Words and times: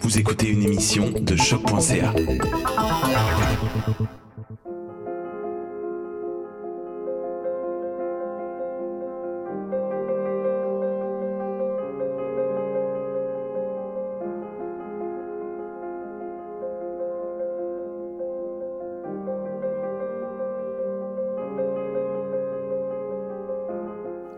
Vous 0.00 0.18
écoutez 0.18 0.48
une 0.48 0.62
émission 0.62 1.10
de 1.10 1.34
choc.ca. 1.34 2.14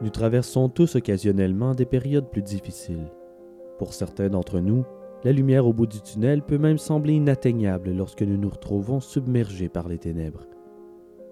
Nous 0.01 0.11
traversons 0.11 0.71
tous 0.71 0.95
occasionnellement 0.95 1.75
des 1.75 1.85
périodes 1.85 2.31
plus 2.31 2.41
difficiles. 2.43 3.11
Pour 3.79 3.93
certains 3.93 4.29
d'entre 4.29 4.61
nous, 4.61 4.85
la 5.25 5.33
lumière 5.33 5.67
au 5.67 5.73
bout 5.73 5.87
du 5.87 6.01
tunnel 6.01 6.43
peut 6.43 6.59
même 6.59 6.79
sembler 6.79 7.15
inatteignable 7.15 7.91
lorsque 7.91 8.23
nous 8.23 8.37
nous 8.37 8.51
retrouvons 8.51 9.01
submergés 9.01 9.69
par 9.69 9.89
les 9.89 9.99
ténèbres. 9.99 10.47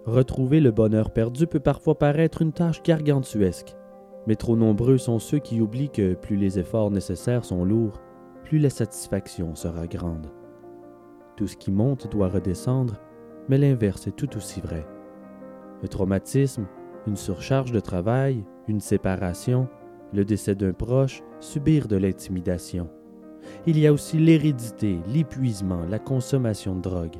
Retrouver 0.04 0.60
le 0.60 0.70
bonheur 0.70 1.10
perdu 1.10 1.46
peut 1.46 1.60
parfois 1.60 1.98
paraître 1.98 2.42
une 2.42 2.52
tâche 2.52 2.82
gargantuesque, 2.82 3.76
mais 4.26 4.36
trop 4.36 4.56
nombreux 4.56 4.98
sont 4.98 5.18
ceux 5.18 5.38
qui 5.38 5.60
oublient 5.60 5.90
que 5.90 6.14
plus 6.14 6.36
les 6.36 6.58
efforts 6.58 6.90
nécessaires 6.90 7.44
sont 7.44 7.64
lourds, 7.64 8.00
plus 8.44 8.58
la 8.58 8.70
satisfaction 8.70 9.54
sera 9.54 9.86
grande. 9.86 10.30
Tout 11.36 11.46
ce 11.46 11.56
qui 11.56 11.70
monte 11.70 12.10
doit 12.10 12.28
redescendre, 12.28 13.00
mais 13.48 13.58
l'inverse 13.58 14.06
est 14.06 14.16
tout 14.16 14.36
aussi 14.36 14.60
vrai. 14.60 14.86
Le 15.82 15.88
traumatisme, 15.88 16.66
une 17.06 17.16
surcharge 17.16 17.72
de 17.72 17.80
travail, 17.80 18.44
une 18.68 18.80
séparation, 18.80 19.68
le 20.12 20.24
décès 20.24 20.54
d'un 20.54 20.72
proche, 20.72 21.22
subir 21.40 21.88
de 21.88 21.96
l'intimidation. 21.96 22.88
Il 23.66 23.78
y 23.78 23.86
a 23.86 23.92
aussi 23.92 24.18
l'hérédité, 24.18 24.98
l'épuisement, 25.08 25.84
la 25.88 25.98
consommation 25.98 26.76
de 26.76 26.82
drogue. 26.82 27.16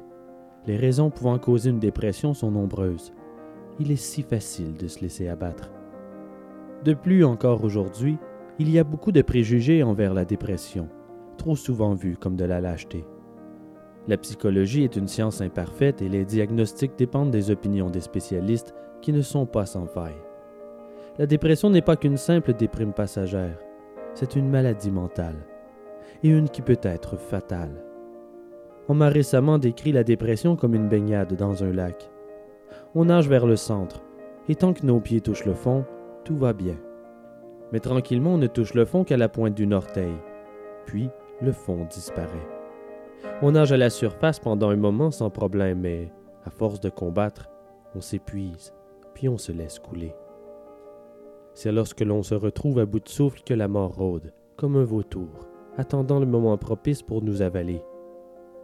Les 0.66 0.76
raisons 0.76 1.10
pouvant 1.10 1.38
causer 1.38 1.70
une 1.70 1.78
dépression 1.78 2.34
sont 2.34 2.50
nombreuses. 2.50 3.12
Il 3.78 3.90
est 3.90 3.96
si 3.96 4.22
facile 4.22 4.74
de 4.74 4.88
se 4.88 5.00
laisser 5.00 5.28
abattre. 5.28 5.70
De 6.84 6.94
plus 6.94 7.24
encore 7.24 7.64
aujourd'hui, 7.64 8.18
il 8.58 8.70
y 8.70 8.78
a 8.78 8.84
beaucoup 8.84 9.12
de 9.12 9.22
préjugés 9.22 9.82
envers 9.82 10.14
la 10.14 10.24
dépression, 10.24 10.88
trop 11.36 11.56
souvent 11.56 11.94
vue 11.94 12.16
comme 12.16 12.36
de 12.36 12.44
la 12.44 12.60
lâcheté. 12.60 13.04
La 14.08 14.16
psychologie 14.16 14.84
est 14.84 14.96
une 14.96 15.08
science 15.08 15.40
imparfaite 15.40 16.00
et 16.00 16.08
les 16.08 16.24
diagnostics 16.24 16.96
dépendent 16.96 17.32
des 17.32 17.50
opinions 17.50 17.90
des 17.90 18.00
spécialistes 18.00 18.74
qui 19.02 19.12
ne 19.12 19.20
sont 19.20 19.46
pas 19.46 19.66
sans 19.66 19.86
faille. 19.86 20.22
La 21.18 21.26
dépression 21.26 21.70
n'est 21.70 21.82
pas 21.82 21.96
qu'une 21.96 22.16
simple 22.16 22.52
déprime 22.54 22.92
passagère, 22.92 23.58
c'est 24.14 24.36
une 24.36 24.48
maladie 24.48 24.90
mentale, 24.90 25.44
et 26.22 26.28
une 26.28 26.48
qui 26.48 26.62
peut 26.62 26.80
être 26.82 27.16
fatale. 27.16 27.82
On 28.88 28.94
m'a 28.94 29.08
récemment 29.08 29.58
décrit 29.58 29.92
la 29.92 30.04
dépression 30.04 30.56
comme 30.56 30.74
une 30.74 30.88
baignade 30.88 31.34
dans 31.34 31.64
un 31.64 31.72
lac. 31.72 32.10
On 32.94 33.06
nage 33.06 33.28
vers 33.28 33.46
le 33.46 33.56
centre, 33.56 34.02
et 34.48 34.54
tant 34.54 34.72
que 34.72 34.86
nos 34.86 35.00
pieds 35.00 35.20
touchent 35.20 35.44
le 35.44 35.54
fond, 35.54 35.84
tout 36.24 36.36
va 36.36 36.52
bien. 36.52 36.76
Mais 37.72 37.80
tranquillement, 37.80 38.34
on 38.34 38.38
ne 38.38 38.46
touche 38.46 38.74
le 38.74 38.84
fond 38.84 39.02
qu'à 39.02 39.16
la 39.16 39.28
pointe 39.28 39.54
d'une 39.54 39.74
orteil, 39.74 40.14
puis 40.86 41.10
le 41.42 41.52
fond 41.52 41.84
disparaît. 41.90 42.48
On 43.42 43.52
nage 43.52 43.72
à 43.72 43.76
la 43.76 43.90
surface 43.90 44.38
pendant 44.38 44.70
un 44.70 44.76
moment 44.76 45.10
sans 45.10 45.30
problème, 45.30 45.80
mais 45.80 46.12
à 46.44 46.50
force 46.50 46.80
de 46.80 46.90
combattre, 46.90 47.50
on 47.94 48.00
s'épuise, 48.00 48.72
puis 49.14 49.28
on 49.28 49.36
se 49.36 49.52
laisse 49.52 49.78
couler. 49.78 50.14
C'est 51.54 51.72
lorsque 51.72 52.02
l'on 52.02 52.22
se 52.22 52.34
retrouve 52.34 52.78
à 52.78 52.86
bout 52.86 53.00
de 53.00 53.08
souffle 53.08 53.42
que 53.42 53.54
la 53.54 53.66
mort 53.66 53.94
rôde, 53.94 54.32
comme 54.56 54.76
un 54.76 54.84
vautour, 54.84 55.48
attendant 55.76 56.18
le 56.18 56.26
moment 56.26 56.56
propice 56.58 57.02
pour 57.02 57.22
nous 57.22 57.42
avaler. 57.42 57.82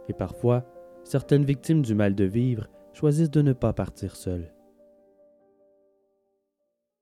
Et 0.09 0.13
parfois, 0.13 0.65
certaines 1.03 1.45
victimes 1.45 1.81
du 1.81 1.95
mal 1.95 2.15
de 2.15 2.25
vivre 2.25 2.67
choisissent 2.93 3.31
de 3.31 3.41
ne 3.41 3.53
pas 3.53 3.73
partir 3.73 4.15
seules. 4.15 4.53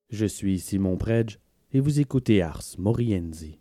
Je 0.09 0.25
suis 0.25 0.59
Simon 0.59 0.97
Predge 0.97 1.40
et 1.72 1.80
vous 1.80 2.00
écoutez 2.00 2.41
Ars 2.41 2.63
Morienzi. 2.78 3.59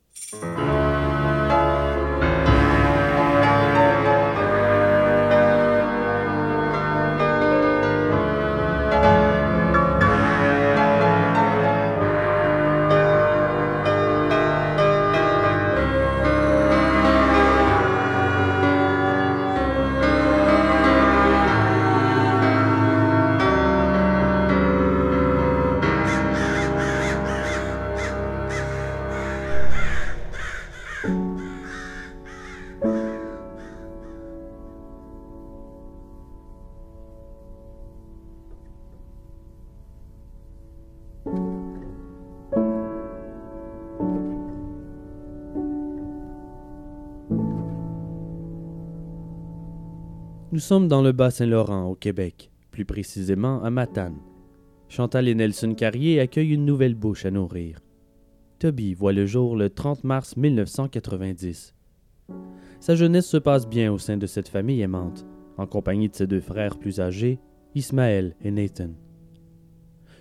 Nous 50.60 50.66
sommes 50.66 50.88
dans 50.88 51.00
le 51.00 51.12
Bas-Saint-Laurent, 51.12 51.86
au 51.86 51.94
Québec, 51.94 52.50
plus 52.70 52.84
précisément 52.84 53.62
à 53.62 53.70
Matane. 53.70 54.18
Chantal 54.90 55.26
et 55.26 55.34
Nelson 55.34 55.72
Carrier 55.72 56.20
accueillent 56.20 56.52
une 56.52 56.66
nouvelle 56.66 56.94
bouche 56.94 57.24
à 57.24 57.30
nourrir. 57.30 57.78
Toby 58.58 58.92
voit 58.92 59.14
le 59.14 59.24
jour 59.24 59.56
le 59.56 59.70
30 59.70 60.04
mars 60.04 60.36
1990. 60.36 61.74
Sa 62.78 62.94
jeunesse 62.94 63.26
se 63.26 63.38
passe 63.38 63.66
bien 63.66 63.90
au 63.90 63.96
sein 63.96 64.18
de 64.18 64.26
cette 64.26 64.50
famille 64.50 64.82
aimante, 64.82 65.24
en 65.56 65.66
compagnie 65.66 66.10
de 66.10 66.14
ses 66.14 66.26
deux 66.26 66.42
frères 66.42 66.78
plus 66.78 67.00
âgés, 67.00 67.40
Ismaël 67.74 68.36
et 68.42 68.50
Nathan. 68.50 68.90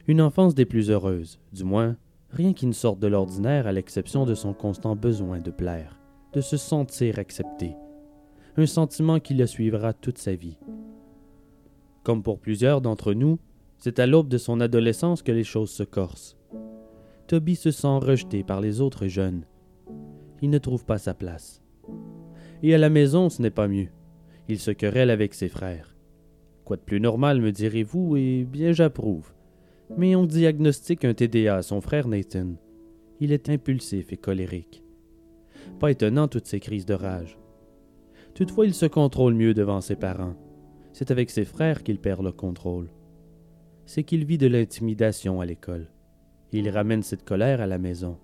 Une 0.08 0.22
enfance 0.22 0.56
des 0.56 0.66
plus 0.66 0.90
heureuses, 0.90 1.42
du 1.52 1.66
moins, 1.66 1.98
rien 2.30 2.54
qui 2.54 2.66
ne 2.66 2.72
sorte 2.72 3.00
de 3.00 3.08
l'ordinaire 3.08 3.68
à 3.68 3.74
l'exception 3.74 4.26
de 4.26 4.36
son 4.36 4.54
constant 4.54 4.96
besoin 4.96 5.40
de 5.40 5.52
plaire, 5.52 6.00
de 6.32 6.40
se 6.40 6.56
sentir 6.56 7.20
accepté, 7.20 7.76
un 8.60 8.66
sentiment 8.66 9.20
qui 9.20 9.34
le 9.34 9.48
suivra 9.48 9.94
toute 9.94 10.18
sa 10.18 10.36
vie. 10.36 10.58
Comme 12.04 12.24
pour 12.24 12.40
plusieurs 12.40 12.82
d'entre 12.82 13.14
nous, 13.14 13.40
c'est 13.78 14.00
à 14.00 14.06
l'aube 14.06 14.28
de 14.28 14.38
son 14.38 14.60
adolescence 14.60 15.24
que 15.24 15.32
les 15.32 15.46
choses 15.46 15.72
se 15.72 15.84
corsent. 15.84 16.38
Toby 17.28 17.56
se 17.56 17.72
sent 17.72 18.00
rejeté 18.02 18.44
par 18.44 18.60
les 18.60 18.82
autres 18.82 19.08
jeunes. 19.08 19.46
Il 20.42 20.50
ne 20.50 20.58
trouve 20.58 20.84
pas 20.84 20.98
sa 20.98 21.14
place. 21.14 21.62
Et 22.62 22.76
à 22.76 22.78
la 22.78 22.90
maison, 22.90 23.30
ce 23.30 23.42
n'est 23.42 23.50
pas 23.50 23.70
mieux. 23.70 23.88
Il 24.50 24.60
se 24.60 24.72
querelle 24.72 25.10
avec 25.10 25.34
ses 25.34 25.48
frères. 25.48 25.96
Quoi 26.66 26.76
de 26.76 26.82
plus 26.82 27.00
normal, 27.00 27.40
me 27.40 27.52
direz-vous, 27.52 28.18
et 28.18 28.44
bien 28.44 28.74
j'approuve. 28.74 29.32
Mais 29.98 30.16
on 30.16 30.26
diagnostique 30.26 31.06
un 31.06 31.14
TDA 31.14 31.56
à 31.56 31.62
son 31.62 31.80
frère 31.80 32.10
Nathan. 32.10 32.56
Il 33.22 33.32
est 33.32 33.50
impulsif 33.50 34.12
et 34.12 34.18
colérique. 34.18 34.84
Pas 35.80 35.92
étonnant 35.92 36.28
toutes 36.28 36.48
ces 36.48 36.60
crises 36.60 36.86
de 36.86 36.94
rage. 36.94 37.39
Toutefois, 38.34 38.66
il 38.66 38.74
se 38.74 38.86
contrôle 38.86 39.34
mieux 39.34 39.54
devant 39.54 39.82
ses 39.82 39.96
parents. 39.96 40.36
C'est 40.94 41.12
avec 41.12 41.30
ses 41.30 41.46
frères 41.46 41.84
qu'il 41.84 42.00
perd 42.00 42.24
le 42.24 42.32
contrôle. 42.32 42.90
C'est 43.86 44.04
qu'il 44.04 44.26
vit 44.26 44.38
de 44.38 44.48
l'intimidation 44.48 45.42
à 45.42 45.46
l'école. 45.46 45.88
Il 46.52 46.70
ramène 46.70 47.04
cette 47.04 47.26
colère 47.26 47.62
à 47.62 47.68
la 47.68 47.78
maison. 47.78 48.18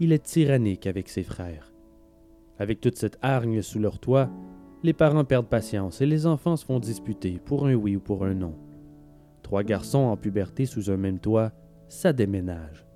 Il 0.00 0.12
est 0.12 0.24
tyrannique 0.24 0.86
avec 0.86 1.08
ses 1.08 1.22
frères. 1.22 1.72
Avec 2.58 2.80
toute 2.80 2.96
cette 2.96 3.18
hargne 3.22 3.62
sous 3.62 3.78
leur 3.78 3.98
toit, 3.98 4.30
les 4.82 4.92
parents 4.92 5.24
perdent 5.24 5.48
patience 5.48 6.00
et 6.00 6.06
les 6.06 6.26
enfants 6.26 6.56
se 6.56 6.64
font 6.64 6.78
disputer 6.78 7.40
pour 7.44 7.66
un 7.66 7.74
oui 7.74 7.96
ou 7.96 8.00
pour 8.00 8.24
un 8.24 8.34
non. 8.34 8.54
Trois 9.42 9.62
garçons 9.62 9.98
en 9.98 10.16
puberté 10.16 10.66
sous 10.66 10.90
un 10.90 10.96
même 10.96 11.18
toit, 11.18 11.52
ça 11.88 12.12
déménage. 12.12 12.86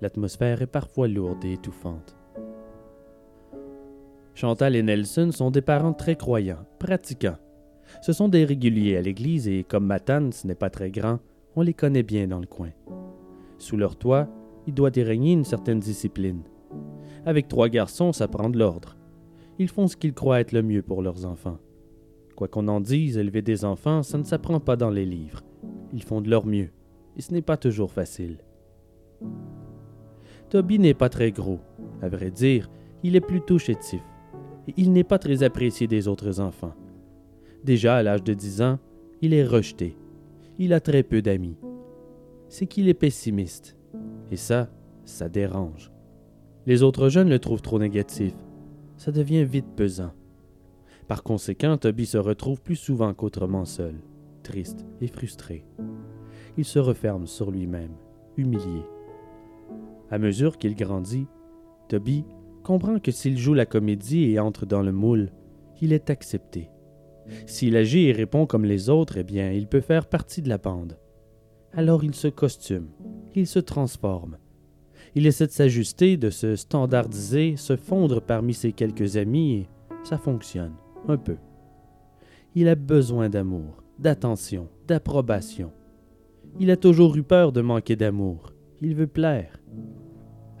L'atmosphère 0.00 0.62
est 0.62 0.66
parfois 0.66 1.08
lourde 1.08 1.44
et 1.44 1.52
étouffante. 1.52 2.16
Chantal 4.34 4.74
et 4.74 4.82
Nelson 4.82 5.30
sont 5.30 5.52
des 5.52 5.62
parents 5.62 5.92
très 5.92 6.16
croyants, 6.16 6.66
pratiquants. 6.80 7.38
Ce 8.02 8.12
sont 8.12 8.28
des 8.28 8.44
réguliers 8.44 8.96
à 8.96 9.00
l'église 9.00 9.46
et 9.46 9.62
comme 9.62 9.86
Matane, 9.86 10.32
ce 10.32 10.48
n'est 10.48 10.56
pas 10.56 10.70
très 10.70 10.90
grand, 10.90 11.20
on 11.54 11.62
les 11.62 11.72
connaît 11.72 12.02
bien 12.02 12.26
dans 12.26 12.40
le 12.40 12.46
coin. 12.46 12.70
Sous 13.58 13.76
leur 13.76 13.94
toit, 13.94 14.28
il 14.66 14.74
doit 14.74 14.90
y 14.96 15.02
régner 15.04 15.32
une 15.32 15.44
certaine 15.44 15.78
discipline. 15.78 16.42
Avec 17.24 17.46
trois 17.46 17.68
garçons, 17.68 18.12
ça 18.12 18.26
prend 18.26 18.50
de 18.50 18.58
l'ordre. 18.58 18.96
Ils 19.60 19.68
font 19.68 19.86
ce 19.86 19.96
qu'ils 19.96 20.14
croient 20.14 20.40
être 20.40 20.50
le 20.50 20.62
mieux 20.62 20.82
pour 20.82 21.00
leurs 21.00 21.26
enfants. 21.26 21.58
Quoi 22.34 22.48
qu'on 22.48 22.66
en 22.66 22.80
dise, 22.80 23.16
élever 23.16 23.40
des 23.40 23.64
enfants, 23.64 24.02
ça 24.02 24.18
ne 24.18 24.24
s'apprend 24.24 24.58
pas 24.58 24.74
dans 24.74 24.90
les 24.90 25.06
livres. 25.06 25.42
Ils 25.92 26.02
font 26.02 26.20
de 26.20 26.28
leur 26.28 26.44
mieux, 26.44 26.70
et 27.16 27.22
ce 27.22 27.32
n'est 27.32 27.40
pas 27.40 27.56
toujours 27.56 27.92
facile. 27.92 28.38
Toby 30.50 30.80
n'est 30.80 30.92
pas 30.92 31.08
très 31.08 31.30
gros. 31.30 31.60
À 32.02 32.08
vrai 32.08 32.32
dire, 32.32 32.68
il 33.04 33.14
est 33.14 33.20
plutôt 33.20 33.58
chétif 33.58 34.02
et 34.68 34.74
il 34.76 34.92
n'est 34.92 35.04
pas 35.04 35.18
très 35.18 35.42
apprécié 35.42 35.86
des 35.86 36.08
autres 36.08 36.40
enfants. 36.40 36.74
Déjà 37.64 37.96
à 37.96 38.02
l'âge 38.02 38.22
de 38.22 38.34
10 38.34 38.62
ans, 38.62 38.78
il 39.22 39.32
est 39.32 39.44
rejeté. 39.44 39.96
Il 40.58 40.72
a 40.72 40.80
très 40.80 41.02
peu 41.02 41.22
d'amis. 41.22 41.56
C'est 42.48 42.66
qu'il 42.66 42.88
est 42.88 42.94
pessimiste. 42.94 43.76
Et 44.30 44.36
ça, 44.36 44.68
ça 45.04 45.28
dérange. 45.28 45.90
Les 46.66 46.82
autres 46.82 47.08
jeunes 47.08 47.28
le 47.28 47.38
trouvent 47.38 47.62
trop 47.62 47.78
négatif. 47.78 48.34
Ça 48.96 49.12
devient 49.12 49.44
vite 49.44 49.66
pesant. 49.76 50.12
Par 51.08 51.22
conséquent, 51.22 51.76
Toby 51.76 52.06
se 52.06 52.18
retrouve 52.18 52.60
plus 52.60 52.76
souvent 52.76 53.12
qu'autrement 53.12 53.64
seul, 53.64 53.96
triste 54.42 54.86
et 55.00 55.08
frustré. 55.08 55.64
Il 56.56 56.64
se 56.64 56.78
referme 56.78 57.26
sur 57.26 57.50
lui-même, 57.50 57.92
humilié. 58.36 58.82
À 60.10 60.18
mesure 60.18 60.56
qu'il 60.56 60.74
grandit, 60.74 61.26
Toby 61.88 62.24
comprend 62.64 62.98
que 62.98 63.12
s'il 63.12 63.38
joue 63.38 63.54
la 63.54 63.66
comédie 63.66 64.32
et 64.32 64.40
entre 64.40 64.66
dans 64.66 64.82
le 64.82 64.90
moule, 64.90 65.30
il 65.80 65.92
est 65.92 66.10
accepté. 66.10 66.70
S'il 67.46 67.76
agit 67.76 68.06
et 68.06 68.12
répond 68.12 68.46
comme 68.46 68.64
les 68.64 68.90
autres, 68.90 69.18
eh 69.18 69.22
bien, 69.22 69.52
il 69.52 69.68
peut 69.68 69.80
faire 69.80 70.06
partie 70.08 70.42
de 70.42 70.48
la 70.48 70.58
bande. 70.58 70.98
Alors 71.72 72.02
il 72.02 72.14
se 72.14 72.28
costume, 72.28 72.88
il 73.34 73.46
se 73.46 73.58
transforme. 73.58 74.38
Il 75.14 75.26
essaie 75.26 75.46
de 75.46 75.52
s'ajuster, 75.52 76.16
de 76.16 76.30
se 76.30 76.56
standardiser, 76.56 77.56
se 77.56 77.76
fondre 77.76 78.20
parmi 78.20 78.54
ses 78.54 78.72
quelques 78.72 79.16
amis, 79.16 79.52
et 79.52 79.68
ça 80.02 80.18
fonctionne, 80.18 80.74
un 81.06 81.16
peu. 81.16 81.36
Il 82.54 82.68
a 82.68 82.74
besoin 82.74 83.28
d'amour, 83.28 83.82
d'attention, 83.98 84.68
d'approbation. 84.86 85.72
Il 86.58 86.70
a 86.70 86.76
toujours 86.76 87.16
eu 87.16 87.22
peur 87.22 87.52
de 87.52 87.60
manquer 87.60 87.96
d'amour. 87.96 88.52
Il 88.80 88.94
veut 88.94 89.06
plaire. 89.06 89.60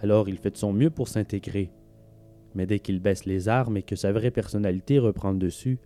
Alors 0.00 0.28
il 0.28 0.38
fait 0.38 0.50
de 0.50 0.56
son 0.56 0.72
mieux 0.72 0.90
pour 0.90 1.08
s'intégrer. 1.08 1.70
Mais 2.54 2.66
dès 2.66 2.78
qu'il 2.78 3.00
baisse 3.00 3.24
les 3.24 3.48
armes 3.48 3.76
et 3.76 3.82
que 3.82 3.96
sa 3.96 4.12
vraie 4.12 4.30
personnalité 4.30 4.98
reprend 4.98 5.32
le 5.32 5.38
dessus, 5.38 5.78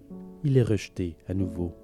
il 0.44 0.56
est 0.56 0.62
rejeté 0.62 1.16
à 1.26 1.34
nouveau. 1.34 1.74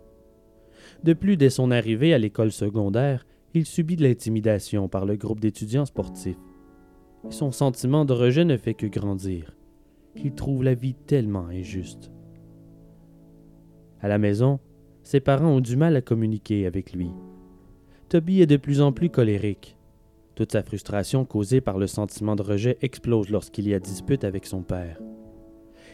De 1.02 1.12
plus, 1.12 1.36
dès 1.36 1.50
son 1.50 1.70
arrivée 1.70 2.14
à 2.14 2.18
l'école 2.18 2.52
secondaire, 2.52 3.26
il 3.54 3.66
subit 3.66 3.96
de 3.96 4.02
l'intimidation 4.02 4.88
par 4.88 5.06
le 5.06 5.16
groupe 5.16 5.40
d'étudiants 5.40 5.86
sportifs. 5.86 6.38
son 7.30 7.52
sentiment 7.52 8.04
de 8.04 8.12
rejet 8.12 8.44
ne 8.44 8.56
fait 8.56 8.74
que 8.74 8.86
grandir. 8.86 9.56
Il 10.16 10.34
trouve 10.34 10.62
la 10.62 10.74
vie 10.74 10.94
tellement 10.94 11.46
injuste. 11.46 12.10
À 14.00 14.08
la 14.08 14.18
maison, 14.18 14.60
ses 15.02 15.20
parents 15.20 15.56
ont 15.56 15.60
du 15.60 15.76
mal 15.76 15.96
à 15.96 16.02
communiquer 16.02 16.66
avec 16.66 16.92
lui. 16.92 17.10
Toby 18.10 18.42
est 18.42 18.46
de 18.46 18.58
plus 18.58 18.82
en 18.82 18.92
plus 18.92 19.08
colérique. 19.08 19.73
Toute 20.34 20.52
sa 20.52 20.62
frustration 20.62 21.24
causée 21.24 21.60
par 21.60 21.78
le 21.78 21.86
sentiment 21.86 22.34
de 22.34 22.42
rejet 22.42 22.78
explose 22.82 23.30
lorsqu'il 23.30 23.68
y 23.68 23.74
a 23.74 23.78
dispute 23.78 24.24
avec 24.24 24.46
son 24.46 24.62
père. 24.62 24.98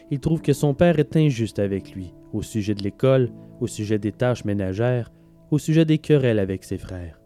Il 0.09 0.19
trouve 0.19 0.41
que 0.41 0.53
son 0.53 0.73
père 0.73 0.99
est 0.99 1.15
injuste 1.15 1.59
avec 1.59 1.93
lui, 1.93 2.13
au 2.33 2.41
sujet 2.41 2.73
de 2.73 2.83
l'école, 2.83 3.29
au 3.59 3.67
sujet 3.67 3.99
des 3.99 4.11
tâches 4.11 4.43
ménagères, 4.43 5.11
au 5.51 5.59
sujet 5.59 5.85
des 5.85 5.99
querelles 5.99 6.39
avec 6.39 6.63
ses 6.63 6.77
frères. 6.77 7.21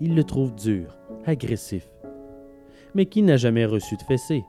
Il 0.00 0.14
le 0.14 0.24
trouve 0.24 0.54
dur, 0.54 0.98
agressif. 1.24 1.88
Mais 2.94 3.06
qui 3.06 3.22
n'a 3.22 3.36
jamais 3.36 3.64
reçu 3.64 3.96
de 3.96 4.02
fessée? 4.02 4.44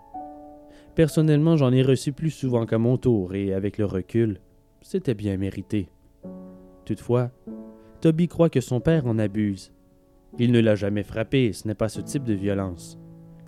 Personnellement, 0.95 1.55
j'en 1.55 1.71
ai 1.71 1.83
reçu 1.83 2.11
plus 2.11 2.31
souvent 2.31 2.65
qu'à 2.65 2.77
mon 2.77 2.97
tour, 2.97 3.35
et 3.35 3.53
avec 3.53 3.77
le 3.77 3.85
recul, 3.85 4.39
c'était 4.81 5.13
bien 5.13 5.37
mérité. 5.37 5.89
Toutefois, 6.85 7.29
Toby 8.01 8.27
croit 8.27 8.49
que 8.49 8.61
son 8.61 8.79
père 8.79 9.05
en 9.05 9.19
abuse. 9.19 9.71
Il 10.39 10.51
ne 10.51 10.59
l'a 10.59 10.75
jamais 10.75 11.03
frappé, 11.03 11.53
ce 11.53 11.67
n'est 11.67 11.75
pas 11.75 11.89
ce 11.89 12.01
type 12.01 12.23
de 12.23 12.33
violence. 12.33 12.97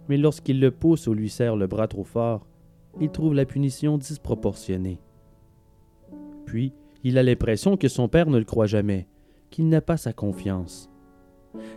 Mais 0.09 0.17
lorsqu'il 0.17 0.59
le 0.59 0.71
pousse 0.71 1.07
ou 1.07 1.13
lui 1.13 1.29
serre 1.29 1.55
le 1.55 1.67
bras 1.67 1.87
trop 1.87 2.03
fort, 2.03 2.45
il 2.99 3.09
trouve 3.09 3.33
la 3.33 3.45
punition 3.45 3.97
disproportionnée. 3.97 4.99
Puis, 6.45 6.73
il 7.03 7.17
a 7.17 7.23
l'impression 7.23 7.77
que 7.77 7.87
son 7.87 8.07
père 8.07 8.29
ne 8.29 8.37
le 8.37 8.45
croit 8.45 8.65
jamais, 8.65 9.07
qu'il 9.49 9.69
n'a 9.69 9.81
pas 9.81 9.97
sa 9.97 10.13
confiance. 10.13 10.89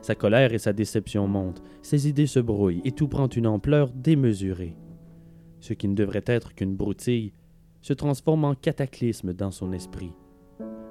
Sa 0.01 0.15
colère 0.15 0.53
et 0.53 0.59
sa 0.59 0.73
déception 0.73 1.29
montent, 1.29 1.63
ses 1.83 2.09
idées 2.09 2.27
se 2.27 2.41
brouillent 2.41 2.83
et 2.85 2.93
tout 2.93 3.09
prend 3.09 3.29
une 3.29 3.47
ampleur 3.47 3.91
démesurée. 3.91 4.77
Ce 5.61 5.73
qui 5.73 5.89
ne 5.89 5.95
devrait 5.95 6.25
être 6.27 6.55
qu'une 6.55 6.77
broutille 6.77 7.33
se 7.81 7.93
transforme 7.93 8.45
en 8.45 8.55
cataclysme 8.55 9.33
dans 9.33 9.51
son 9.51 9.73
esprit. 9.73 10.13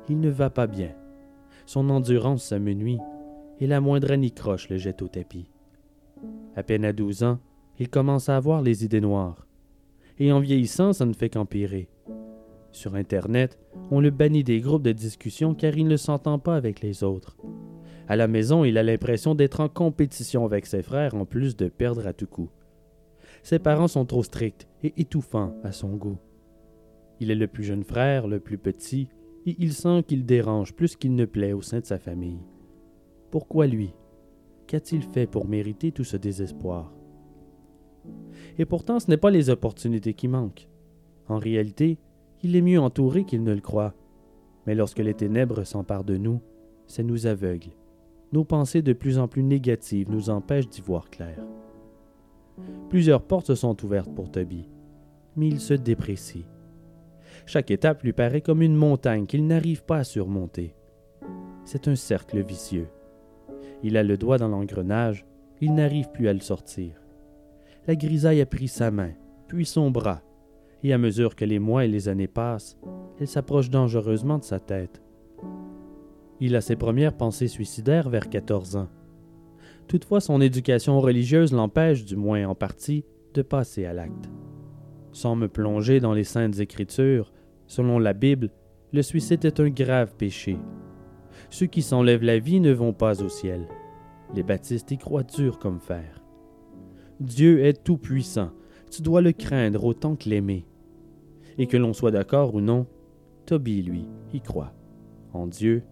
Il 0.10 0.20
ne 0.20 0.30
va 0.30 0.50
pas 0.50 0.68
bien. 0.68 0.94
Son 1.66 1.90
endurance 1.90 2.46
s'amenuit 2.46 3.00
et 3.60 3.68
la 3.68 3.82
moindre 3.82 4.12
anicroche 4.12 4.70
le 4.70 4.78
jette 4.78 5.02
au 5.02 5.08
tapis. 5.08 5.50
À 6.56 6.64
peine 6.64 6.86
à 6.86 6.94
douze 6.94 7.24
ans, 7.24 7.40
il 7.80 7.90
commence 7.90 8.30
à 8.30 8.38
avoir 8.38 8.62
les 8.62 8.86
idées 8.86 9.02
noires. 9.02 9.48
Et 10.18 10.32
en 10.32 10.40
vieillissant, 10.40 10.94
ça 10.94 11.06
ne 11.06 11.14
fait 11.14 11.30
qu'empirer. 11.30 11.90
Sur 12.72 12.96
Internet, 12.96 13.60
on 13.92 14.00
le 14.00 14.10
bannit 14.10 14.44
des 14.44 14.60
groupes 14.60 14.84
de 14.84 14.92
discussion 14.92 15.54
car 15.54 15.78
il 15.78 15.88
ne 15.88 15.98
s'entend 15.98 16.40
pas 16.40 16.56
avec 16.56 16.82
les 16.82 17.04
autres. 17.04 17.38
À 18.08 18.16
la 18.16 18.28
maison, 18.28 18.64
il 18.64 18.78
a 18.78 18.84
l'impression 18.84 19.36
d'être 19.36 19.62
en 19.62 19.70
compétition 19.70 20.46
avec 20.46 20.66
ses 20.66 20.82
frères 20.82 21.16
en 21.16 21.26
plus 21.26 21.56
de 21.56 21.68
perdre 21.68 22.06
à 22.06 22.14
tout 22.14 22.28
coup. 22.28 22.50
Ses 23.44 23.60
parents 23.60 23.88
sont 23.88 24.06
trop 24.06 24.24
stricts 24.24 24.68
et 24.84 24.94
étouffants 24.98 25.56
à 25.64 25.72
son 25.72 25.96
goût. 25.96 26.18
Il 27.20 27.32
est 27.32 27.36
le 27.36 27.48
plus 27.48 27.64
jeune 27.64 27.84
frère, 27.84 28.28
le 28.28 28.40
plus 28.40 28.58
petit, 28.58 29.08
et 29.46 29.56
il 29.60 29.74
sent 29.74 30.04
qu'il 30.08 30.26
dérange 30.26 30.74
plus 30.74 30.96
qu'il 30.96 31.16
ne 31.16 31.26
plaît 31.26 31.54
au 31.54 31.62
sein 31.62 31.80
de 31.80 31.86
sa 31.86 32.00
famille. 32.00 32.40
Pourquoi 33.32 33.68
lui 33.68 33.94
Qu'a-t-il 34.68 35.04
fait 35.04 35.28
pour 35.28 35.48
mériter 35.48 35.92
tout 35.92 36.04
ce 36.04 36.18
désespoir? 36.18 36.92
Et 38.58 38.66
pourtant, 38.66 39.00
ce 39.00 39.10
n'est 39.10 39.18
pas 39.18 39.32
les 39.32 39.50
opportunités 39.50 40.14
qui 40.14 40.28
manquent. 40.28 40.68
En 41.28 41.38
réalité, 41.38 41.98
il 42.44 42.56
est 42.56 42.62
mieux 42.62 42.80
entouré 42.80 43.26
qu'il 43.26 43.44
ne 43.44 43.54
le 43.54 43.62
croit. 43.62 43.94
Mais 44.66 44.76
lorsque 44.76 45.00
les 45.00 45.14
ténèbres 45.14 45.64
s'emparent 45.64 46.04
de 46.04 46.18
nous, 46.18 46.42
ça 46.88 47.04
nous 47.04 47.28
aveugle. 47.28 47.70
Nos 48.32 48.44
pensées 48.44 48.82
de 48.82 48.94
plus 48.94 49.18
en 49.18 49.28
plus 49.28 49.44
négatives 49.44 50.10
nous 50.10 50.30
empêchent 50.30 50.70
d'y 50.70 50.82
voir 50.82 51.10
clair. 51.10 51.40
Plusieurs 52.90 53.22
portes 53.22 53.56
sont 53.56 53.84
ouvertes 53.84 54.14
pour 54.14 54.32
Toby, 54.32 54.70
mais 55.36 55.48
il 55.48 55.60
se 55.60 55.74
déprécie. 55.74 56.46
Chaque 57.46 57.70
étape 57.70 58.04
lui 58.04 58.14
paraît 58.14 58.42
comme 58.42 58.62
une 58.62 58.76
montagne 58.76 59.26
qu'il 59.26 59.46
n'arrive 59.46 59.84
pas 59.84 59.98
à 59.98 60.04
surmonter. 60.04 60.76
C'est 61.66 61.88
un 61.88 61.96
cercle 61.96 62.42
vicieux. 62.42 62.88
Il 63.84 63.98
a 63.98 64.04
le 64.04 64.18
doigt 64.18 64.38
dans 64.38 64.48
l'engrenage, 64.48 65.26
il 65.62 65.74
n'arrive 65.74 66.10
plus 66.12 66.28
à 66.28 66.34
le 66.34 66.40
sortir. 66.40 67.02
La 67.88 67.96
grisaille 67.96 68.42
a 68.42 68.46
pris 68.46 68.68
sa 68.68 68.92
main, 68.92 69.12
puis 69.48 69.66
son 69.66 69.92
bras, 69.92 70.22
et 70.84 70.94
à 70.94 70.98
mesure 70.98 71.36
que 71.36 71.46
les 71.46 71.60
mois 71.60 71.86
et 71.86 71.88
les 71.88 72.10
années 72.10 72.28
passent, 72.28 72.78
elle 73.20 73.28
s'approche 73.28 73.70
dangereusement 73.70 74.40
de 74.40 74.44
sa 74.44 74.60
tête. 74.60 75.02
Il 76.40 76.56
a 76.56 76.62
ses 76.62 76.76
premières 76.76 77.16
pensées 77.16 77.48
suicidaires 77.48 78.10
vers 78.10 78.30
14 78.30 78.76
ans. 78.76 78.90
Toutefois, 79.88 80.20
son 80.20 80.42
éducation 80.42 81.00
religieuse 81.00 81.54
l'empêche, 81.54 82.06
du 82.06 82.16
moins 82.16 82.46
en 82.46 82.56
partie, 82.56 83.06
de 83.34 83.42
passer 83.42 83.86
à 83.86 83.94
l'acte. 83.94 84.30
Sans 85.12 85.36
me 85.36 85.48
plonger 85.48 86.00
dans 86.00 86.14
les 86.14 86.24
saintes 86.24 86.60
écritures, 86.60 87.32
selon 87.68 88.00
la 88.00 88.14
Bible, 88.14 88.50
le 88.92 89.02
suicide 89.02 89.46
est 89.46 89.60
un 89.60 89.70
grave 89.70 90.16
péché. 90.18 90.58
Ceux 91.56 91.68
qui 91.68 91.82
s'enlèvent 91.82 92.26
la 92.26 92.38
vie 92.38 92.60
ne 92.60 92.74
vont 92.74 92.92
pas 92.92 93.24
au 93.24 93.30
ciel. 93.30 93.66
Les 94.36 94.44
baptistes 94.44 94.92
y 94.92 94.98
croient 94.98 95.24
dur 95.24 95.58
comme 95.58 95.80
fer. 95.80 96.22
Dieu 97.22 97.64
est 97.64 97.82
tout-puissant, 97.82 98.52
tu 98.92 99.02
dois 99.02 99.22
le 99.22 99.32
craindre 99.32 99.86
autant 99.86 100.18
que 100.18 100.28
l'aimer. 100.28 100.66
Et 101.58 101.68
que 101.68 101.78
l'on 101.78 101.94
soit 101.94 102.12
d'accord 102.12 102.56
ou 102.56 102.60
non, 102.60 102.88
Toby, 103.46 103.84
lui, 103.84 104.06
y 104.34 104.42
croit. 104.42 104.74
En 105.32 105.48
Dieu, 105.48 105.84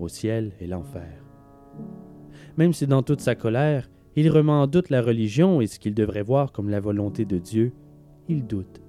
au 0.00 0.08
ciel 0.08 0.50
et 0.58 0.66
l'enfer. 0.66 1.24
Même 2.56 2.72
si 2.72 2.88
dans 2.88 3.04
toute 3.04 3.20
sa 3.20 3.36
colère, 3.36 3.88
il 4.16 4.28
remet 4.28 4.50
en 4.50 4.66
doute 4.66 4.90
la 4.90 5.02
religion 5.02 5.60
et 5.60 5.68
ce 5.68 5.78
qu'il 5.78 5.94
devrait 5.94 6.22
voir 6.22 6.50
comme 6.50 6.68
la 6.68 6.80
volonté 6.80 7.24
de 7.26 7.38
Dieu, 7.38 7.72
il 8.28 8.44
doute. 8.44 8.82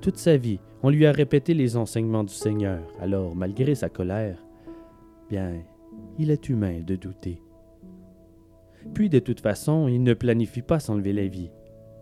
Toute 0.00 0.16
sa 0.16 0.36
vie, 0.36 0.58
on 0.82 0.90
lui 0.90 1.06
a 1.06 1.12
répété 1.12 1.54
les 1.54 1.76
enseignements 1.76 2.24
du 2.24 2.34
Seigneur, 2.34 2.82
alors, 3.00 3.36
malgré 3.36 3.76
sa 3.76 3.88
colère, 3.88 4.42
bien, 5.28 5.62
il 6.18 6.30
est 6.30 6.48
humain 6.48 6.80
de 6.80 6.96
douter. 6.96 7.42
Puis, 8.94 9.08
de 9.08 9.18
toute 9.18 9.40
façon, 9.40 9.88
il 9.88 10.02
ne 10.02 10.14
planifie 10.14 10.62
pas 10.62 10.78
s'enlever 10.78 11.12
la 11.12 11.26
vie, 11.26 11.50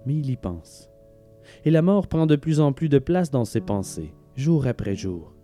mais 0.06 0.14
il 0.14 0.30
y 0.30 0.36
pense. 0.36 0.90
Et 1.64 1.70
la 1.70 1.82
mort 1.82 2.08
prend 2.08 2.26
de 2.26 2.36
plus 2.36 2.60
en 2.60 2.72
plus 2.72 2.88
de 2.88 2.98
place 2.98 3.30
dans 3.30 3.44
ses 3.44 3.60
pensées, 3.60 4.14
jour 4.36 4.66
après 4.66 4.94
jour. 4.94 5.34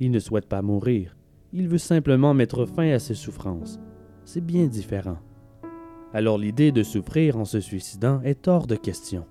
Il 0.00 0.10
ne 0.10 0.18
souhaite 0.18 0.46
pas 0.46 0.62
mourir, 0.62 1.16
il 1.52 1.68
veut 1.68 1.78
simplement 1.78 2.32
mettre 2.32 2.64
fin 2.64 2.90
à 2.90 2.98
ses 2.98 3.14
souffrances. 3.14 3.78
C'est 4.24 4.44
bien 4.44 4.66
différent. 4.66 5.18
Alors 6.14 6.38
l'idée 6.38 6.72
de 6.72 6.82
souffrir 6.82 7.36
en 7.36 7.44
se 7.44 7.60
suicidant 7.60 8.20
est 8.22 8.48
hors 8.48 8.66
de 8.66 8.76
question. 8.76 9.26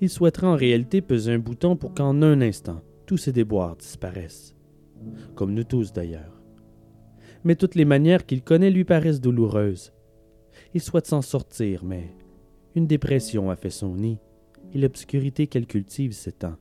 Il 0.00 0.10
souhaiterait 0.10 0.46
en 0.46 0.54
réalité 0.54 1.00
peser 1.00 1.32
un 1.32 1.38
bouton 1.38 1.76
pour 1.76 1.94
qu'en 1.94 2.22
un 2.22 2.40
instant, 2.40 2.82
tous 3.06 3.16
ses 3.16 3.32
déboires 3.32 3.76
disparaissent. 3.76 4.54
Comme 5.34 5.54
nous 5.54 5.64
tous 5.64 5.92
d'ailleurs. 5.92 6.37
Mais 7.44 7.54
toutes 7.54 7.74
les 7.74 7.84
manières 7.84 8.26
qu'il 8.26 8.42
connaît 8.42 8.70
lui 8.70 8.84
paraissent 8.84 9.20
douloureuses. 9.20 9.92
Il 10.74 10.80
souhaite 10.80 11.06
s'en 11.06 11.22
sortir, 11.22 11.84
mais 11.84 12.14
une 12.74 12.86
dépression 12.86 13.50
a 13.50 13.56
fait 13.56 13.70
son 13.70 13.94
nid, 13.94 14.18
et 14.74 14.78
l'obscurité 14.78 15.46
qu'elle 15.46 15.66
cultive 15.66 16.12
s'étend. 16.12 16.56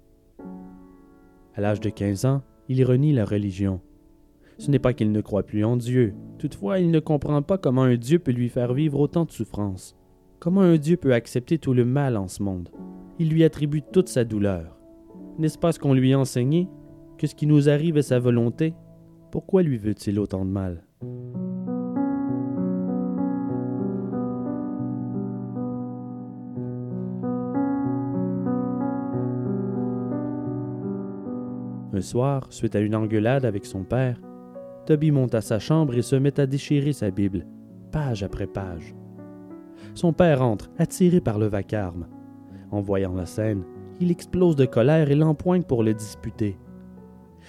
À 1.55 1.61
l'âge 1.61 1.79
de 1.79 1.89
15 1.89 2.25
ans, 2.25 2.43
il 2.69 2.83
renie 2.83 3.13
la 3.13 3.25
religion. 3.25 3.81
Ce 4.57 4.71
n'est 4.71 4.79
pas 4.79 4.93
qu'il 4.93 5.11
ne 5.11 5.21
croit 5.21 5.43
plus 5.43 5.63
en 5.63 5.77
Dieu, 5.77 6.13
toutefois 6.39 6.79
il 6.79 6.89
ne 6.91 6.99
comprend 6.99 7.41
pas 7.41 7.57
comment 7.57 7.83
un 7.83 7.95
Dieu 7.95 8.19
peut 8.19 8.31
lui 8.31 8.49
faire 8.49 8.73
vivre 8.73 8.99
autant 8.99 9.25
de 9.25 9.31
souffrances, 9.31 9.95
comment 10.39 10.61
un 10.61 10.77
Dieu 10.77 10.97
peut 10.97 11.13
accepter 11.13 11.57
tout 11.57 11.73
le 11.73 11.85
mal 11.85 12.17
en 12.17 12.27
ce 12.27 12.41
monde? 12.41 12.69
Il 13.19 13.29
lui 13.29 13.43
attribue 13.43 13.81
toute 13.81 14.09
sa 14.09 14.23
douleur. 14.23 14.77
N'est-ce 15.37 15.57
pas 15.57 15.71
ce 15.71 15.79
qu'on 15.79 15.93
lui 15.93 16.13
a 16.13 16.19
enseigné 16.19 16.67
Que 17.17 17.27
ce 17.27 17.35
qui 17.35 17.45
nous 17.45 17.69
arrive 17.69 17.97
est 17.97 18.03
sa 18.03 18.19
volonté 18.19 18.73
Pourquoi 19.31 19.61
lui 19.61 19.77
veut-il 19.77 20.19
autant 20.19 20.45
de 20.45 20.49
mal? 20.49 20.83
Un 31.93 32.01
soir, 32.01 32.47
suite 32.51 32.75
à 32.75 32.79
une 32.79 32.95
engueulade 32.95 33.43
avec 33.43 33.65
son 33.65 33.83
père, 33.83 34.21
Toby 34.85 35.11
monte 35.11 35.35
à 35.35 35.41
sa 35.41 35.59
chambre 35.59 35.95
et 35.95 36.01
se 36.01 36.15
met 36.15 36.39
à 36.39 36.45
déchirer 36.45 36.93
sa 36.93 37.11
Bible, 37.11 37.45
page 37.91 38.23
après 38.23 38.47
page. 38.47 38.95
Son 39.93 40.13
père 40.13 40.41
entre, 40.41 40.69
attiré 40.77 41.19
par 41.19 41.39
le 41.39 41.47
vacarme. 41.47 42.07
En 42.71 42.81
voyant 42.81 43.13
la 43.13 43.25
scène, 43.25 43.63
il 43.99 44.11
explose 44.11 44.55
de 44.55 44.65
colère 44.65 45.09
et 45.11 45.15
l'empoigne 45.15 45.63
pour 45.63 45.83
le 45.83 45.93
disputer. 45.93 46.57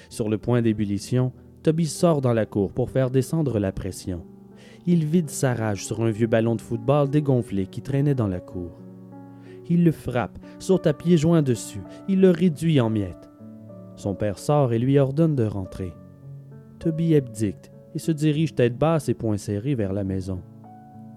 Sur 0.09 0.29
le 0.29 0.39
point 0.39 0.63
d'ébullition, 0.63 1.33
Toby 1.69 1.85
sort 1.85 2.23
dans 2.23 2.33
la 2.33 2.47
cour 2.47 2.73
pour 2.73 2.89
faire 2.89 3.11
descendre 3.11 3.59
la 3.59 3.73
pression. 3.73 4.25
Il 4.87 5.05
vide 5.05 5.29
sa 5.29 5.53
rage 5.53 5.85
sur 5.85 6.01
un 6.01 6.11
vieux 6.11 6.27
ballon 6.27 6.57
de 6.57 6.63
football 6.63 7.11
dégonflé 7.11 7.67
qui 7.67 7.83
traînait 7.83 8.15
dans 8.15 8.27
la 8.27 8.41
cour. 8.41 8.81
Il 9.69 9.85
le 9.85 9.93
frappe, 9.93 10.39
saute 10.59 10.87
à 10.87 10.95
pieds 10.95 11.19
joints 11.19 11.43
dessus, 11.43 11.83
il 12.09 12.23
le 12.23 12.31
réduit 12.31 12.81
en 12.81 12.89
miettes. 12.89 13.29
Son 13.97 14.15
père 14.15 14.39
sort 14.39 14.73
et 14.73 14.79
lui 14.79 14.99
ordonne 14.99 15.37
de 15.37 15.45
rentrer. 15.45 15.93
Toby 16.79 17.15
abdicte 17.15 17.71
et 17.95 17.99
se 17.99 18.13
dirige 18.13 18.55
tête 18.55 18.79
basse 18.79 19.11
et 19.11 19.15
poing 19.15 19.37
serrés 19.37 19.75
vers 19.75 19.93
la 19.93 20.05
maison. 20.05 20.41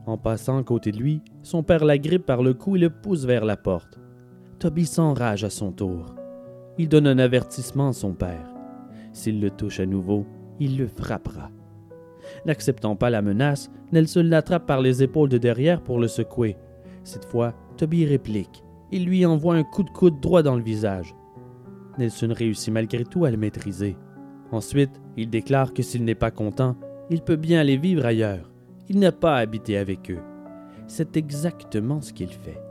En 0.05 0.17
passant 0.17 0.57
à 0.57 0.63
côté 0.63 0.91
de 0.91 0.97
lui, 0.97 1.21
son 1.43 1.63
père 1.63 1.85
l'agrippe 1.85 2.25
par 2.25 2.43
le 2.43 2.53
cou 2.53 2.75
et 2.75 2.79
le 2.79 2.89
pousse 2.89 3.23
vers 3.23 3.45
la 3.45 3.55
porte. 3.55 4.01
Toby 4.59 4.85
s'enrage 4.85 5.45
à 5.45 5.49
son 5.49 5.71
tour. 5.71 6.13
Il 6.77 6.89
donne 6.89 7.07
un 7.07 7.19
avertissement 7.19 7.87
à 7.87 7.93
son 7.93 8.11
père. 8.11 8.49
S'il 9.13 9.39
le 9.39 9.49
touche 9.49 9.79
à 9.79 9.85
nouveau, 9.85 10.25
il 10.61 10.77
le 10.77 10.87
frappera. 10.87 11.49
N'acceptant 12.45 12.95
pas 12.95 13.09
la 13.09 13.23
menace, 13.23 13.71
Nelson 13.91 14.23
l'attrape 14.23 14.67
par 14.67 14.79
les 14.79 15.01
épaules 15.01 15.27
de 15.27 15.39
derrière 15.39 15.81
pour 15.81 15.99
le 15.99 16.07
secouer. 16.07 16.55
Cette 17.03 17.25
fois, 17.25 17.55
Toby 17.77 18.05
réplique. 18.05 18.63
Il 18.91 19.05
lui 19.05 19.25
envoie 19.25 19.55
un 19.55 19.63
coup 19.63 19.81
de 19.81 19.89
coude 19.89 20.19
droit 20.21 20.43
dans 20.43 20.55
le 20.55 20.61
visage. 20.61 21.15
Nelson 21.97 22.31
réussit 22.31 22.71
malgré 22.71 23.03
tout 23.03 23.25
à 23.25 23.31
le 23.31 23.37
maîtriser. 23.37 23.97
Ensuite, 24.51 25.01
il 25.17 25.31
déclare 25.31 25.73
que 25.73 25.81
s'il 25.81 26.05
n'est 26.05 26.13
pas 26.13 26.29
content, 26.31 26.75
il 27.09 27.21
peut 27.21 27.37
bien 27.37 27.59
aller 27.59 27.77
vivre 27.77 28.05
ailleurs. 28.05 28.51
Il 28.87 28.99
n'a 28.99 29.11
pas 29.11 29.37
à 29.37 29.39
habiter 29.39 29.77
avec 29.77 30.11
eux. 30.11 30.21
C'est 30.85 31.17
exactement 31.17 32.01
ce 32.01 32.13
qu'il 32.13 32.31
fait. 32.31 32.61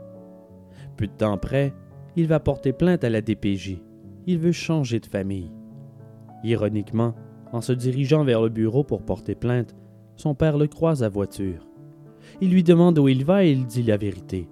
Peu 0.95 1.07
de 1.07 1.11
temps 1.11 1.33
après, 1.33 1.73
il 2.15 2.27
va 2.27 2.39
porter 2.39 2.71
plainte 2.71 3.03
à 3.03 3.09
la 3.09 3.21
DPJ. 3.21 3.81
Il 4.27 4.37
veut 4.37 4.53
changer 4.53 4.99
de 5.01 5.05
famille. 5.07 5.51
Ironiquement, 6.43 7.15
en 7.51 7.61
se 7.61 7.73
dirigeant 7.73 8.23
vers 8.23 8.41
le 8.41 8.49
bureau 8.49 8.83
pour 8.83 9.03
porter 9.03 9.35
plainte, 9.35 9.75
son 10.15 10.35
père 10.35 10.57
le 10.57 10.67
croise 10.67 11.03
à 11.03 11.09
voiture. 11.09 11.67
Il 12.39 12.51
lui 12.51 12.63
demande 12.63 12.99
où 12.99 13.07
il 13.07 13.25
va 13.25 13.43
et 13.43 13.51
il 13.51 13.65
dit 13.65 13.83
la 13.83 13.97
vérité. 13.97 14.47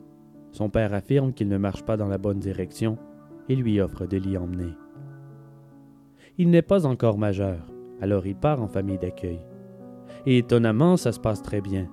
Son 0.51 0.70
père 0.70 0.94
affirme 0.94 1.34
qu'il 1.34 1.48
ne 1.48 1.58
marche 1.58 1.84
pas 1.84 1.98
dans 1.98 2.08
la 2.08 2.18
bonne 2.18 2.39
direction 2.39 2.98
et 3.48 3.56
lui 3.56 3.79
offre 3.79 4.06
de 4.06 4.18
l'y 4.18 4.38
emmener. 4.38 4.74
Il 6.38 6.50
n'est 6.50 6.62
pas 6.62 6.86
encore 6.86 7.18
majeur, 7.18 7.65
alors 8.01 8.25
il 8.25 8.36
part 8.36 8.62
en 8.62 8.68
famille 8.68 8.98
d'accueil. 8.98 9.39
Et 10.25 10.38
étonnamment, 10.38 10.98
ça 10.98 11.12
se 11.12 11.20
passe 11.20 11.41
très 11.41 11.62
bien. 11.62 11.88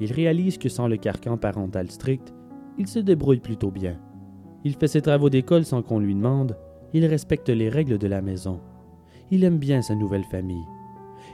Il 0.00 0.12
réalise 0.12 0.58
que 0.58 0.68
sans 0.68 0.88
le 0.88 0.96
carcan 0.96 1.36
parental 1.36 1.90
strict, 1.90 2.34
il 2.78 2.86
se 2.86 2.98
débrouille 2.98 3.40
plutôt 3.40 3.70
bien. 3.70 3.98
Il 4.64 4.74
fait 4.74 4.88
ses 4.88 5.02
travaux 5.02 5.30
d'école 5.30 5.64
sans 5.64 5.82
qu'on 5.82 5.98
lui 5.98 6.14
demande, 6.14 6.56
il 6.92 7.04
respecte 7.06 7.48
les 7.48 7.68
règles 7.68 7.98
de 7.98 8.06
la 8.06 8.22
maison. 8.22 8.60
Il 9.30 9.44
aime 9.44 9.58
bien 9.58 9.80
sa 9.80 9.94
nouvelle 9.94 10.24
famille. 10.24 10.66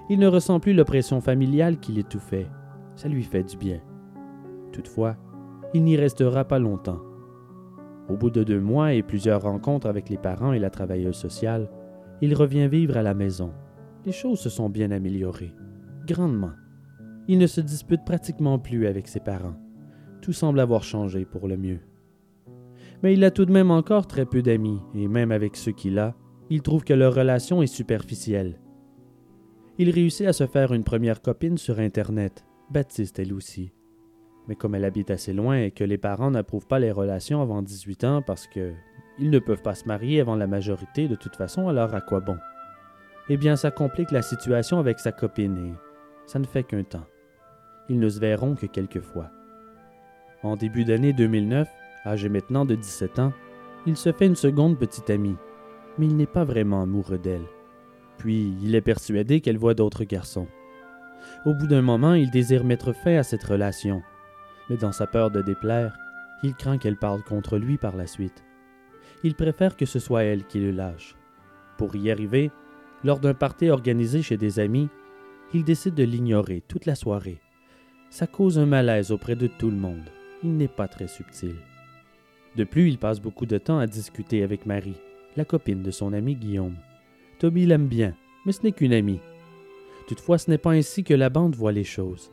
Il 0.09 0.19
ne 0.19 0.27
ressent 0.27 0.61
plus 0.61 0.75
l'oppression 0.75 1.21
familiale 1.21 1.79
qui 1.79 1.93
l'étouffait. 1.93 2.49
Ça 2.95 3.09
lui 3.09 3.23
fait 3.23 3.43
du 3.43 3.57
bien. 3.57 3.81
Toutefois, 4.73 5.17
il 5.75 5.83
n'y 5.83 5.97
restera 5.97 6.45
pas 6.45 6.59
longtemps. 6.59 7.01
Au 8.09 8.17
bout 8.17 8.31
de 8.31 8.45
deux 8.45 8.61
mois 8.61 8.93
et 8.93 9.03
plusieurs 9.03 9.43
rencontres 9.43 9.89
avec 9.89 10.09
les 10.09 10.19
parents 10.19 10.53
et 10.53 10.59
la 10.59 10.71
travailleuse 10.71 11.17
sociale, 11.17 11.71
il 12.21 12.35
revient 12.35 12.69
vivre 12.69 12.97
à 12.97 13.03
la 13.03 13.15
maison. 13.15 13.53
Les 14.05 14.13
choses 14.13 14.39
se 14.39 14.49
sont 14.49 14.71
bien 14.71 14.91
améliorées, 14.91 15.55
grandement. 16.07 16.53
Il 17.29 17.39
ne 17.39 17.47
se 17.47 17.61
dispute 17.61 18.05
pratiquement 18.05 18.59
plus 18.59 18.87
avec 18.87 19.09
ses 19.09 19.21
parents. 19.21 19.57
Tout 20.23 20.33
semble 20.33 20.61
avoir 20.61 20.85
changé 20.85 21.25
pour 21.25 21.49
le 21.49 21.57
mieux. 21.57 21.81
Mais 23.03 23.15
il 23.15 23.25
a 23.25 23.31
tout 23.31 23.45
de 23.45 23.53
même 23.53 23.71
encore 23.71 24.07
très 24.07 24.25
peu 24.25 24.43
d'amis, 24.43 24.81
et 24.95 25.09
même 25.09 25.33
avec 25.33 25.57
ceux 25.57 25.73
qu'il 25.73 25.99
a, 25.99 26.15
il 26.51 26.63
trouve 26.63 26.85
que 26.85 26.95
leur 26.95 27.15
relation 27.15 27.63
est 27.63 27.67
superficielle. 27.67 28.59
Il 29.79 29.91
réussit 29.91 30.27
à 30.27 30.33
se 30.33 30.47
faire 30.47 30.73
une 30.73 30.85
première 30.85 31.21
copine 31.21 31.59
sur 31.59 31.79
Internet, 31.81 32.45
Baptiste 32.71 33.19
elle 33.19 33.35
aussi. 33.35 33.73
Mais 34.49 34.55
comme 34.55 34.75
elle 34.75 34.85
habite 34.85 35.11
assez 35.11 35.33
loin 35.33 35.59
et 35.59 35.71
que 35.71 35.85
les 35.85 35.99
parents 35.99 36.31
n'approuvent 36.31 36.67
pas 36.67 36.79
les 36.79 36.93
relations 36.93 37.43
avant 37.43 37.63
18 37.63 38.05
ans 38.05 38.23
parce 38.23 38.47
que 38.47 38.73
ils 39.19 39.31
ne 39.31 39.39
peuvent 39.39 39.63
pas 39.63 39.75
se 39.75 39.87
marier 39.87 40.21
avant 40.21 40.37
la 40.37 40.47
majorité 40.47 41.09
de 41.09 41.15
toute 41.15 41.37
façon, 41.37 41.69
alors 41.69 41.95
à 41.95 42.01
quoi 42.01 42.21
bon? 42.21 42.37
Eh 43.29 43.37
bien, 43.37 43.57
ça 43.57 43.71
complique 43.71 44.13
la 44.13 44.23
situation 44.23 44.79
avec 44.79 45.01
sa 45.01 45.11
copine 45.11 45.57
et 45.57 45.75
ça 46.27 46.39
ne 46.39 46.47
fait 46.47 46.63
qu'un 46.63 46.85
temps. 46.85 47.07
Ils 47.89 47.99
ne 47.99 48.09
se 48.09 48.21
verront 48.21 48.55
que 48.55 48.67
quelques 48.67 49.01
fois. 49.01 49.31
En 50.43 50.57
début 50.57 50.85
d'année 50.85 51.13
2009, 51.13 51.69
âgé 52.05 52.29
maintenant 52.29 52.65
de 52.65 52.75
17 52.75 53.19
ans, 53.19 53.33
il 53.87 53.97
se 53.97 54.13
fait 54.13 54.27
une 54.27 54.37
seconde 54.37 54.79
petite 54.79 55.11
amie, 55.11 55.37
mais 55.99 56.07
il 56.07 56.17
n'est 56.17 56.27
pas 56.27 56.45
vraiment 56.45 56.83
amoureux 56.83 57.19
d'elle. 57.19 57.47
Puis, 58.19 58.55
il 58.63 58.75
est 58.75 58.81
persuadé 58.81 59.41
qu'elle 59.41 59.59
voit 59.59 59.75
d'autres 59.75 60.05
garçons. 60.05 60.49
Au 61.45 61.55
bout 61.55 61.67
d'un 61.67 61.83
moment, 61.83 62.15
il 62.15 62.31
désire 62.31 62.65
mettre 62.65 62.93
fin 62.93 63.17
à 63.17 63.23
cette 63.23 63.45
relation, 63.45 64.03
mais 64.69 64.77
dans 64.77 64.93
sa 64.93 65.07
peur 65.07 65.31
de 65.31 65.43
déplaire, 65.43 65.97
il 66.43 66.55
craint 66.55 66.79
qu'elle 66.79 66.97
parle 66.97 67.23
contre 67.23 67.59
lui 67.59 67.79
par 67.79 67.97
la 67.97 68.07
suite. 68.07 68.45
Il 69.25 69.35
préfère 69.35 69.77
que 69.77 69.87
ce 69.87 69.99
soit 69.99 70.25
elle 70.25 70.45
qui 70.45 70.61
le 70.61 70.71
lâche. 70.71 71.17
Pour 71.79 71.97
y 71.97 72.11
arriver, 72.11 72.51
lors 73.05 73.21
d'un 73.21 73.35
party 73.35 73.71
organisé 73.71 74.23
chez 74.23 74.37
des 74.37 74.59
amis, 74.61 74.89
il 75.55 75.65
décide 75.65 75.95
de 75.95 76.05
l'ignorer 76.05 76.63
toute 76.67 76.87
la 76.87 76.95
soirée. 76.95 77.41
Ça 78.11 78.27
cause 78.27 78.59
un 78.59 78.67
malaise 78.67 79.11
auprès 79.11 79.37
de 79.37 79.47
tout 79.47 79.71
le 79.71 79.77
monde. 79.77 80.11
Il 80.43 80.57
n'est 80.57 80.69
pas 80.69 80.89
très 80.89 81.09
subtil. 81.09 81.57
De 82.57 82.65
plus, 82.65 82.89
il 82.89 82.99
passe 82.99 83.21
beaucoup 83.21 83.47
de 83.47 83.59
temps 83.59 83.79
à 83.79 83.87
discuter 83.87 84.43
avec 84.43 84.67
Marie, 84.67 84.97
la 85.37 85.45
copine 85.45 85.83
de 85.83 85.91
son 85.91 86.13
ami 86.13 86.35
Guillaume. 86.35 86.77
Toby 87.39 87.67
l'aime 87.67 87.87
bien, 87.87 88.15
mais 88.45 88.53
ce 88.53 88.63
n'est 88.63 88.73
qu'une 88.73 88.93
amie. 88.93 89.21
Toutefois, 90.07 90.39
ce 90.39 90.51
n'est 90.51 90.59
pas 90.59 90.73
ainsi 90.73 91.05
que 91.05 91.15
la 91.15 91.31
bande 91.31 91.55
voit 91.55 91.73
les 91.73 91.85
choses. 91.85 92.31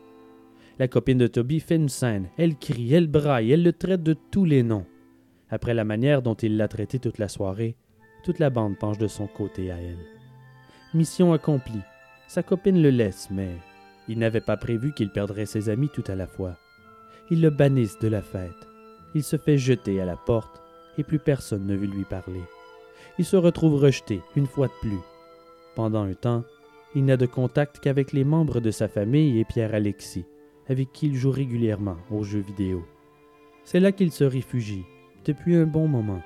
La 0.78 0.88
copine 0.88 1.18
de 1.18 1.26
Toby 1.26 1.60
fait 1.60 1.76
une 1.76 1.88
scène. 1.88 2.28
Elle 2.36 2.56
crie, 2.56 2.94
elle 2.94 3.06
braille, 3.06 3.52
elle 3.52 3.62
le 3.62 3.72
traite 3.72 4.02
de 4.02 4.14
tous 4.30 4.44
les 4.44 4.62
noms. 4.62 4.86
Après 5.50 5.74
la 5.74 5.84
manière 5.84 6.22
dont 6.22 6.34
il 6.34 6.56
l'a 6.56 6.68
traité 6.68 6.98
toute 6.98 7.18
la 7.18 7.28
soirée, 7.28 7.76
toute 8.24 8.38
la 8.38 8.50
bande 8.50 8.78
penche 8.78 8.98
de 8.98 9.06
son 9.06 9.26
côté 9.26 9.70
à 9.70 9.76
elle. 9.76 10.04
Mission 10.94 11.32
accomplie. 11.32 11.82
Sa 12.26 12.42
copine 12.42 12.82
le 12.82 12.90
laisse, 12.90 13.28
mais 13.30 13.50
il 14.08 14.18
n'avait 14.18 14.40
pas 14.40 14.56
prévu 14.56 14.92
qu'il 14.92 15.10
perdrait 15.10 15.46
ses 15.46 15.68
amis 15.68 15.90
tout 15.90 16.04
à 16.08 16.14
la 16.14 16.26
fois. 16.26 16.56
Ils 17.30 17.40
le 17.40 17.50
bannissent 17.50 17.98
de 17.98 18.08
la 18.08 18.22
fête. 18.22 18.68
Il 19.14 19.22
se 19.22 19.36
fait 19.36 19.58
jeter 19.58 20.00
à 20.00 20.04
la 20.04 20.16
porte 20.16 20.60
et 20.98 21.04
plus 21.04 21.18
personne 21.18 21.66
ne 21.66 21.76
veut 21.76 21.86
lui 21.86 22.04
parler. 22.04 22.42
Il 23.18 23.24
se 23.24 23.36
retrouve 23.36 23.80
rejeté 23.80 24.20
une 24.34 24.46
fois 24.46 24.66
de 24.66 24.72
plus. 24.80 24.98
Pendant 25.76 26.02
un 26.02 26.14
temps, 26.14 26.42
il 26.96 27.04
n'a 27.04 27.16
de 27.16 27.26
contact 27.26 27.78
qu'avec 27.78 28.12
les 28.12 28.24
membres 28.24 28.60
de 28.60 28.70
sa 28.70 28.88
famille 28.88 29.38
et 29.38 29.44
Pierre 29.44 29.74
Alexis, 29.74 30.24
avec 30.68 30.92
qui 30.92 31.06
il 31.06 31.14
joue 31.14 31.30
régulièrement 31.30 31.96
aux 32.10 32.24
jeux 32.24 32.40
vidéo. 32.40 32.84
C'est 33.64 33.80
là 33.80 33.92
qu'il 33.92 34.10
se 34.10 34.24
réfugie, 34.24 34.84
depuis 35.24 35.54
un 35.54 35.66
bon 35.66 35.86
moment, 35.86 36.22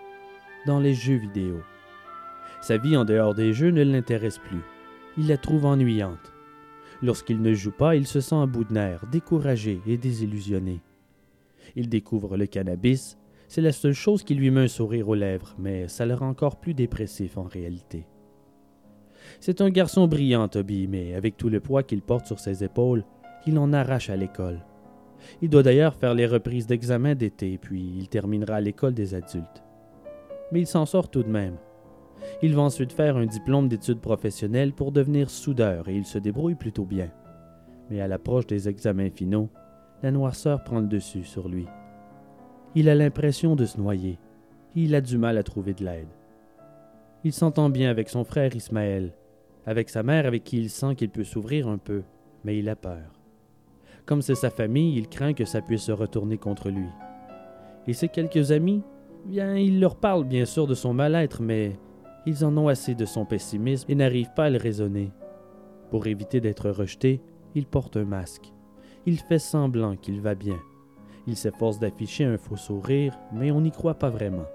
dans 0.66 0.80
les 0.80 0.94
jeux 0.94 1.16
vidéo. 1.16 1.60
Sa 2.62 2.78
vie 2.78 2.96
en 2.96 3.04
dehors 3.04 3.34
des 3.34 3.52
jeux 3.52 3.70
ne 3.70 3.82
l'intéresse 3.82 4.38
plus. 4.38 4.62
Il 5.18 5.28
la 5.28 5.36
trouve 5.36 5.66
ennuyante. 5.66 6.32
Lorsqu'il 7.02 7.42
ne 7.42 7.52
joue 7.52 7.70
pas, 7.70 7.96
il 7.96 8.06
se 8.06 8.20
sent 8.20 8.34
à 8.34 8.46
bout 8.46 8.64
de 8.64 8.72
nerfs, 8.72 9.04
découragé 9.12 9.80
et 9.86 9.98
désillusionné. 9.98 10.80
Il 11.76 11.88
découvre 11.88 12.36
le 12.36 12.46
cannabis, 12.46 13.17
c'est 13.48 13.62
la 13.62 13.72
seule 13.72 13.94
chose 13.94 14.22
qui 14.22 14.34
lui 14.34 14.50
met 14.50 14.60
un 14.60 14.68
sourire 14.68 15.08
aux 15.08 15.14
lèvres, 15.14 15.54
mais 15.58 15.88
ça 15.88 16.04
le 16.04 16.14
rend 16.14 16.28
encore 16.28 16.56
plus 16.56 16.74
dépressif 16.74 17.38
en 17.38 17.44
réalité. 17.44 18.06
C'est 19.40 19.60
un 19.62 19.70
garçon 19.70 20.06
brillant, 20.06 20.48
Toby, 20.48 20.86
mais 20.86 21.14
avec 21.14 21.36
tout 21.36 21.48
le 21.48 21.60
poids 21.60 21.82
qu'il 21.82 22.02
porte 22.02 22.26
sur 22.26 22.38
ses 22.38 22.62
épaules, 22.62 23.04
il 23.46 23.58
en 23.58 23.72
arrache 23.72 24.10
à 24.10 24.16
l'école. 24.16 24.60
Il 25.40 25.48
doit 25.48 25.62
d'ailleurs 25.62 25.94
faire 25.94 26.14
les 26.14 26.26
reprises 26.26 26.66
d'examen 26.66 27.14
d'été, 27.14 27.58
puis 27.58 27.94
il 27.98 28.08
terminera 28.08 28.60
l'école 28.60 28.94
des 28.94 29.14
adultes. 29.14 29.64
mais 30.52 30.60
il 30.60 30.66
s'en 30.66 30.86
sort 30.86 31.10
tout 31.10 31.22
de 31.22 31.28
même. 31.28 31.56
Il 32.42 32.54
va 32.54 32.62
ensuite 32.62 32.92
faire 32.92 33.16
un 33.16 33.26
diplôme 33.26 33.68
d'études 33.68 34.00
professionnelles 34.00 34.72
pour 34.72 34.92
devenir 34.92 35.30
soudeur 35.30 35.88
et 35.88 35.94
il 35.94 36.04
se 36.04 36.18
débrouille 36.18 36.54
plutôt 36.54 36.84
bien. 36.84 37.10
Mais 37.90 38.00
à 38.00 38.08
l'approche 38.08 38.46
des 38.46 38.68
examens 38.68 39.10
finaux, 39.10 39.50
la 40.02 40.10
noirceur 40.10 40.64
prend 40.64 40.80
le 40.80 40.86
dessus 40.86 41.24
sur 41.24 41.48
lui. 41.48 41.66
Il 42.78 42.88
a 42.88 42.94
l'impression 42.94 43.56
de 43.56 43.64
se 43.64 43.76
noyer. 43.76 44.20
Il 44.76 44.94
a 44.94 45.00
du 45.00 45.18
mal 45.18 45.36
à 45.36 45.42
trouver 45.42 45.74
de 45.74 45.84
l'aide. 45.84 46.06
Il 47.24 47.32
s'entend 47.32 47.70
bien 47.70 47.90
avec 47.90 48.08
son 48.08 48.22
frère 48.22 48.54
Ismaël, 48.54 49.14
avec 49.66 49.88
sa 49.88 50.04
mère 50.04 50.26
avec 50.26 50.44
qui 50.44 50.58
il 50.58 50.70
sent 50.70 50.94
qu'il 50.94 51.10
peut 51.10 51.24
s'ouvrir 51.24 51.66
un 51.66 51.78
peu, 51.78 52.04
mais 52.44 52.56
il 52.56 52.68
a 52.68 52.76
peur. 52.76 53.20
Comme 54.06 54.22
c'est 54.22 54.36
sa 54.36 54.50
famille, 54.50 54.96
il 54.96 55.08
craint 55.08 55.34
que 55.34 55.44
ça 55.44 55.60
puisse 55.60 55.82
se 55.82 55.90
retourner 55.90 56.38
contre 56.38 56.70
lui. 56.70 56.86
Et 57.88 57.94
ses 57.94 58.06
quelques 58.06 58.52
amis, 58.52 58.84
bien, 59.26 59.56
il 59.56 59.80
leur 59.80 59.96
parle 59.96 60.22
bien 60.22 60.44
sûr 60.44 60.68
de 60.68 60.74
son 60.76 60.94
mal-être, 60.94 61.42
mais 61.42 61.72
ils 62.26 62.44
en 62.44 62.56
ont 62.56 62.68
assez 62.68 62.94
de 62.94 63.06
son 63.06 63.24
pessimisme 63.24 63.90
et 63.90 63.96
n'arrivent 63.96 64.34
pas 64.36 64.44
à 64.44 64.50
le 64.50 64.58
raisonner. 64.58 65.10
Pour 65.90 66.06
éviter 66.06 66.40
d'être 66.40 66.70
rejeté, 66.70 67.22
il 67.56 67.66
porte 67.66 67.96
un 67.96 68.04
masque. 68.04 68.52
Il 69.04 69.18
fait 69.18 69.40
semblant 69.40 69.96
qu'il 69.96 70.20
va 70.20 70.36
bien. 70.36 70.60
Il 71.28 71.36
s'efforce 71.36 71.78
d'afficher 71.78 72.24
un 72.24 72.38
faux 72.38 72.56
sourire, 72.56 73.18
mais 73.34 73.50
on 73.50 73.60
n'y 73.60 73.70
croit 73.70 73.98
pas 73.98 74.08
vraiment. 74.08 74.46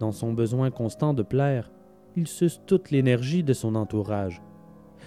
Dans 0.00 0.10
son 0.10 0.32
besoin 0.32 0.72
constant 0.72 1.14
de 1.14 1.22
plaire, 1.22 1.70
il 2.16 2.26
suce 2.26 2.60
toute 2.66 2.90
l'énergie 2.90 3.44
de 3.44 3.52
son 3.52 3.76
entourage. 3.76 4.42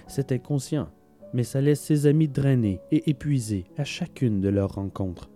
C'est 0.07 0.31
inconscient, 0.31 0.87
mais 1.33 1.43
ça 1.43 1.59
laisse 1.59 1.81
ses 1.81 2.07
amis 2.07 2.29
drainés 2.29 2.79
et 2.89 3.09
épuisés 3.09 3.65
à 3.77 3.83
chacune 3.83 4.39
de 4.39 4.47
leurs 4.47 4.75
rencontres. 4.75 5.29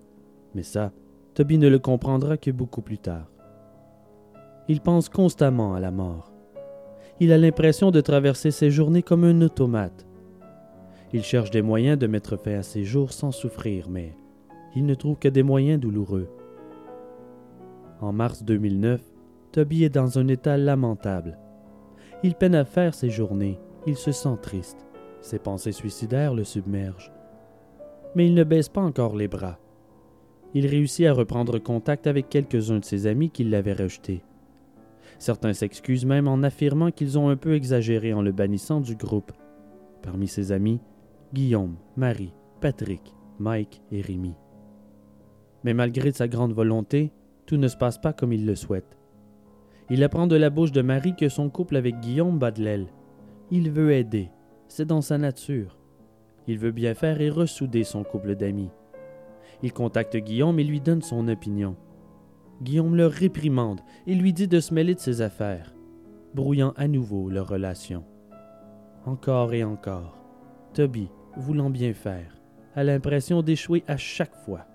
Mais 0.53 0.63
ça, 0.63 0.93
Toby 1.33 1.57
ne 1.57 1.67
le 1.67 1.79
comprendra 1.79 2.37
que 2.37 2.51
beaucoup 2.51 2.81
plus 2.81 2.99
tard. 2.99 3.29
Il 4.69 4.79
pense 4.79 5.09
constamment 5.09 5.75
à 5.75 5.81
la 5.81 5.91
mort. 5.91 6.31
Il 7.19 7.33
a 7.33 7.37
l'impression 7.37 7.91
de 7.91 7.99
traverser 7.99 8.51
ses 8.51 8.71
journées 8.71 9.03
comme 9.03 9.25
un 9.25 9.41
automate. 9.41 10.07
Il 11.11 11.23
cherche 11.23 11.51
des 11.51 11.61
moyens 11.61 11.99
de 11.99 12.07
mettre 12.07 12.37
fin 12.37 12.59
à 12.59 12.63
ses 12.63 12.85
jours 12.85 13.11
sans 13.11 13.31
souffrir, 13.33 13.89
mais 13.89 14.15
il 14.75 14.85
ne 14.85 14.95
trouve 14.95 15.17
que 15.17 15.27
des 15.27 15.43
moyens 15.43 15.79
douloureux. 15.79 16.29
En 18.01 18.11
mars 18.11 18.43
2009, 18.43 19.01
Toby 19.51 19.83
est 19.85 19.89
dans 19.89 20.19
un 20.19 20.27
état 20.27 20.57
lamentable. 20.57 21.37
Il 22.23 22.35
peine 22.35 22.55
à 22.55 22.65
faire 22.65 22.93
ses 22.93 23.09
journées, 23.09 23.59
il 23.87 23.95
se 23.95 24.11
sent 24.11 24.37
triste. 24.41 24.85
Ses 25.21 25.39
pensées 25.39 25.71
suicidaires 25.71 26.33
le 26.33 26.43
submergent. 26.43 27.11
Mais 28.15 28.27
il 28.27 28.33
ne 28.33 28.43
baisse 28.43 28.69
pas 28.69 28.81
encore 28.81 29.15
les 29.15 29.27
bras. 29.27 29.59
Il 30.53 30.67
réussit 30.67 31.05
à 31.05 31.13
reprendre 31.13 31.57
contact 31.57 32.07
avec 32.07 32.29
quelques-uns 32.29 32.79
de 32.79 32.85
ses 32.85 33.07
amis 33.07 33.29
qui 33.29 33.43
l'avaient 33.43 33.73
rejeté. 33.73 34.23
Certains 35.19 35.53
s'excusent 35.53 36.05
même 36.05 36.27
en 36.27 36.43
affirmant 36.43 36.91
qu'ils 36.91 37.17
ont 37.17 37.29
un 37.29 37.37
peu 37.37 37.55
exagéré 37.55 38.13
en 38.13 38.21
le 38.21 38.31
bannissant 38.31 38.81
du 38.81 38.95
groupe. 38.95 39.31
Parmi 40.01 40.27
ses 40.27 40.51
amis, 40.51 40.79
Guillaume, 41.33 41.75
Marie, 41.97 42.33
Patrick, 42.61 43.13
Mike 43.39 43.81
et 43.91 44.01
Rémi. 44.01 44.35
Mais 45.65 45.73
malgré 45.73 46.11
sa 46.11 46.27
grande 46.27 46.53
volonté, 46.53 47.11
tout 47.47 47.57
ne 47.57 47.67
se 47.67 47.75
passe 47.75 47.97
pas 47.97 48.13
comme 48.13 48.31
il 48.31 48.45
le 48.45 48.55
souhaite. 48.55 48.99
Il 49.89 50.03
apprend 50.03 50.27
de 50.27 50.35
la 50.35 50.51
bouche 50.51 50.71
de 50.71 50.83
Marie 50.83 51.15
que 51.15 51.27
son 51.27 51.49
couple 51.49 51.75
avec 51.75 51.99
Guillaume 51.99 52.37
bat 52.37 52.51
de 52.51 52.63
l'aile. 52.63 52.87
Il 53.49 53.71
veut 53.71 53.91
aider, 53.91 54.29
c'est 54.67 54.85
dans 54.85 55.01
sa 55.01 55.17
nature. 55.17 55.79
Il 56.47 56.59
veut 56.59 56.71
bien 56.71 56.93
faire 56.93 57.19
et 57.19 57.31
ressouder 57.31 57.83
son 57.83 58.03
couple 58.03 58.35
d'amis. 58.35 58.69
Il 59.63 59.73
contacte 59.73 60.15
Guillaume 60.15 60.59
et 60.59 60.63
lui 60.63 60.81
donne 60.81 61.01
son 61.01 61.27
opinion. 61.27 61.75
Guillaume 62.61 62.95
le 62.95 63.07
réprimande 63.07 63.81
et 64.05 64.13
lui 64.13 64.33
dit 64.33 64.47
de 64.47 64.59
se 64.59 64.71
mêler 64.71 64.93
de 64.93 64.99
ses 64.99 65.21
affaires, 65.21 65.73
brouillant 66.35 66.73
à 66.77 66.87
nouveau 66.87 67.29
leur 67.29 67.47
relation. 67.47 68.03
Encore 69.05 69.53
et 69.53 69.63
encore, 69.63 70.15
Toby, 70.75 71.09
voulant 71.35 71.71
bien 71.71 71.93
faire, 71.93 72.39
a 72.75 72.83
l'impression 72.83 73.41
d'échouer 73.41 73.83
à 73.87 73.97
chaque 73.97 74.35
fois. 74.35 74.67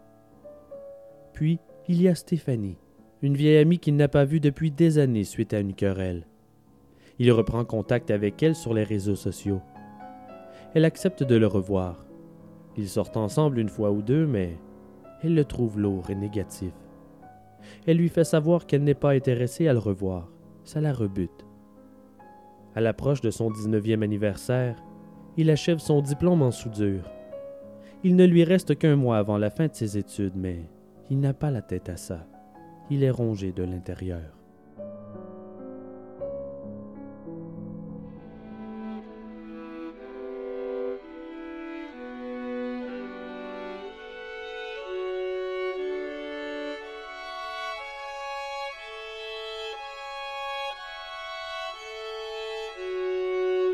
Puis, 1.41 1.59
il 1.89 2.03
y 2.03 2.07
a 2.07 2.15
Stéphanie, 2.15 2.77
une 3.23 3.35
vieille 3.35 3.57
amie 3.57 3.79
qu'il 3.79 3.97
n'a 3.97 4.09
pas 4.09 4.27
vue 4.27 4.41
depuis 4.41 4.71
des 4.71 4.99
années 4.99 5.25
suite 5.25 5.55
à 5.55 5.61
une 5.61 5.73
querelle. 5.73 6.27
Il 7.19 7.33
reprend 7.33 7.65
contact 7.65 8.11
avec 8.11 8.43
elle 8.43 8.55
sur 8.55 8.75
les 8.75 8.85
réseaux 8.85 9.17
sociaux. 9.17 9.63
Elle 10.75 10.85
accepte 10.85 11.23
de 11.23 11.37
le 11.37 11.47
revoir. 11.47 12.05
Ils 12.77 12.91
sortent 12.91 13.17
ensemble 13.17 13.59
une 13.59 13.71
fois 13.71 13.91
ou 13.91 14.03
deux, 14.03 14.27
mais 14.27 14.59
elle 15.23 15.35
le 15.35 15.47
trouve 15.47 15.81
lourd 15.81 16.11
et 16.11 16.15
négatif. 16.15 16.75
Elle 17.87 17.97
lui 17.97 18.11
fait 18.11 18.25
savoir 18.25 18.67
qu'elle 18.67 18.85
n'est 18.85 18.93
pas 18.93 19.13
intéressée 19.13 19.67
à 19.67 19.73
le 19.73 19.79
revoir. 19.79 20.29
Ça 20.65 20.83
la 20.83 20.93
rebute. 20.93 21.47
À 22.75 22.83
l'approche 22.83 23.23
de 23.23 23.31
son 23.31 23.51
19e 23.51 24.03
anniversaire, 24.03 24.77
il 25.39 25.49
achève 25.49 25.79
son 25.79 26.03
diplôme 26.03 26.43
en 26.43 26.51
soudure. 26.51 27.11
Il 28.05 28.15
ne 28.15 28.27
lui 28.27 28.45
reste 28.45 28.77
qu'un 28.77 28.97
mois 28.97 29.17
avant 29.17 29.39
la 29.39 29.49
fin 29.49 29.69
de 29.69 29.75
ses 29.75 29.97
études, 29.97 30.37
mais 30.37 30.67
il 31.11 31.19
n'a 31.19 31.35
pas 31.35 31.51
la 31.51 31.61
tête 31.61 31.89
à 31.89 31.97
ça. 31.97 32.25
Il 32.89 33.03
est 33.03 33.11
rongé 33.11 33.53
de 33.53 33.65
l'intérieur. 33.65 34.21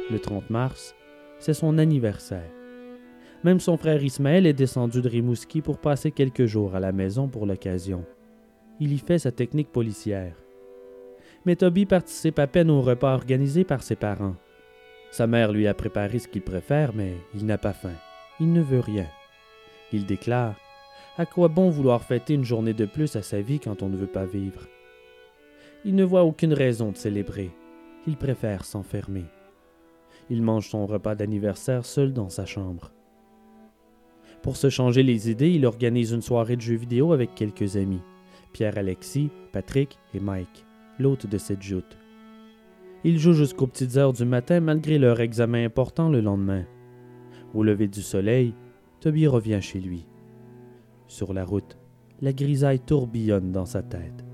Le 0.09 0.19
30 0.19 0.49
mars, 0.49 0.95
c'est 1.39 1.53
son 1.53 1.77
anniversaire. 1.77 2.51
Même 3.47 3.61
son 3.61 3.77
frère 3.77 4.03
Ismaël 4.03 4.45
est 4.45 4.53
descendu 4.53 5.01
de 5.01 5.09
Rimouski 5.09 5.63
pour 5.63 5.79
passer 5.79 6.11
quelques 6.11 6.47
jours 6.47 6.75
à 6.75 6.81
la 6.81 6.91
maison 6.91 7.29
pour 7.29 7.47
l'occasion. 7.47 8.05
Il 8.81 8.93
y 8.93 8.99
fait 8.99 9.21
sa 9.21 9.31
technique 9.31 9.71
policière. 9.71 10.35
Mais 11.45 11.55
Toby 11.55 11.87
participe 11.87 12.41
à 12.41 12.49
peine 12.49 12.73
au 12.73 12.83
repas 12.83 13.15
organisé 13.15 13.63
par 13.63 13.85
ses 13.85 13.95
parents. 13.95 14.35
Sa 15.13 15.29
mère 15.29 15.53
lui 15.53 15.69
a 15.69 15.75
préparé 15.75 16.19
ce 16.19 16.27
qu'il 16.27 16.43
préfère, 16.43 16.93
mais 16.93 17.13
il 17.37 17.47
n'a 17.47 17.57
pas 17.57 17.73
faim. 17.73 17.95
Il 18.41 18.53
ne 18.53 18.63
veut 18.63 18.81
rien. 18.81 19.07
Il 19.93 20.07
déclare 20.07 20.57
À 21.17 21.25
quoi 21.25 21.47
bon 21.47 21.71
vouloir 21.71 22.03
fêter 22.03 22.35
une 22.35 22.45
journée 22.45 22.75
de 22.75 22.85
plus 22.85 23.15
à 23.15 23.23
sa 23.23 23.41
vie 23.43 23.61
quand 23.61 23.81
on 23.81 23.89
ne 23.89 23.97
veut 23.97 24.09
pas 24.09 24.27
vivre? 24.27 24.67
Il 25.85 25.95
ne 25.95 26.03
voit 26.03 26.25
aucune 26.25 26.53
raison 26.53 26.91
de 26.91 26.97
célébrer. 26.97 27.53
Il 28.09 28.17
préfère 28.17 28.65
s'enfermer. 28.65 29.27
Il 30.31 30.43
mange 30.43 30.69
son 30.69 30.85
repas 30.85 31.15
d'anniversaire 31.15 31.87
seul 31.87 32.13
dans 32.13 32.29
sa 32.29 32.45
chambre. 32.45 32.91
Pour 34.47 34.57
se 34.57 34.71
changer 34.71 35.03
les 35.03 35.29
idées, 35.29 35.51
il 35.51 35.67
organise 35.67 36.13
une 36.13 36.23
soirée 36.23 36.55
de 36.55 36.61
jeux 36.61 36.77
vidéo 36.77 37.13
avec 37.13 37.35
quelques 37.35 37.77
amis, 37.77 38.01
Pierre-Alexis, 38.53 39.29
Patrick 39.51 39.99
et 40.15 40.21
Mike, 40.21 40.65
l'hôte 41.01 41.27
de 41.27 41.37
cette 41.37 41.63
joute. 41.63 41.99
Ils 43.03 43.19
jouent 43.19 43.33
jusqu'aux 43.33 43.67
petites 43.67 43.97
heures 43.97 44.13
du 44.13 44.25
matin 44.25 44.61
malgré 44.61 45.01
leur 45.01 45.21
examen 45.21 45.65
important 45.65 46.11
le 46.11 46.21
lendemain. 46.21 46.65
Au 47.55 47.65
lever 47.65 47.89
du 47.89 48.03
soleil, 48.03 48.55
Toby 49.01 49.27
revient 49.27 49.59
chez 49.61 49.81
lui. 49.81 50.07
Sur 51.09 51.35
la 51.35 51.45
route, 51.45 51.77
la 52.21 52.33
grisaille 52.33 52.79
tourbillonne 52.79 53.51
dans 53.51 53.67
sa 53.67 53.83
tête. 53.83 54.25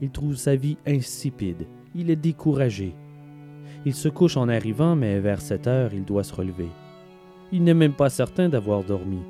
Il 0.00 0.08
trouve 0.08 0.36
sa 0.36 0.56
vie 0.56 0.78
insipide, 0.86 1.66
il 1.94 2.08
est 2.08 2.16
découragé, 2.16 2.94
il 3.84 3.92
se 3.92 4.08
couche 4.08 4.38
en 4.38 4.48
arrivant, 4.48 4.96
mais 4.96 5.20
vers 5.20 5.42
7 5.42 5.66
heures, 5.66 5.92
il 5.92 6.06
doit 6.06 6.24
se 6.24 6.34
relever. 6.34 6.70
Il 7.52 7.64
n'est 7.64 7.74
même 7.74 7.94
pas 7.94 8.10
certain 8.10 8.48
d'avoir 8.48 8.84
dormi. 8.84 9.20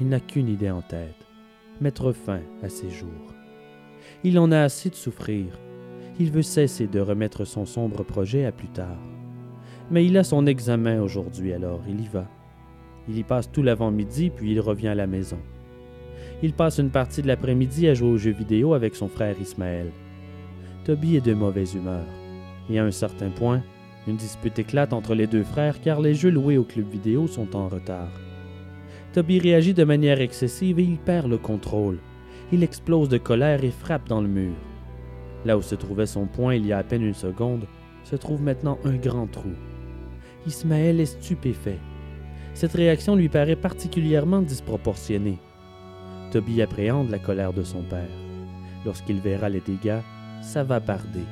Il 0.00 0.08
n'a 0.08 0.20
qu'une 0.20 0.48
idée 0.48 0.70
en 0.70 0.82
tête 0.82 1.22
mettre 1.80 2.12
fin 2.12 2.40
à 2.62 2.68
ses 2.68 2.90
jours. 2.90 3.08
Il 4.24 4.38
en 4.38 4.52
a 4.52 4.60
assez 4.60 4.88
de 4.88 4.94
souffrir. 4.94 5.46
Il 6.20 6.30
veut 6.30 6.42
cesser 6.42 6.86
de 6.86 7.00
remettre 7.00 7.44
son 7.44 7.66
sombre 7.66 8.04
projet 8.04 8.44
à 8.44 8.52
plus 8.52 8.68
tard. 8.68 8.98
Mais 9.90 10.04
il 10.04 10.16
a 10.16 10.24
son 10.24 10.46
examen 10.46 11.00
aujourd'hui, 11.00 11.52
alors 11.52 11.80
il 11.88 12.00
y 12.00 12.06
va. 12.06 12.26
Il 13.08 13.18
y 13.18 13.24
passe 13.24 13.50
tout 13.50 13.62
l'avant-midi, 13.62 14.30
puis 14.30 14.52
il 14.52 14.60
revient 14.60 14.88
à 14.88 14.94
la 14.94 15.06
maison. 15.06 15.38
Il 16.42 16.52
passe 16.52 16.78
une 16.78 16.90
partie 16.90 17.22
de 17.22 17.26
l'après-midi 17.26 17.88
à 17.88 17.94
jouer 17.94 18.10
aux 18.10 18.18
jeux 18.18 18.32
vidéo 18.32 18.74
avec 18.74 18.94
son 18.94 19.08
frère 19.08 19.40
Ismaël. 19.40 19.90
Toby 20.84 21.16
est 21.16 21.26
de 21.26 21.34
mauvaise 21.34 21.74
humeur 21.74 22.04
et 22.70 22.78
à 22.78 22.84
un 22.84 22.90
certain 22.90 23.30
point, 23.30 23.62
une 24.06 24.16
dispute 24.16 24.58
éclate 24.58 24.92
entre 24.92 25.14
les 25.14 25.26
deux 25.26 25.44
frères 25.44 25.80
car 25.80 26.00
les 26.00 26.14
jeux 26.14 26.30
loués 26.30 26.58
au 26.58 26.64
club 26.64 26.88
vidéo 26.88 27.26
sont 27.26 27.54
en 27.54 27.68
retard. 27.68 28.10
Toby 29.12 29.38
réagit 29.38 29.74
de 29.74 29.84
manière 29.84 30.20
excessive 30.20 30.78
et 30.78 30.84
il 30.84 30.98
perd 30.98 31.28
le 31.28 31.38
contrôle. 31.38 31.98
Il 32.50 32.62
explose 32.62 33.08
de 33.08 33.18
colère 33.18 33.62
et 33.62 33.70
frappe 33.70 34.08
dans 34.08 34.20
le 34.20 34.28
mur. 34.28 34.54
Là 35.44 35.56
où 35.56 35.62
se 35.62 35.74
trouvait 35.74 36.06
son 36.06 36.26
poing 36.26 36.54
il 36.54 36.66
y 36.66 36.72
a 36.72 36.78
à 36.78 36.82
peine 36.82 37.02
une 37.02 37.14
seconde, 37.14 37.66
se 38.04 38.16
trouve 38.16 38.42
maintenant 38.42 38.78
un 38.84 38.96
grand 38.96 39.26
trou. 39.26 39.52
Ismaël 40.46 41.00
est 41.00 41.06
stupéfait. 41.06 41.78
Cette 42.54 42.72
réaction 42.72 43.14
lui 43.14 43.28
paraît 43.28 43.56
particulièrement 43.56 44.42
disproportionnée. 44.42 45.38
Toby 46.32 46.62
appréhende 46.62 47.10
la 47.10 47.18
colère 47.18 47.52
de 47.52 47.62
son 47.62 47.82
père. 47.82 48.08
Lorsqu'il 48.84 49.20
verra 49.20 49.48
les 49.48 49.60
dégâts, 49.60 50.00
ça 50.40 50.64
va 50.64 50.80
barder. 50.80 51.24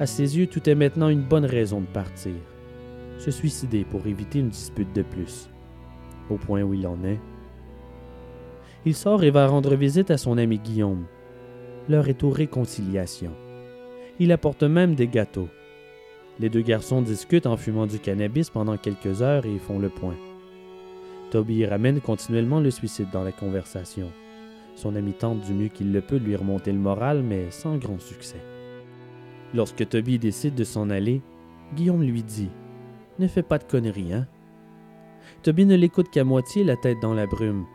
À 0.00 0.06
ses 0.06 0.38
yeux, 0.38 0.46
tout 0.46 0.66
est 0.66 0.74
maintenant 0.74 1.10
une 1.10 1.20
bonne 1.20 1.44
raison 1.44 1.82
de 1.82 1.86
partir. 1.86 2.32
Se 3.18 3.30
suicider 3.30 3.84
pour 3.84 4.06
éviter 4.06 4.38
une 4.38 4.48
dispute 4.48 4.90
de 4.94 5.02
plus. 5.02 5.50
Au 6.30 6.36
point 6.36 6.62
où 6.62 6.72
il 6.72 6.86
en 6.86 7.04
est. 7.04 7.20
Il 8.86 8.94
sort 8.94 9.24
et 9.24 9.30
va 9.30 9.46
rendre 9.46 9.74
visite 9.74 10.10
à 10.10 10.16
son 10.16 10.38
ami 10.38 10.58
Guillaume. 10.58 11.04
L'heure 11.86 12.08
est 12.08 12.24
aux 12.24 12.30
réconciliations. 12.30 13.34
Il 14.18 14.32
apporte 14.32 14.62
même 14.62 14.94
des 14.94 15.06
gâteaux. 15.06 15.50
Les 16.38 16.48
deux 16.48 16.62
garçons 16.62 17.02
discutent 17.02 17.46
en 17.46 17.58
fumant 17.58 17.86
du 17.86 17.98
cannabis 17.98 18.48
pendant 18.48 18.78
quelques 18.78 19.20
heures 19.20 19.44
et 19.44 19.58
font 19.58 19.78
le 19.78 19.90
point. 19.90 20.16
Toby 21.30 21.66
ramène 21.66 22.00
continuellement 22.00 22.60
le 22.60 22.70
suicide 22.70 23.08
dans 23.12 23.22
la 23.22 23.32
conversation. 23.32 24.10
Son 24.76 24.96
ami 24.96 25.12
tente 25.12 25.42
du 25.42 25.52
mieux 25.52 25.68
qu'il 25.68 25.92
le 25.92 26.00
peut 26.00 26.18
de 26.18 26.24
lui 26.24 26.36
remonter 26.36 26.72
le 26.72 26.78
moral, 26.78 27.22
mais 27.22 27.50
sans 27.50 27.76
grand 27.76 28.00
succès. 28.00 28.40
Lorsque 29.54 29.88
Toby 29.88 30.18
décide 30.18 30.54
de 30.54 30.64
s'en 30.64 30.90
aller, 30.90 31.22
Guillaume 31.74 32.02
lui 32.02 32.22
dit 32.22 32.50
Ne 33.18 33.26
fais 33.26 33.42
pas 33.42 33.58
de 33.58 33.64
conneries, 33.64 34.12
hein 34.12 34.26
Toby 35.42 35.64
ne 35.64 35.76
l'écoute 35.76 36.10
qu'à 36.10 36.24
moitié, 36.24 36.64
la 36.64 36.76
tête 36.76 37.00
dans 37.00 37.14
la 37.14 37.26
brume. 37.26 37.66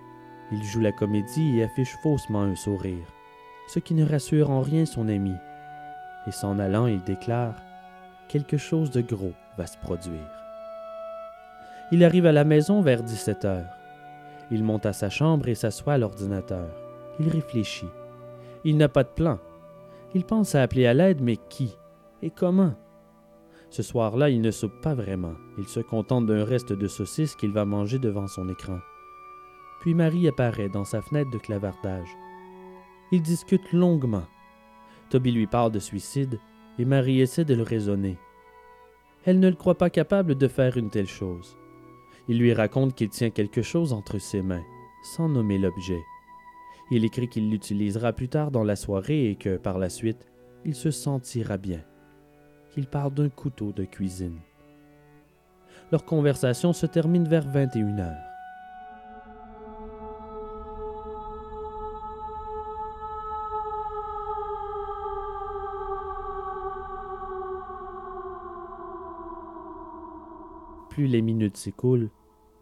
Il 0.51 0.63
joue 0.63 0.79
la 0.79 0.91
comédie 0.91 1.57
et 1.57 1.63
affiche 1.63 1.95
faussement 2.03 2.43
un 2.43 2.55
sourire, 2.55 3.07
ce 3.67 3.79
qui 3.79 3.93
ne 3.93 4.05
rassure 4.05 4.51
en 4.51 4.61
rien 4.61 4.85
son 4.85 5.07
ami. 5.07 5.33
Et 6.27 6.31
s'en 6.31 6.59
allant, 6.59 6.87
il 6.87 7.03
déclare 7.03 7.55
Quelque 8.27 8.57
chose 8.57 8.89
de 8.91 9.01
gros 9.01 9.33
va 9.57 9.67
se 9.67 9.77
produire. 9.77 10.31
Il 11.91 12.03
arrive 12.03 12.25
à 12.25 12.31
la 12.31 12.43
maison 12.43 12.81
vers 12.81 13.03
17 13.03 13.45
heures. 13.45 13.69
Il 14.49 14.63
monte 14.63 14.85
à 14.85 14.93
sa 14.93 15.09
chambre 15.09 15.47
et 15.47 15.55
s'assoit 15.55 15.93
à 15.93 15.97
l'ordinateur. 15.97 16.67
Il 17.19 17.29
réfléchit. 17.29 17.89
Il 18.63 18.77
n'a 18.77 18.89
pas 18.89 19.03
de 19.03 19.09
plan. 19.09 19.39
Il 20.15 20.23
pense 20.23 20.55
à 20.55 20.63
appeler 20.63 20.87
à 20.87 20.93
l'aide, 20.93 21.21
mais 21.21 21.37
qui 21.49 21.77
et 22.21 22.31
comment? 22.31 22.73
Ce 23.69 23.83
soir-là, 23.83 24.29
il 24.29 24.39
ne 24.39 24.49
soupe 24.49 24.79
pas 24.81 24.95
vraiment. 24.95 25.35
Il 25.57 25.67
se 25.67 25.81
contente 25.81 26.25
d'un 26.25 26.45
reste 26.45 26.71
de 26.71 26.87
saucisse 26.87 27.35
qu'il 27.35 27.51
va 27.51 27.65
manger 27.65 27.99
devant 27.99 28.27
son 28.27 28.47
écran. 28.47 28.79
Puis 29.81 29.93
Marie 29.93 30.29
apparaît 30.29 30.69
dans 30.69 30.85
sa 30.85 31.01
fenêtre 31.01 31.29
de 31.31 31.37
clavardage. 31.37 32.07
Ils 33.11 33.21
discutent 33.21 33.73
longuement. 33.73 34.25
Toby 35.09 35.33
lui 35.33 35.47
parle 35.47 35.73
de 35.73 35.79
suicide 35.79 36.39
et 36.79 36.85
Marie 36.85 37.19
essaie 37.19 37.45
de 37.45 37.53
le 37.53 37.63
raisonner. 37.63 38.17
Elle 39.25 39.41
ne 39.41 39.49
le 39.49 39.55
croit 39.55 39.77
pas 39.77 39.89
capable 39.89 40.35
de 40.35 40.47
faire 40.47 40.77
une 40.77 40.89
telle 40.89 41.07
chose. 41.07 41.57
Il 42.29 42.39
lui 42.39 42.53
raconte 42.53 42.95
qu'il 42.95 43.09
tient 43.09 43.31
quelque 43.31 43.61
chose 43.61 43.91
entre 43.91 44.17
ses 44.17 44.41
mains, 44.41 44.63
sans 45.03 45.27
nommer 45.27 45.57
l'objet. 45.57 46.01
Il 46.91 47.03
écrit 47.03 47.27
qu'il 47.27 47.49
l'utilisera 47.49 48.13
plus 48.13 48.29
tard 48.29 48.51
dans 48.51 48.63
la 48.63 48.75
soirée 48.75 49.31
et 49.31 49.35
que, 49.35 49.57
par 49.57 49.79
la 49.79 49.89
suite, 49.89 50.27
il 50.65 50.75
se 50.75 50.91
sentira 50.91 51.57
bien. 51.57 51.81
Il 52.77 52.85
parle 52.87 53.13
d'un 53.13 53.29
couteau 53.29 53.71
de 53.71 53.85
cuisine. 53.85 54.39
Leur 55.91 56.05
conversation 56.05 56.73
se 56.73 56.85
termine 56.85 57.27
vers 57.27 57.47
21 57.47 57.99
heures. 57.99 58.13
Plus 70.89 71.07
les 71.07 71.21
minutes 71.21 71.57
s'écoulent, 71.57 72.09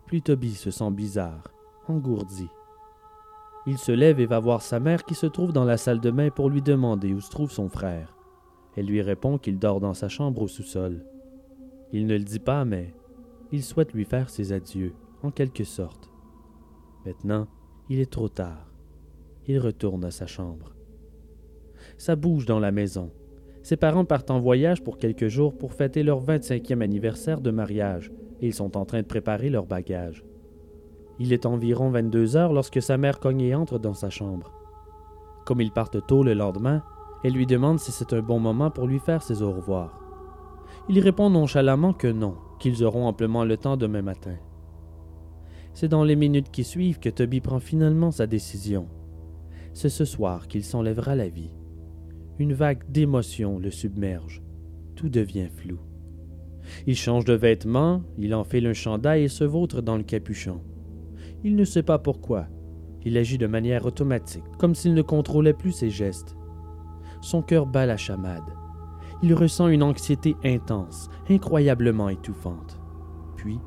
plus 0.05 0.21
Toby 0.21 0.55
se 0.55 0.71
sent 0.71 0.91
bizarre, 0.91 1.43
engourdi. 1.88 2.47
Il 3.65 3.78
se 3.78 3.91
lève 3.91 4.19
et 4.19 4.26
va 4.26 4.39
voir 4.39 4.62
sa 4.62 4.80
mère 4.80 5.06
qui 5.06 5.15
se 5.15 5.26
trouve 5.26 5.54
dans 5.54 5.63
la 5.63 5.78
salle 5.78 6.02
de 6.02 6.12
bain 6.12 6.30
pour 6.30 6.49
lui 6.49 6.62
demander 6.62 7.13
où 7.13 7.21
se 7.21 7.30
trouve 7.30 7.52
son 7.52 7.69
frère. 7.69 8.17
Elle 8.76 8.88
lui 8.88 9.02
répond 9.02 9.38
qu'il 9.38 9.58
dort 9.58 9.80
dans 9.80 9.93
sa 9.93 10.10
chambre 10.10 10.41
au 10.41 10.47
sous-sol. 10.47 11.06
Il 11.93 12.08
ne 12.08 12.17
le 12.17 12.23
dit 12.23 12.39
pas, 12.39 12.65
mais 12.65 12.93
il 13.52 13.63
souhaite 13.63 13.93
lui 13.93 14.04
faire 14.04 14.30
ses 14.30 14.52
adieux, 14.52 14.93
en 15.21 15.32
quelque 15.32 15.63
sorte. 15.63 16.12
Maintenant, 17.06 17.47
il 17.89 17.99
est 17.99 18.12
trop 18.12 18.30
tard. 18.30 18.73
Il 19.47 19.60
retourne 19.60 20.04
à 20.04 20.12
sa 20.12 20.26
chambre. 20.26 20.76
Ça 21.97 22.15
bouge 22.15 22.45
dans 22.45 22.60
la 22.60 22.71
maison. 22.71 23.12
Ses 23.62 23.78
parents 23.78 24.06
partent 24.06 24.32
en 24.32 24.39
voyage 24.39 24.84
pour 24.84 24.97
quelques 24.97 25.28
jours 25.28 25.58
pour 25.58 25.73
fêter 25.73 26.04
leur 26.04 26.21
25e 26.21 26.82
anniversaire 26.82 27.39
de 27.39 27.52
mariage 27.52 28.12
et 28.41 28.47
ils 28.47 28.54
sont 28.54 28.76
en 28.76 28.84
train 28.86 29.02
de 29.02 29.08
préparer 29.08 29.49
leur 29.49 29.65
bagage. 29.65 30.23
Il 31.19 31.34
est 31.34 31.45
environ 31.45 31.89
22 31.89 32.36
heures 32.36 32.54
lorsque 32.54 32.82
sa 32.82 32.97
mère 32.97 33.19
cogne 33.19 33.41
et 33.41 33.56
entre 33.56 33.80
dans 33.80 33.93
sa 33.93 34.10
chambre. 34.10 34.52
Comme 35.45 35.62
ils 35.62 35.71
partent 35.71 36.06
tôt 36.06 36.23
le 36.23 36.34
lendemain, 36.34 36.84
elle 37.23 37.34
lui 37.34 37.45
demande 37.45 37.80
si 37.80 37.91
c'est 37.91 38.13
un 38.13 38.21
bon 38.21 38.39
moment 38.39 38.71
pour 38.71 38.88
lui 38.88 38.99
faire 38.99 39.21
ses 39.21 39.41
au 39.41 39.52
revoir. 39.52 39.99
Il 40.89 40.99
répond 40.99 41.30
nonchalamment 41.30 41.93
que 41.93 42.08
non, 42.08 42.36
qu'ils 42.60 42.84
auront 42.84 43.08
amplement 43.08 43.45
le 43.45 43.58
temps 43.58 43.78
demain 43.78 44.02
matin. 44.02 44.36
C'est 45.73 45.88
dans 45.88 46.04
les 46.04 46.15
minutes 46.15 46.52
qui 46.52 46.63
suivent 46.63 46.99
que 46.99 47.10
Toby 47.10 47.41
prend 47.41 47.60
finalement 47.60 48.12
sa 48.12 48.28
décision. 48.28 48.88
C'est 49.73 49.89
ce 49.89 50.06
soir 50.06 50.47
qu'il 50.47 50.63
s'enlèvera 50.63 51.15
la 51.15 51.30
vie. 51.30 51.52
Une 52.38 52.54
vague 52.54 52.84
d'émotion 52.91 53.60
le 53.60 53.71
submerge. 53.71 54.43
Tout 54.95 55.10
devient 55.10 55.49
flou. 55.49 55.80
Il 56.88 56.95
change 56.95 57.26
de 57.26 57.34
vêtements, 57.34 58.04
il 58.17 58.36
enfile 58.36 58.67
un 58.67 58.73
chandail 58.73 59.23
et 59.23 59.30
se 59.30 59.43
vautre 59.43 59.82
dans 59.82 59.97
le 59.97 60.04
capuchon. 60.04 60.62
Il 61.43 61.56
ne 61.56 61.65
sait 61.65 61.84
pas 61.84 61.99
pourquoi. 61.99 62.47
Il 63.03 63.17
agit 63.17 63.38
de 63.38 63.47
manière 63.47 63.86
automatique, 63.86 64.43
comme 64.58 64.75
s'il 64.75 64.93
ne 64.93 65.01
contrôlait 65.01 65.53
plus 65.53 65.73
ses 65.73 65.89
gestes. 65.89 66.38
Son 67.21 67.41
cœur 67.41 67.65
bat 67.65 67.86
la 67.86 67.97
chamade. 67.97 68.43
Il 69.21 69.34
ressent 69.34 69.67
une 69.67 69.84
anxiété 69.84 70.36
intense, 70.45 71.10
incroyablement 71.29 72.10
étouffante. 72.10 72.79
Puis, 73.36 73.60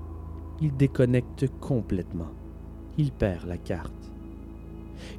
il 0.60 0.74
déconnecte 0.74 1.48
complètement. 1.60 2.32
Il 2.96 3.12
perd 3.12 3.46
la 3.46 3.58
carte. 3.58 4.12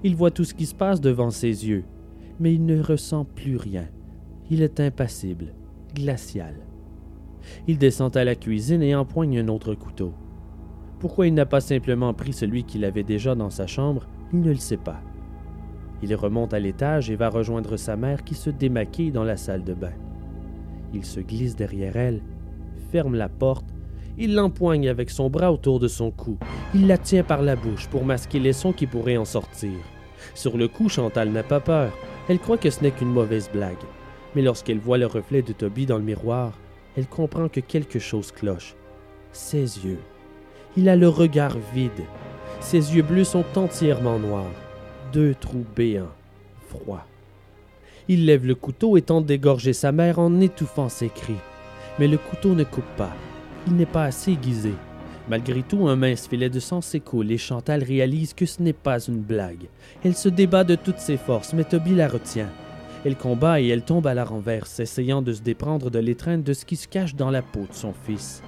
Il 0.04 0.16
voit 0.16 0.32
tout 0.32 0.44
ce 0.44 0.56
qui 0.56 0.66
se 0.66 0.76
passe 0.76 1.00
devant 1.00 1.30
ses 1.30 1.68
yeux, 1.68 1.86
mais 2.40 2.54
il 2.54 2.66
ne 2.66 2.82
ressent 2.82 3.26
plus 3.26 3.56
rien. 3.56 3.88
Il 4.50 4.64
est 4.64 4.80
impassible, 4.80 5.54
glacial. 5.94 6.56
Il 7.68 7.78
descend 7.78 8.16
à 8.18 8.24
la 8.24 8.36
cuisine 8.36 8.82
et 8.82 8.96
empoigne 8.96 9.40
un 9.40 9.48
autre 9.48 9.76
couteau. 9.76 10.14
Pourquoi 11.00 11.28
il 11.28 11.34
n'a 11.34 11.46
pas 11.46 11.62
simplement 11.62 12.14
pris 12.14 12.34
celui 12.34 12.64
qu'il 12.64 12.84
avait 12.84 13.04
déjà 13.04 13.36
dans 13.36 13.50
sa 13.50 13.68
chambre, 13.68 14.08
il 14.34 14.42
ne 14.42 14.50
le 14.50 14.56
sait 14.56 14.78
pas. 14.78 15.00
Il 16.02 16.14
remonte 16.16 16.54
à 16.54 16.60
l'étage 16.60 17.10
et 17.10 17.16
va 17.16 17.30
rejoindre 17.30 17.78
sa 17.78 17.96
mère 17.96 18.24
qui 18.24 18.36
se 18.36 18.50
démaquille 18.50 19.12
dans 19.12 19.24
la 19.24 19.38
salle 19.38 19.64
de 19.64 19.74
bain. 19.74 19.94
Il 20.94 21.06
se 21.06 21.20
glisse 21.20 21.56
derrière 21.56 21.98
elle, 21.98 22.22
ferme 22.92 23.16
la 23.16 23.30
porte, 23.30 23.66
il 24.18 24.34
l'empoigne 24.34 24.90
avec 24.90 25.12
son 25.12 25.30
bras 25.30 25.52
autour 25.52 25.80
de 25.80 25.88
son 25.88 26.10
cou. 26.10 26.38
Il 26.74 26.88
la 26.88 26.98
tient 26.98 27.24
par 27.24 27.44
la 27.44 27.56
bouche 27.56 27.88
pour 27.88 28.04
masquer 28.04 28.40
les 28.40 28.54
sons 28.54 28.74
qui 28.74 28.88
pourraient 28.88 29.18
en 29.18 29.26
sortir. 29.26 29.78
Sur 30.34 30.58
le 30.58 30.68
coup, 30.68 30.90
Chantal 30.90 31.30
n'a 31.30 31.44
pas 31.44 31.60
peur. 31.60 31.96
Elle 32.28 32.40
croit 32.40 32.58
que 32.58 32.72
ce 32.72 32.82
n'est 32.82 32.92
qu'une 32.92 33.12
mauvaise 33.12 33.50
blague. 33.54 33.76
Mais 34.36 34.42
lorsqu'elle 34.42 34.80
voit 34.80 34.98
le 34.98 35.06
reflet 35.06 35.44
de 35.44 35.54
Toby 35.54 35.86
dans 35.86 35.98
le 35.98 36.04
miroir, 36.04 36.54
elle 36.96 37.08
comprend 37.08 37.48
que 37.48 37.60
quelque 37.60 38.00
chose 38.00 38.32
cloche. 38.32 38.76
Ses 39.32 39.86
yeux. 39.86 40.00
Il 40.76 40.90
a 40.90 40.96
le 40.96 41.08
regard 41.08 41.58
vide. 41.74 42.04
Ses 42.60 42.96
yeux 42.96 43.04
bleus 43.04 43.24
sont 43.24 43.46
entièrement 43.56 44.20
noirs. 44.20 44.52
Deux 45.14 45.34
trous 45.34 45.66
béants, 45.76 46.12
froids. 46.68 47.06
Il 48.10 48.26
lève 48.26 48.46
le 48.46 48.56
couteau 48.56 48.98
et 48.98 49.02
tente 49.02 49.26
d'égorger 49.26 49.74
sa 49.74 49.92
mère 49.92 50.20
en 50.20 50.40
étouffant 50.40 50.90
ses 50.90 51.10
cris. 51.10 51.36
Mais 52.00 52.08
le 52.08 52.18
couteau 52.18 52.56
ne 52.56 52.64
coupe 52.64 52.96
pas. 52.96 53.14
Il 53.68 53.76
n'est 53.76 53.86
pas 53.86 54.06
assez 54.06 54.32
aiguisé. 54.32 54.74
Malgré 55.30 55.62
tout, 55.62 55.88
un 55.88 55.98
mince 55.98 56.28
filet 56.28 56.50
de 56.50 56.60
sang 56.60 56.82
s'écoule 56.82 57.32
et 57.32 57.38
Chantal 57.38 57.84
réalise 57.84 58.34
que 58.34 58.46
ce 58.46 58.62
n'est 58.62 58.72
pas 58.72 59.00
une 59.00 59.20
blague. 59.20 59.68
Elle 60.06 60.16
se 60.16 60.30
débat 60.30 60.64
de 60.64 60.76
toutes 60.76 61.00
ses 61.00 61.18
forces, 61.18 61.54
mais 61.54 61.66
Toby 61.66 61.96
la 61.96 62.08
retient. 62.08 62.50
Elle 63.04 63.18
combat 63.18 63.60
et 63.60 63.68
elle 63.68 63.84
tombe 63.84 64.08
à 64.08 64.14
la 64.14 64.24
renverse, 64.24 64.80
essayant 64.80 65.22
de 65.22 65.34
se 65.34 65.42
déprendre 65.42 65.92
de 65.92 66.00
l'étreinte 66.00 66.44
de 66.44 66.54
ce 66.54 66.66
qui 66.66 66.78
se 66.78 66.88
cache 66.88 67.16
dans 67.16 67.30
la 67.30 67.42
peau 67.42 67.66
de 67.70 67.74
son 67.74 67.94
fils. 68.06 68.42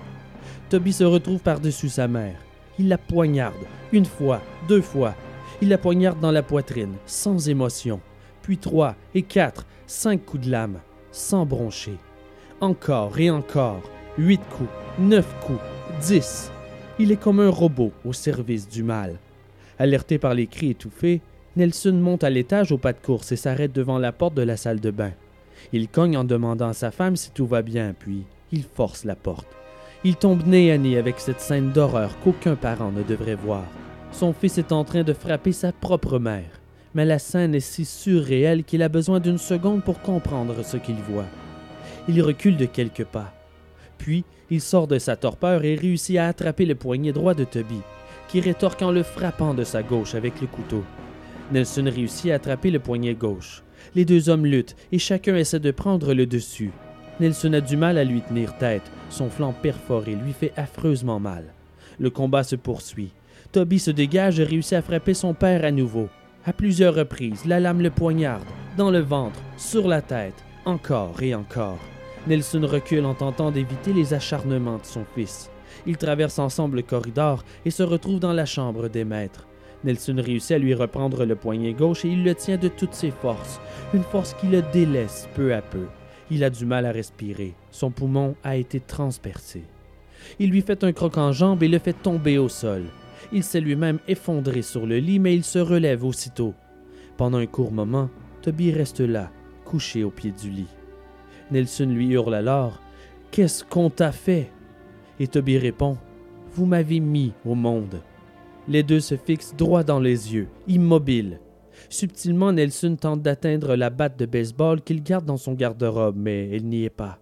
Toby 0.70 0.94
se 0.94 1.04
retrouve 1.04 1.40
par-dessus 1.40 1.90
sa 1.90 2.08
mère. 2.08 2.36
Il 2.78 2.90
la 2.90 3.00
poignarde, 3.00 3.66
une 3.92 4.06
fois, 4.06 4.40
deux 4.68 4.82
fois. 4.82 5.16
Il 5.62 5.70
la 5.70 5.80
poignarde 5.80 6.20
dans 6.20 6.32
la 6.32 6.44
poitrine, 6.44 6.94
sans 7.08 7.50
émotion. 7.50 8.00
Puis 8.44 8.60
trois 8.60 8.96
et 9.16 9.24
quatre, 9.24 9.66
cinq 9.88 10.26
coups 10.26 10.46
de 10.46 10.52
lame, 10.52 10.80
sans 11.12 11.46
broncher. 11.46 11.98
Encore 12.62 13.20
et 13.20 13.32
encore, 13.32 13.82
huit 14.18 14.42
coups, 14.52 14.70
neuf 15.00 15.28
coups, 15.44 15.60
dix. 16.02 16.52
Il 17.00 17.12
est 17.12 17.20
comme 17.20 17.40
un 17.40 17.50
robot 17.50 17.92
au 18.06 18.14
service 18.14 18.70
du 18.70 18.84
mal. 18.84 19.18
Alerté 19.80 20.20
par 20.20 20.36
les 20.36 20.46
cris 20.46 20.72
étouffés, 20.72 21.22
Nelson 21.56 21.94
monte 21.94 22.24
à 22.24 22.30
l'étage 22.30 22.72
au 22.72 22.78
pas 22.78 22.94
de 22.94 23.00
course 23.00 23.32
et 23.32 23.38
s'arrête 23.38 23.74
devant 23.74 23.98
la 23.98 24.12
porte 24.12 24.36
de 24.36 24.44
la 24.44 24.56
salle 24.56 24.80
de 24.80 24.92
bain. 24.92 25.14
Il 25.74 25.88
cogne 25.88 26.16
en 26.16 26.24
demandant 26.24 26.70
à 26.70 26.74
sa 26.74 26.92
femme 26.92 27.16
si 27.16 27.32
tout 27.32 27.48
va 27.48 27.64
bien, 27.64 27.96
puis 27.98 28.24
il 28.52 28.64
force 28.64 29.04
la 29.04 29.16
porte. 29.16 29.59
Il 30.06 30.16
tombe 30.16 30.48
nez 30.48 30.72
à 30.72 30.78
nez 30.78 30.98
avec 30.98 31.20
cette 31.20 31.42
scène 31.42 31.72
d'horreur 31.72 32.18
qu'aucun 32.24 32.56
parent 32.56 32.92
ne 32.92 33.04
devrait 33.04 33.36
voir. 33.36 33.66
Son 34.14 34.32
fils 34.32 34.58
est 34.58 34.72
en 34.72 34.86
train 34.86 35.04
de 35.04 35.12
frapper 35.12 35.52
sa 35.52 35.74
propre 35.74 36.20
mère, 36.20 36.62
mais 36.94 37.04
la 37.04 37.20
scène 37.20 37.54
est 37.54 37.60
si 37.60 37.84
surréelle 37.84 38.64
qu'il 38.64 38.82
a 38.82 38.88
besoin 38.88 39.20
d'une 39.20 39.38
seconde 39.38 39.84
pour 39.84 40.00
comprendre 40.00 40.64
ce 40.64 40.78
qu'il 40.78 40.96
voit. 40.96 41.28
Il 42.08 42.22
recule 42.22 42.56
de 42.56 42.66
quelques 42.66 43.04
pas. 43.04 43.34
Puis, 43.98 44.24
il 44.50 44.62
sort 44.62 44.88
de 44.88 45.00
sa 45.00 45.18
torpeur 45.18 45.66
et 45.66 45.76
réussit 45.76 46.18
à 46.18 46.28
attraper 46.28 46.66
le 46.66 46.76
poignet 46.76 47.12
droit 47.12 47.34
de 47.34 47.44
Toby, 47.44 47.82
qui 48.30 48.40
rétorque 48.40 48.82
en 48.82 48.92
le 48.92 49.04
frappant 49.04 49.54
de 49.54 49.66
sa 49.66 49.84
gauche 49.84 50.16
avec 50.16 50.40
le 50.40 50.48
couteau. 50.48 50.84
Nelson 51.52 51.92
réussit 51.94 52.32
à 52.32 52.36
attraper 52.36 52.72
le 52.72 52.80
poignet 52.80 53.16
gauche. 53.16 53.64
Les 53.96 54.06
deux 54.06 54.30
hommes 54.30 54.46
luttent 54.46 54.78
et 54.94 55.00
chacun 55.00 55.36
essaie 55.36 55.60
de 55.60 55.72
prendre 55.72 56.14
le 56.14 56.26
dessus. 56.26 56.72
Nelson 57.20 57.52
a 57.52 57.60
du 57.60 57.76
mal 57.76 57.98
à 57.98 58.06
lui 58.06 58.22
tenir 58.22 58.58
tête, 58.58 58.90
son 59.10 59.30
flanc 59.30 59.54
perforé 59.54 60.16
lui 60.16 60.34
fait 60.34 60.54
affreusement 60.56 61.20
mal. 61.20 61.46
Le 62.00 62.10
combat 62.10 62.44
se 62.44 62.56
poursuit. 62.56 63.12
Toby 63.52 63.80
se 63.80 63.92
dégage 63.92 64.40
et 64.40 64.44
réussit 64.44 64.74
à 64.74 64.82
frapper 64.82 65.14
son 65.14 65.34
père 65.34 65.66
à 65.66 65.72
nouveau. 65.72 66.08
À 66.46 66.54
plusieurs 66.54 66.96
reprises, 66.96 67.46
la 67.46 67.60
lame 67.60 67.82
le 67.82 67.90
poignarde, 67.90 68.46
dans 68.78 68.92
le 68.92 69.00
ventre, 69.00 69.40
sur 69.58 69.88
la 69.88 70.02
tête, 70.02 70.44
encore 70.66 71.22
et 71.22 71.36
encore. 71.36 71.80
Nelson 72.28 72.62
recule 72.64 73.06
en 73.06 73.14
tentant 73.14 73.52
d'éviter 73.52 73.94
les 73.94 74.14
acharnements 74.14 74.78
de 74.78 74.86
son 74.86 75.04
fils. 75.16 75.50
Ils 75.86 75.98
traversent 75.98 76.40
ensemble 76.40 76.78
le 76.78 76.84
corridor 76.84 77.44
et 77.66 77.72
se 77.72 77.84
retrouvent 77.84 78.20
dans 78.20 78.34
la 78.34 78.46
chambre 78.46 78.88
des 78.88 79.06
maîtres. 79.06 79.48
Nelson 79.84 80.16
réussit 80.18 80.52
à 80.52 80.58
lui 80.58 80.74
reprendre 80.74 81.26
le 81.26 81.36
poignet 81.36 81.74
gauche 81.74 82.04
et 82.06 82.10
il 82.10 82.24
le 82.24 82.36
tient 82.36 82.58
de 82.58 82.68
toutes 82.68 82.94
ses 82.94 83.12
forces, 83.12 83.60
une 83.94 84.04
force 84.04 84.34
qui 84.34 84.48
le 84.48 84.62
délaisse 84.74 85.28
peu 85.36 85.54
à 85.54 85.62
peu. 85.62 85.86
Il 86.32 86.44
a 86.44 86.50
du 86.50 86.66
mal 86.66 86.86
à 86.86 86.92
respirer, 86.92 87.56
son 87.72 87.90
poumon 87.90 88.36
a 88.44 88.56
été 88.56 88.80
transpercé. 88.80 89.64
Il 90.38 90.52
lui 90.52 90.62
fait 90.62 90.84
un 90.84 90.92
croc 90.92 91.18
en 91.18 91.32
jambe 91.32 91.64
et 91.64 91.68
le 91.68 91.80
fait 91.80 91.94
tomber 91.94 92.38
au 92.38 92.50
sol. 92.50 92.84
Il 93.32 93.44
s'est 93.44 93.62
lui-même 93.62 94.00
effondré 94.08 94.62
sur 94.62 94.86
le 94.86 94.98
lit, 94.98 95.20
mais 95.20 95.36
il 95.36 95.44
se 95.44 95.60
relève 95.60 96.04
aussitôt. 96.04 96.54
Pendant 97.18 97.38
un 97.38 97.46
court 97.46 97.72
moment, 97.72 98.10
Toby 98.42 98.72
reste 98.72 99.02
là, 99.02 99.32
couché 99.66 100.04
au 100.04 100.12
pied 100.12 100.32
du 100.32 100.50
lit. 100.50 100.68
Nelson 101.52 101.88
lui 101.88 102.10
hurle 102.10 102.36
alors 102.36 102.80
Qu'est-ce 103.32 103.64
qu'on 103.64 103.90
t'a 103.90 104.12
fait? 104.12 104.52
Et 105.20 105.28
Toby 105.28 105.58
répond 105.58 105.98
Vous 106.54 106.66
m'avez 106.66 107.00
mis 107.00 107.34
au 107.46 107.56
monde. 107.56 108.02
Les 108.68 108.84
deux 108.84 109.00
se 109.00 109.16
fixent 109.16 109.56
droit 109.56 109.84
dans 109.84 110.00
les 110.00 110.34
yeux, 110.34 110.48
immobiles. 110.68 111.40
Subtilement, 111.88 112.52
Nelson 112.52 112.98
tente 113.00 113.22
d'atteindre 113.22 113.76
la 113.76 113.90
batte 113.90 114.20
de 114.20 114.26
baseball 114.26 114.82
qu'il 114.82 115.02
garde 115.02 115.26
dans 115.26 115.38
son 115.38 115.54
garde-robe, 115.54 116.18
mais 116.18 116.50
elle 116.52 116.66
n'y 116.66 116.84
est 116.84 116.90
pas. 116.90 117.20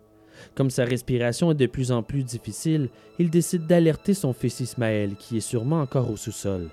Comme 0.56 0.70
sa 0.70 0.86
respiration 0.86 1.52
est 1.52 1.56
de 1.56 1.66
plus 1.68 1.92
en 1.92 2.04
plus 2.04 2.24
difficile, 2.24 2.90
il 3.20 3.30
décide 3.30 3.68
d'alerter 3.68 4.14
son 4.14 4.34
fils 4.34 4.60
Ismaël, 4.60 5.16
qui 5.18 5.38
est 5.38 5.42
sûrement 5.42 5.82
encore 5.82 6.10
au 6.10 6.18
sous-sol. 6.18 6.70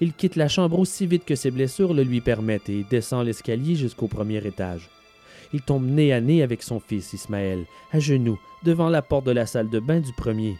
Il 0.00 0.12
quitte 0.12 0.36
la 0.36 0.48
chambre 0.48 0.78
aussi 0.78 1.06
vite 1.06 1.24
que 1.24 1.34
ses 1.34 1.50
blessures 1.50 1.94
le 1.94 2.02
lui 2.02 2.20
permettent 2.20 2.68
et 2.68 2.84
descend 2.88 3.24
l'escalier 3.24 3.74
jusqu'au 3.74 4.08
premier 4.08 4.44
étage. 4.46 4.90
Il 5.52 5.60
tombe 5.60 5.86
nez 5.86 6.12
à 6.12 6.20
nez 6.20 6.42
avec 6.42 6.62
son 6.62 6.80
fils 6.80 7.12
Ismaël, 7.12 7.64
à 7.92 8.00
genoux, 8.00 8.40
devant 8.64 8.88
la 8.88 9.02
porte 9.02 9.26
de 9.26 9.30
la 9.30 9.46
salle 9.46 9.70
de 9.70 9.78
bain 9.78 10.00
du 10.00 10.12
premier. 10.12 10.56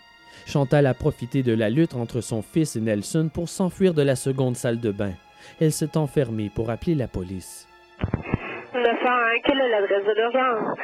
Chantal 0.46 0.86
a 0.86 0.94
profité 0.94 1.42
de 1.42 1.52
la 1.52 1.70
lutte 1.70 1.94
entre 1.94 2.20
son 2.20 2.42
fils 2.42 2.76
et 2.76 2.80
Nelson 2.80 3.30
pour 3.32 3.48
s'enfuir 3.48 3.94
de 3.94 4.02
la 4.02 4.14
seconde 4.14 4.56
salle 4.56 4.80
de 4.80 4.92
bain. 4.92 5.14
Elle 5.60 5.72
s'est 5.72 5.96
enfermée 5.96 6.50
pour 6.54 6.70
appeler 6.70 6.94
la 6.94 7.08
police. 7.08 7.68
901, 8.74 9.40
quelle 9.44 9.60
est 9.60 9.68
l'adresse 9.68 10.04
de 10.04 10.12
l'urgence? 10.12 10.78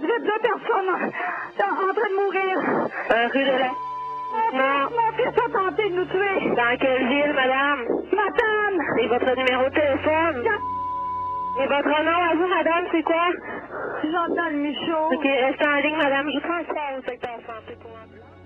Je 0.00 0.06
vais 0.06 0.20
deux 0.20 0.40
personnes 0.42 0.90
en 0.94 1.94
train 1.94 2.08
de 2.10 2.14
mourir. 2.14 2.88
Euh, 3.10 3.28
rue 3.32 3.44
de 3.44 3.58
la... 3.58 3.70
Non. 4.52 4.90
Mon 4.90 5.12
fils 5.16 5.28
a 5.28 5.48
tenté 5.50 5.88
de 5.88 5.94
nous 5.94 6.04
tuer. 6.04 6.54
Dans 6.54 6.76
quelle 6.78 7.08
ville, 7.08 7.32
madame? 7.34 7.80
Madame! 8.12 8.98
Et 9.00 9.06
votre 9.08 9.34
numéro 9.36 9.64
de 9.64 9.74
téléphone? 9.74 10.44
Et 11.60 11.66
votre 11.66 12.02
nom 12.04 12.22
à 12.30 12.34
vous, 12.36 12.46
madame, 12.46 12.84
c'est 12.92 13.02
quoi? 13.02 13.30
Chantal 14.02 14.54
Michaud. 14.56 15.08
Ok, 15.12 15.24
restez 15.24 15.66
en 15.66 15.76
ligne, 15.76 15.96
madame? 15.96 16.28
Je 16.30 16.40
transfère 16.40 16.98
au 16.98 17.02
secteur 17.02 17.36
santé 17.46 17.76
pour. 17.80 17.90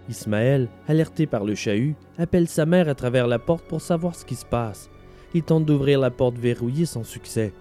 Ismaël, 0.08 0.68
alerté 0.88 1.26
par 1.26 1.44
le 1.44 1.54
chahut, 1.54 1.94
appelle 2.18 2.48
sa 2.48 2.66
mère 2.66 2.88
à 2.88 2.94
travers 2.94 3.26
la 3.26 3.38
porte 3.38 3.64
pour 3.64 3.80
savoir 3.80 4.14
ce 4.14 4.24
qui 4.24 4.34
se 4.34 4.44
passe. 4.44 4.90
Il 5.34 5.42
tente 5.42 5.64
d'ouvrir 5.64 6.00
la 6.00 6.10
porte 6.10 6.36
verrouillée 6.36 6.86
sans 6.86 7.04
succès. 7.04 7.52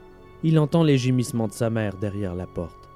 Il 0.44 0.60
entend 0.60 0.84
les 0.84 0.98
gémissements 0.98 1.48
de 1.48 1.54
sa 1.54 1.70
mère 1.70 1.96
derrière 1.98 2.36
la 2.36 2.48
porte. 2.48 2.90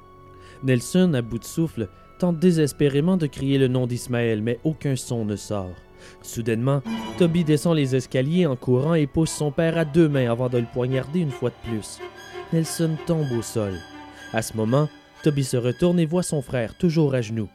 Nelson, 0.64 1.14
à 1.14 1.22
bout 1.22 1.40
de 1.40 1.46
souffle, 1.46 1.90
tente 2.20 2.40
désespérément 2.40 3.18
de 3.18 3.28
crier 3.28 3.58
le 3.58 3.68
nom 3.68 3.88
d'Ismaël, 3.88 4.42
mais 4.42 4.60
aucun 4.64 4.96
son 4.96 5.26
ne 5.26 5.36
sort. 5.36 5.76
Soudainement, 6.22 6.82
Toby 7.18 7.44
descend 7.44 7.76
les 7.76 7.96
escaliers 7.96 8.46
en 8.46 8.56
courant 8.56 8.94
et 8.94 9.08
pousse 9.08 9.32
son 9.32 9.52
père 9.52 9.78
à 9.78 9.86
deux 9.86 10.10
mains 10.10 10.32
avant 10.32 10.50
de 10.50 10.58
le 10.58 10.68
poignarder 10.72 11.20
une 11.20 11.32
fois 11.32 11.50
de 11.52 11.70
plus. 11.70 12.00
Nelson 12.52 12.98
tombe 13.06 13.32
au 13.32 13.42
sol. 13.42 13.74
À 14.34 14.42
ce 14.42 14.56
moment, 14.56 14.90
Toby 15.24 15.44
se 15.44 15.58
retourne 15.58 16.00
et 16.00 16.06
voit 16.06 16.24
son 16.24 16.42
frère 16.42 16.78
toujours 16.78 17.16
à 17.16 17.22
genoux. 17.22 17.50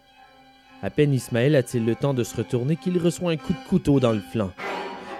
À 0.82 0.88
peine 0.88 1.12
Ismaël 1.12 1.56
a-t-il 1.56 1.84
le 1.84 1.94
temps 1.94 2.14
de 2.14 2.24
se 2.24 2.34
retourner 2.34 2.76
qu'il 2.76 2.98
reçoit 2.98 3.32
un 3.32 3.36
coup 3.36 3.52
de 3.52 3.68
couteau 3.68 4.00
dans 4.00 4.12
le 4.12 4.20
flanc. 4.20 4.50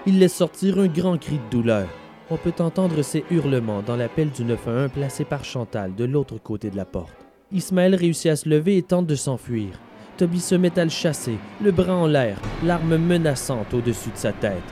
Il 0.07 0.17
laisse 0.17 0.33
sortir 0.33 0.79
un 0.79 0.87
grand 0.87 1.19
cri 1.19 1.35
de 1.37 1.49
douleur. 1.51 1.87
On 2.31 2.37
peut 2.37 2.53
entendre 2.59 3.03
ses 3.03 3.23
hurlements 3.29 3.83
dans 3.83 3.95
l'appel 3.95 4.31
du 4.31 4.43
911 4.43 4.89
placé 4.91 5.23
par 5.23 5.45
Chantal 5.45 5.93
de 5.93 6.03
l'autre 6.03 6.39
côté 6.39 6.71
de 6.71 6.77
la 6.77 6.85
porte. 6.85 7.13
Ismaël 7.51 7.93
réussit 7.93 8.31
à 8.31 8.35
se 8.35 8.49
lever 8.49 8.77
et 8.77 8.81
tente 8.81 9.05
de 9.05 9.13
s'enfuir. 9.13 9.79
Toby 10.17 10.39
se 10.39 10.55
met 10.55 10.79
à 10.79 10.83
le 10.83 10.89
chasser, 10.89 11.37
le 11.63 11.71
bras 11.71 11.95
en 11.95 12.07
l'air, 12.07 12.41
l'arme 12.63 12.97
menaçante 12.97 13.73
au-dessus 13.73 14.09
de 14.09 14.17
sa 14.17 14.33
tête. 14.33 14.63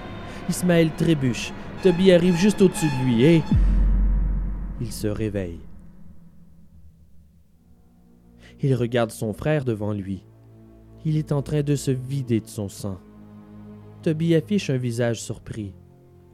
Ismaël 0.50 0.90
trébuche. 0.98 1.52
Toby 1.84 2.12
arrive 2.12 2.36
juste 2.36 2.62
au-dessus 2.62 2.88
de 2.88 3.06
lui 3.06 3.24
et... 3.26 3.44
Il 4.82 4.92
se 4.92 5.08
réveille. 5.08 5.60
Il 8.62 8.74
regarde 8.74 9.12
son 9.12 9.34
frère 9.34 9.66
devant 9.66 9.94
lui. 9.94 10.24
Il 11.06 11.18
est 11.18 11.32
en 11.32 11.42
train 11.42 11.64
de 11.64 11.76
se 11.76 11.92
vider 11.92 12.42
de 12.42 12.48
son 12.48 12.68
sang. 12.68 13.00
Toby 14.02 14.36
affiche 14.36 14.70
un 14.70 14.78
visage 14.78 15.22
surpris, 15.22 15.74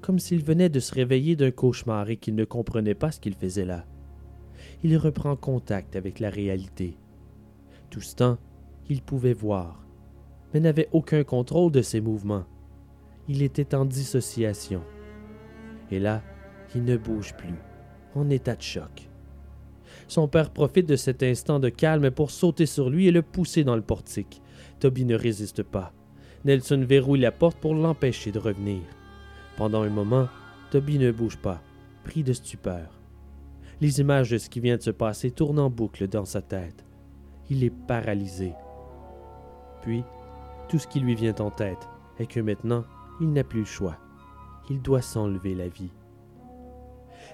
comme 0.01 0.19
s'il 0.19 0.43
venait 0.43 0.69
de 0.69 0.79
se 0.79 0.93
réveiller 0.93 1.35
d'un 1.35 1.51
cauchemar 1.51 2.09
et 2.09 2.17
qu'il 2.17 2.35
ne 2.35 2.45
comprenait 2.45 2.95
pas 2.95 3.11
ce 3.11 3.19
qu'il 3.19 3.35
faisait 3.35 3.65
là. 3.65 3.85
Il 4.83 4.97
reprend 4.97 5.35
contact 5.35 5.95
avec 5.95 6.19
la 6.19 6.29
réalité. 6.29 6.97
Tout 7.89 8.01
ce 8.01 8.15
temps, 8.15 8.37
il 8.89 9.01
pouvait 9.01 9.33
voir, 9.33 9.85
mais 10.53 10.59
n'avait 10.59 10.89
aucun 10.91 11.23
contrôle 11.23 11.71
de 11.71 11.81
ses 11.81 12.01
mouvements. 12.01 12.45
Il 13.27 13.41
était 13.41 13.73
en 13.73 13.85
dissociation. 13.85 14.81
Et 15.91 15.99
là, 15.99 16.21
il 16.75 16.83
ne 16.83 16.97
bouge 16.97 17.35
plus, 17.35 17.55
en 18.15 18.29
état 18.29 18.55
de 18.55 18.61
choc. 18.61 19.09
Son 20.07 20.27
père 20.27 20.51
profite 20.51 20.87
de 20.87 20.95
cet 20.95 21.23
instant 21.23 21.59
de 21.59 21.69
calme 21.69 22.11
pour 22.11 22.31
sauter 22.31 22.65
sur 22.65 22.89
lui 22.89 23.07
et 23.07 23.11
le 23.11 23.21
pousser 23.21 23.63
dans 23.63 23.75
le 23.75 23.81
portique. 23.81 24.41
Toby 24.85 25.03
ne 25.03 25.15
résiste 25.15 25.63
pas. 25.63 25.93
Nelson 26.43 26.85
verrouille 26.87 27.21
la 27.21 27.31
porte 27.31 27.57
pour 27.57 27.73
l'empêcher 27.73 28.31
de 28.31 28.37
revenir. 28.37 28.83
Pendant 29.57 29.81
un 29.81 29.89
moment, 29.89 30.27
Toby 30.69 30.99
ne 30.99 31.11
bouge 31.11 31.37
pas, 31.37 31.59
pris 32.03 32.21
de 32.21 32.33
stupeur. 32.33 32.99
Les 33.81 33.99
images 33.99 34.29
de 34.29 34.37
ce 34.37 34.47
qui 34.47 34.59
vient 34.59 34.77
de 34.77 34.83
se 34.83 34.91
passer 34.91 35.31
tournent 35.31 35.57
en 35.57 35.71
boucle 35.71 36.07
dans 36.07 36.25
sa 36.25 36.43
tête. 36.43 36.85
Il 37.49 37.63
est 37.63 37.73
paralysé. 37.87 38.53
Puis, 39.81 40.03
tout 40.69 40.77
ce 40.77 40.85
qui 40.85 40.99
lui 40.99 41.15
vient 41.15 41.33
en 41.39 41.49
tête 41.49 41.89
est 42.19 42.27
que 42.27 42.39
maintenant, 42.39 42.85
il 43.19 43.33
n'a 43.33 43.43
plus 43.43 43.61
le 43.61 43.65
choix. 43.65 43.97
Il 44.69 44.83
doit 44.83 45.01
s'enlever 45.01 45.55
la 45.55 45.67
vie. 45.67 45.93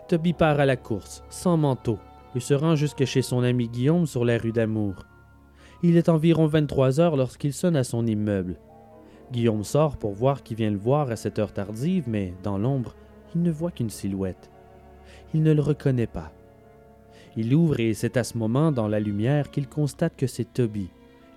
Toby 0.08 0.32
part 0.32 0.62
à 0.62 0.66
la 0.66 0.78
course, 0.78 1.22
sans 1.30 1.58
manteau, 1.58 2.00
et 2.34 2.40
se 2.40 2.54
rend 2.54 2.78
jusque 2.78 3.04
chez 3.04 3.22
son 3.22 3.44
ami 3.44 3.68
Guillaume 3.68 4.06
sur 4.06 4.24
la 4.24 4.38
rue 4.38 4.54
d'Amour. 4.54 4.96
Il 5.84 5.98
est 5.98 6.10
environ 6.10 6.46
23 6.46 7.00
heures 7.00 7.16
lorsqu'il 7.16 7.54
sonne 7.54 7.76
à 7.76 7.84
son 7.84 8.06
immeuble. 8.06 8.58
Guillaume 9.32 9.64
sort 9.64 9.98
pour 9.98 10.14
voir 10.14 10.44
qui 10.44 10.54
vient 10.54 10.70
le 10.70 10.78
voir 10.78 11.10
à 11.10 11.16
cette 11.16 11.40
heure 11.40 11.54
tardive, 11.54 12.04
mais 12.08 12.34
dans 12.44 12.58
l'ombre, 12.58 12.96
il 13.34 13.42
ne 13.42 13.52
voit 13.52 13.72
qu'une 13.72 13.90
silhouette. 13.90 14.52
Il 15.34 15.42
ne 15.42 15.54
le 15.54 15.62
reconnaît 15.62 16.08
pas. 16.08 16.32
Il 17.36 17.56
ouvre 17.56 17.80
et 17.80 17.94
c'est 17.94 18.18
à 18.18 18.24
ce 18.24 18.38
moment, 18.38 18.72
dans 18.72 18.88
la 18.88 19.00
lumière, 19.00 19.50
qu'il 19.50 19.68
constate 19.68 20.16
que 20.18 20.28
c'est 20.28 20.54
Toby, 20.54 20.90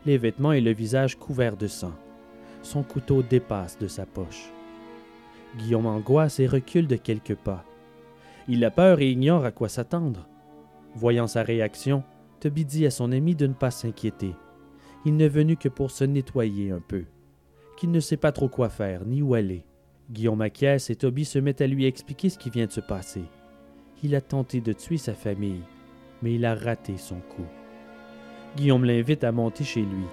les 0.04 0.18
vêtements 0.18 0.52
et 0.52 0.60
le 0.60 0.72
visage 0.72 1.16
couverts 1.16 1.56
de 1.56 1.68
sang. 1.68 1.92
Son 2.62 2.82
couteau 2.82 3.22
dépasse 3.22 3.78
de 3.78 3.88
sa 3.88 4.04
poche. 4.04 4.52
Guillaume 5.56 5.86
angoisse 5.86 6.40
et 6.40 6.46
recule 6.46 6.88
de 6.88 6.96
quelques 6.96 7.36
pas. 7.36 7.64
Il 8.48 8.64
a 8.64 8.70
peur 8.70 9.00
et 9.00 9.10
ignore 9.10 9.44
à 9.44 9.52
quoi 9.52 9.68
s'attendre. 9.68 10.26
Voyant 10.96 11.28
sa 11.28 11.42
réaction, 11.42 12.02
Toby 12.44 12.66
dit 12.66 12.84
à 12.84 12.90
son 12.90 13.10
ami 13.10 13.34
de 13.34 13.46
ne 13.46 13.54
pas 13.54 13.70
s'inquiéter. 13.70 14.36
Il 15.06 15.16
n'est 15.16 15.28
venu 15.28 15.56
que 15.56 15.70
pour 15.70 15.90
se 15.90 16.04
nettoyer 16.04 16.72
un 16.72 16.80
peu, 16.80 17.04
qu'il 17.78 17.90
ne 17.90 18.00
sait 18.00 18.18
pas 18.18 18.32
trop 18.32 18.50
quoi 18.50 18.68
faire 18.68 19.06
ni 19.06 19.22
où 19.22 19.32
aller. 19.32 19.64
Guillaume 20.10 20.42
acquiesce 20.42 20.90
et 20.90 20.94
Toby 20.94 21.24
se 21.24 21.38
met 21.38 21.62
à 21.62 21.66
lui 21.66 21.86
expliquer 21.86 22.28
ce 22.28 22.36
qui 22.36 22.50
vient 22.50 22.66
de 22.66 22.70
se 22.70 22.82
passer. 22.82 23.22
Il 24.02 24.14
a 24.14 24.20
tenté 24.20 24.60
de 24.60 24.74
tuer 24.74 24.98
sa 24.98 25.14
famille, 25.14 25.62
mais 26.20 26.34
il 26.34 26.44
a 26.44 26.54
raté 26.54 26.98
son 26.98 27.14
coup. 27.14 27.46
Guillaume 28.58 28.84
l'invite 28.84 29.24
à 29.24 29.32
monter 29.32 29.64
chez 29.64 29.80
lui. 29.80 30.04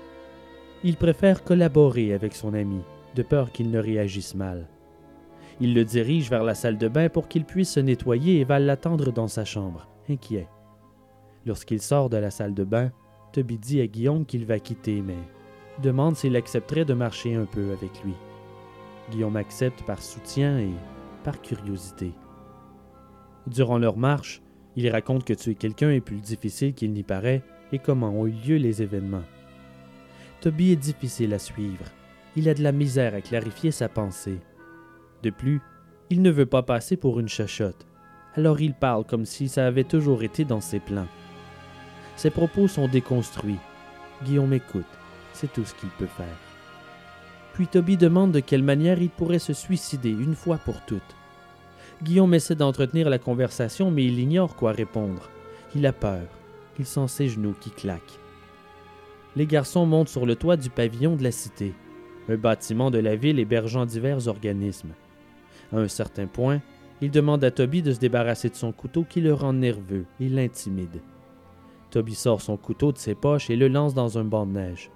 Il 0.86 0.96
préfère 0.96 1.44
collaborer 1.44 2.14
avec 2.14 2.34
son 2.34 2.54
ami, 2.54 2.80
de 3.14 3.24
peur 3.24 3.52
qu'il 3.52 3.72
ne 3.72 3.80
réagisse 3.80 4.36
mal. 4.36 4.70
Il 5.60 5.74
le 5.74 5.84
dirige 5.84 6.30
vers 6.30 6.46
la 6.46 6.56
salle 6.56 6.78
de 6.78 6.88
bain 6.88 7.10
pour 7.10 7.28
qu'il 7.28 7.44
puisse 7.44 7.72
se 7.72 7.82
nettoyer 7.82 8.40
et 8.40 8.46
va 8.46 8.58
l'attendre 8.58 9.12
dans 9.12 9.28
sa 9.28 9.44
chambre, 9.44 9.90
inquiet. 10.10 10.48
Lorsqu'il 11.46 11.82
sort 11.82 12.10
de 12.10 12.18
la 12.18 12.32
salle 12.32 12.54
de 12.54 12.64
bain, 12.64 12.92
Toby 13.34 13.58
dit 13.58 13.82
à 13.82 13.88
Guillaume 13.88 14.26
qu'il 14.26 14.46
va 14.46 14.60
quitter, 14.60 15.02
mais 15.02 15.18
demande 15.82 16.16
s'il 16.16 16.36
accepterait 16.36 16.86
de 16.86 16.94
marcher 16.94 17.36
un 17.36 17.46
peu 17.46 17.72
avec 17.72 18.04
lui. 18.04 18.14
Guillaume 19.10 19.38
accepte 19.38 19.84
par 19.84 20.02
soutien 20.02 20.60
et 20.60 20.74
par 21.24 21.42
curiosité. 21.42 22.14
Durant 23.48 23.78
leur 23.78 23.98
marche, 23.98 24.42
il 24.76 24.90
raconte 24.90 25.24
que 25.24 25.34
tuer 25.34 25.56
quelqu'un 25.56 25.92
est 25.92 26.02
plus 26.02 26.22
difficile 26.22 26.74
qu'il 26.74 26.94
n'y 26.94 27.04
paraît 27.04 27.42
et 27.72 27.80
comment 27.80 28.10
ont 28.10 28.28
eu 28.28 28.32
lieu 28.32 28.58
les 28.58 28.82
événements. 28.82 29.24
Toby 30.42 30.72
est 30.72 30.76
difficile 30.76 31.34
à 31.34 31.40
suivre. 31.40 31.86
Il 32.36 32.48
a 32.48 32.54
de 32.54 32.64
la 32.64 32.72
misère 32.72 33.14
à 33.14 33.22
clarifier 33.22 33.72
sa 33.72 33.90
pensée. 33.90 34.40
De 35.24 35.30
plus, 35.30 35.62
il 36.10 36.22
ne 36.22 36.32
veut 36.32 36.46
pas 36.46 36.64
passer 36.64 36.98
pour 36.98 37.20
une 37.20 37.28
chachotte, 37.28 37.86
alors 38.36 38.62
il 38.62 38.74
parle 38.74 39.06
comme 39.06 39.26
si 39.26 39.48
ça 39.48 39.68
avait 39.68 39.84
toujours 39.84 40.24
été 40.24 40.46
dans 40.46 40.62
ses 40.62 40.80
plans. 40.80 41.08
Ses 42.16 42.30
propos 42.30 42.68
sont 42.68 42.88
déconstruits. 42.88 43.60
Guillaume 44.24 44.54
écoute, 44.54 44.86
c'est 45.34 45.52
tout 45.52 45.66
ce 45.66 45.74
qu'il 45.76 45.90
peut 45.90 46.06
faire. 46.06 46.28
Puis 47.54 47.68
Toby 47.68 47.98
demande 47.98 48.32
de 48.32 48.40
quelle 48.40 48.64
manière 48.64 49.02
il 49.02 49.10
pourrait 49.10 49.40
se 49.40 49.54
suicider 49.54 50.10
une 50.10 50.36
fois 50.36 50.58
pour 50.58 50.82
toutes. 50.86 51.02
Guillaume 52.04 52.34
essaie 52.34 52.56
d'entretenir 52.56 53.10
la 53.10 53.20
conversation, 53.20 53.92
mais 53.92 54.06
il 54.06 54.20
ignore 54.20 54.56
quoi 54.56 54.72
répondre. 54.72 55.30
Il 55.76 55.86
a 55.86 55.94
peur. 55.94 56.24
Il 56.80 56.86
sent 56.86 57.08
ses 57.08 57.30
genoux 57.30 57.56
qui 57.60 57.70
claquent. 57.70 58.20
Les 59.36 59.46
garçons 59.46 59.86
montent 59.86 60.10
sur 60.10 60.26
le 60.26 60.36
toit 60.36 60.58
du 60.58 60.70
pavillon 60.70 61.16
de 61.16 61.24
la 61.24 61.32
cité, 61.32 61.74
un 62.28 62.36
bâtiment 62.36 62.92
de 62.92 62.98
la 62.98 63.16
ville 63.16 63.40
hébergeant 63.40 63.86
divers 63.86 64.28
organismes. 64.28 64.94
À 65.72 65.78
un 65.78 65.88
certain 65.88 66.28
point, 66.28 66.62
il 67.02 67.12
demande 67.12 67.44
à 67.44 67.52
Toby 67.52 67.82
de 67.82 67.94
se 67.94 68.00
débarrasser 68.00 68.50
de 68.50 68.56
son 68.56 68.72
couteau 68.72 69.06
qui 69.08 69.22
le 69.22 69.34
rend 69.34 69.54
nerveux 69.54 70.06
et 70.20 70.28
l'intimide. 70.28 71.02
Toby 71.92 72.16
sort 72.16 72.42
son 72.42 72.58
couteau 72.58 72.92
de 72.92 72.98
ses 72.98 73.16
poches 73.16 73.50
et 73.50 73.58
le 73.58 73.68
lance 73.68 73.94
dans 73.94 74.18
un 74.18 74.24
banc 74.24 74.46
de 74.46 74.54
neige. 74.54 74.90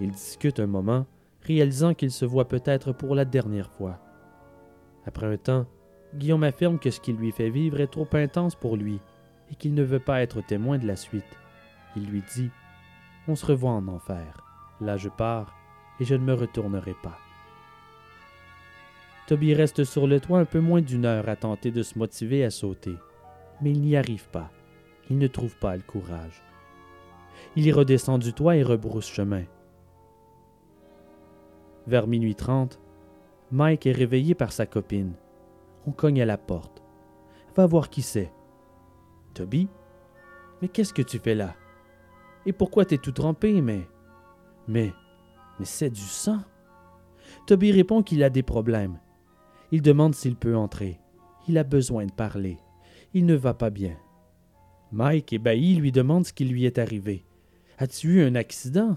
Ils 0.00 0.12
discutent 0.12 0.60
un 0.60 0.68
moment, 0.68 1.04
réalisant 1.42 1.94
qu'ils 1.94 2.12
se 2.12 2.24
voient 2.24 2.48
peut-être 2.48 2.92
pour 2.92 3.14
la 3.14 3.24
dernière 3.24 3.70
fois. 3.70 3.98
Après 5.04 5.26
un 5.26 5.36
temps, 5.36 5.66
Guillaume 6.14 6.44
affirme 6.44 6.78
que 6.78 6.90
ce 6.90 7.00
qui 7.00 7.12
lui 7.12 7.32
fait 7.32 7.50
vivre 7.50 7.80
est 7.80 7.88
trop 7.88 8.08
intense 8.12 8.54
pour 8.54 8.76
lui 8.76 9.00
et 9.50 9.56
qu'il 9.56 9.74
ne 9.74 9.82
veut 9.82 10.00
pas 10.00 10.22
être 10.22 10.40
témoin 10.40 10.78
de 10.78 10.86
la 10.86 10.96
suite. 10.96 11.24
Il 11.96 12.06
lui 12.06 12.22
dit 12.34 12.50
On 13.26 13.34
se 13.34 13.46
revoit 13.46 13.72
en 13.72 13.88
enfer. 13.88 14.44
Là, 14.80 14.96
je 14.96 15.08
pars 15.08 15.54
et 15.98 16.04
je 16.04 16.14
ne 16.14 16.24
me 16.24 16.34
retournerai 16.34 16.94
pas. 17.02 17.18
Toby 19.26 19.54
reste 19.54 19.82
sur 19.82 20.06
le 20.06 20.20
toit 20.20 20.38
un 20.38 20.44
peu 20.44 20.60
moins 20.60 20.80
d'une 20.80 21.04
heure 21.04 21.28
à 21.28 21.34
tenter 21.34 21.72
de 21.72 21.82
se 21.82 21.98
motiver 21.98 22.44
à 22.44 22.50
sauter, 22.50 22.94
mais 23.60 23.72
il 23.72 23.80
n'y 23.80 23.96
arrive 23.96 24.28
pas. 24.28 24.50
Il 25.10 25.18
ne 25.18 25.26
trouve 25.26 25.56
pas 25.58 25.76
le 25.76 25.82
courage. 25.82 26.42
Il 27.54 27.66
y 27.66 27.72
redescend 27.72 28.20
du 28.20 28.32
toit 28.32 28.56
et 28.56 28.62
rebrousse 28.62 29.08
chemin. 29.08 29.44
Vers 31.86 32.06
minuit 32.06 32.34
trente, 32.34 32.80
Mike 33.52 33.86
est 33.86 33.92
réveillé 33.92 34.34
par 34.34 34.52
sa 34.52 34.66
copine. 34.66 35.14
On 35.86 35.92
cogne 35.92 36.20
à 36.20 36.26
la 36.26 36.36
porte. 36.36 36.82
Va 37.54 37.66
voir 37.66 37.88
qui 37.88 38.02
c'est. 38.02 38.32
Toby? 39.34 39.68
Mais 40.60 40.68
qu'est-ce 40.68 40.92
que 40.92 41.02
tu 41.02 41.18
fais 41.18 41.34
là? 41.34 41.54
Et 42.44 42.52
pourquoi 42.52 42.84
t'es 42.84 42.98
tout 42.98 43.12
trempé, 43.12 43.60
mais. 43.60 43.86
Mais. 44.66 44.92
Mais 45.58 45.64
c'est 45.64 45.90
du 45.90 46.00
sang? 46.00 46.40
Toby 47.46 47.70
répond 47.70 48.02
qu'il 48.02 48.24
a 48.24 48.30
des 48.30 48.42
problèmes. 48.42 48.98
Il 49.70 49.82
demande 49.82 50.14
s'il 50.14 50.36
peut 50.36 50.56
entrer. 50.56 51.00
Il 51.48 51.58
a 51.58 51.64
besoin 51.64 52.06
de 52.06 52.12
parler. 52.12 52.58
Il 53.14 53.26
ne 53.26 53.34
va 53.34 53.54
pas 53.54 53.70
bien. 53.70 53.96
Mike, 54.96 55.34
ébahi, 55.34 55.74
lui 55.74 55.92
demande 55.92 56.24
ce 56.24 56.32
qui 56.32 56.46
lui 56.46 56.64
est 56.64 56.78
arrivé. 56.78 57.22
As-tu 57.76 58.14
eu 58.14 58.22
un 58.22 58.34
accident? 58.34 58.96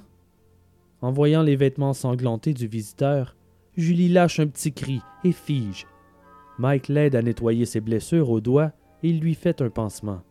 En 1.02 1.12
voyant 1.12 1.44
les 1.44 1.58
vêtements 1.58 1.92
sanglantés 1.92 2.54
du 2.54 2.68
visiteur, 2.68 3.36
Julie 3.76 4.08
lâche 4.08 4.40
un 4.40 4.48
petit 4.48 4.72
cri 4.72 5.02
et 5.26 5.34
fige. 5.34 5.88
Mike 6.58 6.88
l'aide 6.88 7.16
à 7.16 7.22
nettoyer 7.22 7.66
ses 7.66 7.82
blessures 7.82 8.30
au 8.30 8.40
doigt 8.40 8.72
et 9.04 9.10
il 9.10 9.20
lui 9.20 9.36
fait 9.36 9.62
un 9.62 9.70
pansement. 9.70 10.22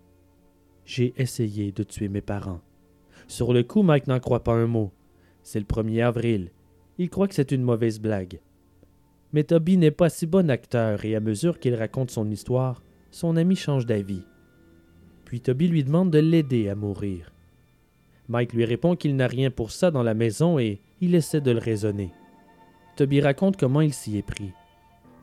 J'ai 0.87 1.13
essayé 1.19 1.71
de 1.71 1.83
tuer 1.83 2.09
mes 2.09 2.23
parents. 2.23 2.63
Sur 3.27 3.53
le 3.53 3.63
coup, 3.63 3.83
Mike 3.83 4.07
n'en 4.07 4.21
croit 4.21 4.45
pas 4.45 4.55
un 4.55 4.67
mot. 4.67 4.91
C'est 5.43 5.61
le 5.61 5.67
1er 5.67 6.03
avril. 6.03 6.51
Il 6.97 7.11
croit 7.11 7.29
que 7.29 7.35
c'est 7.35 7.53
une 7.53 7.63
mauvaise 7.63 8.01
blague. 8.01 8.41
Mais 9.35 9.45
Toby 9.45 9.77
n'est 9.77 9.91
pas 9.91 10.09
si 10.09 10.25
bon 10.25 10.49
acteur 10.49 11.05
et 11.05 11.15
à 11.15 11.21
mesure 11.21 11.59
qu'il 11.59 11.75
raconte 11.75 12.11
son 12.11 12.31
histoire, 12.31 12.83
son 13.11 13.37
ami 13.37 13.55
change 13.55 13.85
d'avis. 13.85 14.23
Puis 15.29 15.43
Toby 15.43 15.69
lui 15.69 15.85
demande 15.85 16.11
de 16.11 16.21
l'aider 16.21 16.71
à 16.71 16.75
mourir. 16.75 17.31
Mike 18.31 18.55
lui 18.55 18.65
répond 18.65 18.97
qu'il 18.97 19.15
n'a 19.15 19.27
rien 19.27 19.51
pour 19.51 19.73
ça 19.73 19.91
dans 19.91 20.03
la 20.03 20.15
maison 20.15 20.59
et 20.59 20.81
il 21.03 21.15
essaie 21.15 21.43
de 21.43 21.51
le 21.51 21.59
raisonner. 21.59 22.13
Toby 22.97 23.21
raconte 23.21 23.59
comment 23.59 23.83
il 23.83 23.93
s'y 23.93 24.17
est 24.17 24.23
pris. 24.23 24.53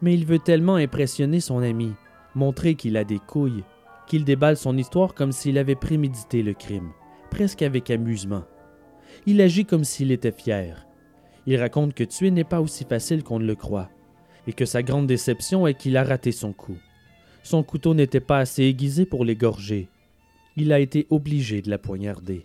Mais 0.04 0.14
il 0.14 0.28
veut 0.28 0.38
tellement 0.38 0.76
impressionner 0.76 1.40
son 1.40 1.58
ami, 1.58 1.92
montrer 2.36 2.76
qu'il 2.76 2.98
a 2.98 3.04
des 3.04 3.18
couilles, 3.18 3.64
qu'il 4.06 4.26
déballe 4.26 4.58
son 4.58 4.78
histoire 4.78 5.16
comme 5.16 5.32
s'il 5.32 5.58
avait 5.58 5.74
prémédité 5.74 6.44
le 6.44 6.54
crime, 6.54 6.92
presque 7.32 7.64
avec 7.64 7.90
amusement. 7.90 8.44
Il 9.26 9.42
agit 9.42 9.66
comme 9.66 9.84
s'il 9.84 10.12
était 10.12 10.32
fier. 10.32 10.86
Il 11.48 11.60
raconte 11.60 11.96
que 11.96 12.04
tuer 12.04 12.30
n'est 12.30 12.44
pas 12.44 12.62
aussi 12.62 12.86
facile 12.86 13.24
qu'on 13.24 13.40
le 13.40 13.56
croit, 13.56 13.90
et 14.46 14.54
que 14.54 14.66
sa 14.66 14.84
grande 14.84 15.08
déception 15.08 15.66
est 15.66 15.74
qu'il 15.74 15.98
a 15.98 16.04
raté 16.04 16.32
son 16.32 16.54
coup. 16.54 16.78
Son 17.42 17.64
couteau 17.64 17.96
n'était 17.96 18.20
pas 18.20 18.38
assez 18.38 18.66
aiguisé 18.66 19.08
pour 19.08 19.26
l'égorger, 19.26 19.90
il 20.58 20.72
a 20.72 20.80
été 20.80 21.06
obligé 21.10 21.62
de 21.62 21.70
la 21.70 21.78
poignarder. 21.78 22.44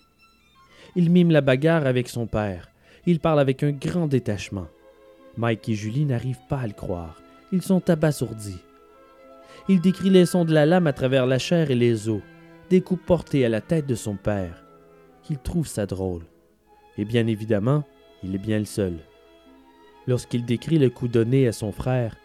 Il 0.96 1.10
mime 1.10 1.30
la 1.30 1.40
bagarre 1.40 1.86
avec 1.86 2.08
son 2.08 2.26
père. 2.26 2.68
Il 3.06 3.20
parle 3.20 3.40
avec 3.40 3.62
un 3.62 3.70
grand 3.70 4.08
détachement. 4.08 4.66
Mike 5.36 5.68
et 5.68 5.74
Julie 5.74 6.04
n'arrivent 6.04 6.46
pas 6.48 6.60
à 6.60 6.66
le 6.66 6.72
croire. 6.72 7.22
Ils 7.52 7.62
sont 7.62 7.88
abasourdis. 7.88 8.58
Il 9.68 9.80
décrit 9.80 10.10
les 10.10 10.26
sons 10.26 10.44
de 10.44 10.52
la 10.52 10.66
lame 10.66 10.86
à 10.86 10.92
travers 10.92 11.26
la 11.26 11.38
chair 11.38 11.70
et 11.70 11.76
les 11.76 12.08
os, 12.08 12.22
des 12.68 12.80
coups 12.80 13.04
portés 13.04 13.44
à 13.44 13.48
la 13.48 13.60
tête 13.60 13.86
de 13.86 13.94
son 13.94 14.16
père. 14.16 14.64
Il 15.28 15.38
trouve 15.38 15.68
ça 15.68 15.86
drôle. 15.86 16.22
Et 16.98 17.04
bien 17.04 17.26
évidemment, 17.28 17.84
il 18.24 18.34
est 18.34 18.38
bien 18.38 18.58
le 18.58 18.64
seul. 18.64 18.94
Lorsqu'il 20.08 20.44
décrit 20.44 20.78
le 20.78 20.90
coup 20.90 21.06
donné 21.06 21.46
à 21.46 21.52
son 21.52 21.70
frère, 21.70 22.16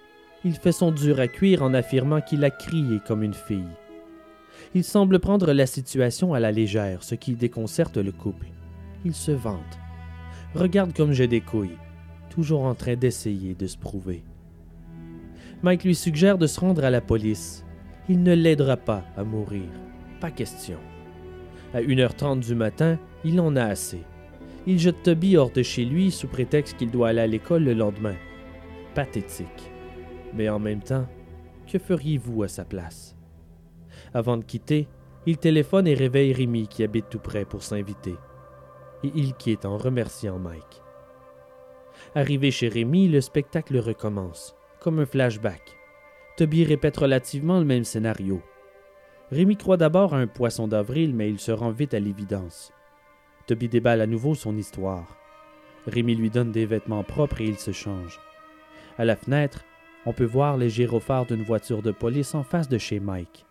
il 0.43 0.53
fait 0.53 0.71
son 0.71 0.91
dur 0.91 1.19
à 1.19 1.27
cuire 1.27 1.61
en 1.61 1.73
affirmant 1.73 2.21
qu'il 2.21 2.43
a 2.43 2.49
crié 2.49 2.99
comme 3.05 3.21
une 3.21 3.33
fille. 3.33 3.63
Il 4.75 4.83
semble 4.83 5.19
prendre 5.19 5.53
la 5.53 5.67
situation 5.67 6.33
à 6.33 6.41
la 6.41 6.51
légère, 6.51 7.01
ce 7.01 7.15
qui 7.15 7.33
déconcerte 7.35 7.95
le 7.95 8.11
couple. 8.11 8.47
Il 9.05 9.13
se 9.13 9.31
vante. 9.31 9.79
Regarde 10.53 10.93
comme 10.93 11.13
j'ai 11.13 11.29
des 11.29 11.39
couilles, 11.39 11.77
toujours 12.29 12.63
en 12.63 12.75
train 12.75 12.97
d'essayer 12.97 13.55
de 13.55 13.67
se 13.67 13.77
prouver. 13.77 14.25
Mike 15.63 15.85
lui 15.85 15.95
suggère 15.95 16.37
de 16.37 16.45
se 16.45 16.59
rendre 16.59 16.83
à 16.83 16.89
la 16.89 16.99
police. 16.99 17.63
Il 18.09 18.21
ne 18.21 18.33
l'aidera 18.33 18.75
pas 18.75 19.05
à 19.15 19.23
mourir. 19.23 19.69
Pas 20.19 20.29
question. 20.29 20.79
À 21.73 21.81
1h30 21.81 22.41
du 22.41 22.53
matin, 22.53 22.99
il 23.23 23.39
en 23.39 23.55
a 23.55 23.63
assez. 23.63 24.01
Il 24.67 24.77
jette 24.77 25.03
Toby 25.03 25.37
hors 25.37 25.51
de 25.51 25.63
chez 25.63 25.85
lui 25.85 26.11
sous 26.11 26.27
prétexte 26.27 26.75
qu'il 26.75 26.91
doit 26.91 27.09
aller 27.09 27.21
à 27.21 27.27
l'école 27.27 27.63
le 27.63 27.73
lendemain. 27.73 28.15
Pathétique. 28.93 29.71
Mais 30.33 30.49
en 30.49 30.59
même 30.59 30.81
temps, 30.81 31.07
que 31.65 31.79
feriez-vous 31.79 32.43
à 32.43 32.49
sa 32.49 32.65
place? 32.65 33.14
Avant 34.15 34.37
de 34.37 34.45
quitter, 34.45 34.87
il 35.25 35.37
téléphone 35.37 35.87
et 35.87 35.93
réveille 35.93 36.31
Rémi 36.31 36.69
qui 36.69 36.85
habite 36.85 37.09
tout 37.09 37.19
près 37.19 37.43
pour 37.43 37.63
s'inviter. 37.63 38.15
Et 39.03 39.11
il 39.13 39.33
quitte 39.33 39.65
en 39.65 39.77
remerciant 39.77 40.39
Mike. 40.39 40.81
Arrivé 42.15 42.49
chez 42.49 42.69
Rémi, 42.69 43.09
le 43.09 43.19
spectacle 43.19 43.77
recommence, 43.77 44.55
comme 44.79 44.99
un 44.99 45.05
flashback. 45.05 45.75
Toby 46.37 46.63
répète 46.63 46.95
relativement 46.95 47.59
le 47.59 47.65
même 47.65 47.83
scénario. 47.83 48.41
Rémi 49.33 49.57
croit 49.57 49.75
d'abord 49.75 50.13
à 50.13 50.19
un 50.19 50.27
poisson 50.27 50.69
d'avril, 50.69 51.13
mais 51.13 51.29
il 51.29 51.37
se 51.39 51.51
rend 51.51 51.71
vite 51.71 51.93
à 51.93 51.99
l'évidence. 51.99 52.71
Toby 53.47 53.67
déballe 53.67 53.99
à 53.99 54.07
nouveau 54.07 54.33
son 54.33 54.55
histoire. 54.55 55.17
Rémi 55.87 56.15
lui 56.15 56.29
donne 56.29 56.53
des 56.53 56.65
vêtements 56.65 57.03
propres 57.03 57.41
et 57.41 57.45
il 57.47 57.59
se 57.59 57.73
change. 57.73 58.21
À 58.97 59.03
la 59.03 59.17
fenêtre, 59.17 59.65
on 60.05 60.13
peut 60.13 60.23
voir 60.23 60.55
les 60.55 60.69
gyrophares 60.69 61.25
d'une 61.25 61.43
voiture 61.43 61.81
de 61.81 61.91
police 61.91 62.33
en 62.33 62.43
face 62.43 62.69
de 62.69 62.77
chez 62.77 63.01
Mike. 63.01 63.45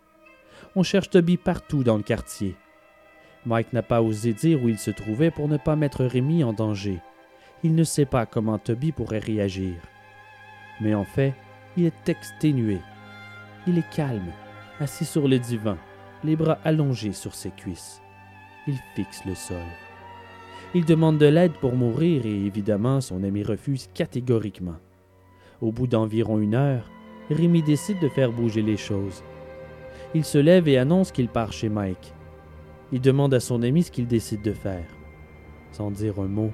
On 0.77 0.83
cherche 0.83 1.11
Toby 1.11 1.37
partout 1.37 1.85
dans 1.85 1.97
le 1.97 2.03
quartier. 2.03 2.57
Mike 3.47 3.73
n'a 3.73 3.83
pas 3.83 4.03
osé 4.03 4.33
dire 4.33 4.61
où 4.61 4.69
il 4.69 4.79
se 4.79 4.91
trouvait 4.91 5.31
pour 5.31 5.47
ne 5.47 5.57
pas 5.57 5.77
mettre 5.77 6.05
Rémi 6.05 6.43
en 6.43 6.53
danger. 6.53 7.01
Il 7.63 7.77
ne 7.77 7.85
sait 7.85 8.07
pas 8.07 8.27
comment 8.27 8.59
Toby 8.59 8.91
pourrait 8.91 9.21
réagir. 9.21 9.75
Mais 10.81 10.95
en 10.95 11.05
fait, 11.05 11.35
il 11.77 11.85
est 11.85 12.09
exténué. 12.09 12.79
Il 13.69 13.79
est 13.79 13.91
calme, 13.95 14.33
assis 14.81 15.05
sur 15.05 15.29
le 15.29 15.39
divan, 15.39 15.77
les 16.25 16.35
bras 16.35 16.59
allongés 16.65 17.13
sur 17.13 17.37
ses 17.37 17.51
cuisses. 17.51 18.03
Il 18.67 18.77
fixe 18.97 19.25
le 19.25 19.37
sol. 19.37 19.57
Il 20.75 20.85
demande 20.85 21.19
de 21.19 21.27
l'aide 21.27 21.53
pour 21.53 21.77
mourir 21.77 22.27
et 22.27 22.47
évidemment 22.47 23.01
son 23.01 23.23
ami 23.23 23.45
refuse 23.45 23.89
catégoriquement. 23.95 24.79
Au 25.61 25.71
bout 25.71 25.87
d'environ 25.87 26.41
une 26.41 26.57
heure, 26.57 26.91
Rémi 27.31 27.63
décide 27.63 28.01
de 28.01 28.09
faire 28.09 28.33
bouger 28.33 28.63
les 28.63 28.77
choses. 28.77 29.23
Il 30.15 30.25
se 30.25 30.39
lève 30.39 30.69
et 30.69 30.79
annonce 30.79 31.11
qu'il 31.11 31.29
part 31.29 31.53
chez 31.53 31.69
Mike. 31.69 32.15
Il 32.93 33.01
demande 33.01 33.35
à 33.35 33.41
son 33.41 33.63
ami 33.63 33.83
ce 33.83 33.91
qu'il 33.91 34.07
décide 34.07 34.43
de 34.43 34.53
faire. 34.53 34.87
Sans 35.73 35.91
dire 35.91 36.21
un 36.21 36.29
mot, 36.29 36.53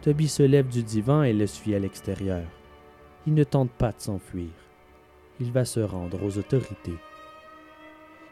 Toby 0.00 0.26
se 0.26 0.42
lève 0.42 0.68
du 0.68 0.82
divan 0.82 1.22
et 1.22 1.34
le 1.34 1.46
suit 1.46 1.74
à 1.74 1.78
l'extérieur. 1.78 2.44
Il 3.26 3.34
ne 3.34 3.44
tente 3.44 3.70
pas 3.70 3.92
de 3.92 4.00
s'enfuir. 4.00 4.48
Il 5.38 5.52
va 5.52 5.66
se 5.66 5.80
rendre 5.80 6.24
aux 6.24 6.38
autorités. 6.38 6.96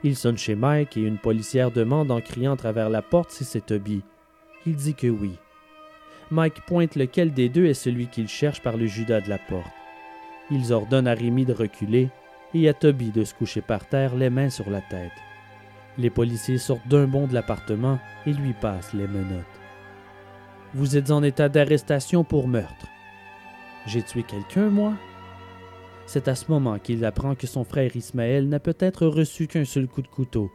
Il 0.04 0.16
sonne 0.16 0.38
chez 0.38 0.54
Mike 0.54 0.96
et 0.96 1.02
une 1.02 1.18
policière 1.18 1.70
demande 1.70 2.10
en 2.10 2.22
criant 2.22 2.54
à 2.54 2.56
travers 2.56 2.88
la 2.88 3.02
porte 3.02 3.30
si 3.30 3.44
c'est 3.44 3.66
Toby. 3.66 4.02
Il 4.64 4.76
dit 4.76 4.94
que 4.94 5.06
oui. 5.06 5.32
Mike 6.30 6.64
pointe 6.66 6.96
lequel 6.96 7.34
des 7.34 7.50
deux 7.50 7.66
est 7.66 7.74
celui 7.74 8.06
qu'il 8.06 8.26
cherche 8.26 8.62
par 8.62 8.78
le 8.78 8.86
judas 8.86 9.20
de 9.20 9.28
la 9.28 9.38
porte. 9.38 9.70
Ils 10.50 10.72
ordonnent 10.72 11.06
à 11.06 11.14
Rémi 11.14 11.44
de 11.44 11.52
reculer 11.52 12.08
et 12.55 12.68
à 12.68 12.74
Toby 12.74 13.11
de 13.11 13.24
se 13.24 13.34
coucher 13.34 13.61
par 13.61 13.86
terre, 13.86 14.14
les 14.14 14.30
mains 14.30 14.50
sur 14.50 14.70
la 14.70 14.80
tête. 14.80 15.12
Les 15.98 16.11
policiers 16.11 16.59
sortent 16.59 16.86
d'un 16.88 17.07
bond 17.07 17.26
de 17.26 17.34
l'appartement 17.34 17.98
et 18.26 18.32
lui 18.32 18.53
passent 18.55 18.94
les 18.94 19.07
menottes. 19.07 19.44
Vous 20.74 20.96
êtes 20.96 21.11
en 21.11 21.22
état 21.22 21.48
d'arrestation 21.48 22.24
pour 22.24 22.48
meurtre. 22.48 22.86
J'ai 23.86 24.03
tué 24.03 24.22
quelqu'un, 24.22 24.70
moi? 24.70 24.94
C'est 26.07 26.28
à 26.28 26.34
ce 26.34 26.50
moment 26.50 26.78
qu'il 26.78 27.05
apprend 27.05 27.34
que 27.34 27.46
son 27.46 27.64
frère 27.64 27.94
Ismaël 27.94 28.48
n'a 28.48 28.61
peut-être 28.61 29.07
reçu 29.07 29.46
qu'un 29.46 29.64
seul 29.64 29.86
coup 29.86 30.03
de 30.03 30.09
couteau, 30.09 30.50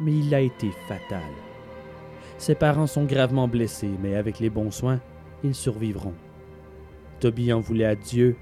mais 0.00 0.12
il 0.12 0.34
a 0.34 0.40
été 0.40 0.70
fatal. 0.88 1.22
Ses 2.38 2.54
parents 2.54 2.86
sont 2.86 3.04
gravement 3.04 3.48
blessés, 3.48 3.90
mais 4.00 4.14
avec 4.14 4.38
les 4.38 4.50
bons 4.50 4.70
soins, 4.70 5.00
ils 5.44 5.54
survivront. 5.54 6.14
Toby 7.18 7.52
en 7.52 7.60
voulait 7.60 7.84
à 7.84 7.94
Dieu, 7.94 8.36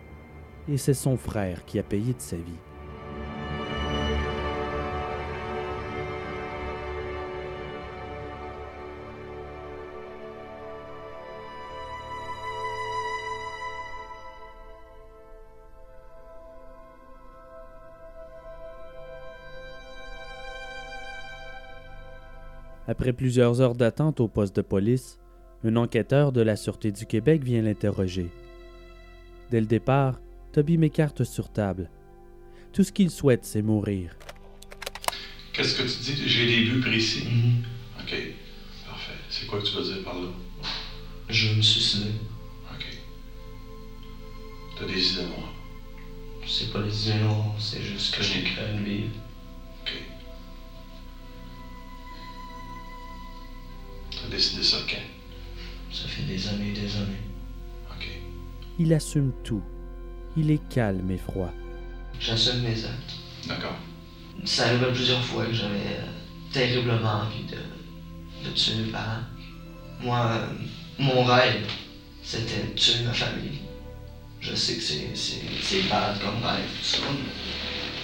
et 0.69 0.77
c'est 0.77 0.95
son 0.95 1.17
frère 1.17 1.65
qui 1.65 1.79
a 1.79 1.83
payé 1.83 2.13
de 2.13 2.21
sa 2.21 2.37
vie. 2.37 2.43
Après 22.89 23.13
plusieurs 23.13 23.61
heures 23.61 23.75
d'attente 23.75 24.19
au 24.19 24.29
poste 24.29 24.57
de 24.57 24.63
police, 24.63 25.19
un 25.63 25.77
enquêteur 25.77 26.33
de 26.33 26.41
la 26.41 26.57
Sûreté 26.57 26.91
du 26.91 27.05
Québec 27.05 27.45
vient 27.45 27.61
l'interroger. 27.61 28.31
Dès 29.51 29.61
le 29.61 29.67
départ, 29.67 30.23
Toby 30.53 30.79
m'écarte 30.79 31.23
sur 31.23 31.53
table. 31.53 31.91
Tout 32.73 32.85
ce 32.85 32.93
qu'il 32.93 33.11
souhaite, 33.11 33.45
c'est 33.45 33.61
mourir. 33.61 34.17
Qu'est-ce 35.53 35.75
que 35.75 35.83
tu 35.83 36.15
dis? 36.15 36.29
J'ai 36.29 36.47
des 36.47 36.71
buts 36.71 36.81
précis. 36.81 37.27
Mhm. 37.27 37.63
OK. 38.01 38.15
Parfait. 38.87 39.13
C'est 39.29 39.47
quoi 39.47 39.61
que 39.61 39.67
tu 39.67 39.77
veux 39.77 39.85
dire 39.85 40.03
par 40.03 40.15
là? 40.15 40.29
Je 41.29 41.49
veux 41.49 41.57
me 41.57 41.63
suicider. 41.63 42.13
OK. 42.73 42.87
T'as 44.79 44.87
des 44.87 45.13
idées 45.13 45.27
noires. 45.27 45.53
C'est 46.47 46.73
pas 46.73 46.81
les 46.81 47.11
idées 47.11 47.19
noires, 47.19 47.55
c'est 47.59 47.83
juste 47.83 48.17
que 48.17 48.23
j'ai 48.23 48.45
créé 48.45 48.73
une 48.73 48.85
vie. 48.85 49.11
Décidé 54.31 54.63
ça 54.63 54.79
quand? 54.89 54.97
Ça 55.93 56.07
fait 56.07 56.23
des 56.23 56.49
années 56.49 56.71
et 56.71 56.81
des 56.81 56.97
années. 56.97 57.23
OK. 57.91 58.07
Il 58.79 58.93
assume 58.93 59.33
tout. 59.43 59.63
Il 60.37 60.51
est 60.51 60.69
calme 60.69 61.11
et 61.11 61.19
froid. 61.19 61.53
J'assume 62.21 62.61
mes 62.61 62.85
actes. 62.85 63.15
D'accord. 63.47 63.77
Ça 64.45 64.67
arrivait 64.67 64.93
plusieurs 64.93 65.25
fois 65.25 65.47
que 65.47 65.53
j'avais 65.53 65.75
euh, 65.99 66.07
terriblement 66.53 67.23
envie 67.23 67.45
de, 67.45 67.57
de 68.49 68.55
tuer 68.55 68.75
mes 68.77 68.93
parents. 68.93 69.23
Moi, 70.01 70.19
euh, 70.19 70.47
mon 70.99 71.25
rêve, 71.25 71.67
c'était 72.23 72.65
de 72.69 72.79
tuer 72.79 73.05
ma 73.05 73.13
famille. 73.13 73.61
Je 74.41 74.55
sais 74.55 74.77
que 74.77 74.83
c'est, 74.83 75.11
c'est, 75.15 75.43
c'est 75.61 75.89
bad 75.89 76.21
comme 76.21 76.43
rêve, 76.45 76.69
tout 76.79 76.85
ça. 76.85 76.99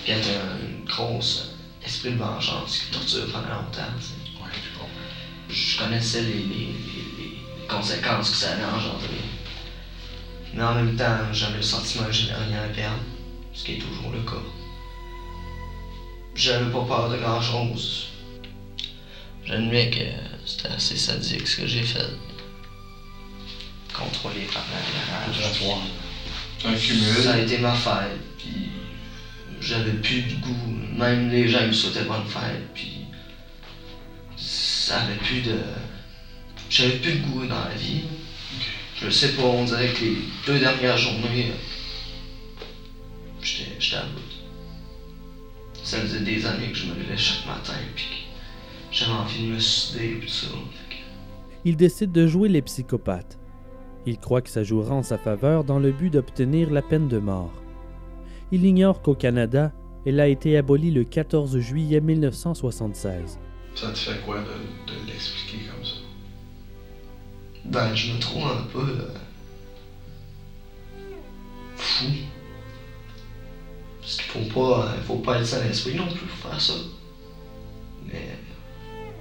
Puis 0.03 0.13
être 0.13 0.27
un 0.29 0.59
une 0.67 0.85
grosse 0.85 1.53
euh, 1.53 1.87
esprit 1.87 2.13
de 2.13 2.17
vengeance 2.17 2.79
qui 2.79 2.93
torture 2.93 3.31
pendant 3.31 3.63
longtemps. 3.63 3.93
Je 5.49 5.79
connaissais 5.79 6.23
les, 6.23 6.35
les, 6.35 6.69
les- 7.19 7.31
conséquences 7.69 8.31
que 8.31 8.37
ça 8.37 8.53
allait 8.53 8.65
engendrer. 8.65 9.09
Mais 10.53 10.63
en 10.63 10.75
même 10.75 10.95
temps, 10.97 11.33
j'avais 11.33 11.57
le 11.57 11.63
sentiment 11.63 12.05
que 12.05 12.13
j'avais 12.13 12.35
rien 12.35 12.63
à 12.63 12.69
perdre, 12.69 13.01
ce 13.55 13.65
qui 13.65 13.73
est 13.73 13.79
toujours 13.79 14.11
le 14.13 14.21
cas. 14.21 14.43
J'avais 16.35 16.71
pas 16.71 16.83
peur 16.83 17.09
de 17.09 17.17
grand 17.17 17.41
chose. 17.41 18.09
J'admets 19.47 19.89
que 19.89 20.01
c'était 20.45 20.73
assez 20.73 20.97
sadique 20.97 21.47
ce 21.47 21.57
que 21.57 21.67
j'ai 21.67 21.83
fait. 21.83 22.07
Contrôlé 23.93 24.47
par 24.53 24.65
la 24.71 24.79
cumul. 26.77 27.23
Ça 27.23 27.33
a 27.33 27.39
été 27.39 27.59
ma 27.59 27.75
fête, 27.75 28.19
puis 28.39 28.69
j'avais 29.61 29.93
plus 29.93 30.23
de 30.23 30.35
goût. 30.35 30.75
Même 30.97 31.31
les 31.31 31.49
gens 31.49 31.65
me 31.65 31.73
souhaitaient 31.73 32.03
bonne 32.03 32.27
fête, 32.27 32.63
puis 32.75 32.94
ça 34.85 35.01
avait 35.01 35.17
plus 35.17 35.41
de. 35.41 35.59
J'avais 36.69 36.99
plus 36.99 37.13
de 37.15 37.27
goût 37.27 37.47
dans 37.47 37.65
la 37.65 37.75
vie. 37.75 38.03
OK. 38.05 38.67
Je 39.03 39.11
sais 39.11 39.33
pas, 39.33 39.43
on 39.43 39.65
dirait 39.65 39.89
que 39.89 40.05
les 40.05 40.17
deux 40.47 40.59
dernières 40.59 40.99
journées, 40.99 41.53
j'étais 43.43 43.71
j'étais 43.79 43.97
à 43.97 44.03
bout. 44.03 44.21
Ça 45.83 45.99
faisait 46.01 46.21
des 46.21 46.45
années 46.45 46.69
que 46.69 46.77
je 46.77 46.87
me 46.87 46.95
levais 46.95 47.17
chaque 47.17 47.47
matin, 47.47 47.73
puis 47.95 48.05
que 48.05 48.95
j'avais 48.97 49.13
envie 49.13 49.47
de 49.47 49.53
me 49.55 49.59
suicider, 49.59 50.17
puis 50.21 50.29
tout 50.29 50.35
ça. 50.35 50.47
Que 50.91 50.97
Il 51.65 51.77
décide 51.77 52.13
de 52.13 52.27
jouer 52.27 52.51
les 52.51 52.63
psychopathes. 52.63 53.39
Il 54.07 54.19
croit 54.19 54.43
que 54.43 54.51
ça 54.51 54.65
jouera 54.65 54.95
en 54.95 55.03
sa 55.03 55.17
faveur 55.17 55.65
dans 55.65 55.79
le 55.79 55.93
but 55.93 56.11
d'obtenir 56.11 56.71
la 56.71 56.83
peine 56.83 57.09
de 57.09 57.19
mort. 57.19 57.53
Il 58.53 58.67
ignore 58.67 59.01
qu'au 59.01 59.15
Canada, 59.15 59.73
elle 60.05 60.21
a 60.21 60.29
été 60.29 60.59
abolie 60.59 60.91
le 60.91 61.05
14 61.05 61.59
juillet 61.59 62.03
1976. 62.03 63.39
Ça 63.75 63.91
te 63.91 63.99
fait 63.99 64.17
quoi 64.17 64.41
de, 64.41 64.53
de 64.87 64.99
l'expliquer 65.07 65.59
comme 65.69 65.85
ça? 65.85 65.95
Ben, 67.65 67.95
je 67.95 68.07
me 68.07 68.17
trouve 68.19 68.47
un 68.47 68.61
peu. 68.61 68.79
euh, 68.99 69.05
fou. 71.77 72.11
Parce 74.01 74.17
qu'il 74.17 74.25
faut 74.31 74.43
pas, 74.43 74.87
euh, 74.87 75.01
faut 75.01 75.17
pas 75.17 75.37
être 75.37 75.47
sans 75.47 75.61
esprit 75.63 75.95
non 75.95 76.09
plus 76.09 76.25
pour 76.25 76.37
faire 76.51 76.61
ça. 76.61 76.75
Mais. 78.07 78.37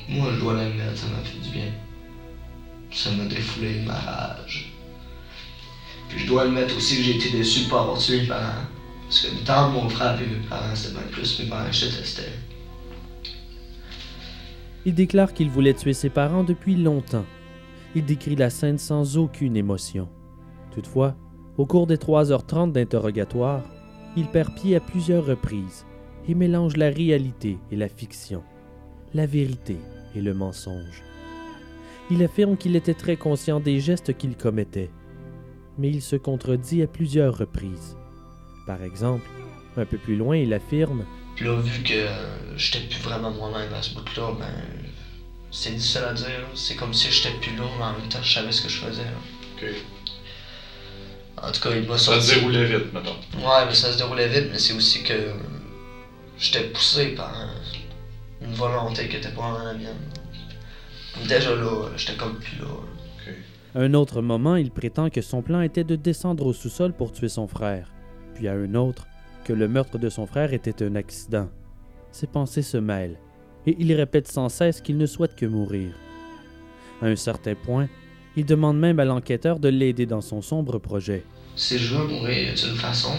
Moi, 0.07 0.31
je 0.31 0.37
dois 0.37 0.53
l'admettre, 0.53 0.97
ça 0.97 1.07
m'a 1.07 1.21
fait 1.21 1.37
du 1.37 1.49
bien. 1.49 1.67
Ça 2.91 3.09
m'a 3.09 3.25
défoulé 3.25 3.77
ma 3.77 3.93
rage. 3.93 4.63
Puis 6.09 6.19
je 6.19 6.25
dois 6.25 6.41
admettre 6.41 6.75
aussi 6.75 6.95
que 6.97 7.01
j'ai 7.01 7.11
été 7.11 7.29
déçu 7.29 7.61
de 7.61 7.65
pas 7.65 7.79
avoir 7.79 7.97
tué 7.97 8.17
mes 8.17 8.23
parents. 8.23 8.63
Parce 9.03 9.19
que 9.19 9.27
le 9.27 9.39
temps 9.39 9.63
de 9.63 9.69
mon 9.69 9.87
frère 9.87 10.19
et 10.19 10.25
mes 10.25 10.35
parents, 10.49 10.75
c'était 10.75 10.89
bien 10.93 11.05
plus 11.05 11.37
mes 11.39 11.45
parents 11.45 11.65
que 11.65 11.71
je 11.73 11.85
détestais. 11.85 12.33
Il 14.85 14.93
déclare 14.93 15.33
qu'il 15.33 15.49
voulait 15.49 15.73
tuer 15.73 15.93
ses 15.93 16.09
parents 16.09 16.43
depuis 16.43 16.75
longtemps. 16.75 17.25
Il 17.95 18.03
décrit 18.05 18.35
la 18.35 18.49
scène 18.49 18.77
sans 18.77 19.17
aucune 19.17 19.55
émotion. 19.55 20.09
Toutefois, 20.71 21.15
au 21.57 21.65
cours 21.65 21.87
des 21.87 21.97
3h30 21.97 22.71
d'interrogatoire, 22.71 23.63
il 24.17 24.27
perd 24.27 24.53
pied 24.55 24.75
à 24.75 24.79
plusieurs 24.79 25.25
reprises 25.25 25.85
et 26.27 26.35
mélange 26.35 26.77
la 26.77 26.89
réalité 26.89 27.57
et 27.71 27.75
la 27.75 27.87
fiction, 27.87 28.43
la 29.13 29.25
vérité 29.25 29.77
et 30.15 30.21
le 30.21 30.33
mensonge. 30.33 31.03
Il 32.11 32.21
affirme 32.23 32.57
qu'il 32.57 32.75
était 32.75 32.93
très 32.93 33.15
conscient 33.15 33.59
des 33.59 33.79
gestes 33.79 34.17
qu'il 34.17 34.35
commettait, 34.35 34.91
mais 35.77 35.89
il 35.89 36.01
se 36.01 36.15
contredit 36.15 36.81
à 36.81 36.87
plusieurs 36.87 37.37
reprises. 37.37 37.95
Par 38.67 38.83
exemple, 38.83 39.29
un 39.77 39.85
peu 39.85 39.97
plus 39.97 40.15
loin, 40.15 40.35
il 40.35 40.53
affirme 40.53 41.05
Puis 41.35 41.45
là, 41.45 41.55
vu 41.59 41.83
que 41.83 42.07
j'étais 42.55 42.79
plus 42.87 42.99
vraiment 43.01 43.31
moi-même 43.31 43.73
à 43.73 43.81
ce 43.81 43.93
bout-là, 43.95 44.33
ben. 44.39 44.47
C'est 45.55 45.71
difficile 45.71 46.01
à 46.09 46.13
dire. 46.13 46.47
C'est 46.55 46.75
comme 46.75 46.93
si 46.93 47.11
j'étais 47.11 47.35
plus 47.39 47.55
là, 47.55 47.63
mais 47.77 47.83
en 47.85 47.93
même 47.93 48.09
temps, 48.09 48.23
je 48.23 48.33
savais 48.33 48.51
ce 48.51 48.61
que 48.63 48.69
je 48.69 48.77
faisais. 48.79 49.03
là. 49.03 49.11
OK. 49.57 49.69
En 51.43 51.51
tout 51.51 51.61
cas, 51.61 51.75
il 51.75 51.87
m'a 51.87 51.97
Ça 51.97 52.05
sorti. 52.13 52.27
se 52.27 52.35
déroulait 52.35 52.65
vite, 52.65 52.91
mettons. 52.93 53.15
Ouais, 53.37 53.65
mais 53.67 53.73
ça 53.75 53.91
se 53.91 53.97
déroulait 53.97 54.27
vite, 54.29 54.47
mais 54.51 54.57
c'est 54.59 54.73
aussi 54.73 55.03
que. 55.03 55.13
J'étais 56.39 56.63
poussé 56.69 57.09
par 57.09 57.35
une 58.41 58.53
volonté 58.53 59.07
qui 59.07 59.17
était 59.17 59.29
pas 59.29 59.51
vraiment 59.51 59.63
la 59.65 59.73
mienne. 59.75 60.09
Déjà 61.27 61.53
là, 61.55 61.89
j'étais 61.95 62.15
comme 62.15 62.39
plus 62.39 62.57
là. 62.57 62.65
À 63.75 63.79
un 63.79 63.93
autre 63.93 64.21
moment, 64.21 64.55
il 64.55 64.71
prétend 64.71 65.09
que 65.11 65.21
son 65.21 65.41
plan 65.43 65.61
était 65.61 65.83
de 65.83 65.95
descendre 65.95 66.45
au 66.45 66.53
sous-sol 66.53 66.93
pour 66.93 67.11
tuer 67.11 67.29
son 67.29 67.47
frère, 67.47 67.91
puis 68.35 68.47
à 68.47 68.53
un 68.53 68.73
autre 68.75 69.05
que 69.43 69.53
le 69.53 69.67
meurtre 69.67 69.97
de 69.97 70.09
son 70.09 70.25
frère 70.25 70.53
était 70.53 70.83
un 70.83 70.95
accident. 70.95 71.49
Ses 72.11 72.27
pensées 72.27 72.61
se 72.61 72.77
mêlent, 72.77 73.17
et 73.65 73.75
il 73.79 73.91
répète 73.93 74.27
sans 74.31 74.49
cesse 74.49 74.81
qu'il 74.81 74.97
ne 74.97 75.05
souhaite 75.05 75.35
que 75.35 75.45
mourir. 75.45 75.91
À 77.01 77.07
un 77.07 77.15
certain 77.15 77.55
point, 77.55 77.87
il 78.35 78.45
demande 78.45 78.79
même 78.79 78.99
à 78.99 79.05
l'enquêteur 79.05 79.59
de 79.59 79.69
l'aider 79.69 80.05
dans 80.05 80.21
son 80.21 80.41
sombre 80.41 80.79
projet. 80.79 81.23
Si 81.55 81.77
je 81.77 81.95
veux 81.95 82.07
mourir, 82.07 82.43
y 82.43 82.47
a 82.49 82.51
une 82.69 82.75
façon 82.77 83.11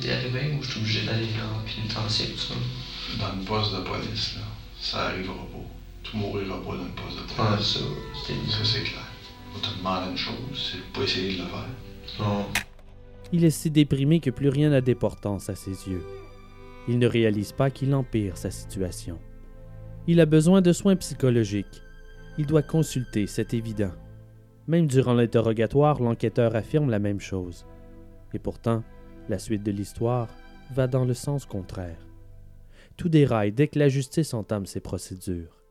d'y 0.00 0.10
arriver 0.10 0.54
ou 0.58 0.62
je 0.62 0.70
suis 0.70 0.80
obligé 0.80 1.06
d'aller 1.06 1.26
en 1.42 1.64
pénitencier 1.66 2.26
tout 2.34 2.38
ça? 2.38 2.54
Dans 3.18 3.36
le 3.36 3.44
poste 3.44 3.74
de 3.74 3.80
police, 3.80 4.36
là, 4.36 4.42
ça 4.80 5.06
arrivera 5.06 5.34
pas. 5.34 5.68
Tu 6.04 6.16
mourras 6.16 6.40
pas 6.40 6.76
dans 6.76 6.84
le 6.84 6.90
poste 6.94 7.16
de 7.18 7.22
Ah, 7.38 7.52
police. 7.54 7.66
ça, 7.66 7.80
c'était 8.26 8.50
Ça, 8.50 8.64
c'est 8.64 8.82
clair. 8.82 9.02
Faut 9.52 9.60
te 9.60 9.76
demander 9.78 10.10
une 10.12 10.16
chose, 10.16 10.34
c'est 10.72 10.92
pas 10.92 11.02
essayer 11.04 11.32
de 11.36 11.42
le 11.42 11.48
faire. 11.48 12.20
Non. 12.20 12.44
Il 13.32 13.44
est 13.44 13.50
si 13.50 13.70
déprimé 13.70 14.20
que 14.20 14.30
plus 14.30 14.48
rien 14.48 14.70
n'a 14.70 14.80
d'importance 14.80 15.50
à 15.50 15.54
ses 15.54 15.88
yeux. 15.88 16.02
Il 16.88 16.98
ne 16.98 17.06
réalise 17.06 17.52
pas 17.52 17.70
qu'il 17.70 17.94
empire 17.94 18.38
sa 18.38 18.50
situation. 18.50 19.18
Il 20.06 20.20
a 20.20 20.26
besoin 20.26 20.62
de 20.62 20.72
soins 20.72 20.96
psychologiques. 20.96 21.82
Il 22.38 22.46
doit 22.46 22.62
consulter, 22.62 23.26
c'est 23.26 23.52
évident. 23.52 23.92
Même 24.66 24.86
durant 24.86 25.12
l'interrogatoire, 25.12 26.00
l'enquêteur 26.00 26.56
affirme 26.56 26.88
la 26.88 26.98
même 26.98 27.20
chose. 27.20 27.66
Et 28.32 28.38
pourtant, 28.38 28.82
la 29.28 29.38
suite 29.38 29.62
de 29.62 29.72
l'histoire 29.72 30.28
va 30.74 30.86
dans 30.86 31.04
le 31.04 31.14
sens 31.14 31.44
contraire. 31.44 32.06
Tout 32.96 33.08
déraille 33.08 33.52
dès 33.52 33.68
que 33.68 33.78
la 33.78 33.88
justice 33.88 34.32
entame 34.32 34.66
ses 34.66 34.80
procédures. 34.80 35.62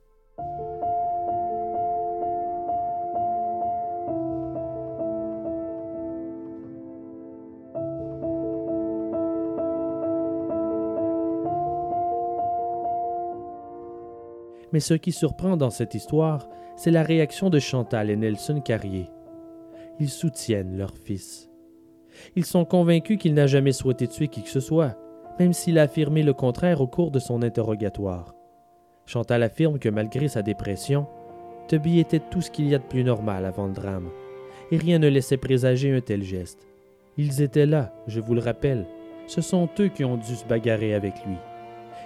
Mais 14.73 14.79
ce 14.79 14.93
qui 14.93 15.11
surprend 15.11 15.57
dans 15.57 15.69
cette 15.69 15.95
histoire, 15.95 16.47
c'est 16.75 16.91
la 16.91 17.03
réaction 17.03 17.49
de 17.49 17.59
Chantal 17.59 18.09
et 18.09 18.15
Nelson 18.15 18.61
Carrier. 18.61 19.09
Ils 19.99 20.09
soutiennent 20.09 20.77
leur 20.77 20.93
fils. 21.03 21.49
Ils 22.35 22.45
sont 22.45 22.65
convaincus 22.65 23.17
qu'il 23.17 23.33
n'a 23.33 23.47
jamais 23.47 23.71
souhaité 23.71 24.07
tuer 24.07 24.27
qui 24.27 24.43
que 24.43 24.49
ce 24.49 24.59
soit, 24.59 24.97
même 25.39 25.53
s'il 25.53 25.79
a 25.79 25.83
affirmé 25.83 26.23
le 26.23 26.33
contraire 26.33 26.81
au 26.81 26.87
cours 26.87 27.11
de 27.11 27.19
son 27.19 27.41
interrogatoire. 27.41 28.33
Chantal 29.05 29.43
affirme 29.43 29.79
que 29.79 29.89
malgré 29.89 30.27
sa 30.27 30.41
dépression, 30.41 31.07
Toby 31.67 31.99
était 31.99 32.19
tout 32.19 32.41
ce 32.41 32.51
qu'il 32.51 32.67
y 32.67 32.75
a 32.75 32.79
de 32.79 32.83
plus 32.83 33.03
normal 33.03 33.45
avant 33.45 33.67
le 33.67 33.73
drame, 33.73 34.09
et 34.71 34.77
rien 34.77 34.99
ne 34.99 35.07
laissait 35.07 35.37
présager 35.37 35.95
un 35.95 36.01
tel 36.01 36.23
geste. 36.23 36.67
Ils 37.17 37.41
étaient 37.41 37.65
là, 37.65 37.93
je 38.07 38.19
vous 38.19 38.33
le 38.33 38.41
rappelle, 38.41 38.85
ce 39.27 39.41
sont 39.41 39.69
eux 39.79 39.87
qui 39.89 40.03
ont 40.03 40.17
dû 40.17 40.35
se 40.35 40.45
bagarrer 40.45 40.93
avec 40.93 41.13
lui. 41.25 41.35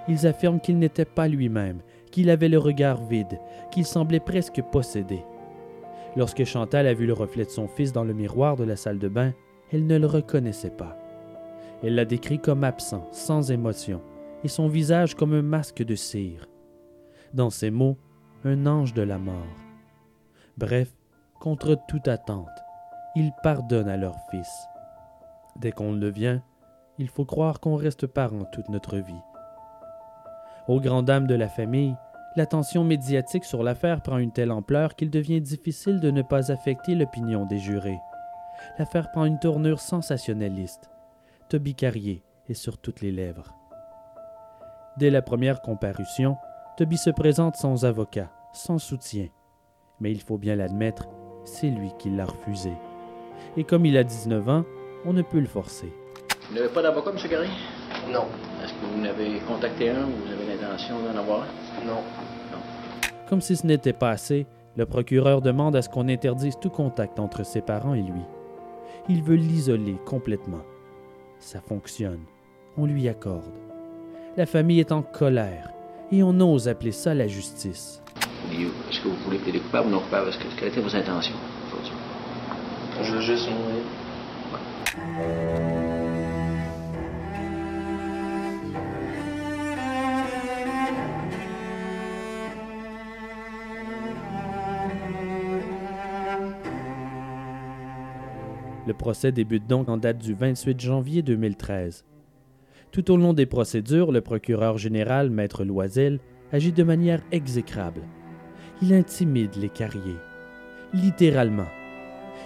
Ils 0.07 0.25
affirment 0.25 0.59
qu'il 0.59 0.79
n'était 0.79 1.05
pas 1.05 1.27
lui-même, 1.27 1.79
qu'il 2.11 2.29
avait 2.29 2.49
le 2.49 2.57
regard 2.57 3.03
vide, 3.03 3.39
qu'il 3.71 3.85
semblait 3.85 4.19
presque 4.19 4.61
possédé. 4.71 5.23
Lorsque 6.15 6.43
Chantal 6.43 6.87
a 6.87 6.93
vu 6.93 7.05
le 7.05 7.13
reflet 7.13 7.45
de 7.45 7.49
son 7.49 7.67
fils 7.67 7.93
dans 7.93 8.03
le 8.03 8.13
miroir 8.13 8.57
de 8.57 8.63
la 8.63 8.75
salle 8.75 8.99
de 8.99 9.07
bain, 9.07 9.33
elle 9.71 9.87
ne 9.87 9.97
le 9.97 10.07
reconnaissait 10.07 10.69
pas. 10.69 10.97
Elle 11.83 11.95
l'a 11.95 12.05
décrit 12.05 12.39
comme 12.39 12.63
absent, 12.63 13.07
sans 13.11 13.51
émotion, 13.51 14.01
et 14.43 14.47
son 14.47 14.67
visage 14.67 15.15
comme 15.15 15.33
un 15.33 15.41
masque 15.41 15.83
de 15.83 15.95
cire. 15.95 16.47
Dans 17.33 17.49
ces 17.49 17.71
mots, 17.71 17.97
un 18.43 18.65
ange 18.65 18.93
de 18.93 19.01
la 19.01 19.17
mort. 19.17 19.35
Bref, 20.57 20.93
contre 21.39 21.77
toute 21.87 22.07
attente, 22.07 22.47
ils 23.15 23.31
pardonnent 23.41 23.89
à 23.89 23.97
leur 23.97 24.15
fils. 24.29 24.67
Dès 25.55 25.71
qu'on 25.71 25.93
le 25.93 25.99
devient, 25.99 26.39
il 26.97 27.07
faut 27.07 27.25
croire 27.25 27.59
qu'on 27.59 27.75
reste 27.75 28.05
parent 28.05 28.45
toute 28.51 28.69
notre 28.69 28.97
vie. 28.97 29.13
Aux 30.71 30.79
grandes 30.79 31.07
dames 31.07 31.27
de 31.27 31.35
la 31.35 31.49
famille, 31.49 31.97
l'attention 32.37 32.85
médiatique 32.85 33.43
sur 33.43 33.61
l'affaire 33.61 34.01
prend 34.01 34.19
une 34.19 34.31
telle 34.31 34.53
ampleur 34.53 34.95
qu'il 34.95 35.09
devient 35.09 35.41
difficile 35.41 35.99
de 35.99 36.11
ne 36.11 36.21
pas 36.21 36.49
affecter 36.49 36.95
l'opinion 36.95 37.45
des 37.45 37.59
jurés. 37.59 37.99
L'affaire 38.79 39.11
prend 39.11 39.25
une 39.25 39.37
tournure 39.37 39.81
sensationnaliste. 39.81 40.89
Toby 41.49 41.75
Carrier 41.75 42.23
est 42.47 42.53
sur 42.53 42.77
toutes 42.77 43.01
les 43.01 43.11
lèvres. 43.11 43.53
Dès 44.95 45.09
la 45.09 45.21
première 45.21 45.61
comparution, 45.61 46.37
Toby 46.77 46.95
se 46.95 47.09
présente 47.09 47.57
sans 47.57 47.83
avocat, 47.83 48.31
sans 48.53 48.77
soutien. 48.77 49.27
Mais 49.99 50.13
il 50.13 50.21
faut 50.21 50.37
bien 50.37 50.55
l'admettre, 50.55 51.09
c'est 51.43 51.69
lui 51.69 51.91
qui 51.99 52.09
l'a 52.09 52.23
refusé. 52.23 52.71
Et 53.57 53.65
comme 53.65 53.85
il 53.85 53.97
a 53.97 54.05
19 54.05 54.47
ans, 54.47 54.63
on 55.03 55.11
ne 55.11 55.21
peut 55.21 55.41
le 55.41 55.47
forcer. 55.47 55.91
Vous 56.49 56.55
n'avez 56.55 56.69
pas 56.69 56.81
d'avocat, 56.81 57.11
M. 57.11 57.29
Garry? 57.29 57.49
Non. 58.09 58.27
Est-ce 58.63 58.71
que 58.73 58.85
vous 58.85 59.01
en 59.01 59.03
avez 59.03 59.39
contacté 59.39 59.89
un 59.89 60.05
ou 60.05 60.11
vous 60.25 60.31
avez 60.31 60.40
d'en 60.77 61.19
avoir? 61.19 61.41
Un? 61.41 61.85
Non. 61.87 62.01
Comme 63.29 63.41
si 63.41 63.55
ce 63.55 63.65
n'était 63.65 63.93
pas 63.93 64.09
assez, 64.11 64.45
le 64.75 64.85
procureur 64.85 65.41
demande 65.41 65.75
à 65.75 65.81
ce 65.81 65.89
qu'on 65.89 66.07
interdise 66.09 66.57
tout 66.59 66.69
contact 66.69 67.19
entre 67.19 67.43
ses 67.45 67.61
parents 67.61 67.93
et 67.93 68.01
lui. 68.01 68.21
Il 69.09 69.23
veut 69.23 69.35
l'isoler 69.35 69.95
complètement. 70.05 70.61
Ça 71.39 71.59
fonctionne. 71.61 72.19
On 72.77 72.85
lui 72.85 73.07
accorde. 73.09 73.51
La 74.37 74.45
famille 74.45 74.79
est 74.79 74.91
en 74.91 75.01
colère 75.01 75.71
et 76.11 76.23
on 76.23 76.39
ose 76.39 76.67
appeler 76.67 76.91
ça 76.91 77.13
la 77.13 77.27
justice. 77.27 78.01
Est-ce 78.89 79.01
que 79.01 79.07
vous 79.07 79.15
voulez 79.25 79.37
plaider 79.39 79.59
coupable 79.59 79.87
ou 79.87 79.91
non 79.91 79.99
coupable? 79.99 80.29
Que- 80.31 80.59
Quelles 80.59 80.69
étaient 80.69 80.81
vos 80.81 80.95
intentions 80.95 81.35
aujourd'hui? 81.67 81.93
Je 83.03 83.11
veux 83.13 83.21
juste 83.21 83.49
mourir. 83.49 83.83
Le 98.87 98.93
procès 98.93 99.31
débute 99.31 99.67
donc 99.67 99.89
en 99.89 99.97
date 99.97 100.17
du 100.17 100.33
28 100.33 100.79
janvier 100.79 101.21
2013. 101.21 102.03
Tout 102.91 103.11
au 103.11 103.17
long 103.17 103.33
des 103.33 103.45
procédures, 103.45 104.11
le 104.11 104.21
procureur 104.21 104.79
général, 104.79 105.29
Maître 105.29 105.63
Loisel, 105.63 106.19
agit 106.51 106.71
de 106.71 106.83
manière 106.83 107.21
exécrable. 107.31 108.01
Il 108.81 108.91
intimide 108.93 109.55
les 109.55 109.69
carriers. 109.69 110.17
Littéralement. 110.93 111.67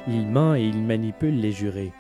Il 0.08 0.28
ment 0.28 0.56
et 0.56 0.64
il 0.64 0.84
manipule 0.84 1.40
les 1.40 1.54
jurés. 1.54 1.94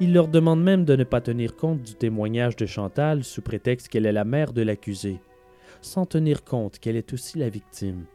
Il 0.00 0.14
leur 0.14 0.28
demande 0.28 0.62
même 0.62 0.86
de 0.86 0.96
ne 0.96 1.04
pas 1.04 1.20
tenir 1.20 1.54
compte 1.54 1.82
du 1.82 1.94
témoignage 1.94 2.56
de 2.56 2.66
Chantal 2.66 3.22
sous 3.22 3.42
prétexte 3.42 3.88
qu'elle 3.88 4.06
est 4.06 4.12
la 4.12 4.24
mère 4.24 4.52
de 4.52 4.62
l'accusé, 4.62 5.20
sans 5.82 6.06
tenir 6.06 6.42
compte 6.42 6.78
qu'elle 6.78 6.96
est 6.96 7.12
aussi 7.12 7.38
la 7.38 7.50
victime. 7.50 8.06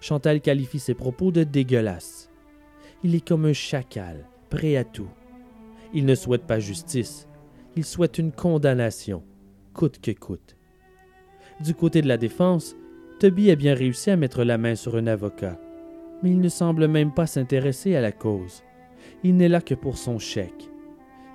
Chantal 0.00 0.40
qualifie 0.40 0.78
ses 0.78 0.94
propos 0.94 1.32
de 1.32 1.42
dégueulasses. 1.42 2.30
Il 3.02 3.14
est 3.14 3.26
comme 3.26 3.46
un 3.46 3.52
chacal, 3.52 4.28
prêt 4.52 4.76
à 4.76 4.84
tout. 4.84 5.08
Il 5.94 6.04
ne 6.04 6.14
souhaite 6.14 6.46
pas 6.46 6.60
justice, 6.60 7.26
il 7.74 7.86
souhaite 7.86 8.18
une 8.18 8.32
condamnation, 8.32 9.22
coûte 9.72 9.98
que 9.98 10.10
coûte. 10.10 10.58
Du 11.60 11.74
côté 11.74 12.02
de 12.02 12.08
la 12.08 12.18
défense, 12.18 12.76
Toby 13.18 13.50
a 13.50 13.56
bien 13.56 13.74
réussi 13.74 14.10
à 14.10 14.16
mettre 14.16 14.44
la 14.44 14.58
main 14.58 14.74
sur 14.74 14.96
un 14.96 15.06
avocat, 15.06 15.58
mais 16.22 16.30
il 16.32 16.40
ne 16.40 16.50
semble 16.50 16.86
même 16.86 17.14
pas 17.14 17.26
s'intéresser 17.26 17.96
à 17.96 18.02
la 18.02 18.12
cause. 18.12 18.62
Il 19.24 19.38
n'est 19.38 19.48
là 19.48 19.62
que 19.62 19.74
pour 19.74 19.96
son 19.96 20.18
chèque. 20.18 20.68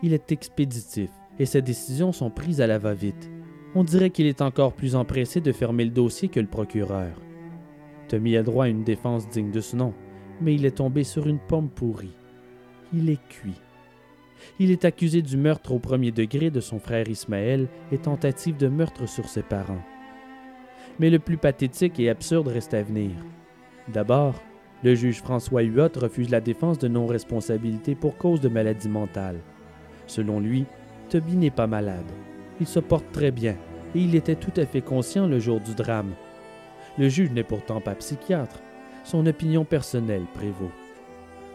Il 0.04 0.14
est 0.14 0.32
expéditif 0.32 1.10
et 1.40 1.48
ses 1.48 1.64
décisions 1.64 2.12
sont 2.12 2.30
prises 2.30 2.62
à 2.62 2.68
la 2.68 2.78
va-vite. 2.78 3.32
On 3.74 3.84
dirait 3.84 4.12
qu'il 4.12 4.28
est 4.28 4.44
encore 4.44 4.74
plus 4.74 4.96
empressé 4.96 5.42
de 5.42 5.52
fermer 5.52 5.86
le 5.86 5.92
dossier 5.92 6.28
que 6.28 6.40
le 6.40 6.46
procureur. 6.46 7.20
Tommy 8.10 8.38
a 8.38 8.44
droit 8.44 8.66
à 8.66 8.70
une 8.70 8.84
défense 8.84 9.28
digne 9.28 9.52
de 9.52 9.62
ce 9.62 9.76
nom, 9.76 9.96
mais 10.40 10.54
il 10.54 10.68
est 10.68 10.78
tombé 10.78 11.04
sur 11.04 11.26
une 11.26 11.40
pomme 11.40 11.70
pourrie. 11.70 12.16
Il 12.94 13.10
est 13.10 13.20
cuit. 13.28 13.60
Il 14.60 14.72
est 14.72 14.86
accusé 14.86 15.22
du 15.22 15.36
meurtre 15.36 15.74
au 15.74 15.80
premier 15.80 16.12
degré 16.12 16.50
de 16.50 16.62
son 16.62 16.80
frère 16.80 17.10
Ismaël 17.10 17.68
et 17.92 17.98
tentative 17.98 18.56
de 18.56 18.68
meurtre 18.68 19.08
sur 19.08 19.28
ses 19.28 19.44
parents. 19.44 19.84
Mais 21.00 21.10
le 21.10 21.20
plus 21.20 21.38
pathétique 21.38 22.00
et 22.00 22.10
absurde 22.10 22.48
reste 22.48 22.74
à 22.74 22.82
venir. 22.82 23.12
D'abord, 23.90 24.36
le 24.84 24.96
juge 24.96 25.22
François 25.22 25.64
Huot 25.64 25.90
refuse 25.96 26.30
la 26.30 26.40
défense 26.40 26.80
de 26.80 26.88
non-responsabilité 26.88 27.94
pour 27.96 28.18
cause 28.18 28.42
de 28.42 28.50
maladie 28.50 28.90
mentale. 28.90 29.40
Selon 30.06 30.40
lui, 30.40 30.66
Toby 31.10 31.36
n'est 31.36 31.52
pas 31.52 31.68
malade. 31.68 32.10
Il 32.60 32.68
se 32.68 32.80
porte 32.80 33.12
très 33.12 33.32
bien 33.32 33.56
et 33.96 34.00
il 34.00 34.16
était 34.16 34.36
tout 34.36 34.54
à 34.56 34.66
fait 34.66 34.82
conscient 34.82 35.28
le 35.28 35.40
jour 35.40 35.60
du 35.60 35.74
drame. 35.76 36.14
Le 36.98 37.10
juge 37.10 37.32
n'est 37.32 37.44
pourtant 37.44 37.82
pas 37.82 37.96
psychiatre. 37.96 38.62
Son 39.04 39.26
opinion 39.26 39.66
personnelle 39.66 40.26
prévaut. 40.34 40.72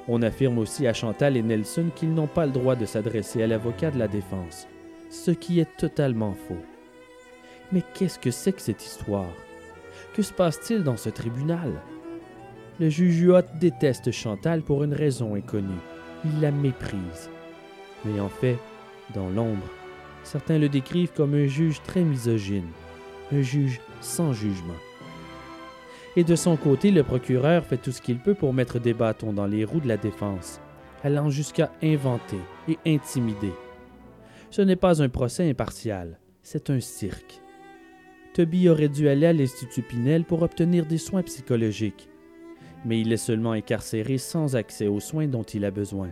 On 0.09 0.23
affirme 0.23 0.59
aussi 0.59 0.87
à 0.87 0.93
Chantal 0.93 1.37
et 1.37 1.43
Nelson 1.43 1.91
qu'ils 1.95 2.13
n'ont 2.13 2.27
pas 2.27 2.47
le 2.47 2.53
droit 2.53 2.75
de 2.75 2.87
s'adresser 2.87 3.43
à 3.43 3.47
l'avocat 3.47 3.91
de 3.91 3.99
la 3.99 4.09
défense, 4.09 4.67
ce 5.11 5.31
qui 5.31 5.61
est 5.61 5.77
totalement 5.77 6.35
faux. 6.49 6.63
Mais 7.71 7.83
qu'est-ce 7.95 8.19
que 8.19 8.31
c'est 8.31 8.53
que 8.53 8.61
cette 8.61 8.85
histoire? 8.85 9.33
Que 10.15 10.23
se 10.23 10.33
passe-t-il 10.33 10.83
dans 10.83 10.97
ce 10.97 11.09
tribunal? 11.09 11.73
Le 12.81 12.89
juge 12.89 13.21
Huot 13.21 13.43
déteste 13.61 14.11
Chantal 14.11 14.63
pour 14.63 14.83
une 14.83 14.95
raison 14.95 15.35
inconnue. 15.35 15.69
Il 16.25 16.41
la 16.41 16.51
méprise. 16.51 17.31
Mais 18.05 18.19
en 18.19 18.29
fait, 18.29 18.59
dans 19.15 19.29
l'ombre, 19.29 19.69
certains 20.25 20.59
le 20.59 20.69
décrivent 20.69 21.13
comme 21.13 21.35
un 21.35 21.47
juge 21.47 21.81
très 21.83 22.03
misogyne, 22.03 22.69
un 23.31 23.43
juge 23.43 23.81
sans 24.01 24.33
jugement. 24.33 24.75
Et 26.15 26.25
de 26.25 26.37
son 26.37 26.57
côté, 26.57 26.91
le 26.91 27.03
procureur 27.03 27.65
fait 27.65 27.79
tout 27.79 27.91
ce 27.91 28.03
qu'il 28.03 28.19
peut 28.19 28.35
pour 28.35 28.53
mettre 28.53 28.79
des 28.79 28.93
bâtons 28.93 29.33
dans 29.33 29.47
les 29.47 29.65
roues 29.65 29.81
de 29.81 29.89
la 29.89 29.97
défense. 29.97 30.61
allant 31.05 31.31
jusqu'à 31.31 31.73
inventer 31.83 32.39
et 32.69 32.79
intimider. 32.87 33.53
Ce 34.51 34.63
n'est 34.63 34.77
pas 34.77 35.03
un 35.03 35.09
procès 35.09 35.51
impartial, 35.51 36.21
c'est 36.43 36.71
un 36.71 36.79
cirque. 36.79 37.41
Toby 38.35 38.69
aurait 38.69 38.89
dû 38.89 39.09
aller 39.09 39.27
à 39.27 39.33
l'Institut 39.33 39.83
Pinel 39.83 40.25
pour 40.25 40.43
obtenir 40.43 40.87
des 40.87 40.99
soins 40.99 41.25
psychologiques, 41.25 42.09
mais 42.85 43.01
il 43.01 43.13
est 43.13 43.17
seulement 43.17 43.51
incarcéré 43.51 44.17
sans 44.17 44.55
accès 44.55 44.87
aux 44.87 45.01
soins 45.01 45.27
dont 45.27 45.43
il 45.43 45.65
a 45.65 45.73
besoin. 45.73 46.11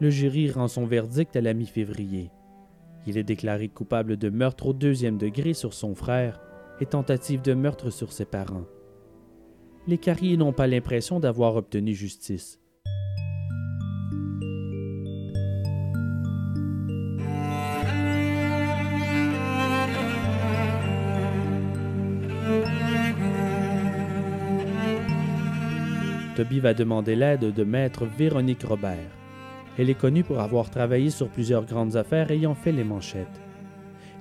Le 0.00 0.10
jury 0.10 0.52
rend 0.52 0.68
son 0.68 0.86
verdict 0.86 1.34
à 1.34 1.40
la 1.40 1.52
mi-février. 1.52 2.30
Il 3.06 3.18
est 3.18 3.24
déclaré 3.24 3.68
coupable 3.68 4.16
de 4.16 4.30
meurtre 4.30 4.66
au 4.66 4.72
deuxième 4.72 5.18
degré 5.18 5.52
sur 5.52 5.74
son 5.74 5.96
frère 5.96 6.40
et 6.80 6.86
tentative 6.86 7.42
de 7.42 7.54
meurtre 7.54 7.90
sur 7.90 8.12
ses 8.12 8.24
parents. 8.24 8.66
Les 9.86 9.98
Carriers 9.98 10.36
n'ont 10.36 10.52
pas 10.52 10.66
l'impression 10.66 11.20
d'avoir 11.20 11.56
obtenu 11.56 11.94
justice. 11.94 12.60
Toby 26.38 26.60
va 26.60 26.72
demander 26.72 27.16
l'aide 27.16 27.52
de 27.52 27.64
maître 27.64 28.06
Véronique 28.06 28.62
Robert. 28.62 29.10
Elle 29.76 29.90
est 29.90 29.98
connue 29.98 30.22
pour 30.22 30.38
avoir 30.38 30.70
travaillé 30.70 31.10
sur 31.10 31.28
plusieurs 31.28 31.64
grandes 31.64 31.96
affaires 31.96 32.30
ayant 32.30 32.54
fait 32.54 32.70
les 32.70 32.84
manchettes. 32.84 33.40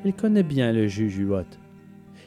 Elle 0.03 0.13
connaît 0.13 0.41
bien 0.41 0.71
le 0.71 0.87
juge 0.87 1.17
Huot. 1.17 1.45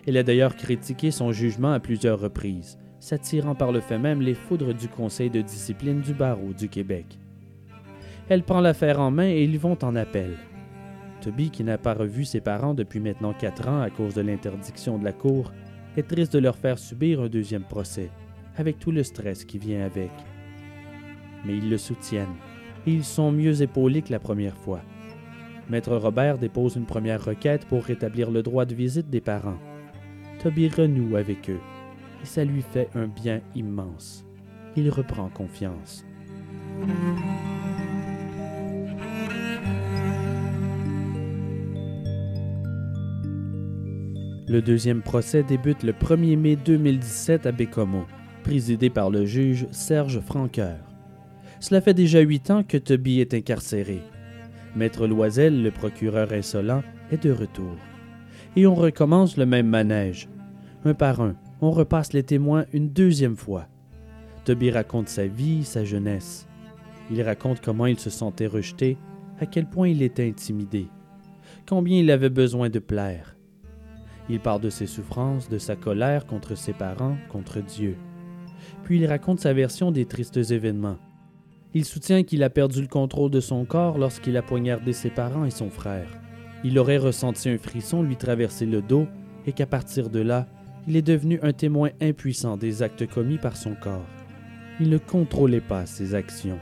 Elle 0.07 0.17
a 0.17 0.23
d'ailleurs 0.23 0.57
critiqué 0.57 1.11
son 1.11 1.33
jugement 1.33 1.73
à 1.73 1.81
plusieurs 1.81 2.21
reprises, 2.21 2.79
s'attirant 2.99 3.55
par 3.55 3.73
le 3.73 3.81
fait 3.81 3.99
même 3.99 4.21
les 4.21 4.35
foudres 4.35 4.75
du 4.75 4.89
Conseil 4.89 5.31
de 5.31 5.41
discipline 5.41 6.01
du 6.01 6.15
barreau 6.15 6.53
du 6.53 6.69
Québec. 6.69 7.19
Elle 8.29 8.43
prend 8.43 8.61
l'affaire 8.61 9.01
en 9.01 9.11
main 9.11 9.29
et 9.29 9.43
ils 9.43 9.59
vont 9.59 9.79
en 9.83 9.97
appel. 9.97 10.37
Toby, 11.21 11.51
qui 11.51 11.65
n'a 11.65 11.79
pas 11.79 11.95
revu 11.95 12.25
ses 12.25 12.41
parents 12.41 12.75
depuis 12.75 13.01
maintenant 13.01 13.35
quatre 13.35 13.69
ans 13.69 13.83
à 13.83 13.91
cause 13.91 14.15
de 14.15 14.23
l'interdiction 14.23 14.99
de 14.99 15.05
la 15.05 15.13
cour, 15.13 15.53
est 15.97 16.07
triste 16.07 16.33
de 16.33 16.39
leur 16.39 16.57
faire 16.57 16.79
subir 16.79 17.21
un 17.21 17.29
deuxième 17.29 17.65
procès 17.65 18.11
avec 18.57 18.79
tout 18.79 18.91
le 18.93 19.03
stress 19.03 19.45
qui 19.45 19.59
vient 19.59 19.85
avec. 19.85 20.11
Mais 21.45 21.57
ils 21.57 21.71
le 21.71 21.79
soutiennent 21.79 22.37
et 22.87 22.93
ils 22.93 23.05
sont 23.05 23.33
mieux 23.33 23.63
épaulés 23.63 24.03
que 24.03 24.13
la 24.13 24.21
première 24.21 24.57
fois. 24.57 24.81
Maître 25.69 25.97
Robert 25.97 26.39
dépose 26.39 26.77
une 26.77 26.87
première 26.87 27.25
requête 27.25 27.67
pour 27.67 27.85
rétablir 27.85 28.31
le 28.31 28.43
droit 28.43 28.65
de 28.65 28.75
visite 28.75 29.09
des 29.09 29.21
parents. 29.21 29.59
Toby 30.43 30.69
renoue 30.69 31.17
avec 31.17 31.51
eux 31.51 31.61
et 32.23 32.27
ça 32.27 32.45
lui 32.45 32.63
fait 32.63 32.89
un 32.95 33.07
bien 33.07 33.41
immense. 33.55 34.25
Il 34.77 34.91
reprend 34.91 35.29
confiance. 35.29 36.05
Le 44.49 44.61
deuxième 44.61 45.03
procès 45.03 45.43
débute 45.43 45.83
le 45.83 45.93
1er 45.93 46.37
mai 46.37 46.57
2017 46.57 47.47
à 47.47 47.53
Bécomo 47.53 48.05
présidé 48.43 48.91
par 48.91 49.11
le 49.11 49.25
juge 49.25 49.67
Serge 49.71 50.21
Franqueur. 50.21 50.79
Cela 51.61 51.81
fait 51.81 51.95
déjà 51.95 52.21
huit 52.21 52.51
ans 52.51 52.63
que 52.63 52.79
Toby 52.79 53.21
est 53.21 53.35
incarcéré. 53.35 54.01
Maître 54.75 55.07
Loisel, 55.07 55.63
le 55.63 55.71
procureur 55.71 56.33
insolent, 56.33 56.83
est 57.11 57.23
de 57.23 57.33
retour. 57.33 57.77
Et 58.57 58.67
on 58.67 58.75
recommence 58.75 59.37
le 59.37 59.47
même 59.47 59.69
manège. 59.69 60.29
Un 60.85 60.95
par 60.95 61.21
un, 61.21 61.37
on 61.61 61.71
repasse 61.71 62.13
les 62.13 62.23
témoins 62.23 62.65
une 62.73 62.91
deuxième 62.91 63.37
fois. 63.37 63.67
Toby 64.45 64.71
raconte 64.71 65.09
sa 65.09 65.27
vie, 65.27 65.65
sa 65.65 65.85
jeunesse. 65.85 66.47
Il 67.11 67.23
raconte 67.23 67.61
comment 67.61 67.87
il 67.87 67.99
se 67.99 68.11
sentait 68.11 68.47
rejeté, 68.47 68.97
à 69.41 69.47
quel 69.47 69.67
point 69.67 69.89
il 69.89 70.03
était 70.03 70.29
intimidé, 70.29 70.89
combien 71.67 71.99
il 71.99 72.11
avait 72.11 72.31
besoin 72.31 72.69
de 72.69 72.79
plaire. 72.79 73.37
Il 74.29 74.41
parle 74.41 74.61
de 74.61 74.71
ses 74.71 74.87
souffrances, 74.87 75.49
de 75.49 75.59
sa 75.59 75.77
colère 75.77 76.27
contre 76.27 76.55
ses 76.55 76.73
parents, 76.73 77.17
contre 77.31 77.61
Dieu 77.61 77.97
puis 78.85 78.99
il 78.99 79.07
raconte 79.07 79.41
sa 79.41 79.53
version 79.53 79.91
des 79.91 80.07
tristes 80.07 80.37
événements. 80.37 80.99
Il 81.75 81.85
soutient 81.85 82.23
qu'il 82.25 82.43
a 82.43 82.51
perdu 82.51 82.83
le 82.83 82.89
contrôle 82.89 83.31
de 83.31 83.41
son 83.41 83.65
corps 83.65 83.99
lorsqu'il 83.99 84.37
a 84.37 84.43
poignardé 84.43 84.93
ses 84.93 85.11
parents 85.11 85.45
et 85.45 85.51
son 85.51 85.71
frère. 85.71 86.20
Il 86.65 86.79
aurait 86.79 86.99
ressenti 86.99 87.49
un 87.49 87.59
frisson 87.59 88.03
lui 88.03 88.17
traverser 88.17 88.67
le 88.67 88.83
dos 88.83 89.07
et 89.47 89.53
qu'à 89.53 89.67
partir 89.67 90.11
de 90.11 90.21
là, 90.21 90.47
il 90.87 90.97
est 90.97 91.03
devenu 91.03 91.39
un 91.43 91.53
témoin 91.53 91.91
impuissant 92.01 92.57
des 92.57 92.83
actes 92.83 93.07
commis 93.07 93.39
par 93.39 93.57
son 93.57 93.75
corps. 93.75 94.07
Il 94.81 94.91
ne 94.91 94.99
contrôlait 94.99 95.61
pas 95.61 95.87
ses 95.87 96.15
actions. 96.15 96.59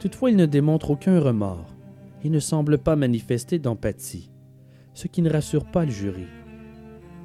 Toutefois, 0.00 0.30
il 0.30 0.36
ne 0.36 0.46
démontre 0.46 0.90
aucun 0.90 1.20
remords 1.20 1.74
et 2.24 2.30
ne 2.30 2.40
semble 2.40 2.78
pas 2.78 2.96
manifester 2.96 3.58
d'empathie, 3.58 4.30
ce 4.94 5.08
qui 5.08 5.22
ne 5.22 5.30
rassure 5.30 5.64
pas 5.64 5.84
le 5.84 5.90
jury. 5.90 6.26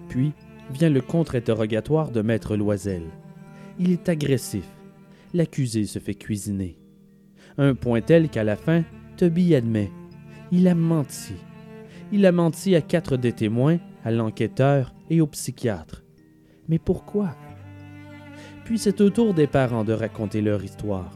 Puis 0.09 0.33
vient 0.71 0.89
le 0.89 1.01
contre-interrogatoire 1.01 2.11
de 2.11 2.21
Maître 2.21 2.55
Loisel. 2.55 3.03
Il 3.79 3.91
est 3.91 4.09
agressif. 4.09 4.67
L'accusé 5.33 5.85
se 5.85 5.99
fait 5.99 6.15
cuisiner. 6.15 6.77
un 7.57 7.75
point 7.75 8.01
tel 8.01 8.29
qu'à 8.29 8.43
la 8.43 8.55
fin, 8.55 8.83
Toby 9.17 9.55
admet. 9.55 9.91
Il 10.51 10.67
a 10.67 10.75
menti. 10.75 11.33
Il 12.11 12.25
a 12.25 12.31
menti 12.31 12.75
à 12.75 12.81
quatre 12.81 13.17
des 13.17 13.33
témoins, 13.33 13.77
à 14.03 14.11
l'enquêteur 14.11 14.93
et 15.09 15.21
au 15.21 15.27
psychiatre. 15.27 16.03
Mais 16.67 16.79
pourquoi? 16.79 17.35
Puis 18.65 18.79
c'est 18.79 19.01
au 19.01 19.09
tour 19.09 19.33
des 19.33 19.47
parents 19.47 19.83
de 19.83 19.93
raconter 19.93 20.41
leur 20.41 20.63
histoire. 20.63 21.11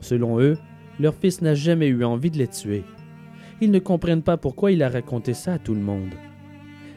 Selon 0.00 0.40
eux, 0.40 0.56
leur 0.98 1.14
fils 1.14 1.42
n'a 1.42 1.54
jamais 1.54 1.88
eu 1.88 2.04
envie 2.04 2.30
de 2.30 2.38
les 2.38 2.48
tuer. 2.48 2.84
Ils 3.60 3.70
ne 3.70 3.78
comprennent 3.78 4.22
pas 4.22 4.36
pourquoi 4.36 4.72
il 4.72 4.82
a 4.82 4.88
raconté 4.88 5.34
ça 5.34 5.54
à 5.54 5.58
tout 5.58 5.74
le 5.74 5.80
monde. 5.80 6.14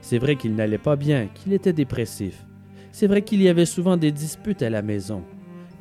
C'est 0.02 0.18
vrai 0.18 0.36
qu'il 0.36 0.56
n'allait 0.56 0.78
pas 0.78 0.96
bien, 0.96 1.28
qu'il 1.34 1.54
était 1.54 1.74
dépressif. 1.74 2.46
C'est 2.92 3.08
vrai 3.08 3.22
qu'il 3.22 3.42
y 3.42 3.50
avait 3.50 3.66
souvent 3.66 3.98
des 3.98 4.12
disputes 4.12 4.62
à 4.62 4.70
la 4.70 4.82
maison, 4.82 5.24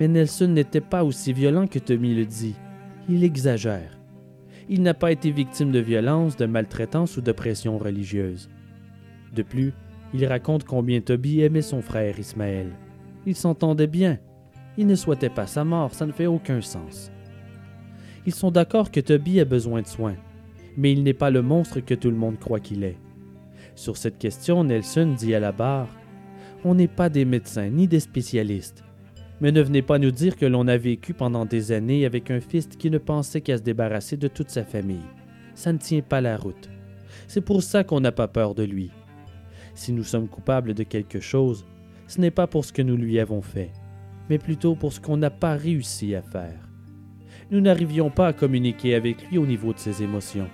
mais 0.01 0.09
Nelson 0.09 0.49
n'était 0.49 0.81
pas 0.81 1.05
aussi 1.05 1.33
violent 1.33 1.67
que 1.67 1.79
Tommy 1.79 2.15
le 2.15 2.25
dit. 2.25 2.57
Il 3.09 3.23
exagère. 3.23 3.94
Il 4.69 4.83
n'a 4.83 4.95
pas 4.95 5.13
été 5.13 5.31
victime 5.31 5.73
de 5.73 5.79
violence, 5.79 6.37
de 6.37 6.47
maltraitance 6.47 7.17
ou 7.17 7.21
de 7.21 7.33
pression 7.33 7.79
religieuse. 7.79 8.49
De 9.35 9.43
plus, 9.43 9.73
il 10.15 10.25
raconte 10.27 10.65
combien 10.65 11.01
Toby 11.01 11.41
aimait 11.41 11.63
son 11.63 11.83
frère 11.83 12.19
Ismaël. 12.19 12.71
Ils 13.27 13.37
s'entendaient 13.37 13.87
bien. 13.87 14.19
Il 14.77 14.87
ne 14.87 14.95
souhaitait 14.95 15.29
pas 15.29 15.47
sa 15.47 15.65
mort, 15.65 15.95
ça 15.95 16.07
ne 16.07 16.13
fait 16.13 16.27
aucun 16.27 16.61
sens. 16.61 17.11
Ils 18.27 18.35
sont 18.35 18.51
d'accord 18.51 18.91
que 18.91 19.01
Toby 19.01 19.41
a 19.41 19.45
besoin 19.45 19.83
de 19.83 19.87
soins, 19.87 20.17
mais 20.77 20.93
il 20.93 21.03
n'est 21.03 21.13
pas 21.13 21.31
le 21.31 21.43
monstre 21.43 21.81
que 21.81 21.95
tout 21.95 22.11
le 22.11 22.17
monde 22.17 22.39
croit 22.39 22.61
qu'il 22.61 22.85
est. 22.85 22.99
Sur 23.75 23.97
cette 23.97 24.19
question, 24.19 24.65
Nelson 24.65 25.15
dit 25.17 25.35
à 25.35 25.41
la 25.41 25.53
barre 25.53 25.89
on 26.67 26.75
n'est 26.75 26.89
pas 26.89 27.11
des 27.11 27.27
médecins 27.27 27.69
ni 27.69 27.87
des 27.87 28.01
spécialistes. 28.01 28.85
Mais 29.41 29.53
ne 29.53 29.63
venez 29.63 29.83
pas 29.83 29.99
nous 29.99 30.11
dire 30.11 30.37
que 30.37 30.47
l'on 30.47 30.69
a 30.69 30.77
vécu 30.77 31.13
pendant 31.13 31.45
des 31.45 31.73
années 31.73 32.07
avec 32.07 32.31
un 32.31 32.41
fils 32.41 32.67
qui 32.67 32.91
ne 32.91 32.99
pensait 32.99 33.41
qu'à 33.41 33.59
se 33.59 33.63
débarrasser 33.63 34.17
de 34.17 34.29
toute 34.29 34.51
sa 34.51 34.65
famille. 34.65 35.07
Ça 35.55 35.73
ne 35.73 35.79
tient 35.79 36.03
pas 36.03 36.21
la 36.21 36.37
route. 36.37 36.71
C'est 37.27 37.41
pour 37.41 37.63
ça 37.63 37.85
qu'on 37.85 38.01
n'a 38.01 38.13
pas 38.13 38.29
peur 38.29 38.55
de 38.55 38.63
lui. 38.63 38.91
Si 39.75 39.93
nous 39.93 40.05
sommes 40.05 40.29
coupables 40.29 40.75
de 40.75 40.85
quelque 40.85 41.21
chose, 41.21 41.67
ce 42.07 42.21
n'est 42.21 42.31
pas 42.31 42.47
pour 42.47 42.65
ce 42.65 42.73
que 42.73 42.83
nous 42.83 42.97
lui 42.97 43.19
avons 43.19 43.43
fait, 43.43 43.73
mais 44.31 44.39
plutôt 44.39 44.77
pour 44.77 44.93
ce 44.93 45.01
qu'on 45.01 45.17
n'a 45.17 45.31
pas 45.31 45.57
réussi 45.57 46.15
à 46.15 46.23
faire. 46.23 46.69
Nous 47.51 47.61
n'arrivions 47.61 48.11
pas 48.11 48.29
à 48.29 48.33
communiquer 48.33 48.95
avec 48.95 49.29
lui 49.29 49.39
au 49.39 49.47
niveau 49.47 49.73
de 49.73 49.79
ses 49.79 50.03
émotions. 50.03 50.49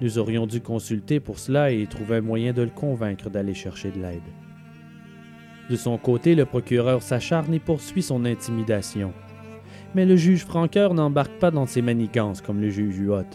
Nous 0.00 0.18
aurions 0.18 0.46
dû 0.46 0.60
consulter 0.60 1.20
pour 1.20 1.38
cela 1.38 1.72
et 1.72 1.86
trouver 1.86 2.16
un 2.16 2.20
moyen 2.20 2.52
de 2.52 2.62
le 2.62 2.70
convaincre 2.70 3.30
d'aller 3.30 3.54
chercher 3.54 3.90
de 3.90 4.00
l'aide. 4.00 4.45
De 5.70 5.76
son 5.76 5.98
côté, 5.98 6.34
le 6.34 6.44
procureur 6.44 7.02
s'acharne 7.02 7.52
et 7.52 7.58
poursuit 7.58 8.02
son 8.02 8.24
intimidation. 8.24 9.12
Mais 9.94 10.06
le 10.06 10.16
juge 10.16 10.44
Franqueur 10.44 10.94
n'embarque 10.94 11.38
pas 11.38 11.50
dans 11.50 11.66
ses 11.66 11.82
manigances 11.82 12.40
comme 12.40 12.60
le 12.60 12.70
juge 12.70 12.98
Huot. 12.98 13.26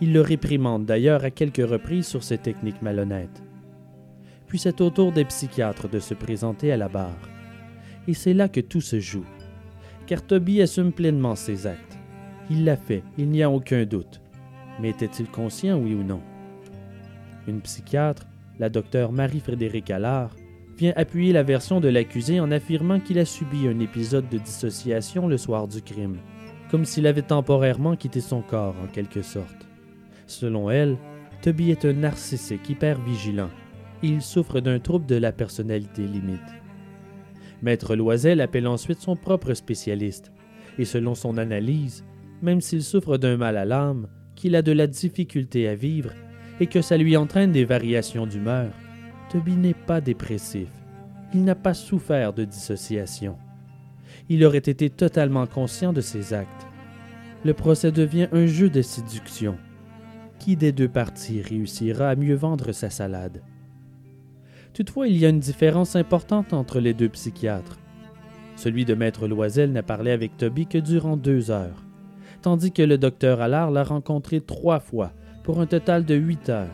Il 0.00 0.12
le 0.12 0.20
réprimande 0.20 0.86
d'ailleurs 0.86 1.24
à 1.24 1.30
quelques 1.30 1.68
reprises 1.68 2.06
sur 2.06 2.22
ses 2.22 2.38
techniques 2.38 2.82
malhonnêtes. 2.82 3.42
Puis 4.46 4.58
c'est 4.58 4.80
au 4.80 4.90
tour 4.90 5.12
des 5.12 5.24
psychiatres 5.24 5.88
de 5.88 5.98
se 5.98 6.14
présenter 6.14 6.72
à 6.72 6.76
la 6.76 6.88
barre. 6.88 7.28
Et 8.08 8.14
c'est 8.14 8.34
là 8.34 8.48
que 8.48 8.60
tout 8.60 8.80
se 8.80 9.00
joue. 9.00 9.24
Car 10.06 10.22
Toby 10.22 10.60
assume 10.62 10.92
pleinement 10.92 11.36
ses 11.36 11.66
actes. 11.66 11.98
Il 12.50 12.64
l'a 12.64 12.76
fait, 12.76 13.02
il 13.18 13.28
n'y 13.28 13.42
a 13.42 13.50
aucun 13.50 13.84
doute. 13.84 14.20
Mais 14.80 14.90
était-il 14.90 15.26
conscient, 15.28 15.78
oui 15.78 15.94
ou 15.94 16.02
non? 16.02 16.20
Une 17.46 17.60
psychiatre, 17.60 18.26
la 18.58 18.68
docteure 18.68 19.12
Marie-Frédérique 19.12 19.90
Allard, 19.90 20.30
appuyer 20.90 21.32
la 21.32 21.42
version 21.42 21.80
de 21.80 21.88
l'accusé 21.88 22.40
en 22.40 22.50
affirmant 22.50 23.00
qu'il 23.00 23.18
a 23.18 23.24
subi 23.24 23.68
un 23.68 23.78
épisode 23.78 24.28
de 24.28 24.38
dissociation 24.38 25.28
le 25.28 25.38
soir 25.38 25.68
du 25.68 25.80
crime, 25.80 26.18
comme 26.70 26.84
s'il 26.84 27.06
avait 27.06 27.22
temporairement 27.22 27.96
quitté 27.96 28.20
son 28.20 28.42
corps 28.42 28.74
en 28.82 28.86
quelque 28.86 29.22
sorte. 29.22 29.68
Selon 30.26 30.70
elle, 30.70 30.96
Toby 31.42 31.70
est 31.70 31.84
un 31.84 31.92
narcissique 31.92 32.68
hyper 32.68 33.00
vigilant 33.00 33.50
et 34.02 34.08
il 34.08 34.22
souffre 34.22 34.60
d'un 34.60 34.78
trouble 34.78 35.06
de 35.06 35.16
la 35.16 35.32
personnalité 35.32 36.02
limite. 36.02 36.40
Maître 37.62 37.94
Loisel 37.94 38.40
appelle 38.40 38.66
ensuite 38.66 39.00
son 39.00 39.14
propre 39.14 39.54
spécialiste 39.54 40.32
et 40.78 40.84
selon 40.84 41.14
son 41.14 41.38
analyse, 41.38 42.04
même 42.42 42.60
s'il 42.60 42.82
souffre 42.82 43.18
d'un 43.18 43.36
mal 43.36 43.56
à 43.56 43.64
l'âme, 43.64 44.08
qu'il 44.34 44.56
a 44.56 44.62
de 44.62 44.72
la 44.72 44.86
difficulté 44.86 45.68
à 45.68 45.74
vivre 45.74 46.10
et 46.60 46.66
que 46.66 46.82
ça 46.82 46.96
lui 46.96 47.16
entraîne 47.16 47.52
des 47.52 47.64
variations 47.64 48.26
d'humeur, 48.26 48.72
Toby 49.32 49.56
n'est 49.56 49.72
pas 49.72 50.02
dépressif. 50.02 50.68
Il 51.32 51.44
n'a 51.44 51.54
pas 51.54 51.72
souffert 51.72 52.34
de 52.34 52.44
dissociation. 52.44 53.38
Il 54.28 54.44
aurait 54.44 54.58
été 54.58 54.90
totalement 54.90 55.46
conscient 55.46 55.94
de 55.94 56.02
ses 56.02 56.34
actes. 56.34 56.66
Le 57.42 57.54
procès 57.54 57.92
devient 57.92 58.28
un 58.32 58.44
jeu 58.44 58.68
de 58.68 58.82
séduction. 58.82 59.56
Qui 60.38 60.54
des 60.54 60.70
deux 60.70 60.88
parties 60.88 61.40
réussira 61.40 62.10
à 62.10 62.14
mieux 62.14 62.34
vendre 62.34 62.72
sa 62.72 62.90
salade? 62.90 63.40
Toutefois, 64.74 65.08
il 65.08 65.16
y 65.16 65.24
a 65.24 65.30
une 65.30 65.40
différence 65.40 65.96
importante 65.96 66.52
entre 66.52 66.78
les 66.78 66.92
deux 66.92 67.08
psychiatres. 67.08 67.78
Celui 68.56 68.84
de 68.84 68.94
Maître 68.94 69.28
Loisel 69.28 69.72
n'a 69.72 69.82
parlé 69.82 70.10
avec 70.10 70.36
Toby 70.36 70.66
que 70.66 70.76
durant 70.76 71.16
deux 71.16 71.50
heures, 71.50 71.86
tandis 72.42 72.70
que 72.70 72.82
le 72.82 72.98
docteur 72.98 73.40
Allard 73.40 73.70
l'a 73.70 73.82
rencontré 73.82 74.42
trois 74.42 74.78
fois, 74.78 75.14
pour 75.42 75.58
un 75.58 75.66
total 75.66 76.04
de 76.04 76.16
huit 76.16 76.50
heures. 76.50 76.68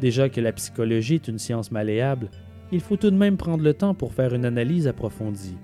Déjà 0.00 0.28
que 0.28 0.40
la 0.40 0.52
psychologie 0.52 1.16
est 1.16 1.28
une 1.28 1.38
science 1.38 1.70
malléable, 1.70 2.30
il 2.72 2.80
faut 2.80 2.96
tout 2.96 3.10
de 3.10 3.16
même 3.16 3.36
prendre 3.36 3.62
le 3.62 3.74
temps 3.74 3.94
pour 3.94 4.14
faire 4.14 4.34
une 4.34 4.44
analyse 4.44 4.86
approfondie. 4.86 5.56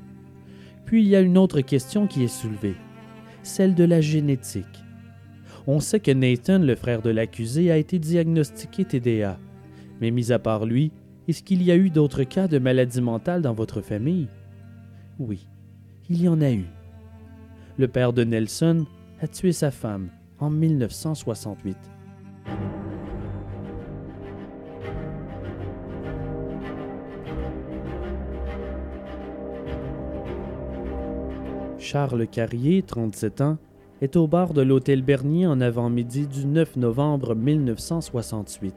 Puis 0.84 1.02
il 1.02 1.08
y 1.08 1.16
a 1.16 1.20
une 1.20 1.38
autre 1.38 1.60
question 1.62 2.06
qui 2.06 2.22
est 2.22 2.28
soulevée, 2.28 2.76
celle 3.42 3.74
de 3.74 3.84
la 3.84 4.00
génétique. 4.00 4.64
On 5.66 5.80
sait 5.80 6.00
que 6.00 6.12
Nathan, 6.12 6.58
le 6.58 6.76
frère 6.76 7.02
de 7.02 7.10
l'accusé, 7.10 7.70
a 7.72 7.76
été 7.76 7.98
diagnostiqué 7.98 8.84
TDA, 8.84 9.38
mais 10.00 10.10
mis 10.10 10.30
à 10.32 10.38
part 10.38 10.64
lui, 10.64 10.92
est-ce 11.26 11.42
qu'il 11.42 11.62
y 11.62 11.72
a 11.72 11.76
eu 11.76 11.90
d'autres 11.90 12.22
cas 12.22 12.46
de 12.46 12.58
maladie 12.58 13.00
mentale 13.00 13.42
dans 13.42 13.54
votre 13.54 13.80
famille? 13.80 14.28
Oui, 15.18 15.48
il 16.08 16.22
y 16.22 16.28
en 16.28 16.40
a 16.40 16.52
eu. 16.52 16.66
Le 17.78 17.88
père 17.88 18.12
de 18.12 18.22
Nelson 18.22 18.86
a 19.20 19.26
tué 19.26 19.50
sa 19.52 19.70
femme 19.70 20.10
en 20.38 20.50
1968. 20.50 21.76
Charles 31.78 32.26
Carrier, 32.26 32.82
37 32.82 33.42
ans, 33.42 33.58
est 34.00 34.16
au 34.16 34.26
bar 34.26 34.54
de 34.54 34.62
l'hôtel 34.62 35.02
Bernier 35.02 35.46
en 35.46 35.60
avant-midi 35.60 36.26
du 36.26 36.46
9 36.46 36.76
novembre 36.76 37.34
1968. 37.34 38.74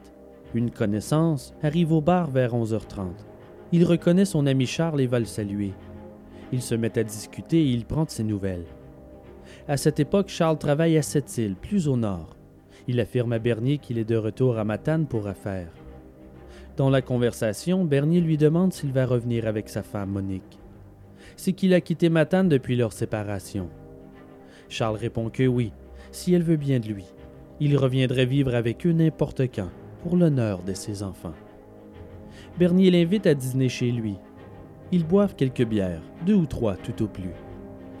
Une 0.54 0.70
connaissance 0.70 1.54
arrive 1.62 1.92
au 1.92 2.02
bar 2.02 2.30
vers 2.30 2.54
11h30. 2.54 3.08
Il 3.72 3.84
reconnaît 3.84 4.26
son 4.26 4.46
ami 4.46 4.66
Charles 4.66 5.00
et 5.00 5.06
va 5.06 5.18
le 5.18 5.24
saluer. 5.24 5.72
Ils 6.52 6.60
se 6.60 6.74
mettent 6.74 6.98
à 6.98 7.04
discuter 7.04 7.62
et 7.62 7.70
il 7.70 7.86
prend 7.86 8.04
de 8.04 8.10
ses 8.10 8.24
nouvelles. 8.24 8.66
À 9.66 9.78
cette 9.78 9.98
époque, 9.98 10.28
Charles 10.28 10.58
travaille 10.58 10.98
à 10.98 11.02
Sept-Îles, 11.02 11.56
plus 11.56 11.88
au 11.88 11.96
nord. 11.96 12.36
Il 12.86 13.00
affirme 13.00 13.32
à 13.32 13.38
Bernier 13.38 13.78
qu'il 13.78 13.98
est 13.98 14.04
de 14.04 14.16
retour 14.16 14.58
à 14.58 14.64
Matane 14.64 15.06
pour 15.06 15.26
affaires. 15.26 15.72
Dans 16.76 16.90
la 16.90 17.00
conversation, 17.00 17.84
Bernier 17.84 18.20
lui 18.20 18.36
demande 18.36 18.74
s'il 18.74 18.92
va 18.92 19.06
revenir 19.06 19.46
avec 19.46 19.70
sa 19.70 19.82
femme 19.82 20.10
Monique. 20.10 20.59
C'est 21.42 21.54
qu'il 21.54 21.72
a 21.72 21.80
quitté 21.80 22.10
Matane 22.10 22.50
depuis 22.50 22.76
leur 22.76 22.92
séparation. 22.92 23.70
Charles 24.68 24.98
répond 24.98 25.30
que 25.30 25.46
oui, 25.46 25.72
si 26.12 26.34
elle 26.34 26.42
veut 26.42 26.58
bien 26.58 26.80
de 26.80 26.88
lui. 26.88 27.06
Il 27.60 27.78
reviendrait 27.78 28.26
vivre 28.26 28.54
avec 28.54 28.86
eux 28.86 28.92
n'importe 28.92 29.44
quand, 29.50 29.70
pour 30.02 30.18
l'honneur 30.18 30.62
de 30.62 30.74
ses 30.74 31.02
enfants. 31.02 31.32
Bernier 32.58 32.90
l'invite 32.90 33.26
à 33.26 33.32
dîner 33.32 33.70
chez 33.70 33.90
lui. 33.90 34.16
Ils 34.92 35.06
boivent 35.06 35.34
quelques 35.34 35.64
bières, 35.64 36.02
deux 36.26 36.34
ou 36.34 36.44
trois 36.44 36.76
tout 36.76 37.02
au 37.02 37.06
plus. 37.06 37.32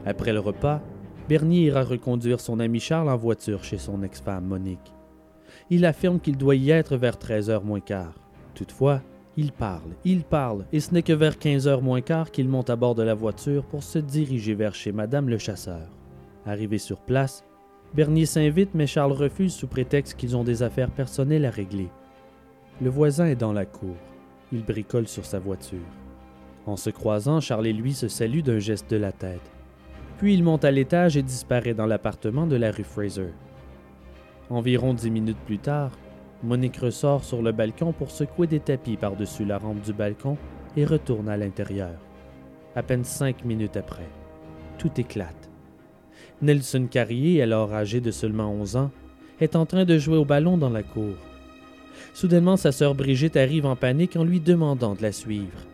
Après 0.04 0.34
le 0.34 0.40
repas, 0.40 0.82
Bernier 1.26 1.62
ira 1.62 1.82
reconduire 1.82 2.40
son 2.40 2.60
ami 2.60 2.78
Charles 2.78 3.08
en 3.08 3.16
voiture 3.16 3.64
chez 3.64 3.78
son 3.78 4.02
ex-femme 4.02 4.44
Monique. 4.44 4.92
Il 5.70 5.86
affirme 5.86 6.20
qu'il 6.20 6.36
doit 6.36 6.56
y 6.56 6.68
être 6.68 6.98
vers 6.98 7.18
13 7.18 7.48
heures 7.48 7.64
moins 7.64 7.80
quart. 7.80 8.20
Toutefois, 8.54 9.00
il 9.36 9.52
parle, 9.52 9.92
il 10.04 10.24
parle, 10.24 10.64
et 10.72 10.80
ce 10.80 10.92
n'est 10.92 11.02
que 11.02 11.12
vers 11.12 11.38
15 11.38 11.68
heures 11.68 11.82
moins 11.82 12.00
quart 12.00 12.30
qu'il 12.30 12.48
monte 12.48 12.68
à 12.68 12.76
bord 12.76 12.94
de 12.94 13.02
la 13.02 13.14
voiture 13.14 13.64
pour 13.64 13.82
se 13.82 13.98
diriger 13.98 14.54
vers 14.54 14.74
chez 14.74 14.92
Madame 14.92 15.28
le 15.28 15.38
chasseur. 15.38 15.88
Arrivé 16.46 16.78
sur 16.78 17.00
place, 17.00 17.44
Bernier 17.94 18.26
s'invite, 18.26 18.70
mais 18.74 18.86
Charles 18.86 19.12
refuse 19.12 19.54
sous 19.54 19.66
prétexte 19.66 20.16
qu'ils 20.16 20.36
ont 20.36 20.44
des 20.44 20.62
affaires 20.62 20.90
personnelles 20.90 21.44
à 21.44 21.50
régler. 21.50 21.88
Le 22.80 22.90
voisin 22.90 23.26
est 23.26 23.36
dans 23.36 23.52
la 23.52 23.66
cour. 23.66 23.96
Il 24.52 24.64
bricole 24.64 25.06
sur 25.06 25.24
sa 25.24 25.38
voiture. 25.38 25.78
En 26.66 26.76
se 26.76 26.90
croisant, 26.90 27.40
Charles 27.40 27.66
et 27.66 27.72
lui 27.72 27.94
se 27.94 28.08
saluent 28.08 28.42
d'un 28.42 28.58
geste 28.58 28.90
de 28.90 28.96
la 28.96 29.12
tête. 29.12 29.50
Puis 30.18 30.34
il 30.34 30.44
monte 30.44 30.64
à 30.64 30.70
l'étage 30.70 31.16
et 31.16 31.22
disparaît 31.22 31.74
dans 31.74 31.86
l'appartement 31.86 32.46
de 32.46 32.56
la 32.56 32.70
rue 32.70 32.84
Fraser. 32.84 33.32
Environ 34.50 34.94
dix 34.94 35.10
minutes 35.10 35.38
plus 35.46 35.58
tard, 35.58 35.92
Monique 36.42 36.78
ressort 36.78 37.22
sur 37.22 37.42
le 37.42 37.52
balcon 37.52 37.92
pour 37.92 38.10
secouer 38.10 38.46
des 38.46 38.60
tapis 38.60 38.96
par-dessus 38.96 39.44
la 39.44 39.58
rampe 39.58 39.82
du 39.82 39.92
balcon 39.92 40.38
et 40.76 40.86
retourne 40.86 41.28
à 41.28 41.36
l'intérieur. 41.36 41.98
À 42.74 42.82
peine 42.82 43.04
cinq 43.04 43.44
minutes 43.44 43.76
après, 43.76 44.08
tout 44.78 44.90
éclate. 44.96 45.50
Nelson 46.40 46.86
Carrier, 46.90 47.42
alors 47.42 47.74
âgé 47.74 48.00
de 48.00 48.10
seulement 48.10 48.50
11 48.52 48.76
ans, 48.76 48.90
est 49.40 49.56
en 49.56 49.66
train 49.66 49.84
de 49.84 49.98
jouer 49.98 50.16
au 50.16 50.24
ballon 50.24 50.56
dans 50.56 50.70
la 50.70 50.82
cour. 50.82 51.14
Soudainement, 52.14 52.56
sa 52.56 52.72
sœur 52.72 52.94
Brigitte 52.94 53.36
arrive 53.36 53.66
en 53.66 53.76
panique 53.76 54.16
en 54.16 54.24
lui 54.24 54.40
demandant 54.40 54.94
de 54.94 55.02
la 55.02 55.12
suivre. 55.12 55.66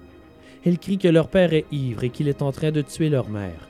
Elle 0.64 0.78
crie 0.78 0.98
que 0.98 1.06
leur 1.06 1.28
père 1.28 1.52
est 1.52 1.66
ivre 1.70 2.02
et 2.02 2.10
qu'il 2.10 2.26
est 2.26 2.42
en 2.42 2.50
train 2.50 2.72
de 2.72 2.82
tuer 2.82 3.08
leur 3.08 3.28
mère. 3.28 3.68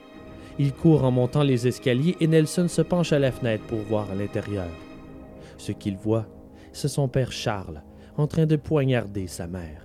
Il 0.59 0.73
court 0.73 1.05
en 1.05 1.11
montant 1.11 1.43
les 1.43 1.67
escaliers 1.67 2.17
et 2.21 2.27
Nelson 2.27 2.69
se 2.69 2.81
penche 2.81 3.13
à 3.13 3.19
la 3.19 3.33
fenêtre 3.33 3.65
pour 3.65 3.81
voir 3.81 4.11
à 4.11 4.15
l'intérieur. 4.15 4.71
Ce 5.59 5.73
qu'il 5.73 5.97
voit, 5.97 6.27
c'est 6.77 6.89
son 6.89 7.09
père 7.09 7.33
Charles 7.33 7.83
en 8.19 8.27
train 8.27 8.47
de 8.47 8.57
poignarder 8.57 9.27
sa 9.27 9.47
mère. 9.47 9.83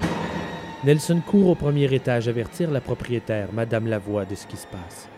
Nelson 0.83 1.21
court 1.25 1.49
au 1.49 1.55
premier 1.55 1.93
étage 1.93 2.27
avertir 2.27 2.69
la 2.71 2.81
propriétaire, 2.81 3.49
Madame 3.53 3.87
Lavoie, 3.87 4.25
de 4.25 4.35
ce 4.35 4.47
qui 4.47 4.57
se 4.57 4.67
passe. 4.67 5.09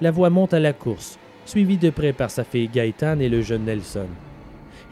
Lavoie 0.00 0.30
monte 0.30 0.54
à 0.54 0.60
la 0.60 0.72
course, 0.72 1.18
suivie 1.44 1.78
de 1.78 1.90
près 1.90 2.12
par 2.12 2.30
sa 2.30 2.44
fille 2.44 2.68
Gaëtane 2.68 3.20
et 3.20 3.28
le 3.28 3.42
jeune 3.42 3.64
Nelson. 3.64 4.08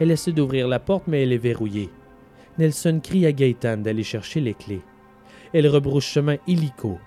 Elle 0.00 0.10
essaie 0.10 0.32
d'ouvrir 0.32 0.68
la 0.68 0.78
porte, 0.78 1.04
mais 1.06 1.22
elle 1.22 1.32
est 1.32 1.38
verrouillée. 1.38 1.90
Nelson 2.58 3.00
crie 3.02 3.26
à 3.26 3.32
Gaëtane 3.32 3.82
d'aller 3.82 4.02
chercher 4.02 4.40
les 4.40 4.54
clés. 4.54 4.82
Elle 5.52 5.68
rebrousse 5.68 6.04
chemin 6.04 6.36
illico 6.46 6.98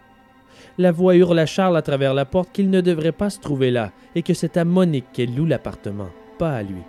la 0.80 0.92
voix 0.92 1.16
hurle 1.16 1.40
à 1.40 1.46
Charles 1.48 1.78
à 1.78 1.82
travers 1.82 2.14
la 2.14 2.26
porte 2.26 2.52
qu'il 2.52 2.70
ne 2.70 2.82
devrait 2.82 3.12
pas 3.12 3.32
se 3.32 3.40
trouver 3.40 3.72
là 3.72 3.92
et 4.14 4.22
que 4.22 4.34
c'est 4.34 4.58
à 4.58 4.66
Monique 4.66 5.12
qu'elle 5.12 5.36
loue 5.36 5.46
l'appartement, 5.46 6.10
pas 6.38 6.56
à 6.56 6.62
lui. 6.62 6.84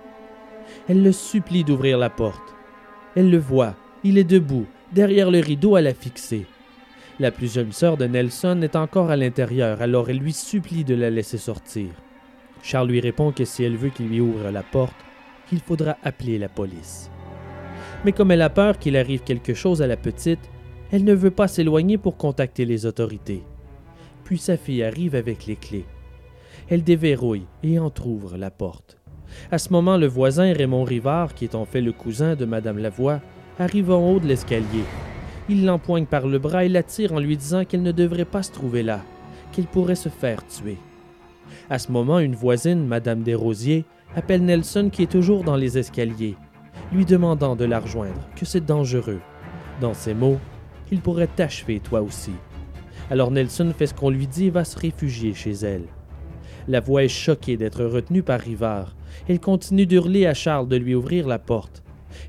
Elle 0.88 1.02
le 1.02 1.12
supplie 1.12 1.64
d'ouvrir 1.64 1.98
la 1.98 2.10
porte. 2.10 2.54
Elle 3.16 3.30
le 3.30 3.38
voit, 3.38 3.74
il 4.04 4.18
est 4.18 4.24
debout, 4.24 4.66
derrière 4.92 5.30
le 5.30 5.40
rideau 5.40 5.76
à 5.76 5.80
la 5.80 5.94
fixer. 5.94 6.46
La 7.20 7.30
plus 7.30 7.52
jeune 7.52 7.72
sœur 7.72 7.96
de 7.96 8.06
Nelson 8.06 8.60
est 8.62 8.76
encore 8.76 9.10
à 9.10 9.16
l'intérieur, 9.16 9.82
alors 9.82 10.08
elle 10.08 10.18
lui 10.18 10.32
supplie 10.32 10.84
de 10.84 10.94
la 10.94 11.10
laisser 11.10 11.38
sortir. 11.38 11.88
Charles 12.62 12.88
lui 12.88 13.00
répond 13.00 13.32
que 13.32 13.44
si 13.44 13.64
elle 13.64 13.76
veut 13.76 13.90
qu'il 13.90 14.08
lui 14.08 14.20
ouvre 14.20 14.50
la 14.50 14.62
porte, 14.62 14.96
il 15.52 15.60
faudra 15.60 15.96
appeler 16.04 16.38
la 16.38 16.48
police. 16.48 17.10
Mais 18.04 18.12
comme 18.12 18.30
elle 18.30 18.42
a 18.42 18.50
peur 18.50 18.78
qu'il 18.78 18.96
arrive 18.96 19.22
quelque 19.22 19.54
chose 19.54 19.82
à 19.82 19.86
la 19.86 19.96
petite, 19.96 20.50
elle 20.92 21.04
ne 21.04 21.14
veut 21.14 21.30
pas 21.30 21.48
s'éloigner 21.48 21.98
pour 21.98 22.16
contacter 22.16 22.64
les 22.64 22.86
autorités 22.86 23.42
puis 24.28 24.36
sa 24.36 24.58
fille 24.58 24.82
arrive 24.82 25.14
avec 25.14 25.46
les 25.46 25.56
clés. 25.56 25.86
Elle 26.68 26.84
déverrouille 26.84 27.46
et 27.62 27.78
entr'ouvre 27.78 28.36
la 28.36 28.50
porte. 28.50 28.97
À 29.50 29.58
ce 29.58 29.72
moment, 29.72 29.96
le 29.96 30.06
voisin 30.06 30.52
Raymond 30.52 30.84
Rivard, 30.84 31.34
qui 31.34 31.44
est 31.44 31.54
en 31.54 31.64
fait 31.64 31.80
le 31.80 31.92
cousin 31.92 32.34
de 32.34 32.44
Madame 32.44 32.78
Lavoie, 32.78 33.20
arrive 33.58 33.90
en 33.90 34.10
haut 34.10 34.20
de 34.20 34.26
l'escalier. 34.26 34.84
Il 35.48 35.64
l'empoigne 35.64 36.06
par 36.06 36.26
le 36.26 36.38
bras 36.38 36.64
et 36.64 36.68
l'attire 36.68 37.12
en 37.12 37.20
lui 37.20 37.36
disant 37.36 37.64
qu'elle 37.64 37.82
ne 37.82 37.92
devrait 37.92 38.24
pas 38.24 38.42
se 38.42 38.52
trouver 38.52 38.82
là, 38.82 39.02
qu'elle 39.52 39.66
pourrait 39.66 39.94
se 39.94 40.08
faire 40.08 40.46
tuer. 40.46 40.76
À 41.70 41.78
ce 41.78 41.90
moment, 41.90 42.18
une 42.18 42.34
voisine, 42.34 42.86
Madame 42.86 43.22
Desrosiers, 43.22 43.84
appelle 44.14 44.44
Nelson 44.44 44.90
qui 44.92 45.02
est 45.02 45.10
toujours 45.10 45.44
dans 45.44 45.56
les 45.56 45.78
escaliers, 45.78 46.36
lui 46.92 47.04
demandant 47.04 47.56
de 47.56 47.64
la 47.64 47.80
rejoindre, 47.80 48.20
que 48.36 48.44
c'est 48.44 48.64
dangereux. 48.64 49.20
Dans 49.80 49.94
ces 49.94 50.14
mots, 50.14 50.38
il 50.90 51.00
pourrait 51.00 51.28
t'achever 51.28 51.80
toi 51.80 52.02
aussi. 52.02 52.32
Alors 53.10 53.30
Nelson 53.30 53.72
fait 53.76 53.86
ce 53.86 53.94
qu'on 53.94 54.10
lui 54.10 54.26
dit 54.26 54.46
et 54.46 54.50
va 54.50 54.64
se 54.64 54.78
réfugier 54.78 55.34
chez 55.34 55.52
elle. 55.52 55.84
La 56.66 56.80
voix 56.80 57.04
est 57.04 57.08
choquée 57.08 57.56
d'être 57.56 57.84
retenue 57.84 58.22
par 58.22 58.40
Rivard. 58.40 58.94
Elle 59.28 59.40
continue 59.40 59.86
d'hurler 59.86 60.26
à 60.26 60.34
Charles 60.34 60.68
de 60.68 60.76
lui 60.76 60.94
ouvrir 60.94 61.26
la 61.26 61.38
porte. 61.38 61.82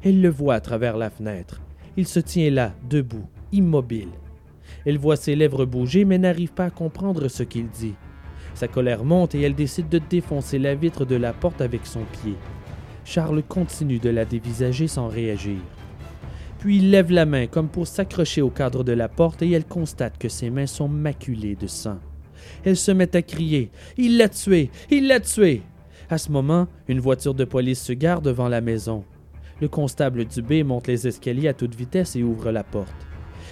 Elle 0.04 0.22
le 0.22 0.30
voit 0.30 0.56
à 0.56 0.62
travers 0.62 0.98
la 0.98 1.10
fenêtre. 1.10 1.62
Il 1.98 2.08
se 2.08 2.20
tient 2.20 2.50
là, 2.50 2.74
debout, 2.90 3.28
immobile. 3.52 4.10
Elle 4.86 4.98
voit 4.98 5.16
ses 5.18 5.36
lèvres 5.36 5.66
bouger 5.66 6.06
mais 6.06 6.18
n'arrive 6.18 6.54
pas 6.54 6.66
à 6.66 6.70
comprendre 6.70 7.28
ce 7.28 7.44
qu'il 7.44 7.68
dit. 7.70 7.96
Sa 8.54 8.68
colère 8.68 9.04
monte 9.04 9.36
et 9.36 9.42
elle 9.42 9.56
décide 9.56 9.90
de 9.90 10.00
défoncer 10.10 10.60
la 10.60 10.76
vitre 10.76 11.06
de 11.06 11.16
la 11.16 11.34
porte 11.34 11.62
avec 11.62 11.86
son 11.86 12.02
pied. 12.22 12.36
Charles 13.06 13.44
continue 13.44 14.00
de 14.00 14.10
la 14.10 14.26
dévisager 14.26 14.88
sans 14.88 15.08
réagir. 15.08 15.60
Puis 16.60 16.78
il 16.78 16.92
lève 16.92 17.12
la 17.12 17.26
main 17.26 17.48
comme 17.48 17.70
pour 17.70 17.88
s'accrocher 17.88 18.42
au 18.42 18.50
cadre 18.50 18.84
de 18.84 18.92
la 18.92 19.08
porte 19.08 19.42
et 19.42 19.52
elle 19.52 19.66
constate 19.66 20.18
que 20.18 20.30
ses 20.30 20.50
mains 20.50 20.68
sont 20.68 20.90
maculées 20.90 21.56
de 21.56 21.68
sang. 21.68 22.00
Elle 22.64 22.78
se 22.78 22.92
met 22.92 23.16
à 23.16 23.22
crier 23.22 23.72
Il 23.98 24.18
l'a 24.18 24.30
tué 24.30 24.70
Il 24.92 25.08
l'a 25.08 25.20
tué 25.20 25.62
À 26.12 26.18
ce 26.18 26.32
moment, 26.32 26.68
une 26.88 27.00
voiture 27.00 27.36
de 27.36 27.46
police 27.46 27.84
se 27.84 27.94
gare 27.94 28.22
devant 28.22 28.48
la 28.48 28.62
maison. 28.62 29.04
Le 29.62 29.68
constable 29.68 30.26
Dubé 30.26 30.64
monte 30.64 30.88
les 30.88 31.08
escaliers 31.08 31.50
à 31.50 31.54
toute 31.54 31.76
vitesse 31.76 32.16
et 32.16 32.24
ouvre 32.24 32.52
la 32.52 32.64
porte. 32.64 33.08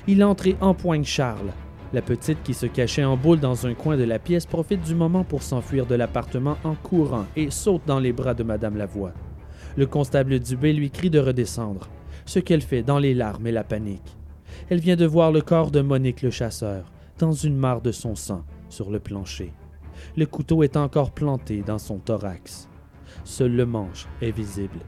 Il 0.08 0.24
entre 0.24 0.48
et 0.48 0.58
empoigne 0.60 1.04
Charles. 1.04 1.52
La 1.94 2.02
petite 2.02 2.42
qui 2.44 2.56
se 2.56 2.66
cachait 2.66 3.04
en 3.04 3.16
boule 3.16 3.40
dans 3.40 3.68
un 3.68 3.76
coin 3.76 3.96
de 3.96 4.04
la 4.04 4.18
pièce 4.18 4.48
profite 4.48 4.82
du 4.82 4.96
moment 4.96 5.24
pour 5.24 5.44
s'enfuir 5.44 5.86
de 5.86 5.94
l'appartement 5.94 6.58
en 6.64 6.74
courant 6.74 7.26
et 7.36 7.52
saute 7.52 7.84
dans 7.86 8.00
les 8.00 8.12
bras 8.12 8.34
de 8.34 8.44
Madame 8.44 8.76
Lavoie. 8.76 9.14
Le 9.76 9.86
constable 9.86 10.40
Dubé 10.40 10.74
lui 10.74 10.90
crie 10.90 11.12
de 11.12 11.20
redescendre, 11.20 11.88
ce 12.26 12.40
qu'elle 12.40 12.62
fait 12.62 12.82
dans 12.82 13.00
les 13.00 13.14
larmes 13.14 13.46
et 13.46 13.52
la 13.52 13.64
panique. 13.64 14.18
Elle 14.70 14.80
vient 14.80 14.96
de 14.96 15.06
voir 15.06 15.32
le 15.32 15.42
corps 15.42 15.70
de 15.70 15.82
Monique 15.82 16.24
le 16.24 16.32
chasseur, 16.32 16.92
dans 17.20 17.34
une 17.34 17.56
mare 17.56 17.82
de 17.82 17.92
son 17.92 18.16
sang, 18.16 18.44
sur 18.70 18.90
le 18.90 19.00
plancher. 19.00 19.54
Le 20.16 20.26
couteau 20.26 20.64
est 20.64 20.78
encore 20.78 21.12
planté 21.12 21.62
dans 21.62 21.78
son 21.80 21.98
thorax. 21.98 22.70
Seul 23.24 23.56
le 23.56 23.66
manche 23.66 24.08
est 24.22 24.32
visible. 24.32 24.80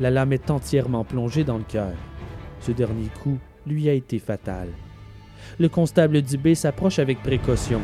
La 0.00 0.10
lame 0.10 0.32
est 0.32 0.50
entièrement 0.50 1.04
plongée 1.04 1.44
dans 1.44 1.58
le 1.58 1.64
cœur. 1.64 1.94
Ce 2.60 2.72
dernier 2.72 3.08
coup 3.22 3.38
lui 3.66 3.88
a 3.88 3.92
été 3.92 4.18
fatal. 4.18 4.68
Le 5.58 5.68
constable 5.68 6.22
Dubé 6.22 6.54
s'approche 6.54 6.98
avec 6.98 7.22
précaution. 7.22 7.80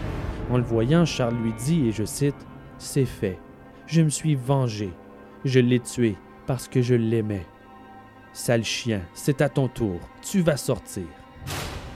En 0.50 0.56
le 0.56 0.62
voyant, 0.62 1.04
Charles 1.04 1.36
lui 1.36 1.52
dit, 1.54 1.88
et 1.88 1.92
je 1.92 2.04
cite, 2.04 2.46
C'est 2.78 3.04
fait. 3.04 3.38
Je 3.86 4.02
me 4.02 4.08
suis 4.08 4.34
vengé. 4.34 4.90
Je 5.44 5.60
l'ai 5.60 5.80
tué 5.80 6.16
parce 6.46 6.68
que 6.68 6.82
je 6.82 6.94
l'aimais. 6.94 7.46
Sale 8.32 8.64
chien, 8.64 9.02
c'est 9.14 9.42
à 9.42 9.48
ton 9.48 9.68
tour. 9.68 10.00
Tu 10.22 10.40
vas 10.40 10.56
sortir. 10.56 11.04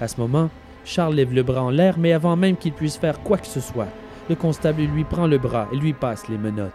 À 0.00 0.08
ce 0.08 0.20
moment, 0.20 0.50
Charles 0.84 1.14
lève 1.14 1.34
le 1.34 1.42
bras 1.42 1.62
en 1.62 1.70
l'air, 1.70 1.98
mais 1.98 2.12
avant 2.12 2.36
même 2.36 2.56
qu'il 2.56 2.72
puisse 2.72 2.96
faire 2.96 3.20
quoi 3.20 3.38
que 3.38 3.46
ce 3.46 3.60
soit, 3.60 3.88
le 4.28 4.34
constable 4.34 4.82
lui 4.82 5.04
prend 5.04 5.26
le 5.26 5.38
bras 5.38 5.68
et 5.72 5.76
lui 5.76 5.92
passe 5.92 6.28
les 6.28 6.38
menottes. 6.38 6.72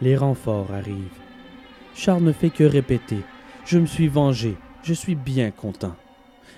Les 0.00 0.16
renforts 0.16 0.72
arrivent. 0.72 1.20
Charles 1.94 2.22
ne 2.22 2.32
fait 2.32 2.50
que 2.50 2.64
répéter 2.64 3.20
Je 3.64 3.78
me 3.78 3.86
suis 3.86 4.08
vengé, 4.08 4.56
je 4.82 4.94
suis 4.94 5.14
bien 5.14 5.50
content, 5.50 5.96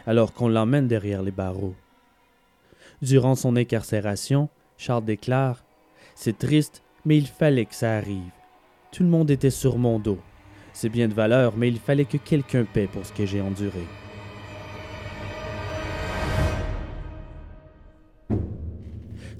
alors 0.06 0.32
qu'on 0.32 0.48
l'emmène 0.48 0.88
derrière 0.88 1.22
les 1.22 1.30
barreaux. 1.30 1.74
Durant 3.00 3.34
son 3.34 3.56
incarcération, 3.56 4.48
Charles 4.76 5.04
déclare 5.04 5.64
C'est 6.14 6.38
triste, 6.38 6.82
mais 7.04 7.16
il 7.16 7.26
fallait 7.26 7.66
que 7.66 7.74
ça 7.74 7.96
arrive. 7.96 8.30
Tout 8.92 9.02
le 9.02 9.08
monde 9.08 9.30
était 9.30 9.50
sur 9.50 9.78
mon 9.78 9.98
dos. 9.98 10.18
C'est 10.72 10.88
bien 10.88 11.08
de 11.08 11.14
valeur, 11.14 11.54
mais 11.56 11.68
il 11.68 11.78
fallait 11.78 12.04
que 12.04 12.16
quelqu'un 12.16 12.64
paie 12.64 12.86
pour 12.86 13.04
ce 13.04 13.12
que 13.12 13.26
j'ai 13.26 13.40
enduré. 13.40 13.86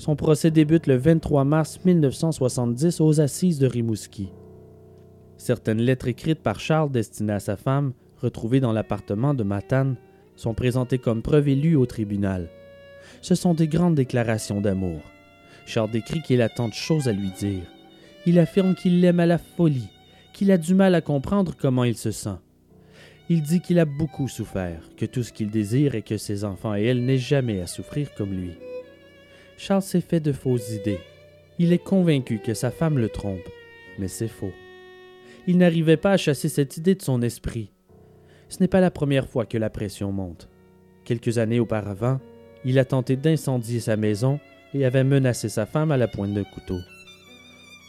Son 0.02 0.16
procès 0.16 0.50
débute 0.50 0.88
le 0.88 0.96
23 0.96 1.44
mars 1.44 1.78
1970 1.84 3.00
aux 3.00 3.20
assises 3.20 3.60
de 3.60 3.68
Rimouski. 3.68 4.32
Certaines 5.36 5.80
lettres 5.80 6.08
écrites 6.08 6.42
par 6.42 6.58
Charles 6.58 6.90
destinées 6.90 7.34
à 7.34 7.38
sa 7.38 7.56
femme, 7.56 7.92
retrouvées 8.20 8.58
dans 8.58 8.72
l'appartement 8.72 9.32
de 9.32 9.44
Matane, 9.44 9.94
sont 10.34 10.54
présentées 10.54 10.98
comme 10.98 11.22
preuve 11.22 11.46
et 11.46 11.76
au 11.76 11.86
tribunal. 11.86 12.48
Ce 13.20 13.36
sont 13.36 13.54
des 13.54 13.68
grandes 13.68 13.94
déclarations 13.94 14.60
d'amour. 14.60 15.02
Charles 15.66 15.92
décrit 15.92 16.20
qu'il 16.20 16.42
a 16.42 16.48
tant 16.48 16.66
de 16.66 16.74
choses 16.74 17.06
à 17.06 17.12
lui 17.12 17.30
dire. 17.38 17.62
Il 18.26 18.40
affirme 18.40 18.74
qu'il 18.74 19.00
l'aime 19.00 19.20
à 19.20 19.26
la 19.26 19.38
folie, 19.38 19.88
qu'il 20.32 20.50
a 20.50 20.58
du 20.58 20.74
mal 20.74 20.96
à 20.96 21.00
comprendre 21.00 21.54
comment 21.56 21.84
il 21.84 21.96
se 21.96 22.10
sent. 22.10 22.40
Il 23.28 23.42
dit 23.42 23.60
qu'il 23.60 23.78
a 23.78 23.84
beaucoup 23.84 24.26
souffert, 24.26 24.82
que 24.96 25.06
tout 25.06 25.22
ce 25.22 25.32
qu'il 25.32 25.50
désire 25.50 25.94
est 25.94 26.02
que 26.02 26.16
ses 26.16 26.42
enfants 26.42 26.74
et 26.74 26.82
elle 26.82 27.04
n'aient 27.04 27.18
jamais 27.18 27.60
à 27.60 27.68
souffrir 27.68 28.12
comme 28.16 28.32
lui. 28.32 28.58
Charles 29.56 29.82
s'est 29.82 30.00
fait 30.00 30.20
de 30.20 30.32
fausses 30.32 30.72
idées. 30.72 31.00
Il 31.58 31.72
est 31.72 31.82
convaincu 31.82 32.38
que 32.38 32.54
sa 32.54 32.70
femme 32.70 32.98
le 32.98 33.08
trompe, 33.08 33.48
mais 33.98 34.08
c'est 34.08 34.28
faux. 34.28 34.52
Il 35.46 35.58
n'arrivait 35.58 35.96
pas 35.96 36.12
à 36.12 36.16
chasser 36.16 36.48
cette 36.48 36.76
idée 36.76 36.94
de 36.94 37.02
son 37.02 37.22
esprit. 37.22 37.72
Ce 38.48 38.58
n'est 38.60 38.68
pas 38.68 38.80
la 38.80 38.90
première 38.90 39.28
fois 39.28 39.46
que 39.46 39.58
la 39.58 39.70
pression 39.70 40.12
monte. 40.12 40.48
Quelques 41.04 41.38
années 41.38 41.60
auparavant, 41.60 42.20
il 42.64 42.78
a 42.78 42.84
tenté 42.84 43.16
d'incendier 43.16 43.80
sa 43.80 43.96
maison 43.96 44.38
et 44.74 44.84
avait 44.84 45.04
menacé 45.04 45.48
sa 45.48 45.66
femme 45.66 45.90
à 45.90 45.96
la 45.96 46.08
pointe 46.08 46.32
d'un 46.32 46.44
couteau. 46.44 46.78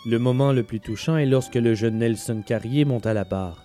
Le 0.05 0.17
moment 0.19 0.51
le 0.51 0.63
plus 0.63 0.79
touchant 0.79 1.17
est 1.17 1.25
lorsque 1.25 1.55
le 1.55 1.75
jeune 1.75 1.99
Nelson 1.99 2.43
Carrier 2.45 2.85
monte 2.85 3.05
à 3.05 3.13
la 3.13 3.23
barre. 3.23 3.63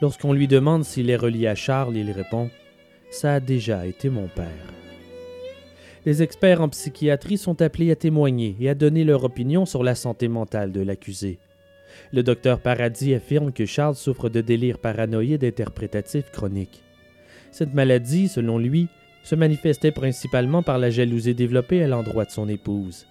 Lorsqu'on 0.00 0.32
lui 0.32 0.48
demande 0.48 0.84
s'il 0.84 1.10
est 1.10 1.16
relié 1.16 1.48
à 1.48 1.54
Charles, 1.54 1.96
il 1.96 2.10
répond 2.10 2.50
Ça 3.10 3.34
a 3.34 3.40
déjà 3.40 3.86
été 3.86 4.08
mon 4.08 4.28
père. 4.28 4.77
Les 6.08 6.22
experts 6.22 6.62
en 6.62 6.70
psychiatrie 6.70 7.36
sont 7.36 7.60
appelés 7.60 7.90
à 7.90 7.94
témoigner 7.94 8.56
et 8.60 8.70
à 8.70 8.74
donner 8.74 9.04
leur 9.04 9.24
opinion 9.24 9.66
sur 9.66 9.84
la 9.84 9.94
santé 9.94 10.26
mentale 10.26 10.72
de 10.72 10.80
l'accusé. 10.80 11.38
Le 12.14 12.22
docteur 12.22 12.60
Paradis 12.60 13.12
affirme 13.12 13.52
que 13.52 13.66
Charles 13.66 13.94
souffre 13.94 14.30
de 14.30 14.40
délire 14.40 14.78
paranoïde 14.78 15.44
interprétatif 15.44 16.30
chronique. 16.30 16.82
Cette 17.50 17.74
maladie, 17.74 18.28
selon 18.28 18.56
lui, 18.56 18.88
se 19.22 19.34
manifestait 19.34 19.92
principalement 19.92 20.62
par 20.62 20.78
la 20.78 20.88
jalousie 20.88 21.34
développée 21.34 21.82
à 21.82 21.88
l'endroit 21.88 22.24
de 22.24 22.30
son 22.30 22.48
épouse. 22.48 23.06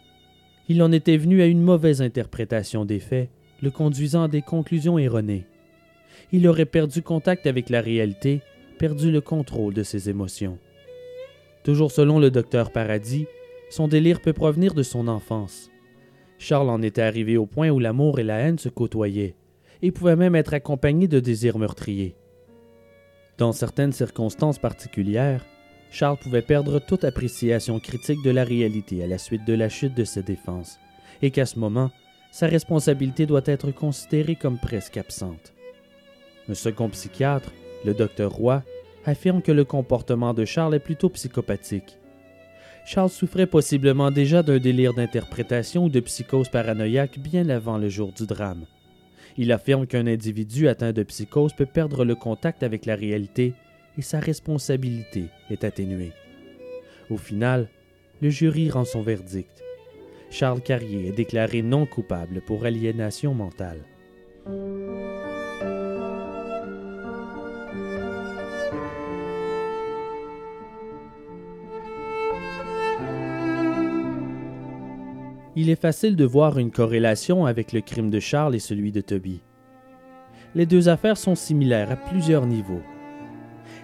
Il 0.67 0.81
en 0.81 0.91
était 0.91 1.17
venu 1.17 1.43
à 1.43 1.45
une 1.45 1.61
mauvaise 1.61 2.01
interprétation 2.01 2.83
des 2.83 2.99
faits, 2.99 3.29
le 3.61 3.69
conduisant 3.69 4.23
à 4.23 4.27
des 4.27 4.41
conclusions 4.41 4.97
erronées. 4.97 5.45
Il 6.31 6.47
aurait 6.47 6.65
perdu 6.65 7.03
contact 7.03 7.45
avec 7.45 7.69
la 7.69 7.81
réalité, 7.81 8.41
perdu 8.79 9.11
le 9.11 9.21
contrôle 9.21 9.75
de 9.75 9.83
ses 9.83 10.09
émotions. 10.09 10.57
Toujours 11.67 11.91
selon 11.91 12.17
le 12.17 12.31
docteur 12.31 12.71
Paradis, 12.71 13.27
son 13.69 13.89
délire 13.89 14.21
peut 14.21 14.31
provenir 14.31 14.73
de 14.73 14.83
son 14.83 15.09
enfance. 15.09 15.69
Charles 16.37 16.69
en 16.69 16.81
était 16.81 17.01
arrivé 17.01 17.35
au 17.35 17.45
point 17.45 17.67
où 17.71 17.77
l'amour 17.77 18.19
et 18.19 18.23
la 18.23 18.37
haine 18.37 18.57
se 18.57 18.69
côtoyaient, 18.69 19.35
et 19.81 19.91
pouvait 19.91 20.15
même 20.15 20.37
être 20.37 20.53
accompagné 20.53 21.09
de 21.09 21.19
désirs 21.19 21.57
meurtriers. 21.57 22.15
Dans 23.37 23.51
certaines 23.51 23.91
circonstances 23.91 24.59
particulières, 24.59 25.45
Charles 25.91 26.15
pouvait 26.15 26.41
perdre 26.41 26.79
toute 26.79 27.03
appréciation 27.03 27.81
critique 27.81 28.23
de 28.23 28.31
la 28.31 28.45
réalité 28.45 29.03
à 29.03 29.07
la 29.07 29.17
suite 29.17 29.43
de 29.45 29.53
la 29.53 29.67
chute 29.67 29.93
de 29.93 30.05
ses 30.05 30.23
défenses, 30.23 30.79
et 31.21 31.31
qu'à 31.31 31.45
ce 31.45 31.59
moment, 31.59 31.91
sa 32.31 32.47
responsabilité 32.47 33.25
doit 33.25 33.41
être 33.43 33.71
considérée 33.71 34.37
comme 34.37 34.57
presque 34.57 34.95
absente. 34.95 35.51
Un 36.47 36.53
second 36.53 36.87
psychiatre, 36.87 37.51
le 37.83 37.93
docteur 37.93 38.31
Roy, 38.31 38.63
affirme 39.07 39.41
que 39.41 39.53
le 39.53 39.63
comportement 39.63 40.33
de 40.33 40.43
Charles 40.45 40.75
est 40.75 40.79
plutôt 40.79 41.09
psychopathique. 41.09 41.97
Charles 42.85 43.09
souffrait 43.09 43.47
possiblement 43.47 44.11
déjà 44.11 44.43
d'un 44.43 44.59
délire 44.59 44.93
d'interprétation 44.93 45.85
ou 45.85 45.89
de 45.89 46.01
psychose 46.01 46.49
paranoïaque 46.49 47.17
bien 47.17 47.49
avant 47.49 47.77
le 47.77 47.89
jour 47.89 48.11
du 48.11 48.25
drame. 48.25 48.65
Il 49.37 49.51
affirme 49.51 49.87
qu'un 49.87 50.07
individu 50.07 50.67
atteint 50.67 50.91
de 50.91 51.03
psychose 51.03 51.53
peut 51.53 51.65
perdre 51.65 52.03
le 52.03 52.15
contact 52.15 52.63
avec 52.63 52.85
la 52.85 52.95
réalité 52.95 53.53
et 53.97 54.01
sa 54.01 54.19
responsabilité 54.19 55.25
est 55.49 55.63
atténuée. 55.63 56.11
Au 57.09 57.17
final, 57.17 57.69
le 58.21 58.29
jury 58.29 58.69
rend 58.69 58.85
son 58.85 59.01
verdict. 59.01 59.63
Charles 60.29 60.61
Carrier 60.61 61.07
est 61.07 61.15
déclaré 61.15 61.61
non 61.61 61.85
coupable 61.85 62.41
pour 62.41 62.65
aliénation 62.65 63.33
mentale. 63.33 63.79
Il 75.59 75.71
est 75.71 75.81
facile 75.81 76.15
de 76.15 76.23
voir 76.23 76.59
une 76.59 76.69
corrélation 76.69 77.47
avec 77.47 77.73
le 77.73 77.81
crime 77.81 78.11
de 78.11 78.19
Charles 78.19 78.53
et 78.53 78.59
celui 78.59 78.91
de 78.91 79.01
Toby. 79.01 79.41
Les 80.53 80.67
deux 80.67 80.87
affaires 80.87 81.17
sont 81.17 81.33
similaires 81.33 81.89
à 81.89 81.95
plusieurs 81.95 82.45
niveaux. 82.45 82.83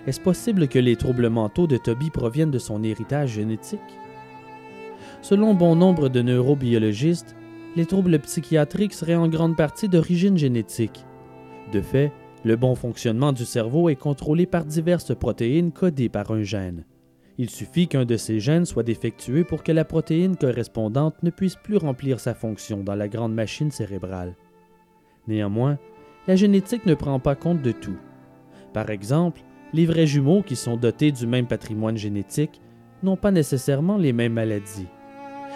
Est-ce 0.06 0.22
possible 0.22 0.68
que 0.68 0.78
les 0.78 0.96
troubles 0.96 1.30
mentaux 1.30 1.66
de 1.66 1.78
Toby 1.78 2.12
proviennent 2.12 2.52
de 2.52 2.60
son 2.60 2.84
héritage 2.84 3.32
génétique? 3.32 3.80
Selon 5.24 5.56
bon 5.56 5.76
nombre 5.76 6.10
de 6.10 6.22
neurobiologistes, 6.22 7.36
les 7.76 7.88
troubles 7.88 8.20
psychiatriques 8.20 8.94
seraient 8.94 9.16
en 9.16 9.28
grande 9.28 9.58
partie 9.58 9.90
d'origine 9.90 10.38
génétique. 10.38 11.08
De 11.72 11.82
fait, 11.82 12.12
le 12.46 12.56
bon 12.56 12.76
fonctionnement 12.76 13.34
du 13.34 13.46
cerveau 13.46 13.90
est 13.90 13.96
contrôlé 13.96 14.46
par 14.46 14.66
diverses 14.66 15.16
protéines 15.16 15.72
codées 15.72 16.10
par 16.10 16.30
un 16.30 16.44
gène. 16.44 16.86
Il 17.38 17.50
suffit 17.50 17.88
qu'un 17.88 18.06
de 18.06 18.16
ces 18.16 18.40
gènes 18.40 18.66
soit 18.66 18.84
défectueux 18.84 19.44
pour 19.44 19.64
que 19.64 19.72
la 19.72 19.86
protéine 19.86 20.36
correspondante 20.36 21.22
ne 21.24 21.32
puisse 21.32 21.56
plus 21.56 21.78
remplir 21.78 22.20
sa 22.20 22.36
fonction 22.36 22.84
dans 22.84 22.96
la 22.96 23.08
grande 23.08 23.34
machine 23.34 23.72
cérébrale. 23.72 24.36
Néanmoins, 25.28 25.80
la 26.28 26.36
génétique 26.36 26.86
ne 26.86 26.94
prend 26.94 27.20
pas 27.20 27.36
compte 27.36 27.62
de 27.62 27.72
tout. 27.72 27.98
Par 28.74 28.90
exemple, 28.92 29.42
les 29.74 29.86
vrais 29.86 30.06
jumeaux 30.06 30.44
qui 30.44 30.56
sont 30.56 30.78
dotés 30.78 31.12
du 31.12 31.26
même 31.26 31.48
patrimoine 31.48 31.98
génétique 31.98 32.62
n'ont 33.02 33.18
pas 33.18 33.32
nécessairement 33.32 33.98
les 33.98 34.14
mêmes 34.14 34.34
maladies. 34.34 34.88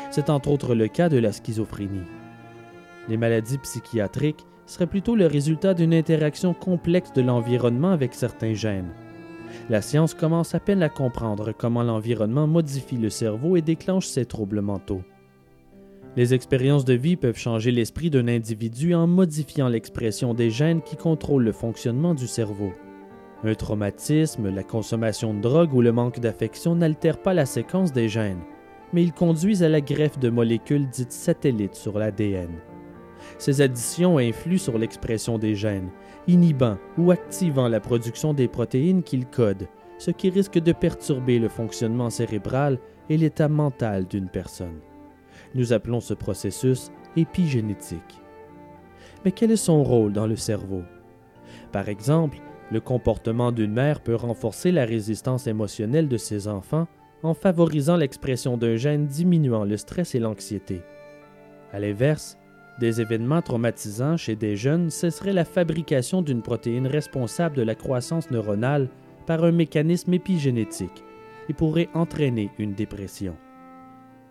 C'est 0.10 0.30
entre 0.30 0.50
autres 0.50 0.74
le 0.74 0.88
cas 0.88 1.10
de 1.10 1.18
la 1.18 1.32
schizophrénie. 1.32 2.08
Les 3.08 3.18
maladies 3.18 3.60
psychiatriques 3.60 4.46
seraient 4.66 4.88
plutôt 4.88 5.16
le 5.16 5.28
résultat 5.28 5.74
d'une 5.74 5.94
interaction 5.94 6.54
complexe 6.54 7.14
de 7.14 7.22
l'environnement 7.22 7.92
avec 7.92 8.14
certains 8.14 8.54
gènes. 8.54 8.92
La 9.70 9.82
science 9.82 10.14
commence 10.14 10.56
à 10.56 10.60
peine 10.60 10.84
à 10.84 10.90
comprendre 10.90 11.52
comment 11.52 11.84
l'environnement 11.84 12.48
modifie 12.48 12.98
le 12.98 13.10
cerveau 13.10 13.58
et 13.58 13.62
déclenche 13.62 14.08
ces 14.08 14.26
troubles 14.26 14.62
mentaux. 14.62 15.02
Les 16.16 16.34
expériences 16.34 16.86
de 16.86 16.94
vie 16.94 17.16
peuvent 17.16 17.38
changer 17.38 17.72
l'esprit 17.72 18.10
d'un 18.10 18.28
individu 18.28 18.96
en 18.96 19.06
modifiant 19.06 19.70
l'expression 19.70 20.34
des 20.34 20.50
gènes 20.50 20.82
qui 20.82 20.96
contrôlent 20.96 21.44
le 21.44 21.52
fonctionnement 21.52 22.16
du 22.16 22.26
cerveau. 22.26 22.72
Un 23.44 23.54
traumatisme, 23.54 24.50
la 24.50 24.64
consommation 24.64 25.36
de 25.36 25.42
drogue 25.42 25.76
ou 25.76 25.82
le 25.82 25.92
manque 25.92 26.20
d'affection 26.20 26.74
n'altèrent 26.74 27.22
pas 27.22 27.36
la 27.36 27.46
séquence 27.46 27.94
des 27.94 28.10
gènes, 28.10 28.42
mais 28.94 29.04
ils 29.04 29.14
conduisent 29.14 29.62
à 29.62 29.70
la 29.70 29.80
greffe 29.80 30.18
de 30.18 30.30
molécules 30.30 30.90
dites 30.90 31.12
satellites 31.12 31.76
sur 31.76 32.00
l'ADN. 32.00 32.50
Ces 33.38 33.62
additions 33.62 34.18
influent 34.18 34.58
sur 34.58 34.80
l'expression 34.80 35.38
des 35.38 35.54
gènes, 35.54 35.90
inhibant 36.28 36.78
ou 36.98 37.12
activant 37.12 37.68
la 37.68 37.80
production 37.80 38.34
des 38.34 38.48
protéines 38.48 39.04
qu'ils 39.04 39.26
codent, 39.26 39.68
ce 39.98 40.12
qui 40.12 40.30
risque 40.30 40.60
de 40.60 40.72
perturber 40.72 41.40
le 41.40 41.50
fonctionnement 41.50 42.10
cérébral 42.10 42.80
et 43.10 43.18
l'état 43.18 43.48
mental 43.48 44.06
d'une 44.06 44.30
personne. 44.30 44.80
Nous 45.56 45.74
appelons 45.74 46.02
ce 46.02 46.14
processus 46.14 46.92
épigénétique. 47.16 48.22
Mais 49.26 49.32
quel 49.32 49.52
est 49.52 49.56
son 49.56 49.84
rôle 49.84 50.14
dans 50.14 50.28
le 50.28 50.36
cerveau? 50.36 50.84
Par 51.72 51.90
exemple, 51.90 52.38
le 52.72 52.82
comportement 52.82 53.52
d'une 53.52 53.72
mère 53.72 54.02
peut 54.02 54.16
renforcer 54.16 54.72
la 54.72 54.86
résistance 54.86 55.48
émotionnelle 55.48 56.08
de 56.08 56.18
ses 56.18 56.48
enfants 56.48 56.88
en 57.24 57.34
favorisant 57.34 57.96
l'expression 57.96 58.58
d'un 58.58 58.76
gène 58.76 59.08
diminuant 59.08 59.64
le 59.64 59.78
stress 59.78 60.16
et 60.16 60.20
l'anxiété. 60.20 60.82
À 61.72 61.80
l'inverse, 61.80 62.38
des 62.80 63.02
événements 63.02 63.42
traumatisants 63.42 64.18
chez 64.18 64.36
des 64.36 64.56
jeunes 64.56 64.90
cesseraient 64.90 65.34
la 65.34 65.46
fabrication 65.46 66.22
d'une 66.22 66.42
protéine 66.42 66.88
responsable 66.88 67.56
de 67.56 67.64
la 67.64 67.76
croissance 67.76 68.30
neuronale 68.30 68.90
par 69.26 69.44
un 69.44 69.52
mécanisme 69.52 70.14
épigénétique 70.14 71.04
et 71.50 71.54
pourraient 71.54 71.90
entraîner 71.94 72.50
une 72.60 72.74
dépression. 72.74 73.36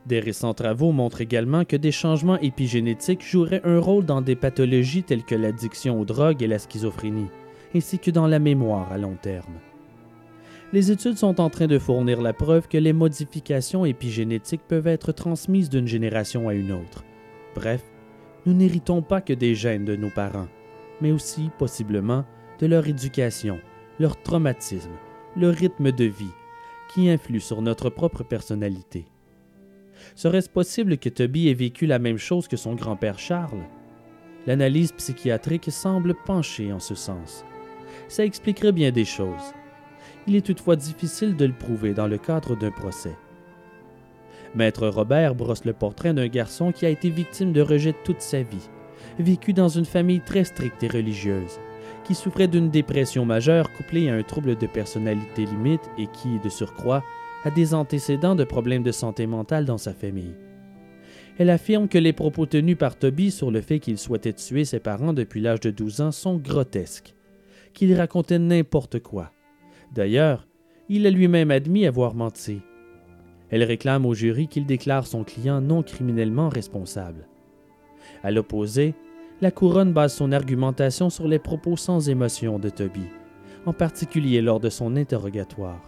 Des 0.06 0.20
récents 0.20 0.54
travaux 0.54 0.92
montrent 0.92 1.20
également 1.20 1.64
que 1.64 1.76
des 1.76 1.90
changements 1.90 2.38
épigénétiques 2.38 3.26
joueraient 3.26 3.62
un 3.64 3.80
rôle 3.80 4.04
dans 4.04 4.20
des 4.20 4.36
pathologies 4.36 5.02
telles 5.02 5.24
que 5.24 5.34
l'addiction 5.34 6.00
aux 6.00 6.04
drogues 6.04 6.42
et 6.42 6.46
la 6.46 6.60
schizophrénie, 6.60 7.30
ainsi 7.74 7.98
que 7.98 8.12
dans 8.12 8.28
la 8.28 8.38
mémoire 8.38 8.92
à 8.92 8.98
long 8.98 9.16
terme. 9.20 9.54
Les 10.72 10.92
études 10.92 11.18
sont 11.18 11.40
en 11.40 11.50
train 11.50 11.66
de 11.66 11.78
fournir 11.78 12.22
la 12.22 12.32
preuve 12.32 12.68
que 12.68 12.78
les 12.78 12.92
modifications 12.92 13.84
épigénétiques 13.84 14.66
peuvent 14.66 14.86
être 14.86 15.10
transmises 15.10 15.70
d'une 15.70 15.88
génération 15.88 16.48
à 16.48 16.54
une 16.54 16.72
autre. 16.72 17.04
Bref, 17.54 17.82
nous 18.46 18.54
n'héritons 18.54 19.02
pas 19.02 19.20
que 19.20 19.32
des 19.32 19.56
gènes 19.56 19.84
de 19.84 19.96
nos 19.96 20.10
parents, 20.10 20.48
mais 21.00 21.10
aussi, 21.10 21.50
possiblement, 21.58 22.24
de 22.60 22.66
leur 22.66 22.86
éducation, 22.86 23.58
leur 23.98 24.20
traumatisme, 24.22 24.96
leur 25.36 25.52
rythme 25.52 25.90
de 25.90 26.04
vie, 26.04 26.32
qui 26.88 27.10
influent 27.10 27.40
sur 27.40 27.60
notre 27.60 27.90
propre 27.90 28.22
personnalité. 28.22 29.06
Serait-ce 30.14 30.48
possible 30.48 30.96
que 30.98 31.08
Toby 31.08 31.48
ait 31.48 31.54
vécu 31.54 31.86
la 31.86 31.98
même 31.98 32.18
chose 32.18 32.46
que 32.46 32.56
son 32.56 32.74
grand-père 32.74 33.18
Charles? 33.18 33.64
L'analyse 34.46 34.92
psychiatrique 34.92 35.70
semble 35.72 36.14
pencher 36.14 36.72
en 36.72 36.78
ce 36.78 36.94
sens. 36.94 37.44
Ça 38.08 38.24
expliquerait 38.24 38.72
bien 38.72 38.92
des 38.92 39.04
choses. 39.04 39.52
Il 40.28 40.36
est 40.36 40.46
toutefois 40.46 40.76
difficile 40.76 41.34
de 41.34 41.46
le 41.46 41.52
prouver 41.52 41.94
dans 41.94 42.06
le 42.06 42.18
cadre 42.18 42.56
d'un 42.56 42.70
procès. 42.70 43.16
Maître 44.54 44.88
Robert 44.88 45.34
brosse 45.34 45.64
le 45.64 45.72
portrait 45.72 46.14
d'un 46.14 46.28
garçon 46.28 46.72
qui 46.72 46.86
a 46.86 46.90
été 46.90 47.10
victime 47.10 47.52
de 47.52 47.60
rejet 47.60 47.94
toute 48.04 48.20
sa 48.20 48.42
vie, 48.42 48.70
vécu 49.18 49.52
dans 49.52 49.68
une 49.68 49.84
famille 49.84 50.20
très 50.20 50.44
stricte 50.44 50.82
et 50.82 50.88
religieuse, 50.88 51.58
qui 52.04 52.14
souffrait 52.14 52.48
d'une 52.48 52.70
dépression 52.70 53.24
majeure 53.24 53.72
couplée 53.72 54.08
à 54.08 54.14
un 54.14 54.22
trouble 54.22 54.56
de 54.56 54.66
personnalité 54.66 55.44
limite 55.44 55.90
et 55.98 56.06
qui, 56.06 56.38
de 56.38 56.48
surcroît, 56.48 57.02
a 57.44 57.50
des 57.50 57.74
antécédents 57.74 58.34
de 58.34 58.44
problèmes 58.44 58.82
de 58.82 58.92
santé 58.92 59.26
mentale 59.26 59.64
dans 59.64 59.78
sa 59.78 59.92
famille. 59.92 60.34
Elle 61.38 61.50
affirme 61.50 61.88
que 61.88 61.98
les 61.98 62.12
propos 62.12 62.46
tenus 62.46 62.78
par 62.78 62.96
Toby 62.96 63.30
sur 63.30 63.50
le 63.50 63.60
fait 63.60 63.78
qu'il 63.78 63.98
souhaitait 63.98 64.32
tuer 64.32 64.64
ses 64.64 64.80
parents 64.80 65.12
depuis 65.12 65.40
l'âge 65.40 65.60
de 65.60 65.70
12 65.70 66.00
ans 66.00 66.12
sont 66.12 66.36
grotesques, 66.36 67.14
qu'il 67.74 67.94
racontait 67.94 68.38
n'importe 68.38 69.00
quoi. 69.00 69.32
D'ailleurs, 69.92 70.46
il 70.88 71.06
a 71.06 71.10
lui-même 71.10 71.50
admis 71.50 71.86
avoir 71.86 72.14
menti. 72.14 72.62
Elle 73.50 73.62
réclame 73.62 74.06
au 74.06 74.14
jury 74.14 74.48
qu'il 74.48 74.66
déclare 74.66 75.06
son 75.06 75.24
client 75.24 75.60
non 75.60 75.82
criminellement 75.82 76.48
responsable. 76.48 77.28
À 78.22 78.30
l'opposé, 78.30 78.94
la 79.40 79.50
couronne 79.50 79.92
base 79.92 80.14
son 80.14 80.32
argumentation 80.32 81.10
sur 81.10 81.28
les 81.28 81.38
propos 81.38 81.76
sans 81.76 82.08
émotion 82.08 82.58
de 82.58 82.70
Toby, 82.70 83.06
en 83.66 83.72
particulier 83.72 84.40
lors 84.40 84.60
de 84.60 84.70
son 84.70 84.96
interrogatoire. 84.96 85.82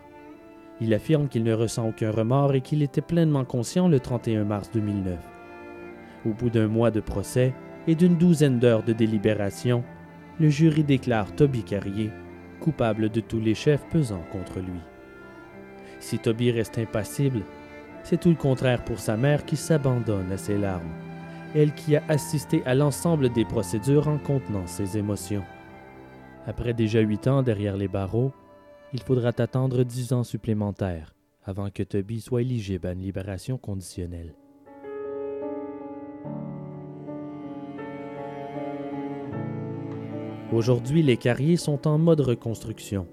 Il 0.81 0.95
affirme 0.95 1.29
qu'il 1.29 1.43
ne 1.43 1.55
ressent 1.55 1.89
aucun 1.89 2.11
remords 2.11 2.55
et 2.55 2.61
qu'il 2.61 2.83
était 2.83 3.01
pleinement 3.01 3.45
conscient 3.45 3.89
le 3.89 3.99
31 3.99 4.45
mars 4.45 4.71
2009. 4.73 5.19
Au 6.27 6.31
bout 6.31 6.51
d'un 6.51 6.69
mois 6.69 6.91
de 6.91 7.01
procès 7.01 7.55
et 7.87 7.95
d'une 7.95 8.17
douzaine 8.17 8.59
d'heures 8.59 8.85
de 8.85 8.93
délibération, 8.93 9.83
le 10.39 10.49
jury 10.49 10.85
déclare 10.85 11.35
Toby 11.35 11.65
Carrier 11.65 12.11
coupable 12.61 13.09
de 13.09 13.21
tous 13.21 13.41
les 13.41 13.55
chefs 13.55 13.87
pesant 13.89 14.23
contre 14.33 14.59
lui. 14.61 14.81
Si 16.01 16.19
Toby 16.19 16.51
reste 16.51 16.79
impassible, 16.79 17.43
c'est 18.03 18.21
tout 18.21 18.31
le 18.31 18.35
contraire 18.35 18.85
pour 18.85 18.99
sa 18.99 19.17
mère 19.17 19.45
qui 19.45 19.57
s'abandonne 19.57 20.33
à 20.33 20.39
ses 20.39 20.57
larmes, 20.57 20.93
elle 21.55 21.75
qui 21.75 21.97
a 21.97 22.03
assisté 22.09 22.63
à 22.65 22.75
l'ensemble 22.75 23.31
des 23.31 23.45
procédures 23.45 24.09
en 24.09 24.19
contenant 24.19 24.67
ses 24.67 24.97
émotions. 24.97 25.45
Après 26.47 26.73
déjà 26.73 27.01
huit 27.01 27.27
ans 27.27 27.43
derrière 27.43 27.77
les 27.77 27.89
barreaux, 27.89 28.33
il 28.93 29.03
faudra 29.03 29.33
attendre 29.37 29.83
dix 29.83 30.13
ans 30.13 30.25
supplémentaires 30.25 31.15
avant 31.45 31.71
que 31.71 31.83
Toby 31.83 32.21
soit 32.21 32.43
éligible 32.43 32.87
à 32.87 32.93
une 32.93 33.03
libération 33.03 33.59
conditionnelle. 33.59 34.35
Aujourd'hui, 40.53 41.03
les 41.03 41.19
carriers 41.19 41.59
sont 41.59 41.87
en 41.87 41.99
mode 41.99 42.21
reconstruction. 42.21 43.07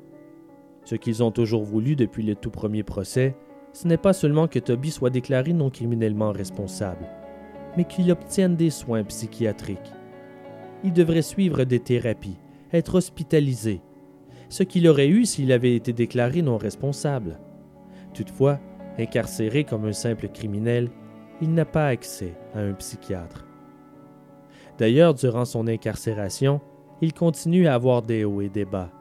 Ce 0.85 0.95
qu'ils 0.95 1.23
ont 1.23 1.31
toujours 1.31 1.63
voulu 1.63 1.95
depuis 1.95 2.23
le 2.23 2.35
tout 2.35 2.51
premier 2.51 2.83
procès, 2.83 3.35
ce 3.73 3.87
n'est 3.87 3.97
pas 3.97 4.13
seulement 4.13 4.47
que 4.47 4.59
Toby 4.59 4.91
soit 4.91 5.09
déclaré 5.09 5.51
non 5.51 5.69
criminellement 5.69 6.31
responsable, 6.31 7.05
mais 7.75 7.83
qu'il 7.83 8.11
obtienne 8.11 8.55
des 8.55 8.69
soins 8.69 9.03
psychiatriques. 9.03 9.91
Il 10.83 10.93
devrait 10.93 11.23
suivre 11.23 11.63
des 11.63 11.79
thérapies, 11.79 12.37
être 12.71 12.95
hospitalisé, 12.95 13.81
ce 14.47 14.63
qu'il 14.63 14.87
aurait 14.87 15.09
eu 15.09 15.25
s'il 15.25 15.51
avait 15.51 15.75
été 15.75 15.91
déclaré 15.91 16.41
non 16.41 16.57
responsable. 16.57 17.39
Toutefois, 18.13 18.59
incarcéré 18.97 19.63
comme 19.63 19.85
un 19.85 19.93
simple 19.93 20.29
criminel, 20.29 20.89
il 21.41 21.53
n'a 21.53 21.65
pas 21.65 21.87
accès 21.87 22.33
à 22.53 22.59
un 22.59 22.73
psychiatre. 22.73 23.45
D'ailleurs, 24.77 25.13
durant 25.13 25.45
son 25.45 25.67
incarcération, 25.67 26.61
il 27.01 27.13
continue 27.13 27.67
à 27.67 27.73
avoir 27.73 28.03
des 28.03 28.23
hauts 28.23 28.41
et 28.41 28.49
des 28.49 28.65
bas. 28.65 28.91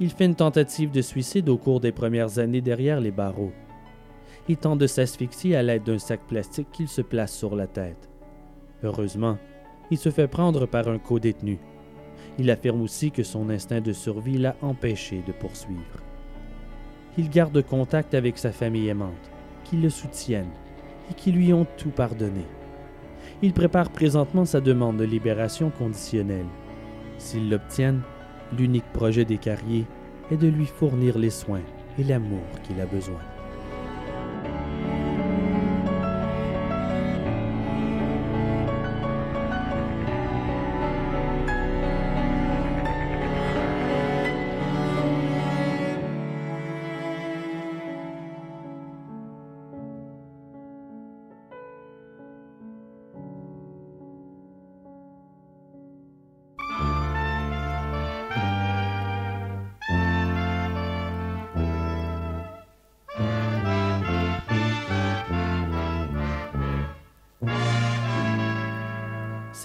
Il 0.00 0.10
fait 0.10 0.24
une 0.24 0.34
tentative 0.34 0.90
de 0.90 1.02
suicide 1.02 1.48
au 1.48 1.56
cours 1.56 1.80
des 1.80 1.92
premières 1.92 2.38
années 2.38 2.60
derrière 2.60 3.00
les 3.00 3.12
barreaux. 3.12 3.52
Il 4.48 4.56
tente 4.56 4.78
de 4.78 4.86
s'asphyxier 4.86 5.54
à 5.54 5.62
l'aide 5.62 5.84
d'un 5.84 5.98
sac 5.98 6.20
plastique 6.26 6.70
qu'il 6.72 6.88
se 6.88 7.00
place 7.00 7.32
sur 7.32 7.54
la 7.54 7.66
tête. 7.66 8.10
Heureusement, 8.82 9.38
il 9.90 9.98
se 9.98 10.10
fait 10.10 10.26
prendre 10.26 10.66
par 10.66 10.88
un 10.88 10.98
co-détenu. 10.98 11.58
Il 12.38 12.50
affirme 12.50 12.82
aussi 12.82 13.12
que 13.12 13.22
son 13.22 13.48
instinct 13.50 13.80
de 13.80 13.92
survie 13.92 14.38
l'a 14.38 14.56
empêché 14.60 15.22
de 15.26 15.32
poursuivre. 15.32 16.02
Il 17.16 17.30
garde 17.30 17.62
contact 17.62 18.14
avec 18.14 18.36
sa 18.38 18.50
famille 18.50 18.88
aimante, 18.88 19.30
qui 19.62 19.76
le 19.76 19.88
soutiennent 19.88 20.50
et 21.10 21.14
qui 21.14 21.30
lui 21.30 21.52
ont 21.52 21.66
tout 21.76 21.90
pardonné. 21.90 22.44
Il 23.42 23.52
prépare 23.52 23.90
présentement 23.90 24.44
sa 24.44 24.60
demande 24.60 24.96
de 24.96 25.04
libération 25.04 25.70
conditionnelle. 25.70 26.46
S'ils 27.18 27.48
l'obtiennent, 27.48 28.02
l'unique 28.54 28.90
projet 28.92 29.24
des 29.24 29.38
carriers 29.38 29.86
est 30.30 30.36
de 30.36 30.48
lui 30.48 30.66
fournir 30.66 31.18
les 31.18 31.30
soins 31.30 31.62
et 31.98 32.04
l'amour 32.04 32.44
qu'il 32.62 32.80
a 32.80 32.86
besoin. 32.86 33.20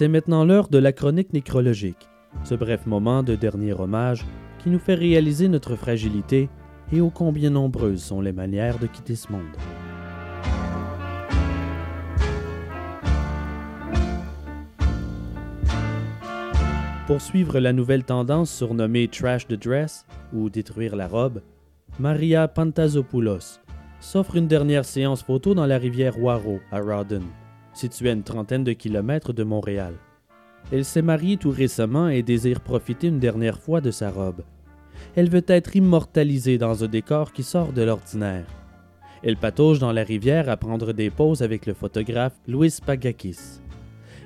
C'est 0.00 0.08
maintenant 0.08 0.46
l'heure 0.46 0.68
de 0.68 0.78
la 0.78 0.92
chronique 0.92 1.34
nécrologique, 1.34 2.08
ce 2.44 2.54
bref 2.54 2.86
moment 2.86 3.22
de 3.22 3.34
dernier 3.34 3.74
hommage 3.74 4.24
qui 4.58 4.70
nous 4.70 4.78
fait 4.78 4.94
réaliser 4.94 5.46
notre 5.46 5.76
fragilité 5.76 6.48
et 6.90 7.02
ô 7.02 7.10
combien 7.10 7.50
nombreuses 7.50 8.02
sont 8.02 8.22
les 8.22 8.32
manières 8.32 8.78
de 8.78 8.86
quitter 8.86 9.14
ce 9.14 9.30
monde. 9.30 9.42
Pour 17.06 17.20
suivre 17.20 17.60
la 17.60 17.74
nouvelle 17.74 18.04
tendance 18.04 18.50
surnommée 18.50 19.06
Trash 19.06 19.48
the 19.48 19.62
Dress 19.62 20.06
ou 20.32 20.48
Détruire 20.48 20.96
la 20.96 21.08
robe, 21.08 21.42
Maria 21.98 22.48
Pantazopoulos 22.48 23.60
s'offre 24.00 24.36
une 24.36 24.48
dernière 24.48 24.86
séance 24.86 25.22
photo 25.22 25.52
dans 25.52 25.66
la 25.66 25.76
rivière 25.76 26.18
Waro 26.18 26.58
à 26.72 26.80
Rawdon 26.80 27.24
située 27.80 28.10
à 28.10 28.12
une 28.12 28.22
trentaine 28.22 28.64
de 28.64 28.72
kilomètres 28.72 29.32
de 29.32 29.42
Montréal. 29.42 29.94
Elle 30.70 30.84
s'est 30.84 31.02
mariée 31.02 31.36
tout 31.36 31.50
récemment 31.50 32.08
et 32.08 32.22
désire 32.22 32.60
profiter 32.60 33.08
une 33.08 33.18
dernière 33.18 33.58
fois 33.58 33.80
de 33.80 33.90
sa 33.90 34.10
robe. 34.10 34.42
Elle 35.16 35.30
veut 35.30 35.44
être 35.46 35.74
immortalisée 35.74 36.58
dans 36.58 36.84
un 36.84 36.88
décor 36.88 37.32
qui 37.32 37.42
sort 37.42 37.72
de 37.72 37.82
l'ordinaire. 37.82 38.46
Elle 39.22 39.36
patauge 39.36 39.78
dans 39.78 39.92
la 39.92 40.04
rivière 40.04 40.48
à 40.48 40.56
prendre 40.56 40.92
des 40.92 41.10
poses 41.10 41.42
avec 41.42 41.66
le 41.66 41.74
photographe 41.74 42.38
Louis 42.46 42.74
Pagakis. 42.84 43.60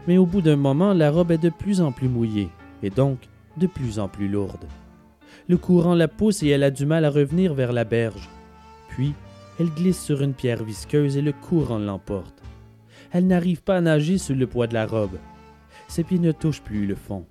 Mais 0.06 0.18
au 0.18 0.26
bout 0.26 0.42
d'un 0.42 0.56
moment, 0.56 0.92
la 0.92 1.10
robe 1.10 1.30
est 1.30 1.38
de 1.38 1.48
plus 1.48 1.80
en 1.80 1.92
plus 1.92 2.08
mouillée 2.08 2.50
et 2.82 2.90
donc 2.90 3.18
de 3.56 3.66
plus 3.66 3.98
en 3.98 4.08
plus 4.08 4.28
lourde. 4.28 4.66
Le 5.48 5.56
courant 5.56 5.94
la 5.94 6.08
pousse 6.08 6.42
et 6.42 6.48
elle 6.48 6.62
a 6.62 6.70
du 6.70 6.86
mal 6.86 7.04
à 7.04 7.10
revenir 7.10 7.54
vers 7.54 7.72
la 7.72 7.84
berge. 7.84 8.28
Puis, 8.88 9.14
elle 9.58 9.70
glisse 9.70 10.02
sur 10.02 10.22
une 10.22 10.34
pierre 10.34 10.64
visqueuse 10.64 11.16
et 11.16 11.22
le 11.22 11.32
courant 11.32 11.78
l'emporte. 11.78 12.43
Elle 13.14 13.28
n'arrive 13.28 13.62
pas 13.62 13.76
à 13.76 13.80
nager 13.80 14.18
sous 14.18 14.34
le 14.34 14.48
poids 14.48 14.66
de 14.66 14.74
la 14.74 14.86
robe. 14.86 15.18
Ses 15.86 16.02
pieds 16.02 16.18
ne 16.18 16.32
touchent 16.32 16.62
plus 16.62 16.84
le 16.84 16.96
fond. 16.96 17.24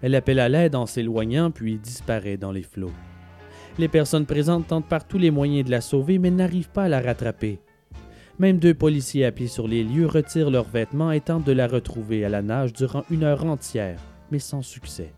Elle 0.00 0.14
appelle 0.14 0.38
à 0.38 0.48
l'aide 0.48 0.76
en 0.76 0.86
s'éloignant 0.86 1.50
puis 1.50 1.76
disparaît 1.76 2.36
dans 2.36 2.52
les 2.52 2.62
flots. 2.62 2.92
Les 3.78 3.88
personnes 3.88 4.26
présentes 4.26 4.68
tentent 4.68 4.86
par 4.86 5.08
tous 5.08 5.18
les 5.18 5.32
moyens 5.32 5.66
de 5.66 5.72
la 5.72 5.80
sauver 5.80 6.20
mais 6.20 6.30
n'arrivent 6.30 6.70
pas 6.70 6.84
à 6.84 6.88
la 6.88 7.00
rattraper. 7.00 7.58
Même 8.38 8.60
deux 8.60 8.74
policiers 8.74 9.24
appelés 9.24 9.48
sur 9.48 9.66
les 9.66 9.82
lieux 9.82 10.06
retirent 10.06 10.50
leurs 10.50 10.68
vêtements 10.68 11.10
et 11.10 11.20
tentent 11.20 11.46
de 11.46 11.52
la 11.52 11.66
retrouver 11.66 12.24
à 12.24 12.28
la 12.28 12.42
nage 12.42 12.72
durant 12.72 13.02
une 13.10 13.24
heure 13.24 13.44
entière, 13.44 13.98
mais 14.30 14.38
sans 14.38 14.62
succès. 14.62 15.12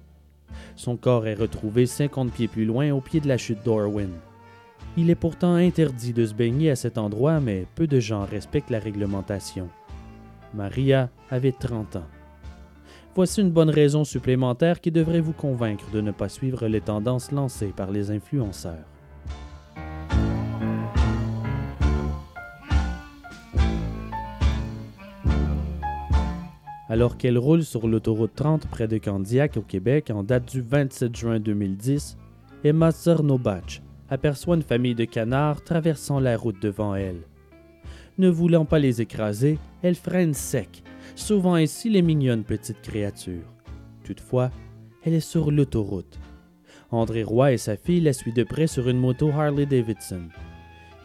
Son 0.76 0.96
corps 0.96 1.26
est 1.26 1.34
retrouvé 1.34 1.84
50 1.84 2.32
pieds 2.32 2.48
plus 2.48 2.64
loin 2.64 2.90
au 2.90 3.02
pied 3.02 3.20
de 3.20 3.28
la 3.28 3.36
chute 3.36 3.62
d'Orwin. 3.62 4.08
Il 4.96 5.10
est 5.10 5.16
pourtant 5.16 5.54
interdit 5.54 6.12
de 6.12 6.24
se 6.24 6.34
baigner 6.34 6.70
à 6.70 6.76
cet 6.76 6.98
endroit, 6.98 7.40
mais 7.40 7.66
peu 7.74 7.88
de 7.88 7.98
gens 7.98 8.24
respectent 8.24 8.70
la 8.70 8.78
réglementation. 8.78 9.68
Maria 10.54 11.10
avait 11.30 11.50
30 11.50 11.96
ans. 11.96 12.06
Voici 13.16 13.40
une 13.40 13.50
bonne 13.50 13.70
raison 13.70 14.04
supplémentaire 14.04 14.80
qui 14.80 14.92
devrait 14.92 15.20
vous 15.20 15.32
convaincre 15.32 15.90
de 15.92 16.00
ne 16.00 16.12
pas 16.12 16.28
suivre 16.28 16.68
les 16.68 16.80
tendances 16.80 17.32
lancées 17.32 17.72
par 17.74 17.90
les 17.90 18.12
influenceurs. 18.12 18.86
Alors 26.88 27.16
qu'elle 27.16 27.38
roule 27.38 27.64
sur 27.64 27.88
l'autoroute 27.88 28.34
30 28.36 28.68
près 28.68 28.86
de 28.86 28.98
Candiac 28.98 29.56
au 29.56 29.62
Québec 29.62 30.12
en 30.14 30.22
date 30.22 30.52
du 30.52 30.60
27 30.60 31.16
juin 31.16 31.40
2010, 31.40 32.16
Emma 32.62 32.92
Zernobach 32.92 33.83
aperçoit 34.10 34.56
une 34.56 34.62
famille 34.62 34.94
de 34.94 35.04
canards 35.04 35.62
traversant 35.62 36.20
la 36.20 36.36
route 36.36 36.60
devant 36.60 36.94
elle. 36.94 37.22
Ne 38.18 38.28
voulant 38.28 38.64
pas 38.64 38.78
les 38.78 39.00
écraser, 39.00 39.58
elle 39.82 39.96
freine 39.96 40.34
sec, 40.34 40.82
sauvant 41.14 41.54
ainsi 41.54 41.90
les 41.90 42.02
mignonnes 42.02 42.44
petites 42.44 42.82
créatures. 42.82 43.52
Toutefois, 44.04 44.50
elle 45.04 45.14
est 45.14 45.20
sur 45.20 45.50
l'autoroute. 45.50 46.18
André 46.90 47.24
Roy 47.24 47.52
et 47.52 47.58
sa 47.58 47.76
fille 47.76 48.00
la 48.00 48.12
suivent 48.12 48.34
de 48.34 48.44
près 48.44 48.66
sur 48.66 48.88
une 48.88 49.00
moto 49.00 49.30
Harley 49.30 49.66
Davidson. 49.66 50.28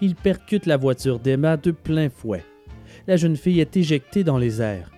Ils 0.02 0.16
percutent 0.16 0.68
la 0.68 0.78
voiture 0.78 1.20
d'Emma 1.20 1.58
de 1.58 1.72
plein 1.72 2.10
fouet. 2.10 2.45
La 3.08 3.18
jeune 3.18 3.36
fille 3.36 3.60
est 3.60 3.76
éjectée 3.76 4.24
dans 4.24 4.38
les 4.38 4.62
airs. 4.62 4.91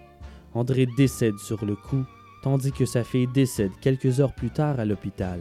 André 0.53 0.87
décède 0.97 1.37
sur 1.37 1.65
le 1.65 1.75
coup, 1.75 2.03
tandis 2.43 2.71
que 2.71 2.85
sa 2.85 3.03
fille 3.03 3.27
décède 3.27 3.71
quelques 3.79 4.19
heures 4.19 4.35
plus 4.35 4.49
tard 4.49 4.79
à 4.79 4.85
l'hôpital. 4.85 5.39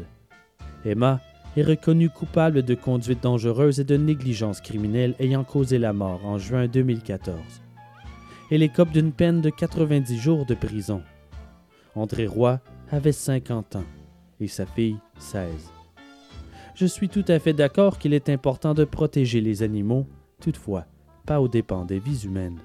Emma 0.84 1.20
est 1.56 1.62
reconnue 1.62 2.10
coupable 2.10 2.62
de 2.62 2.74
conduite 2.74 3.22
dangereuse 3.22 3.80
et 3.80 3.84
de 3.84 3.96
négligence 3.96 4.60
criminelle 4.60 5.14
ayant 5.18 5.44
causé 5.44 5.78
la 5.78 5.92
mort 5.92 6.24
en 6.24 6.38
juin 6.38 6.68
2014. 6.68 7.36
Elle 8.50 8.62
écope 8.62 8.90
d'une 8.90 9.12
peine 9.12 9.40
de 9.40 9.50
90 9.50 10.18
jours 10.18 10.46
de 10.46 10.54
prison. 10.54 11.02
André 11.94 12.26
Roy 12.26 12.60
avait 12.90 13.12
50 13.12 13.76
ans 13.76 13.84
et 14.40 14.48
sa 14.48 14.66
fille 14.66 14.96
16. 15.18 15.50
Je 16.74 16.86
suis 16.86 17.08
tout 17.08 17.24
à 17.28 17.38
fait 17.38 17.52
d'accord 17.52 17.98
qu'il 17.98 18.14
est 18.14 18.28
important 18.28 18.74
de 18.74 18.84
protéger 18.84 19.40
les 19.40 19.62
animaux, 19.62 20.06
toutefois, 20.40 20.86
pas 21.26 21.40
aux 21.40 21.48
dépens 21.48 21.84
des 21.84 21.98
vies 21.98 22.24
humaines 22.24 22.58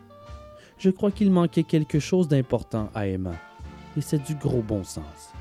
je 0.77 0.89
crois 0.89 1.11
qu'il 1.11 1.31
manquait 1.31 1.63
quelque 1.63 1.99
chose 1.99 2.27
d'important 2.27 2.89
à 2.93 3.07
Emma, 3.07 3.33
et 3.97 4.01
c'est 4.01 4.23
du 4.23 4.35
gros 4.35 4.61
bon 4.61 4.83
sens. 4.83 5.33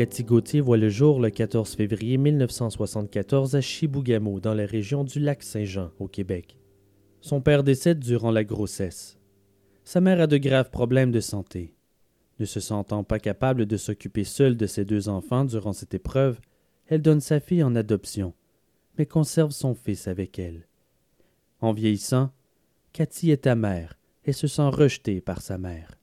Cathy 0.00 0.24
Gauthier 0.24 0.62
voit 0.62 0.78
le 0.78 0.88
jour 0.88 1.20
le 1.20 1.28
14 1.28 1.74
février 1.74 2.16
1974 2.16 3.54
à 3.54 3.60
Chibougamau, 3.60 4.40
dans 4.40 4.54
la 4.54 4.64
région 4.64 5.04
du 5.04 5.20
lac 5.20 5.42
Saint-Jean, 5.42 5.90
au 5.98 6.08
Québec. 6.08 6.56
Son 7.20 7.42
père 7.42 7.62
décède 7.62 7.98
durant 7.98 8.30
la 8.30 8.42
grossesse. 8.42 9.18
Sa 9.84 10.00
mère 10.00 10.22
a 10.22 10.26
de 10.26 10.38
graves 10.38 10.70
problèmes 10.70 11.10
de 11.10 11.20
santé. 11.20 11.74
Ne 12.38 12.46
se 12.46 12.60
sentant 12.60 13.04
pas 13.04 13.18
capable 13.18 13.66
de 13.66 13.76
s'occuper 13.76 14.24
seule 14.24 14.56
de 14.56 14.64
ses 14.64 14.86
deux 14.86 15.10
enfants 15.10 15.44
durant 15.44 15.74
cette 15.74 15.92
épreuve, 15.92 16.40
elle 16.86 17.02
donne 17.02 17.20
sa 17.20 17.38
fille 17.38 17.62
en 17.62 17.76
adoption, 17.76 18.32
mais 18.96 19.04
conserve 19.04 19.50
son 19.50 19.74
fils 19.74 20.08
avec 20.08 20.38
elle. 20.38 20.66
En 21.60 21.74
vieillissant, 21.74 22.30
Cathy 22.94 23.32
est 23.32 23.46
amère 23.46 23.98
et 24.24 24.32
se 24.32 24.46
sent 24.46 24.70
rejetée 24.70 25.20
par 25.20 25.42
sa 25.42 25.58
mère. 25.58 25.98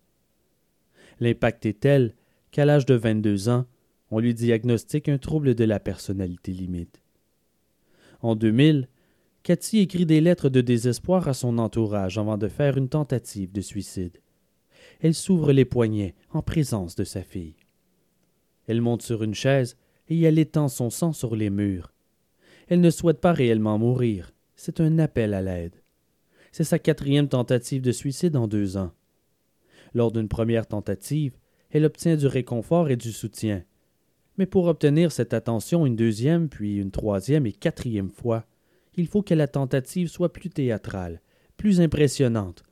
L'impact 1.20 1.66
est 1.66 1.80
tel 1.80 2.14
qu'à 2.52 2.64
l'âge 2.64 2.86
de 2.86 2.94
22 2.94 3.50
ans, 3.50 3.66
on 4.12 4.20
lui 4.20 4.34
diagnostique 4.34 5.10
un 5.10 5.18
trouble 5.18 5.56
de 5.56 5.64
la 5.64 5.80
personnalité 5.80 6.52
limite. 6.52 7.02
En 8.22 8.36
2000, 8.36 8.88
Cathy 9.44 9.80
écrit 9.80 10.06
des 10.06 10.22
lettres 10.22 10.50
de 10.50 10.62
désespoir 10.62 11.28
à 11.28 11.34
son 11.34 11.58
entourage 11.58 12.18
avant 12.18 12.38
de 12.38 12.48
faire 12.48 12.78
une 12.78 12.90
tentative 12.90 13.52
de 13.52 13.62
suicide. 13.62 14.18
Elle 15.02 15.14
s'ouvre 15.14 15.52
les 15.52 15.66
poignets 15.66 16.16
en 16.32 16.42
présence 16.42 16.96
de 16.96 17.04
sa 17.04 17.24
fille. 17.24 17.56
Elle 18.68 18.82
monte 18.82 19.02
sur 19.02 19.24
une 19.24 19.36
chaise 19.36 19.78
et 20.10 20.22
elle 20.22 20.40
étend 20.40 20.68
son 20.68 20.90
sang 20.90 21.14
sur 21.14 21.36
les 21.36 21.50
murs. 21.50 21.94
Elle 22.68 22.82
ne 22.82 22.90
souhaite 22.90 23.22
pas 23.22 23.34
réellement 23.34 23.78
mourir. 23.78 24.34
C'est 24.56 24.82
un 24.82 25.00
appel 25.00 25.34
à 25.34 25.42
l'aide. 25.42 25.76
C'est 26.52 26.64
sa 26.64 26.80
quatrième 26.80 27.30
tentative 27.30 27.82
de 27.82 27.92
suicide 27.92 28.36
en 28.36 28.48
deux 28.48 28.78
ans. 28.78 28.92
Lors 29.94 30.12
d'une 30.12 30.28
première 30.28 30.68
tentative, 30.68 31.38
elle 31.70 31.86
obtient 31.86 32.16
du 32.16 32.28
réconfort 32.28 32.90
et 32.90 32.96
du 32.96 33.12
soutien, 33.12 33.64
mais 34.38 34.46
pour 34.46 34.68
obtenir 34.68 35.12
cette 35.12 35.34
attention 35.34 35.86
une 35.86 35.96
deuxième, 35.96 36.50
puis 36.50 36.78
une 36.78 36.92
troisième 36.92 37.46
et 37.46 37.52
quatrième 37.52 38.10
fois, 38.10 38.46
il 38.96 39.08
faut 39.08 39.22
que 39.22 39.34
la 39.34 39.48
tentative 39.48 40.10
soit 40.10 40.34
plus 40.34 40.50
théâtrale, 40.50 41.22
plus 41.56 41.82
impressionnante, 41.82 42.64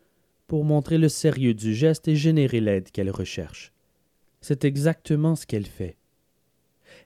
pour 0.48 0.64
montrer 0.64 0.98
le 0.98 1.10
sérieux 1.10 1.54
du 1.54 1.74
geste 1.74 2.08
et 2.08 2.16
générer 2.16 2.62
l'aide 2.62 2.92
qu'elle 2.92 3.10
recherche. 3.10 3.74
C'est 4.42 4.66
exactement 4.66 5.36
ce 5.36 5.48
qu'elle 5.48 5.66
fait. 5.66 5.98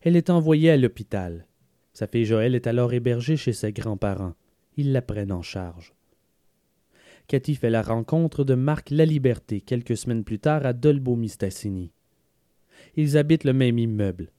Elle 0.02 0.15
est 0.15 0.30
envoyée 0.30 0.72
à 0.72 0.77
l'hôpital. 0.77 1.45
Sa 1.94 2.07
fille 2.07 2.26
Joël 2.26 2.56
est 2.56 2.68
alors 2.68 2.94
hébergée 2.94 3.38
chez 3.38 3.53
ses 3.53 3.72
grands-parents. 3.72 4.36
Ils 4.77 4.91
la 4.91 5.02
prennent 5.02 5.31
en 5.31 5.41
charge. 5.41 5.94
Cathy 7.27 7.56
fait 7.56 7.69
la 7.69 7.81
rencontre 7.81 8.44
de 8.44 8.56
Marc 8.56 8.90
Laliberté 8.90 9.61
quelques 9.61 9.98
semaines 9.98 10.23
plus 10.23 10.40
tard 10.40 10.65
à 10.65 10.73
Dolbeau-Mistassini. 10.73 11.91
Ils 12.95 13.18
habitent 13.18 13.44
le 13.44 13.53
même 13.53 13.77
immeuble. 13.77 14.31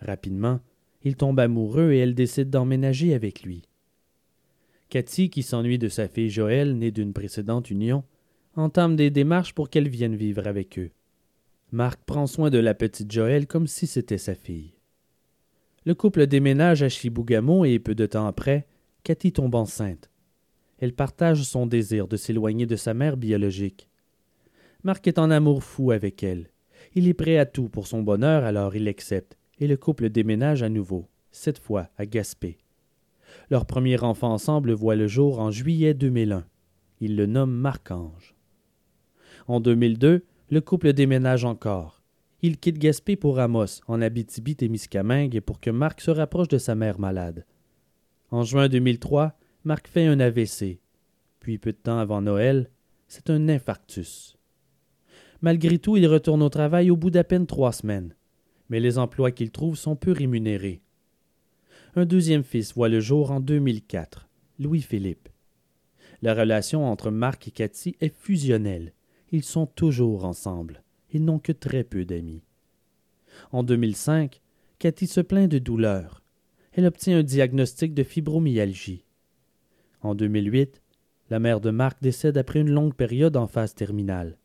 Rapidement, 0.00 0.60
il 1.02 1.16
tombe 1.16 1.38
amoureux 1.38 1.92
et 1.92 1.98
elle 1.98 2.14
décide 2.14 2.50
d'emménager 2.50 3.14
avec 3.14 3.42
lui. 3.42 3.62
Cathy, 4.88 5.30
qui 5.30 5.42
s'ennuie 5.42 5.78
de 5.78 5.88
sa 5.88 6.08
fille 6.08 6.30
Joël, 6.30 6.76
née 6.76 6.90
d'une 6.90 7.12
précédente 7.12 7.70
union, 7.70 8.04
entame 8.54 8.96
des 8.96 9.10
démarches 9.10 9.54
pour 9.54 9.68
qu'elle 9.68 9.88
vienne 9.88 10.16
vivre 10.16 10.46
avec 10.46 10.78
eux. 10.78 10.90
Marc 11.72 12.00
prend 12.04 12.26
soin 12.26 12.50
de 12.50 12.58
la 12.58 12.74
petite 12.74 13.10
Joël 13.10 13.46
comme 13.46 13.66
si 13.66 13.86
c'était 13.86 14.18
sa 14.18 14.34
fille. 14.34 14.74
Le 15.84 15.94
couple 15.94 16.26
déménage 16.26 16.82
à 16.82 16.88
Chibougamau 16.88 17.64
et 17.64 17.78
peu 17.78 17.94
de 17.94 18.06
temps 18.06 18.26
après, 18.26 18.66
Cathy 19.02 19.32
tombe 19.32 19.54
enceinte. 19.54 20.10
elle 20.78 20.92
partage 20.92 21.42
son 21.42 21.66
désir 21.66 22.06
de 22.08 22.16
s'éloigner 22.16 22.66
de 22.66 22.76
sa 22.76 22.92
mère 22.92 23.16
biologique. 23.16 23.88
Marc 24.82 25.06
est 25.06 25.18
en 25.18 25.30
amour 25.30 25.62
fou 25.62 25.90
avec 25.90 26.22
elle. 26.22 26.50
Il 26.94 27.08
est 27.08 27.14
prêt 27.14 27.38
à 27.38 27.46
tout 27.46 27.68
pour 27.68 27.86
son 27.86 28.02
bonheur, 28.02 28.44
alors 28.44 28.76
il 28.76 28.88
accepte, 28.88 29.36
et 29.58 29.66
le 29.66 29.76
couple 29.76 30.10
déménage 30.10 30.62
à 30.62 30.68
nouveau, 30.68 31.08
cette 31.30 31.58
fois 31.58 31.88
à 31.96 32.06
Gaspé. 32.06 32.58
Leur 33.50 33.66
premier 33.66 34.02
enfant 34.02 34.32
ensemble 34.32 34.72
voit 34.72 34.96
le 34.96 35.06
jour 35.06 35.40
en 35.40 35.50
juillet 35.50 35.94
2001. 35.94 36.44
Il 37.00 37.16
le 37.16 37.26
nomme 37.26 37.52
Marc-Ange. 37.52 38.34
En 39.46 39.60
2002, 39.60 40.24
le 40.50 40.60
couple 40.60 40.92
déménage 40.92 41.44
encore. 41.44 42.02
Il 42.42 42.58
quitte 42.58 42.78
Gaspé 42.78 43.16
pour 43.16 43.38
Amos, 43.38 43.80
en 43.86 44.00
Abitibi-Témiscamingue, 44.00 45.40
pour 45.40 45.60
que 45.60 45.70
Marc 45.70 46.00
se 46.00 46.10
rapproche 46.10 46.48
de 46.48 46.58
sa 46.58 46.74
mère 46.74 46.98
malade. 46.98 47.46
En 48.30 48.42
juin 48.42 48.68
2003, 48.68 49.38
Marc 49.64 49.88
fait 49.88 50.06
un 50.06 50.20
AVC. 50.20 50.80
Puis, 51.40 51.58
peu 51.58 51.72
de 51.72 51.78
temps 51.78 51.98
avant 51.98 52.22
Noël, 52.22 52.70
c'est 53.06 53.30
un 53.30 53.48
infarctus. 53.48 54.36
Malgré 55.40 55.78
tout, 55.78 55.96
il 55.96 56.06
retourne 56.06 56.42
au 56.42 56.48
travail 56.48 56.90
au 56.90 56.96
bout 56.96 57.10
d'à 57.10 57.24
peine 57.24 57.46
trois 57.46 57.72
semaines. 57.72 58.15
Mais 58.68 58.80
les 58.80 58.98
emplois 58.98 59.30
qu'il 59.30 59.50
trouve 59.50 59.76
sont 59.76 59.96
peu 59.96 60.12
rémunérés. 60.12 60.80
Un 61.94 62.04
deuxième 62.04 62.44
fils 62.44 62.74
voit 62.74 62.88
le 62.88 63.00
jour 63.00 63.30
en 63.30 63.40
2004, 63.40 64.28
Louis-Philippe. 64.58 65.28
La 66.22 66.34
relation 66.34 66.84
entre 66.84 67.10
Marc 67.10 67.48
et 67.48 67.50
Cathy 67.50 67.96
est 68.00 68.14
fusionnelle. 68.14 68.92
Ils 69.30 69.44
sont 69.44 69.66
toujours 69.66 70.24
ensemble. 70.24 70.82
Ils 71.12 71.24
n'ont 71.24 71.38
que 71.38 71.52
très 71.52 71.84
peu 71.84 72.04
d'amis. 72.04 72.42
En 73.52 73.62
2005, 73.62 74.40
Cathy 74.78 75.06
se 75.06 75.20
plaint 75.20 75.50
de 75.50 75.58
douleurs. 75.58 76.22
Elle 76.72 76.86
obtient 76.86 77.18
un 77.18 77.22
diagnostic 77.22 77.94
de 77.94 78.02
fibromyalgie. 78.02 79.04
En 80.02 80.14
2008, 80.14 80.82
la 81.30 81.38
mère 81.38 81.60
de 81.60 81.70
Marc 81.70 82.02
décède 82.02 82.38
après 82.38 82.60
une 82.60 82.70
longue 82.70 82.94
période 82.94 83.36
en 83.36 83.46
phase 83.46 83.74
terminale. 83.74 84.38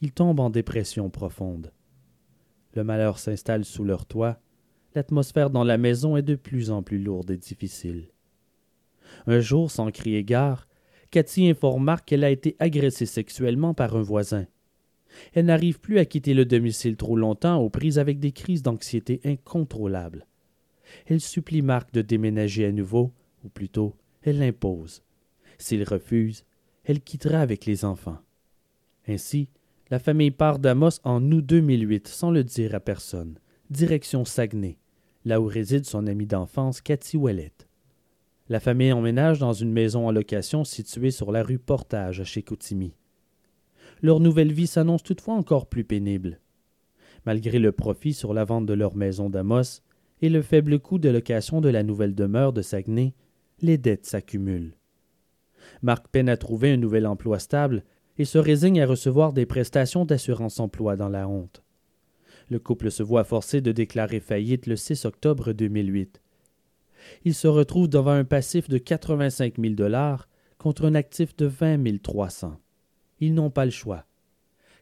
Ils 0.00 0.12
tombent 0.12 0.40
en 0.40 0.50
dépression 0.50 1.10
profonde. 1.10 1.72
Le 2.74 2.84
malheur 2.84 3.18
s'installe 3.18 3.64
sous 3.64 3.84
leur 3.84 4.06
toit. 4.06 4.38
L'atmosphère 4.94 5.50
dans 5.50 5.64
la 5.64 5.78
maison 5.78 6.16
est 6.16 6.22
de 6.22 6.34
plus 6.34 6.70
en 6.70 6.82
plus 6.82 6.98
lourde 6.98 7.30
et 7.30 7.36
difficile. 7.36 8.08
Un 9.26 9.40
jour, 9.40 9.70
sans 9.70 9.90
crier 9.90 10.24
gare, 10.24 10.66
Cathy 11.10 11.48
informe 11.48 11.84
Marc 11.84 12.06
qu'elle 12.06 12.24
a 12.24 12.30
été 12.30 12.56
agressée 12.58 13.06
sexuellement 13.06 13.74
par 13.74 13.94
un 13.96 14.02
voisin. 14.02 14.46
Elle 15.32 15.46
n'arrive 15.46 15.78
plus 15.78 15.98
à 15.98 16.04
quitter 16.04 16.34
le 16.34 16.44
domicile 16.44 16.96
trop 16.96 17.16
longtemps 17.16 17.58
aux 17.58 17.70
prises 17.70 18.00
avec 18.00 18.18
des 18.18 18.32
crises 18.32 18.62
d'anxiété 18.62 19.20
incontrôlables. 19.24 20.26
Elle 21.06 21.20
supplie 21.20 21.62
Marc 21.62 21.92
de 21.92 22.02
déménager 22.02 22.66
à 22.66 22.72
nouveau, 22.72 23.12
ou 23.44 23.48
plutôt, 23.48 23.94
elle 24.22 24.38
l'impose. 24.38 25.02
S'il 25.58 25.84
refuse, 25.84 26.44
elle 26.84 27.00
quittera 27.00 27.38
avec 27.38 27.64
les 27.66 27.84
enfants. 27.84 28.18
Ainsi, 29.06 29.48
la 29.90 29.98
famille 29.98 30.30
part 30.30 30.58
d'Amos 30.58 31.00
en 31.04 31.22
août 31.30 31.44
2008 31.44 32.08
sans 32.08 32.30
le 32.30 32.42
dire 32.42 32.74
à 32.74 32.80
personne, 32.80 33.38
direction 33.70 34.24
Saguenay, 34.24 34.78
là 35.24 35.40
où 35.40 35.46
réside 35.46 35.84
son 35.84 36.06
amie 36.06 36.26
d'enfance 36.26 36.80
Cathy 36.80 37.16
Ouellette. 37.16 37.68
La 38.48 38.60
famille 38.60 38.92
emménage 38.92 39.38
dans 39.38 39.52
une 39.52 39.72
maison 39.72 40.06
en 40.06 40.12
location 40.12 40.64
située 40.64 41.10
sur 41.10 41.32
la 41.32 41.42
rue 41.42 41.58
Portage 41.58 42.20
à 42.20 42.24
Chicoutimi. 42.24 42.94
Leur 44.02 44.20
nouvelle 44.20 44.52
vie 44.52 44.66
s'annonce 44.66 45.02
toutefois 45.02 45.34
encore 45.34 45.66
plus 45.66 45.84
pénible. 45.84 46.40
Malgré 47.26 47.58
le 47.58 47.72
profit 47.72 48.12
sur 48.12 48.34
la 48.34 48.44
vente 48.44 48.66
de 48.66 48.74
leur 48.74 48.96
maison 48.96 49.30
d'Amos 49.30 49.82
et 50.20 50.28
le 50.28 50.42
faible 50.42 50.78
coût 50.78 50.98
de 50.98 51.08
location 51.08 51.60
de 51.60 51.68
la 51.68 51.82
nouvelle 51.82 52.14
demeure 52.14 52.52
de 52.52 52.62
Saguenay, 52.62 53.14
les 53.60 53.78
dettes 53.78 54.06
s'accumulent. 54.06 54.76
Marc 55.82 56.08
peine 56.08 56.28
à 56.28 56.36
trouver 56.36 56.72
un 56.72 56.76
nouvel 56.76 57.06
emploi 57.06 57.38
stable 57.38 57.84
et 58.18 58.24
se 58.24 58.38
résigne 58.38 58.80
à 58.80 58.86
recevoir 58.86 59.32
des 59.32 59.46
prestations 59.46 60.04
d'assurance 60.04 60.60
emploi 60.60 60.96
dans 60.96 61.08
la 61.08 61.28
honte. 61.28 61.62
Le 62.48 62.58
couple 62.58 62.90
se 62.90 63.02
voit 63.02 63.24
forcé 63.24 63.60
de 63.60 63.72
déclarer 63.72 64.20
faillite 64.20 64.66
le 64.66 64.76
6 64.76 65.04
octobre 65.04 65.52
2008. 65.52 66.20
Il 67.24 67.34
se 67.34 67.48
retrouve 67.48 67.88
devant 67.88 68.12
un 68.12 68.24
passif 68.24 68.68
de 68.68 68.78
85 68.78 69.54
000 69.58 69.74
dollars 69.74 70.28
contre 70.58 70.86
un 70.86 70.94
actif 70.94 71.36
de 71.36 71.46
20 71.46 72.02
300. 72.02 72.58
Ils 73.20 73.34
n'ont 73.34 73.50
pas 73.50 73.64
le 73.64 73.70
choix. 73.70 74.04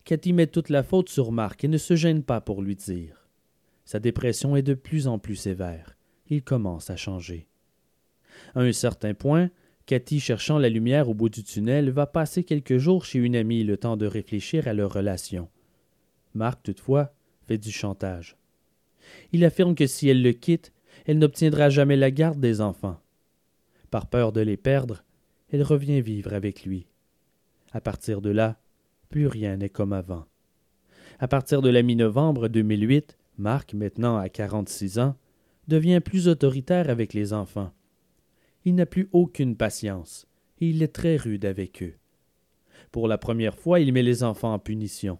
Cathy 0.04 0.32
met 0.32 0.48
toute 0.48 0.68
la 0.68 0.82
faute 0.82 1.08
sur 1.08 1.32
Marc 1.32 1.64
et 1.64 1.68
ne 1.68 1.78
se 1.78 1.94
gêne 1.94 2.22
pas 2.22 2.40
pour 2.40 2.62
lui 2.62 2.76
dire. 2.76 3.28
Sa 3.84 4.00
dépression 4.00 4.56
est 4.56 4.62
de 4.62 4.74
plus 4.74 5.06
en 5.06 5.18
plus 5.18 5.36
sévère. 5.36 5.96
Il 6.28 6.42
commence 6.42 6.90
à 6.90 6.96
changer. 6.96 7.46
À 8.54 8.60
un 8.60 8.72
certain 8.72 9.14
point, 9.14 9.50
Cathy, 9.92 10.20
cherchant 10.20 10.56
la 10.56 10.70
lumière 10.70 11.10
au 11.10 11.12
bout 11.12 11.28
du 11.28 11.44
tunnel, 11.44 11.90
va 11.90 12.06
passer 12.06 12.44
quelques 12.44 12.78
jours 12.78 13.04
chez 13.04 13.18
une 13.18 13.36
amie 13.36 13.62
le 13.62 13.76
temps 13.76 13.98
de 13.98 14.06
réfléchir 14.06 14.66
à 14.66 14.72
leur 14.72 14.90
relation. 14.90 15.50
Marc, 16.32 16.62
toutefois, 16.62 17.12
fait 17.46 17.58
du 17.58 17.70
chantage. 17.70 18.38
Il 19.32 19.44
affirme 19.44 19.74
que 19.74 19.86
si 19.86 20.08
elle 20.08 20.22
le 20.22 20.32
quitte, 20.32 20.72
elle 21.04 21.18
n'obtiendra 21.18 21.68
jamais 21.68 21.98
la 21.98 22.10
garde 22.10 22.40
des 22.40 22.62
enfants. 22.62 23.02
Par 23.90 24.06
peur 24.06 24.32
de 24.32 24.40
les 24.40 24.56
perdre, 24.56 25.04
elle 25.52 25.62
revient 25.62 26.00
vivre 26.00 26.32
avec 26.32 26.64
lui. 26.64 26.86
À 27.72 27.82
partir 27.82 28.22
de 28.22 28.30
là, 28.30 28.58
plus 29.10 29.26
rien 29.26 29.58
n'est 29.58 29.68
comme 29.68 29.92
avant. 29.92 30.24
À 31.18 31.28
partir 31.28 31.60
de 31.60 31.68
la 31.68 31.82
mi-novembre 31.82 32.48
2008, 32.48 33.18
Marc, 33.36 33.74
maintenant 33.74 34.16
à 34.16 34.30
46 34.30 34.98
ans, 35.00 35.16
devient 35.68 36.00
plus 36.02 36.28
autoritaire 36.28 36.88
avec 36.88 37.12
les 37.12 37.34
enfants. 37.34 37.74
Il 38.64 38.74
n'a 38.74 38.86
plus 38.86 39.08
aucune 39.12 39.56
patience, 39.56 40.26
et 40.60 40.68
il 40.68 40.82
est 40.82 40.94
très 40.94 41.16
rude 41.16 41.44
avec 41.44 41.82
eux. 41.82 41.94
Pour 42.90 43.08
la 43.08 43.18
première 43.18 43.56
fois, 43.56 43.80
il 43.80 43.92
met 43.92 44.02
les 44.02 44.22
enfants 44.22 44.54
en 44.54 44.58
punition. 44.58 45.18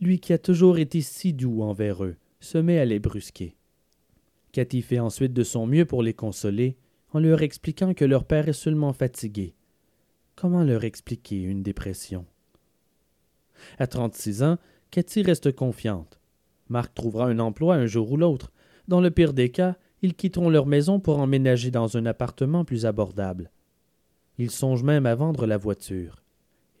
Lui 0.00 0.18
qui 0.18 0.32
a 0.32 0.38
toujours 0.38 0.78
été 0.78 1.00
si 1.00 1.32
doux 1.32 1.62
envers 1.62 2.04
eux, 2.04 2.16
se 2.40 2.58
met 2.58 2.78
à 2.78 2.84
les 2.84 2.98
brusquer. 2.98 3.56
Cathy 4.52 4.82
fait 4.82 4.98
ensuite 4.98 5.32
de 5.32 5.44
son 5.44 5.66
mieux 5.66 5.84
pour 5.84 6.02
les 6.02 6.14
consoler, 6.14 6.76
en 7.12 7.20
leur 7.20 7.42
expliquant 7.42 7.94
que 7.94 8.04
leur 8.04 8.24
père 8.24 8.48
est 8.48 8.52
seulement 8.52 8.92
fatigué. 8.92 9.54
Comment 10.34 10.64
leur 10.64 10.84
expliquer 10.84 11.40
une 11.42 11.62
dépression? 11.62 12.26
À 13.78 13.86
trente-six 13.86 14.42
ans, 14.42 14.58
Cathy 14.90 15.22
reste 15.22 15.52
confiante. 15.52 16.20
Marc 16.68 16.94
trouvera 16.94 17.26
un 17.26 17.38
emploi 17.38 17.76
un 17.76 17.86
jour 17.86 18.12
ou 18.12 18.16
l'autre. 18.16 18.52
Dans 18.88 19.00
le 19.00 19.10
pire 19.10 19.32
des 19.32 19.50
cas, 19.50 19.76
ils 20.06 20.14
quitteront 20.14 20.50
leur 20.50 20.66
maison 20.66 21.00
pour 21.00 21.18
emménager 21.18 21.72
dans 21.72 21.96
un 21.96 22.06
appartement 22.06 22.64
plus 22.64 22.86
abordable. 22.86 23.50
Ils 24.38 24.52
songent 24.52 24.84
même 24.84 25.04
à 25.04 25.16
vendre 25.16 25.46
la 25.46 25.56
voiture. 25.56 26.22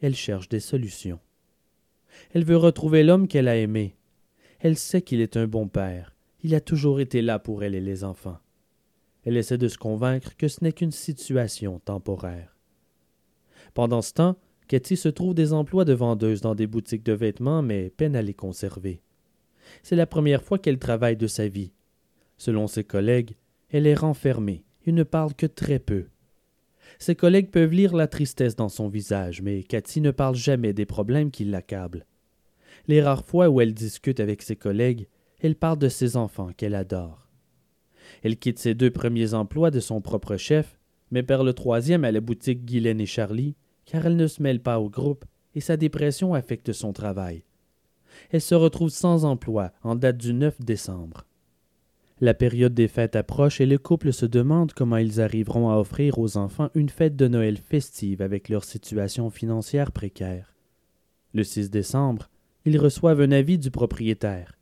Elle 0.00 0.14
cherche 0.14 0.48
des 0.48 0.60
solutions. 0.60 1.18
Elle 2.32 2.44
veut 2.44 2.56
retrouver 2.56 3.02
l'homme 3.02 3.26
qu'elle 3.26 3.48
a 3.48 3.56
aimé. 3.56 3.96
Elle 4.60 4.76
sait 4.76 5.02
qu'il 5.02 5.20
est 5.20 5.36
un 5.36 5.48
bon 5.48 5.66
père. 5.66 6.14
Il 6.44 6.54
a 6.54 6.60
toujours 6.60 7.00
été 7.00 7.20
là 7.20 7.40
pour 7.40 7.64
elle 7.64 7.74
et 7.74 7.80
les 7.80 8.04
enfants. 8.04 8.38
Elle 9.24 9.36
essaie 9.36 9.58
de 9.58 9.66
se 9.66 9.76
convaincre 9.76 10.36
que 10.36 10.46
ce 10.46 10.62
n'est 10.62 10.72
qu'une 10.72 10.92
situation 10.92 11.80
temporaire. 11.80 12.56
Pendant 13.74 14.02
ce 14.02 14.12
temps, 14.12 14.36
Cathy 14.68 14.96
se 14.96 15.08
trouve 15.08 15.34
des 15.34 15.52
emplois 15.52 15.84
de 15.84 15.94
vendeuse 15.94 16.42
dans 16.42 16.54
des 16.54 16.68
boutiques 16.68 17.04
de 17.04 17.12
vêtements, 17.12 17.60
mais 17.60 17.90
peine 17.90 18.14
à 18.14 18.22
les 18.22 18.34
conserver. 18.34 19.00
C'est 19.82 19.96
la 19.96 20.06
première 20.06 20.44
fois 20.44 20.60
qu'elle 20.60 20.78
travaille 20.78 21.16
de 21.16 21.26
sa 21.26 21.48
vie, 21.48 21.72
Selon 22.36 22.66
ses 22.66 22.84
collègues, 22.84 23.36
elle 23.70 23.86
est 23.86 23.94
renfermée 23.94 24.64
et 24.86 24.92
ne 24.92 25.02
parle 25.02 25.34
que 25.34 25.46
très 25.46 25.78
peu. 25.78 26.06
Ses 26.98 27.14
collègues 27.14 27.50
peuvent 27.50 27.72
lire 27.72 27.94
la 27.94 28.06
tristesse 28.06 28.56
dans 28.56 28.68
son 28.68 28.88
visage, 28.88 29.42
mais 29.42 29.62
Cathy 29.62 30.00
ne 30.00 30.10
parle 30.10 30.36
jamais 30.36 30.72
des 30.72 30.86
problèmes 30.86 31.30
qui 31.30 31.44
l'accablent. 31.44 32.06
Les 32.88 33.02
rares 33.02 33.24
fois 33.24 33.48
où 33.48 33.60
elle 33.60 33.74
discute 33.74 34.20
avec 34.20 34.42
ses 34.42 34.56
collègues, 34.56 35.08
elle 35.40 35.56
parle 35.56 35.78
de 35.78 35.88
ses 35.88 36.16
enfants 36.16 36.52
qu'elle 36.56 36.74
adore. 36.74 37.26
Elle 38.22 38.38
quitte 38.38 38.58
ses 38.58 38.74
deux 38.74 38.90
premiers 38.90 39.34
emplois 39.34 39.70
de 39.70 39.80
son 39.80 40.00
propre 40.00 40.36
chef, 40.36 40.78
mais 41.10 41.22
perd 41.22 41.44
le 41.44 41.52
troisième 41.52 42.04
à 42.04 42.12
la 42.12 42.20
boutique 42.20 42.64
Guylaine 42.64 43.00
et 43.00 43.06
Charlie, 43.06 43.56
car 43.84 44.06
elle 44.06 44.16
ne 44.16 44.26
se 44.26 44.42
mêle 44.42 44.60
pas 44.60 44.78
au 44.78 44.88
groupe 44.88 45.24
et 45.54 45.60
sa 45.60 45.76
dépression 45.76 46.34
affecte 46.34 46.72
son 46.72 46.92
travail. 46.92 47.44
Elle 48.30 48.40
se 48.40 48.54
retrouve 48.54 48.90
sans 48.90 49.24
emploi 49.24 49.72
en 49.82 49.94
date 49.94 50.16
du 50.16 50.32
9 50.32 50.60
décembre. 50.60 51.26
La 52.18 52.32
période 52.32 52.72
des 52.72 52.88
fêtes 52.88 53.14
approche 53.14 53.60
et 53.60 53.66
le 53.66 53.76
couple 53.76 54.10
se 54.10 54.24
demande 54.24 54.72
comment 54.72 54.96
ils 54.96 55.20
arriveront 55.20 55.68
à 55.68 55.76
offrir 55.76 56.18
aux 56.18 56.38
enfants 56.38 56.70
une 56.74 56.88
fête 56.88 57.14
de 57.14 57.28
Noël 57.28 57.58
festive 57.58 58.22
avec 58.22 58.48
leur 58.48 58.64
situation 58.64 59.28
financière 59.28 59.92
précaire. 59.92 60.54
Le 61.34 61.44
6 61.44 61.68
décembre, 61.68 62.30
ils 62.64 62.78
reçoivent 62.78 63.20
un 63.20 63.32
avis 63.32 63.58
du 63.58 63.70
propriétaire. 63.70 64.56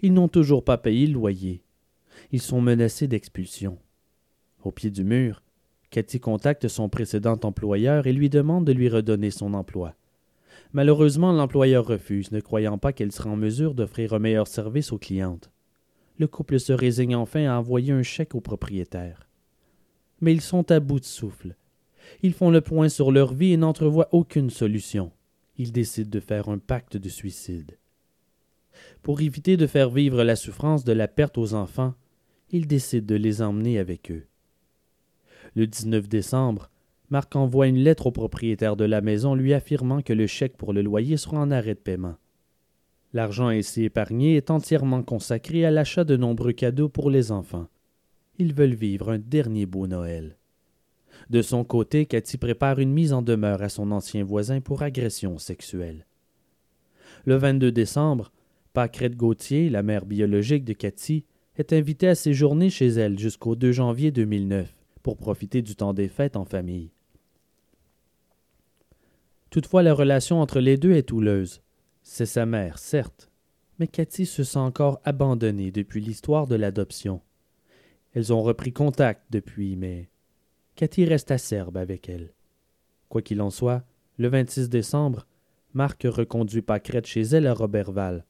Ils 0.00 0.14
n'ont 0.14 0.28
toujours 0.28 0.64
pas 0.64 0.78
payé 0.78 1.06
le 1.06 1.12
loyer. 1.12 1.62
Ils 2.32 2.40
sont 2.40 2.62
menacés 2.62 3.06
d'expulsion. 3.06 3.76
Au 4.62 4.72
pied 4.72 4.90
du 4.90 5.04
mur, 5.04 5.42
Cathy 5.90 6.20
contacte 6.20 6.68
son 6.68 6.88
précédent 6.88 7.38
employeur 7.42 8.06
et 8.06 8.14
lui 8.14 8.30
demande 8.30 8.64
de 8.64 8.72
lui 8.72 8.88
redonner 8.88 9.30
son 9.30 9.52
emploi. 9.52 9.94
Malheureusement, 10.72 11.32
l'employeur 11.32 11.86
refuse, 11.86 12.32
ne 12.32 12.40
croyant 12.40 12.78
pas 12.78 12.94
qu'elle 12.94 13.12
sera 13.12 13.28
en 13.28 13.36
mesure 13.36 13.74
d'offrir 13.74 14.14
un 14.14 14.20
meilleur 14.20 14.48
service 14.48 14.90
aux 14.90 14.98
clientes 14.98 15.50
le 16.18 16.26
couple 16.26 16.60
se 16.60 16.72
résigne 16.72 17.16
enfin 17.16 17.46
à 17.46 17.58
envoyer 17.58 17.92
un 17.92 18.02
chèque 18.02 18.34
au 18.34 18.40
propriétaire. 18.40 19.28
Mais 20.20 20.32
ils 20.32 20.40
sont 20.40 20.70
à 20.70 20.80
bout 20.80 21.00
de 21.00 21.04
souffle. 21.04 21.56
Ils 22.22 22.32
font 22.32 22.50
le 22.50 22.60
point 22.60 22.88
sur 22.88 23.10
leur 23.10 23.34
vie 23.34 23.52
et 23.52 23.56
n'entrevoient 23.56 24.08
aucune 24.12 24.50
solution. 24.50 25.10
Ils 25.56 25.72
décident 25.72 26.10
de 26.10 26.20
faire 26.20 26.48
un 26.48 26.58
pacte 26.58 26.96
de 26.96 27.08
suicide. 27.08 27.78
Pour 29.02 29.20
éviter 29.20 29.56
de 29.56 29.66
faire 29.66 29.90
vivre 29.90 30.22
la 30.24 30.36
souffrance 30.36 30.84
de 30.84 30.92
la 30.92 31.08
perte 31.08 31.38
aux 31.38 31.54
enfants, 31.54 31.94
ils 32.50 32.66
décident 32.66 33.06
de 33.06 33.14
les 33.14 33.42
emmener 33.42 33.78
avec 33.78 34.10
eux. 34.10 34.26
Le 35.54 35.66
19 35.66 36.08
décembre, 36.08 36.70
Marc 37.10 37.36
envoie 37.36 37.68
une 37.68 37.78
lettre 37.78 38.06
au 38.06 38.10
propriétaire 38.12 38.76
de 38.76 38.84
la 38.84 39.00
maison 39.00 39.34
lui 39.34 39.52
affirmant 39.52 40.02
que 40.02 40.12
le 40.12 40.26
chèque 40.26 40.56
pour 40.56 40.72
le 40.72 40.82
loyer 40.82 41.16
sera 41.16 41.38
en 41.38 41.50
arrêt 41.50 41.74
de 41.74 41.80
paiement. 41.80 42.16
L'argent 43.14 43.46
ainsi 43.46 43.84
épargné 43.84 44.36
est 44.36 44.50
entièrement 44.50 45.04
consacré 45.04 45.64
à 45.64 45.70
l'achat 45.70 46.02
de 46.02 46.16
nombreux 46.16 46.52
cadeaux 46.52 46.88
pour 46.88 47.10
les 47.10 47.30
enfants. 47.30 47.68
Ils 48.38 48.52
veulent 48.52 48.74
vivre 48.74 49.12
un 49.12 49.20
dernier 49.20 49.66
beau 49.66 49.86
Noël. 49.86 50.36
De 51.30 51.40
son 51.40 51.62
côté, 51.62 52.06
Cathy 52.06 52.38
prépare 52.38 52.80
une 52.80 52.92
mise 52.92 53.12
en 53.12 53.22
demeure 53.22 53.62
à 53.62 53.68
son 53.68 53.92
ancien 53.92 54.24
voisin 54.24 54.60
pour 54.60 54.82
agression 54.82 55.38
sexuelle. 55.38 56.06
Le 57.24 57.36
22 57.36 57.70
décembre, 57.70 58.32
Pâquerette 58.72 59.16
Gauthier, 59.16 59.70
la 59.70 59.84
mère 59.84 60.06
biologique 60.06 60.64
de 60.64 60.72
Cathy, 60.72 61.24
est 61.56 61.72
invitée 61.72 62.08
à 62.08 62.16
séjourner 62.16 62.68
chez 62.68 62.88
elle 62.88 63.16
jusqu'au 63.16 63.54
2 63.54 63.70
janvier 63.70 64.10
2009 64.10 64.74
pour 65.04 65.16
profiter 65.16 65.62
du 65.62 65.76
temps 65.76 65.94
des 65.94 66.08
fêtes 66.08 66.36
en 66.36 66.44
famille. 66.44 66.90
Toutefois, 69.50 69.84
la 69.84 69.94
relation 69.94 70.40
entre 70.40 70.58
les 70.58 70.76
deux 70.76 70.92
est 70.92 71.12
houleuse. 71.12 71.63
C'est 72.06 72.26
sa 72.26 72.44
mère, 72.44 72.78
certes, 72.78 73.30
mais 73.78 73.88
Cathy 73.88 74.26
se 74.26 74.44
sent 74.44 74.58
encore 74.58 75.00
abandonnée 75.04 75.72
depuis 75.72 76.02
l'histoire 76.02 76.46
de 76.46 76.54
l'adoption. 76.54 77.22
Elles 78.12 78.32
ont 78.32 78.42
repris 78.42 78.72
contact 78.72 79.22
depuis, 79.30 79.74
mais 79.74 80.10
Cathy 80.76 81.06
reste 81.06 81.30
acerbe 81.30 81.78
avec 81.78 82.10
elle. 82.10 82.34
Quoi 83.08 83.22
qu'il 83.22 83.40
en 83.40 83.50
soit, 83.50 83.84
le 84.18 84.28
26 84.28 84.68
décembre, 84.68 85.26
Marc 85.72 86.02
reconduit 86.04 86.60
Pâquerette 86.60 87.06
chez 87.06 87.22
elle 87.22 87.46
à 87.46 87.54
Robertval. 87.54 88.26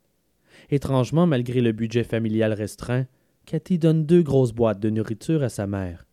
Étrangement, 0.70 1.26
malgré 1.26 1.60
le 1.60 1.72
budget 1.72 2.04
familial 2.04 2.52
restreint, 2.52 3.06
Cathy 3.44 3.78
donne 3.78 4.06
deux 4.06 4.22
grosses 4.22 4.52
boîtes 4.52 4.80
de 4.80 4.88
nourriture 4.88 5.42
à 5.42 5.48
sa 5.48 5.66
mère. 5.66 6.06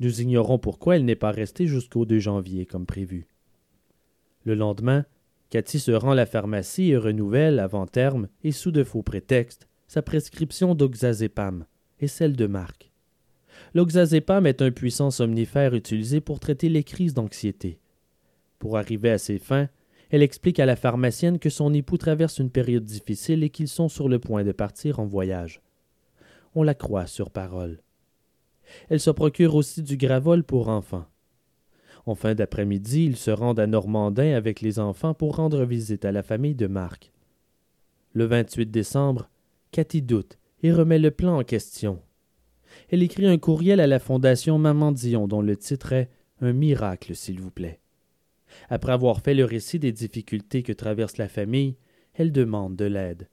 Nous 0.00 0.20
ignorons 0.20 0.58
pourquoi 0.58 0.96
elle 0.96 1.06
n'est 1.06 1.16
pas 1.16 1.32
restée 1.32 1.66
jusqu'au 1.66 2.04
2 2.04 2.18
janvier 2.18 2.66
comme 2.66 2.86
prévu. 2.86 3.26
Le 4.44 4.54
lendemain, 4.54 5.06
Cathy 5.50 5.78
se 5.78 5.92
rend 5.92 6.10
à 6.10 6.14
la 6.14 6.26
pharmacie 6.26 6.90
et 6.90 6.96
renouvelle, 6.96 7.58
avant 7.58 7.86
terme 7.86 8.28
et 8.42 8.52
sous 8.52 8.70
de 8.70 8.84
faux 8.84 9.02
prétextes, 9.02 9.66
sa 9.86 10.02
prescription 10.02 10.74
d'oxazépam 10.74 11.64
et 12.00 12.08
celle 12.08 12.36
de 12.36 12.46
Marc. 12.46 12.92
L'oxazépam 13.74 14.46
est 14.46 14.62
un 14.62 14.70
puissant 14.70 15.10
somnifère 15.10 15.74
utilisé 15.74 16.20
pour 16.20 16.38
traiter 16.38 16.68
les 16.68 16.84
crises 16.84 17.14
d'anxiété. 17.14 17.80
Pour 18.58 18.76
arriver 18.76 19.10
à 19.10 19.18
ses 19.18 19.38
fins, 19.38 19.68
elle 20.10 20.22
explique 20.22 20.60
à 20.60 20.66
la 20.66 20.76
pharmacienne 20.76 21.38
que 21.38 21.50
son 21.50 21.72
époux 21.74 21.98
traverse 21.98 22.38
une 22.38 22.50
période 22.50 22.84
difficile 22.84 23.42
et 23.42 23.50
qu'ils 23.50 23.68
sont 23.68 23.88
sur 23.88 24.08
le 24.08 24.18
point 24.18 24.44
de 24.44 24.52
partir 24.52 25.00
en 25.00 25.06
voyage. 25.06 25.60
On 26.54 26.62
la 26.62 26.74
croit 26.74 27.06
sur 27.06 27.30
parole. 27.30 27.82
Elle 28.88 29.00
se 29.00 29.10
procure 29.10 29.54
aussi 29.54 29.82
du 29.82 29.96
gravol 29.96 30.44
pour 30.44 30.68
enfants. 30.68 31.06
En 32.08 32.14
fin 32.14 32.34
d'après-midi, 32.34 33.04
ils 33.04 33.18
se 33.18 33.30
rendent 33.30 33.60
à 33.60 33.66
Normandin 33.66 34.32
avec 34.32 34.62
les 34.62 34.78
enfants 34.78 35.12
pour 35.12 35.36
rendre 35.36 35.66
visite 35.66 36.06
à 36.06 36.10
la 36.10 36.22
famille 36.22 36.54
de 36.54 36.66
Marc. 36.66 37.12
Le 38.14 38.24
28 38.24 38.70
décembre, 38.70 39.28
Cathy 39.72 40.00
doute 40.00 40.38
et 40.62 40.72
remet 40.72 40.98
le 40.98 41.10
plan 41.10 41.38
en 41.38 41.44
question. 41.44 42.00
Elle 42.88 43.02
écrit 43.02 43.26
un 43.26 43.36
courriel 43.36 43.78
à 43.78 43.86
la 43.86 43.98
Fondation 43.98 44.56
Maman 44.56 44.90
Dion 44.90 45.28
dont 45.28 45.42
le 45.42 45.54
titre 45.54 45.92
est 45.92 46.08
Un 46.40 46.54
miracle, 46.54 47.14
s'il 47.14 47.42
vous 47.42 47.50
plaît. 47.50 47.78
Après 48.70 48.92
avoir 48.92 49.20
fait 49.20 49.34
le 49.34 49.44
récit 49.44 49.78
des 49.78 49.92
difficultés 49.92 50.62
que 50.62 50.72
traverse 50.72 51.18
la 51.18 51.28
famille, 51.28 51.76
elle 52.14 52.32
demande 52.32 52.74
de 52.74 52.86
l'aide. 52.86 53.28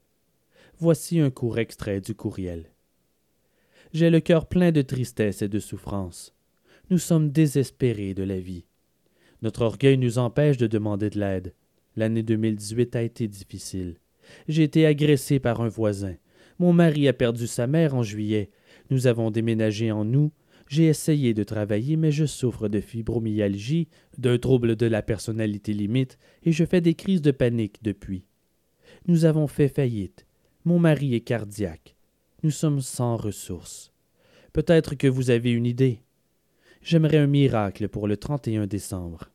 Voici 0.80 1.22
un 1.22 1.30
court 1.30 1.60
extrait 1.60 2.02
du 2.02 2.14
courriel. 2.14 2.72
J'ai 3.93 4.10
le 4.10 4.19
cœur 4.19 4.47
plein 4.47 4.73
de 4.73 4.81
tristesse 4.81 5.41
et 5.41 5.47
de 5.47 5.60
souffrance. 5.60 6.35
Nous 6.91 6.99
sommes 6.99 7.32
désespérés 7.32 8.14
de 8.14 8.22
la 8.22 8.40
vie. 8.40 8.66
Notre 9.41 9.64
orgueil 9.64 9.98
nous 9.98 10.20
empêche 10.20 10.57
de 10.57 10.68
demander 10.68 11.10
de 11.10 11.20
l'aide. 11.20 11.56
L'année 11.95 12.22
2018 12.22 12.95
a 12.95 13.02
été 13.02 13.28
difficile. 13.28 13.95
J'ai 14.48 14.64
été 14.64 14.86
agressé 14.86 15.40
par 15.40 15.62
un 15.62 15.68
voisin. 15.68 16.16
Mon 16.60 16.74
mari 16.74 17.07
a 17.07 17.14
perdu 17.14 17.48
sa 17.48 17.66
mère 17.66 17.95
en 17.95 18.03
juillet. 18.03 18.52
Nous 18.91 19.07
avons 19.07 19.32
déménagé 19.32 19.91
en 19.91 20.14
août. 20.14 20.32
J'ai 20.68 20.86
essayé 20.86 21.34
de 21.34 21.44
travailler, 21.44 21.95
mais 21.95 22.12
je 22.12 22.26
souffre 22.26 22.68
de 22.68 22.80
fibromyalgie, 22.80 23.88
d'un 24.20 24.38
trouble 24.38 24.76
de 24.76 24.86
la 24.86 25.02
personnalité 25.02 25.74
limite, 25.74 26.20
et 26.44 26.52
je 26.52 26.66
fais 26.66 26.82
des 26.82 26.94
crises 26.94 27.22
de 27.22 27.32
panique 27.32 27.80
depuis. 27.82 28.26
Nous 29.07 29.26
avons 29.26 29.48
fait 29.48 29.70
faillite. 29.70 30.28
Mon 30.66 30.78
mari 30.78 31.16
est 31.16 31.22
cardiaque. 31.22 31.95
Nous 32.44 32.52
sommes 32.52 32.82
sans 32.82 33.16
ressources. 33.16 33.91
Peut-être 34.53 34.94
que 34.94 35.07
vous 35.07 35.32
avez 35.32 35.52
une 35.52 35.66
idée. 35.66 36.05
J'aimerais 36.88 37.18
un 37.18 37.26
miracle 37.26 37.90
pour 37.90 38.07
le 38.07 38.16
31 38.16 38.68
décembre. 38.68 39.32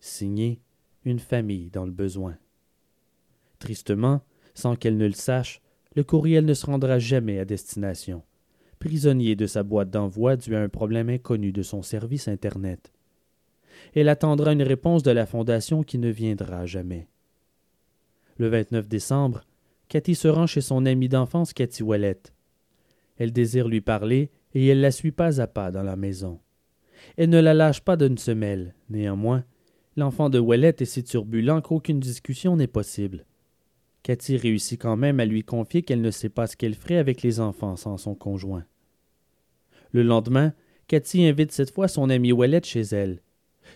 Signé 0.00 0.58
Une 1.04 1.20
famille 1.20 1.70
dans 1.70 1.84
le 1.84 1.92
besoin. 1.92 2.36
Tristement, 3.60 4.22
sans 4.54 4.74
qu'elle 4.74 4.96
ne 4.96 5.06
le 5.06 5.12
sache, 5.12 5.62
le 5.94 6.02
courriel 6.02 6.44
ne 6.44 6.54
se 6.54 6.66
rendra 6.66 6.98
jamais 6.98 7.38
à 7.38 7.44
destination, 7.44 8.24
prisonnier 8.80 9.36
de 9.36 9.46
sa 9.46 9.62
boîte 9.62 9.90
d'envoi 9.90 10.34
dû 10.36 10.56
à 10.56 10.60
un 10.60 10.68
problème 10.68 11.10
inconnu 11.10 11.52
de 11.52 11.62
son 11.62 11.82
service 11.82 12.26
Internet. 12.26 12.92
Elle 13.94 14.08
attendra 14.08 14.52
une 14.52 14.64
réponse 14.64 15.04
de 15.04 15.12
la 15.12 15.26
Fondation 15.26 15.84
qui 15.84 15.98
ne 15.98 16.10
viendra 16.10 16.66
jamais. 16.66 17.06
Le 18.36 18.48
29 18.48 18.88
décembre, 18.88 19.44
Cathy 19.86 20.16
se 20.16 20.26
rend 20.26 20.48
chez 20.48 20.60
son 20.60 20.86
amie 20.86 21.08
d'enfance 21.08 21.52
Cathy 21.52 21.84
Ouellette. 21.84 22.34
Elle 23.16 23.32
désire 23.32 23.68
lui 23.68 23.80
parler 23.80 24.32
et 24.54 24.66
elle 24.66 24.80
la 24.80 24.90
suit 24.90 25.12
pas 25.12 25.40
à 25.40 25.46
pas 25.46 25.70
dans 25.70 25.84
la 25.84 25.94
maison. 25.94 26.40
Elle 27.16 27.30
ne 27.30 27.40
la 27.40 27.54
lâche 27.54 27.80
pas 27.80 27.96
d'une 27.96 28.18
semelle. 28.18 28.74
Néanmoins, 28.90 29.44
l'enfant 29.96 30.30
de 30.30 30.38
Ouellette 30.38 30.82
est 30.82 30.86
si 30.86 31.04
turbulent 31.04 31.60
qu'aucune 31.60 32.00
discussion 32.00 32.56
n'est 32.56 32.66
possible. 32.66 33.24
Cathy 34.02 34.36
réussit 34.36 34.80
quand 34.80 34.96
même 34.96 35.20
à 35.20 35.26
lui 35.26 35.44
confier 35.44 35.82
qu'elle 35.82 36.00
ne 36.00 36.10
sait 36.10 36.28
pas 36.28 36.46
ce 36.46 36.56
qu'elle 36.56 36.74
ferait 36.74 36.96
avec 36.96 37.22
les 37.22 37.40
enfants 37.40 37.76
sans 37.76 37.96
son 37.96 38.14
conjoint. 38.14 38.64
Le 39.92 40.02
lendemain, 40.02 40.52
Cathy 40.86 41.26
invite 41.26 41.52
cette 41.52 41.72
fois 41.72 41.88
son 41.88 42.08
amie 42.08 42.32
Ouellette 42.32 42.66
chez 42.66 42.82
elle. 42.82 43.20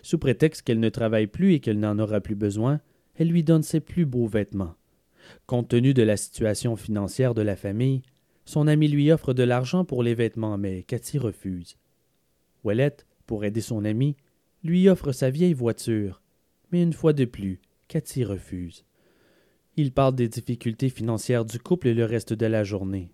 Sous 0.01 0.17
prétexte 0.17 0.63
qu'elle 0.63 0.79
ne 0.79 0.89
travaille 0.89 1.27
plus 1.27 1.53
et 1.53 1.59
qu'elle 1.59 1.79
n'en 1.79 1.99
aura 1.99 2.21
plus 2.21 2.35
besoin, 2.35 2.79
elle 3.15 3.27
lui 3.27 3.43
donne 3.43 3.63
ses 3.63 3.79
plus 3.79 4.05
beaux 4.05 4.25
vêtements. 4.25 4.75
Compte 5.45 5.69
tenu 5.69 5.93
de 5.93 6.03
la 6.03 6.17
situation 6.17 6.75
financière 6.75 7.33
de 7.33 7.41
la 7.41 7.55
famille, 7.55 8.01
son 8.45 8.67
ami 8.67 8.87
lui 8.87 9.11
offre 9.11 9.33
de 9.33 9.43
l'argent 9.43 9.85
pour 9.85 10.03
les 10.03 10.15
vêtements, 10.15 10.57
mais 10.57 10.83
Cathy 10.83 11.17
refuse. 11.17 11.77
Ouellette, 12.63 13.05
pour 13.25 13.45
aider 13.45 13.61
son 13.61 13.85
ami, 13.85 14.15
lui 14.63 14.87
offre 14.89 15.11
sa 15.11 15.29
vieille 15.29 15.53
voiture, 15.53 16.21
mais 16.71 16.81
une 16.81 16.93
fois 16.93 17.13
de 17.13 17.25
plus, 17.25 17.59
Cathy 17.87 18.23
refuse. 18.23 18.85
Il 19.75 19.91
parle 19.91 20.15
des 20.15 20.27
difficultés 20.27 20.89
financières 20.89 21.45
du 21.45 21.59
couple 21.59 21.89
le 21.91 22.05
reste 22.05 22.33
de 22.33 22.45
la 22.45 22.63
journée. 22.63 23.11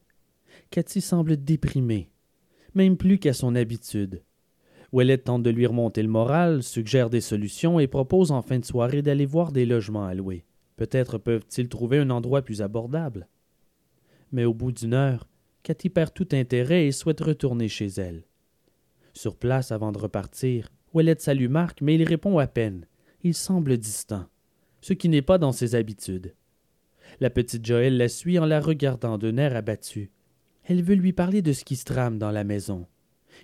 Cathy 0.71 1.01
semble 1.01 1.37
déprimée, 1.37 2.11
même 2.75 2.97
plus 2.97 3.17
qu'à 3.17 3.33
son 3.33 3.55
habitude. 3.55 4.23
Ouellette 4.91 5.25
tente 5.25 5.43
de 5.43 5.49
lui 5.49 5.65
remonter 5.65 6.01
le 6.01 6.09
moral, 6.09 6.63
suggère 6.63 7.09
des 7.09 7.21
solutions 7.21 7.79
et 7.79 7.87
propose 7.87 8.31
en 8.31 8.41
fin 8.41 8.59
de 8.59 8.65
soirée 8.65 9.01
d'aller 9.01 9.25
voir 9.25 9.51
des 9.51 9.65
logements 9.65 10.05
à 10.05 10.15
louer. 10.15 10.45
Peut-être 10.75 11.17
peuvent-ils 11.17 11.69
trouver 11.69 11.99
un 11.99 12.09
endroit 12.09 12.41
plus 12.41 12.61
abordable. 12.61 13.27
Mais 14.31 14.45
au 14.45 14.53
bout 14.53 14.71
d'une 14.71 14.93
heure, 14.93 15.27
Cathy 15.63 15.89
perd 15.89 16.13
tout 16.13 16.29
intérêt 16.31 16.87
et 16.87 16.91
souhaite 16.91 17.19
retourner 17.19 17.67
chez 17.67 17.87
elle. 17.87 18.23
Sur 19.13 19.35
place, 19.35 19.71
avant 19.71 19.91
de 19.91 19.97
repartir, 19.97 20.69
Ouellette 20.93 21.21
salue 21.21 21.49
Marc, 21.49 21.81
mais 21.81 21.95
il 21.95 22.03
répond 22.03 22.39
à 22.39 22.47
peine. 22.47 22.85
Il 23.23 23.33
semble 23.33 23.77
distant, 23.77 24.25
ce 24.81 24.93
qui 24.93 25.09
n'est 25.09 25.21
pas 25.21 25.37
dans 25.37 25.51
ses 25.51 25.75
habitudes. 25.75 26.33
La 27.19 27.29
petite 27.29 27.65
Joëlle 27.65 27.97
la 27.97 28.07
suit 28.07 28.39
en 28.39 28.45
la 28.45 28.59
regardant 28.59 29.17
d'un 29.17 29.37
air 29.37 29.55
abattu. 29.55 30.11
Elle 30.63 30.83
veut 30.83 30.95
lui 30.95 31.13
parler 31.13 31.41
de 31.41 31.53
ce 31.53 31.63
qui 31.63 31.75
se 31.75 31.85
trame 31.85 32.17
dans 32.17 32.31
la 32.31 32.43
maison. 32.43 32.87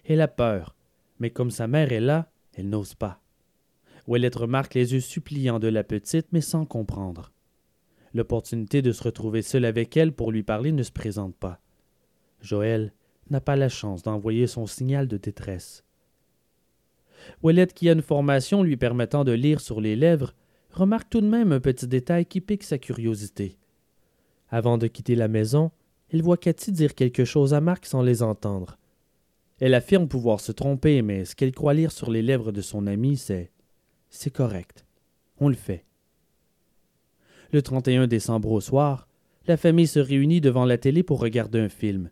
Elle 0.06 0.22
a 0.22 0.28
peur, 0.28 0.76
mais 1.20 1.30
comme 1.30 1.52
sa 1.52 1.68
mère 1.68 1.92
est 1.92 2.00
là, 2.00 2.32
elle 2.54 2.70
n'ose 2.70 2.94
pas. 2.94 3.22
Ouellette 4.08 4.36
remarque 4.36 4.76
les 4.76 4.94
yeux 4.94 5.00
suppliants 5.00 5.60
de 5.60 5.68
la 5.68 5.84
petite, 5.84 6.28
mais 6.32 6.42
sans 6.42 6.66
comprendre. 6.66 7.32
L'opportunité 8.14 8.82
de 8.82 8.92
se 8.92 9.04
retrouver 9.04 9.42
seul 9.42 9.66
avec 9.66 9.98
elle 9.98 10.14
pour 10.14 10.32
lui 10.32 10.44
parler 10.44 10.72
ne 10.72 10.84
se 10.84 10.92
présente 10.92 11.36
pas. 11.36 11.60
Joël 12.42 12.94
n'a 13.30 13.42
pas 13.42 13.56
la 13.56 13.70
chance 13.70 14.04
d'envoyer 14.04 14.48
son 14.48 14.68
signal 14.68 15.08
de 15.08 15.18
détresse. 15.18 15.84
Ouellette, 17.42 17.74
qui 17.74 17.90
a 17.90 17.94
une 17.94 18.02
formation 18.02 18.64
lui 18.64 18.78
permettant 18.78 19.24
de 19.24 19.32
lire 19.32 19.62
sur 19.62 19.82
les 19.82 19.96
lèvres, 19.96 20.34
remarque 20.72 21.10
tout 21.10 21.22
de 21.22 21.28
même 21.28 21.52
un 21.52 21.60
petit 21.60 21.88
détail 21.88 22.26
qui 22.26 22.42
pique 22.42 22.64
sa 22.64 22.78
curiosité. 22.78 23.58
Avant 24.50 24.78
de 24.78 24.88
quitter 24.88 25.16
la 25.16 25.28
maison, 25.28 25.72
il 26.12 26.22
voit 26.22 26.38
Cathy 26.38 26.72
dire 26.72 26.94
quelque 26.94 27.26
chose 27.26 27.54
à 27.54 27.62
Marc 27.62 27.86
sans 27.86 28.04
les 28.04 28.22
entendre. 28.22 28.78
Elle 29.60 29.74
affirme 29.74 30.08
pouvoir 30.08 30.40
se 30.40 30.52
tromper, 30.52 31.02
mais 31.02 31.26
ce 31.26 31.36
qu'elle 31.36 31.54
croit 31.54 31.74
lire 31.74 31.92
sur 31.92 32.12
les 32.12 32.22
lèvres 32.22 32.52
de 32.52 32.62
son 32.62 32.88
ami, 32.88 33.18
c'est 33.18 33.52
C'est 34.10 34.32
correct. 34.32 34.86
On 35.40 35.50
le 35.50 35.56
fait. 35.56 35.86
Le 37.52 37.62
31 37.62 38.08
décembre 38.08 38.52
au 38.52 38.62
soir, 38.62 39.08
la 39.48 39.58
famille 39.58 39.88
se 39.88 40.00
réunit 40.00 40.42
devant 40.42 40.66
la 40.66 40.78
télé 40.78 41.04
pour 41.04 41.20
regarder 41.20 41.60
un 41.60 41.70
film. 41.70 42.10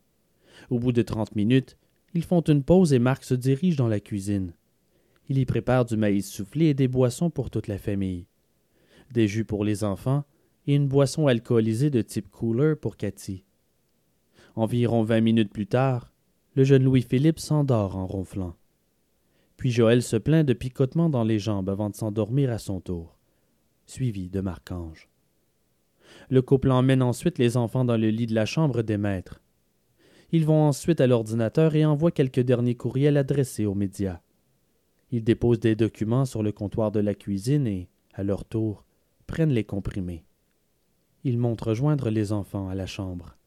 Au 0.74 0.80
bout 0.80 0.92
de 0.92 1.04
trente 1.04 1.36
minutes, 1.36 1.78
ils 2.16 2.24
font 2.24 2.42
une 2.42 2.64
pause 2.64 2.94
et 2.94 2.98
Marc 2.98 3.26
se 3.26 3.36
dirige 3.36 3.76
dans 3.76 3.88
la 3.88 4.00
cuisine. 4.00 4.56
Il 5.30 5.38
y 5.38 5.46
prépare 5.46 5.86
du 5.86 5.98
maïs 5.98 6.28
soufflé 6.28 6.66
et 6.66 6.74
des 6.74 6.88
boissons 6.88 7.30
pour 7.30 7.52
toute 7.52 7.68
la 7.68 7.78
famille. 7.78 8.26
Des 9.12 9.28
jus 9.28 9.46
pour 9.46 9.66
les 9.66 9.84
enfants 9.84 10.24
et 10.66 10.74
une 10.74 10.88
boisson 10.88 11.28
alcoolisée 11.28 11.92
de 11.92 12.02
type 12.02 12.28
cooler 12.32 12.74
pour 12.76 12.98
Cathy. 12.98 13.44
Environ 14.56 15.04
vingt 15.04 15.22
minutes 15.22 15.54
plus 15.54 15.68
tard, 15.68 16.12
le 16.56 16.64
jeune 16.64 16.86
Louis-Philippe 16.86 17.40
s'endort 17.40 17.96
en 17.96 18.08
ronflant. 18.08 18.56
Puis 19.58 19.70
Joël 19.70 20.02
se 20.02 20.16
plaint 20.16 20.44
de 20.44 20.54
picotements 20.54 21.12
dans 21.12 21.24
les 21.24 21.38
jambes 21.38 21.70
avant 21.70 21.92
de 21.92 21.96
s'endormir 21.96 22.50
à 22.50 22.58
son 22.58 22.82
tour, 22.82 23.20
suivi 23.86 24.28
de 24.32 24.42
Marc-Ange. 24.42 25.08
Le 26.32 26.42
couple 26.42 26.72
emmène 26.72 27.04
ensuite 27.04 27.38
les 27.38 27.58
enfants 27.58 27.86
dans 27.86 27.98
le 27.98 28.10
lit 28.10 28.26
de 28.26 28.34
la 28.34 28.48
chambre 28.48 28.82
des 28.82 28.98
maîtres. 28.98 29.43
Ils 30.34 30.48
vont 30.48 30.64
ensuite 30.64 31.00
à 31.00 31.06
l'ordinateur 31.06 31.76
et 31.76 31.86
envoient 31.86 32.10
quelques 32.10 32.40
derniers 32.40 32.74
courriels 32.74 33.18
adressés 33.18 33.68
aux 33.68 33.76
médias. 33.76 34.20
Ils 35.12 35.24
déposent 35.24 35.60
des 35.60 35.76
documents 35.76 36.26
sur 36.26 36.42
le 36.42 36.52
comptoir 36.52 36.92
de 36.92 37.00
la 37.00 37.14
cuisine 37.14 37.68
et, 37.68 37.88
à 38.16 38.24
leur 38.24 38.44
tour, 38.44 38.84
prennent 39.28 39.52
les 39.52 39.64
comprimés. 39.64 40.26
Ils 41.24 41.38
montent 41.38 41.62
rejoindre 41.62 42.10
les 42.10 42.32
enfants 42.34 42.68
à 42.68 42.74
la 42.74 42.88
chambre. 42.88 43.38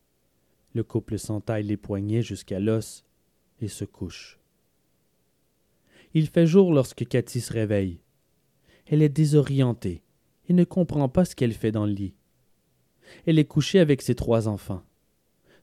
Le 0.74 0.84
couple 0.84 1.18
s'entaille 1.18 1.64
les 1.64 1.76
poignets 1.76 2.22
jusqu'à 2.22 2.60
l'os 2.60 3.04
et 3.60 3.66
se 3.66 3.84
couche. 3.84 4.38
Il 6.14 6.28
fait 6.28 6.46
jour 6.46 6.72
lorsque 6.72 7.04
Cathy 7.04 7.40
se 7.40 7.52
réveille. 7.52 7.98
Elle 8.86 9.02
est 9.02 9.08
désorientée 9.08 10.04
et 10.48 10.52
ne 10.52 10.62
comprend 10.62 11.08
pas 11.08 11.24
ce 11.24 11.34
qu'elle 11.34 11.52
fait 11.52 11.72
dans 11.72 11.84
le 11.84 11.92
lit. 11.92 12.14
Elle 13.26 13.40
est 13.40 13.44
couchée 13.44 13.80
avec 13.80 14.02
ses 14.02 14.14
trois 14.14 14.46
enfants. 14.46 14.84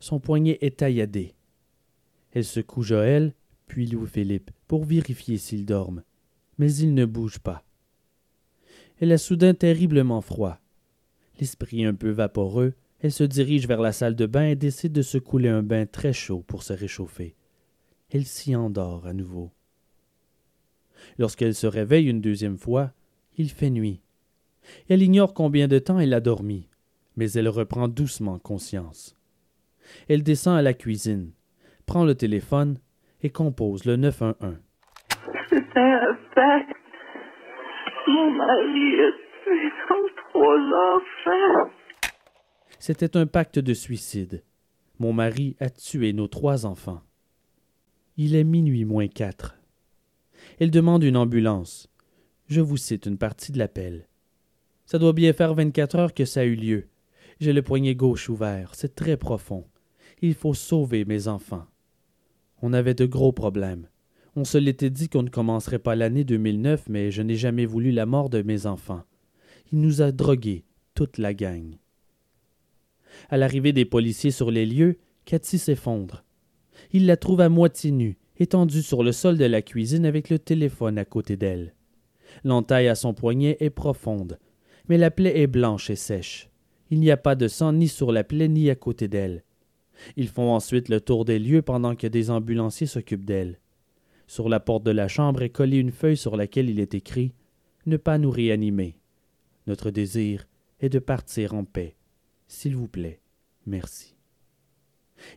Son 0.04 0.20
poignet 0.20 0.58
est 0.60 0.80
tailladé. 0.80 1.34
Elle 2.34 2.44
secoue 2.44 2.82
Joël, 2.82 3.34
puis 3.68 3.88
Louis-Philippe, 3.88 4.52
pour 4.68 4.84
vérifier 4.84 5.38
s'ils 5.38 5.66
dorment. 5.66 6.04
Mais 6.58 6.76
ils 6.76 6.94
ne 6.94 7.06
bougent 7.06 7.40
pas. 7.40 7.64
Elle 9.00 9.14
a 9.14 9.18
soudain 9.18 9.54
terriblement 9.54 10.20
froid. 10.20 10.60
L'esprit 11.40 11.86
un 11.86 11.94
peu 11.94 12.10
vaporeux, 12.10 12.74
elle 13.00 13.14
se 13.14 13.24
dirige 13.24 13.66
vers 13.66 13.80
la 13.80 13.94
salle 13.94 14.18
de 14.18 14.26
bain 14.26 14.48
et 14.48 14.58
décide 14.58 14.92
de 14.92 15.02
se 15.02 15.18
couler 15.18 15.48
un 15.48 15.64
bain 15.64 15.86
très 15.86 16.12
chaud 16.12 16.44
pour 16.48 16.64
se 16.64 16.74
réchauffer. 16.74 17.34
Elle 18.12 18.26
s'y 18.26 18.58
endort 18.58 19.08
à 19.08 19.14
nouveau. 19.14 19.52
Lorsqu'elle 21.18 21.56
se 21.56 21.66
réveille 21.66 22.10
une 22.10 22.20
deuxième 22.20 22.58
fois, 22.58 22.92
il 23.38 23.50
fait 23.50 23.70
nuit. 23.70 24.02
Elle 24.90 25.02
ignore 25.02 25.34
combien 25.34 25.70
de 25.70 25.80
temps 25.80 26.00
elle 26.02 26.14
a 26.14 26.20
dormi 26.20 26.68
mais 27.16 27.32
elle 27.32 27.48
reprend 27.48 27.88
doucement 27.88 28.40
conscience. 28.40 29.16
Elle 30.10 30.24
descend 30.24 30.58
à 30.58 30.62
la 30.62 30.74
cuisine, 30.74 31.32
prend 31.86 32.06
le 32.06 32.16
téléphone 32.16 32.80
et 33.22 33.30
compose 33.30 33.86
le 33.86 33.96
911. 33.96 34.58
C'était 35.50 35.80
un 35.80 36.18
pacte. 36.36 36.76
Mon 38.08 38.32
mari 38.32 39.00
a 39.00 39.12
tué 39.44 39.72
trois 40.32 40.58
enfants. 40.58 41.72
C'était 42.80 43.16
un 43.18 43.26
pacte 43.26 43.60
de 43.60 43.74
suicide. 43.74 44.44
Mon 45.00 45.14
mari 45.14 45.56
a 45.60 45.70
tué 45.70 46.14
nos 46.14 46.28
trois 46.28 46.66
enfants. 46.66 47.02
Il 48.18 48.36
est 48.36 48.44
minuit 48.44 48.86
moins 48.86 49.08
quatre. 49.08 49.56
Elle 50.60 50.72
demande 50.72 51.04
une 51.04 51.18
ambulance. 51.18 51.90
Je 52.48 52.62
vous 52.62 52.78
cite 52.78 53.06
une 53.06 53.18
partie 53.18 53.52
de 53.52 53.58
l'appel. 53.58 54.08
Ça 54.86 55.00
doit 55.00 55.14
bien 55.14 55.34
faire 55.34 55.54
vingt-quatre 55.54 55.96
heures 55.96 56.14
que 56.14 56.26
ça 56.26 56.42
a 56.42 56.44
eu 56.44 56.56
lieu. 56.56 56.90
J'ai 57.40 57.54
le 57.54 57.62
poignet 57.62 57.96
gauche 57.96 58.30
ouvert, 58.30 58.76
c'est 58.76 58.96
très 58.96 59.18
profond. 59.18 59.66
Il 60.26 60.36
faut 60.36 60.54
sauver 60.54 61.04
mes 61.04 61.28
enfants. 61.28 61.66
On 62.62 62.72
avait 62.72 62.94
de 62.94 63.06
gros 63.06 63.34
problèmes. 63.34 63.90
On 64.38 64.46
se 64.46 64.58
l'était 64.58 64.90
dit 64.90 65.10
qu'on 65.10 65.24
ne 65.24 65.30
commencerait 65.30 65.80
pas 65.80 65.98
l'année 65.98 66.24
2009, 66.24 66.88
mais 66.88 67.12
je 67.12 67.22
n'ai 67.22 67.36
jamais 67.36 67.66
voulu 67.66 67.92
la 67.92 68.06
mort 68.06 68.30
de 68.30 68.42
mes 68.42 68.66
enfants. 68.66 69.04
Il 69.74 69.82
nous 69.82 70.02
a 70.02 70.14
drogués, 70.14 70.64
toute 70.96 71.18
la 71.18 71.34
gang. 71.34 71.78
À 73.30 73.36
l'arrivée 73.36 73.74
des 73.74 73.84
policiers 73.84 74.32
sur 74.32 74.50
les 74.50 74.66
lieux, 74.66 74.98
Cathy 75.26 75.58
s'effondre. 75.58 76.24
Il 76.94 77.06
la 77.06 77.18
trouve 77.18 77.42
à 77.42 77.50
moitié 77.50 77.92
nue, 77.92 78.18
étendue 78.38 78.82
sur 78.82 79.04
le 79.04 79.12
sol 79.12 79.38
de 79.38 79.44
la 79.44 79.62
cuisine 79.62 80.06
avec 80.06 80.30
le 80.30 80.40
téléphone 80.40 80.98
à 80.98 81.04
côté 81.04 81.36
d'elle. 81.36 81.76
L'entaille 82.46 82.88
à 82.88 82.96
son 82.96 83.14
poignet 83.14 83.58
est 83.60 83.70
profonde, 83.70 84.40
mais 84.88 84.98
la 84.98 85.12
plaie 85.12 85.42
est 85.42 85.48
blanche 85.48 85.90
et 85.90 85.98
sèche. 85.98 86.50
Il 86.92 87.02
n'y 87.02 87.12
a 87.12 87.18
pas 87.18 87.36
de 87.36 87.50
sang 87.50 87.74
ni 87.74 87.90
sur 87.90 88.14
la 88.14 88.24
plaie 88.24 88.48
ni 88.48 88.70
à 88.70 88.76
côté 88.76 89.10
d'elle. 89.10 89.44
Ils 90.16 90.28
font 90.28 90.52
ensuite 90.52 90.90
le 90.90 91.02
tour 91.02 91.26
des 91.26 91.40
lieux 91.40 91.62
pendant 91.62 91.96
que 91.96 92.08
des 92.08 92.30
ambulanciers 92.30 92.88
s'occupent 92.88 93.26
d'elle. 93.26 93.60
Sur 94.28 94.50
la 94.50 94.60
porte 94.60 94.84
de 94.84 94.92
la 94.92 95.08
chambre 95.08 95.42
est 95.42 95.50
collée 95.50 95.78
une 95.78 95.92
feuille 95.92 96.18
sur 96.18 96.36
laquelle 96.36 96.70
il 96.70 96.80
est 96.80 96.94
écrit 96.94 97.34
Ne 97.86 97.98
pas 97.98 98.18
nous 98.18 98.32
réanimer. 98.32 98.98
Notre 99.68 99.92
désir 99.92 100.48
est 100.80 100.90
de 100.90 101.00
partir 101.00 101.54
en 101.54 101.64
paix. 101.64 101.96
S'il 102.48 102.76
vous 102.76 102.88
plaît, 102.88 103.20
merci. 103.66 104.16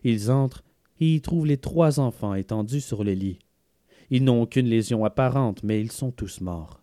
Ils 0.03 0.31
entrent 0.31 0.63
et 0.99 1.15
y 1.15 1.21
trouvent 1.21 1.45
les 1.45 1.57
trois 1.57 1.99
enfants 1.99 2.33
étendus 2.33 2.81
sur 2.81 3.03
le 3.03 3.13
lit. 3.13 3.39
Ils 4.09 4.23
n'ont 4.23 4.41
aucune 4.41 4.67
lésion 4.67 5.05
apparente, 5.05 5.63
mais 5.63 5.81
ils 5.81 5.91
sont 5.91 6.11
tous 6.11 6.41
morts. 6.41 6.81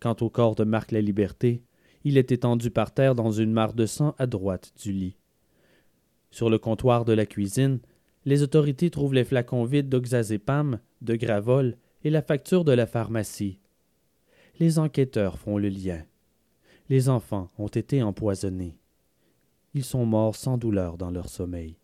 Quant 0.00 0.16
au 0.20 0.30
corps 0.30 0.54
de 0.54 0.64
Marc 0.64 0.92
La 0.92 1.00
Liberté, 1.00 1.62
il 2.04 2.18
est 2.18 2.32
étendu 2.32 2.70
par 2.70 2.92
terre 2.92 3.14
dans 3.14 3.30
une 3.30 3.52
mare 3.52 3.74
de 3.74 3.86
sang 3.86 4.14
à 4.18 4.26
droite 4.26 4.72
du 4.82 4.92
lit. 4.92 5.16
Sur 6.32 6.50
le 6.50 6.58
comptoir 6.58 7.04
de 7.04 7.12
la 7.12 7.26
cuisine, 7.26 7.78
les 8.24 8.42
autorités 8.42 8.90
trouvent 8.90 9.14
les 9.14 9.22
flacons 9.22 9.64
vides 9.64 9.88
d'oxazépam, 9.88 10.80
de 11.00 11.14
gravol 11.14 11.76
et 12.02 12.10
la 12.10 12.22
facture 12.22 12.64
de 12.64 12.72
la 12.72 12.86
pharmacie. 12.86 13.60
Les 14.58 14.80
enquêteurs 14.80 15.38
font 15.38 15.58
le 15.58 15.68
lien. 15.68 16.02
Les 16.88 17.08
enfants 17.08 17.52
ont 17.56 17.68
été 17.68 18.02
empoisonnés. 18.02 18.76
Ils 19.74 19.84
sont 19.84 20.04
morts 20.04 20.34
sans 20.34 20.58
douleur 20.58 20.98
dans 20.98 21.12
leur 21.12 21.28
sommeil. 21.28 21.76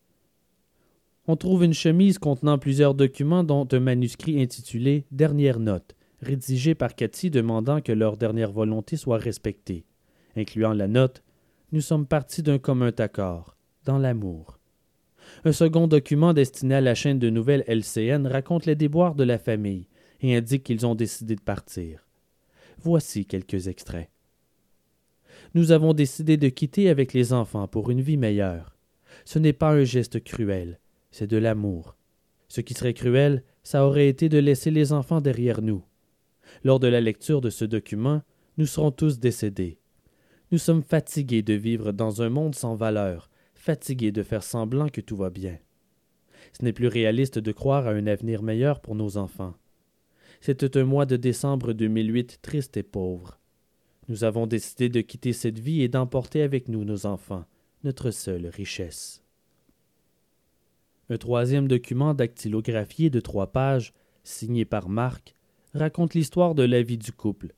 On 1.28 1.36
trouve 1.36 1.62
une 1.62 1.74
chemise 1.74 2.18
contenant 2.18 2.58
plusieurs 2.58 2.94
documents 2.94 3.44
dont 3.44 3.68
un 3.70 3.80
manuscrit 3.80 4.42
intitulé 4.42 5.06
Dernière 5.12 5.60
note, 5.60 5.94
rédigé 6.20 6.74
par 6.74 6.96
Cathy 6.96 7.30
demandant 7.30 7.80
que 7.80 7.92
leur 7.92 8.16
dernière 8.16 8.50
volonté 8.50 8.96
soit 8.96 9.18
respectée 9.18 9.84
incluant 10.38 10.72
la 10.72 10.88
note 10.88 11.22
Nous 11.72 11.80
sommes 11.80 12.06
partis 12.06 12.42
d'un 12.42 12.58
commun 12.58 12.92
accord, 12.98 13.56
dans 13.89 13.98
l'amour. 13.98 14.59
Un 15.47 15.52
second 15.52 15.86
document 15.86 16.35
destiné 16.35 16.74
à 16.74 16.82
la 16.82 16.94
chaîne 16.94 17.19
de 17.19 17.31
nouvelles 17.31 17.65
LCN 17.66 18.27
raconte 18.27 18.66
les 18.66 18.74
déboires 18.74 19.15
de 19.15 19.24
la 19.24 19.39
famille 19.39 19.86
et 20.20 20.36
indique 20.36 20.62
qu'ils 20.65 20.85
ont 20.85 20.94
décidé 20.94 21.36
de 21.36 21.40
partir. 21.40 22.06
Voici 22.82 23.24
quelques 23.24 23.66
extraits. 23.66 24.10
Nous 25.55 25.73
avons 25.73 25.94
décidé 25.94 26.36
de 26.36 26.51
quitter 26.51 26.90
avec 26.90 27.15
les 27.15 27.32
enfants 27.32 27.66
pour 27.66 27.90
une 27.90 28.02
vie 28.02 28.19
meilleure. 28.19 28.77
Ce 29.24 29.39
n'est 29.39 29.55
pas 29.55 29.70
un 29.70 29.85
geste 29.85 30.23
cruel, 30.23 30.81
c'est 31.10 31.27
de 31.27 31.39
l'amour. 31.39 31.97
Ce 32.48 32.60
qui 32.60 32.74
serait 32.74 32.93
cruel, 32.93 33.43
ça 33.62 33.86
aurait 33.86 34.09
été 34.09 34.28
de 34.28 34.39
laisser 34.39 34.70
les 34.70 34.93
enfants 34.93 35.23
derrière 35.23 35.62
nous. 35.62 35.82
Lors 36.62 36.78
de 36.78 36.89
la 36.89 37.01
lecture 37.01 37.40
de 37.40 37.48
ce 37.48 37.65
document, 37.65 38.20
nous 38.59 38.66
serons 38.66 38.90
tous 38.90 39.19
décédés. 39.19 39.78
Nous 40.52 40.59
sommes 40.59 40.82
fatigués 40.82 41.43
de 41.43 41.55
vivre 41.55 41.93
dans 41.93 42.20
un 42.20 42.28
monde 42.28 42.55
sans 42.55 42.74
valeur, 42.74 43.31
fatigués 43.68 44.12
de 44.12 44.22
faire 44.22 44.42
semblant 44.42 44.88
que 44.88 45.02
tout 45.02 45.16
va 45.18 45.28
bien. 45.28 45.58
Ce 46.58 46.64
n'est 46.64 46.72
plus 46.72 46.86
réaliste 46.86 47.38
de 47.38 47.52
croire 47.52 47.86
à 47.86 47.90
un 47.90 48.06
avenir 48.06 48.42
meilleur 48.42 48.80
pour 48.80 48.94
nos 48.94 49.18
enfants. 49.18 49.52
C'était 50.40 50.78
un 50.78 50.84
mois 50.84 51.04
de 51.04 51.16
décembre 51.16 51.74
2008 51.74 52.38
triste 52.40 52.78
et 52.78 52.82
pauvre. 52.82 53.38
Nous 54.08 54.24
avons 54.24 54.46
décidé 54.46 54.88
de 54.88 55.02
quitter 55.02 55.34
cette 55.34 55.58
vie 55.58 55.82
et 55.82 55.88
d'emporter 55.88 56.40
avec 56.40 56.68
nous 56.68 56.86
nos 56.86 57.04
enfants, 57.04 57.44
notre 57.84 58.10
seule 58.10 58.46
richesse. 58.46 59.22
Un 61.10 61.18
troisième 61.18 61.68
document 61.68 62.14
dactylographié 62.14 63.10
de 63.10 63.20
trois 63.20 63.48
pages, 63.48 63.92
signé 64.24 64.64
par 64.64 64.88
Marc, 64.88 65.34
raconte 65.74 66.14
l'histoire 66.14 66.54
de 66.54 66.62
la 66.62 66.80
vie 66.80 66.96
du 66.96 67.12
couple. 67.12 67.52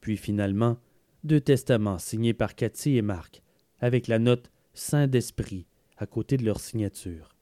Puis 0.00 0.16
finalement, 0.16 0.76
deux 1.22 1.40
testaments 1.40 1.98
signés 1.98 2.34
par 2.34 2.56
Cathy 2.56 2.96
et 2.96 3.02
Marc, 3.02 3.42
avec 3.78 4.08
la 4.08 4.18
note 4.18 4.50
Saint 4.78 5.06
d'Esprit 5.06 5.64
à 5.96 6.04
côté 6.04 6.36
de 6.36 6.44
leur 6.44 6.60
signature. 6.60 7.34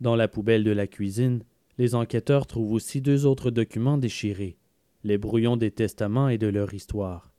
Dans 0.00 0.16
la 0.16 0.26
poubelle 0.26 0.64
de 0.64 0.70
la 0.70 0.86
cuisine, 0.86 1.44
les 1.76 1.94
enquêteurs 1.94 2.46
trouvent 2.46 2.72
aussi 2.72 3.02
deux 3.02 3.26
autres 3.26 3.50
documents 3.50 3.98
déchirés, 3.98 4.56
les 5.04 5.18
brouillons 5.18 5.58
des 5.58 5.70
testaments 5.70 6.30
et 6.30 6.38
de 6.38 6.46
leur 6.46 6.72
histoire. 6.72 7.34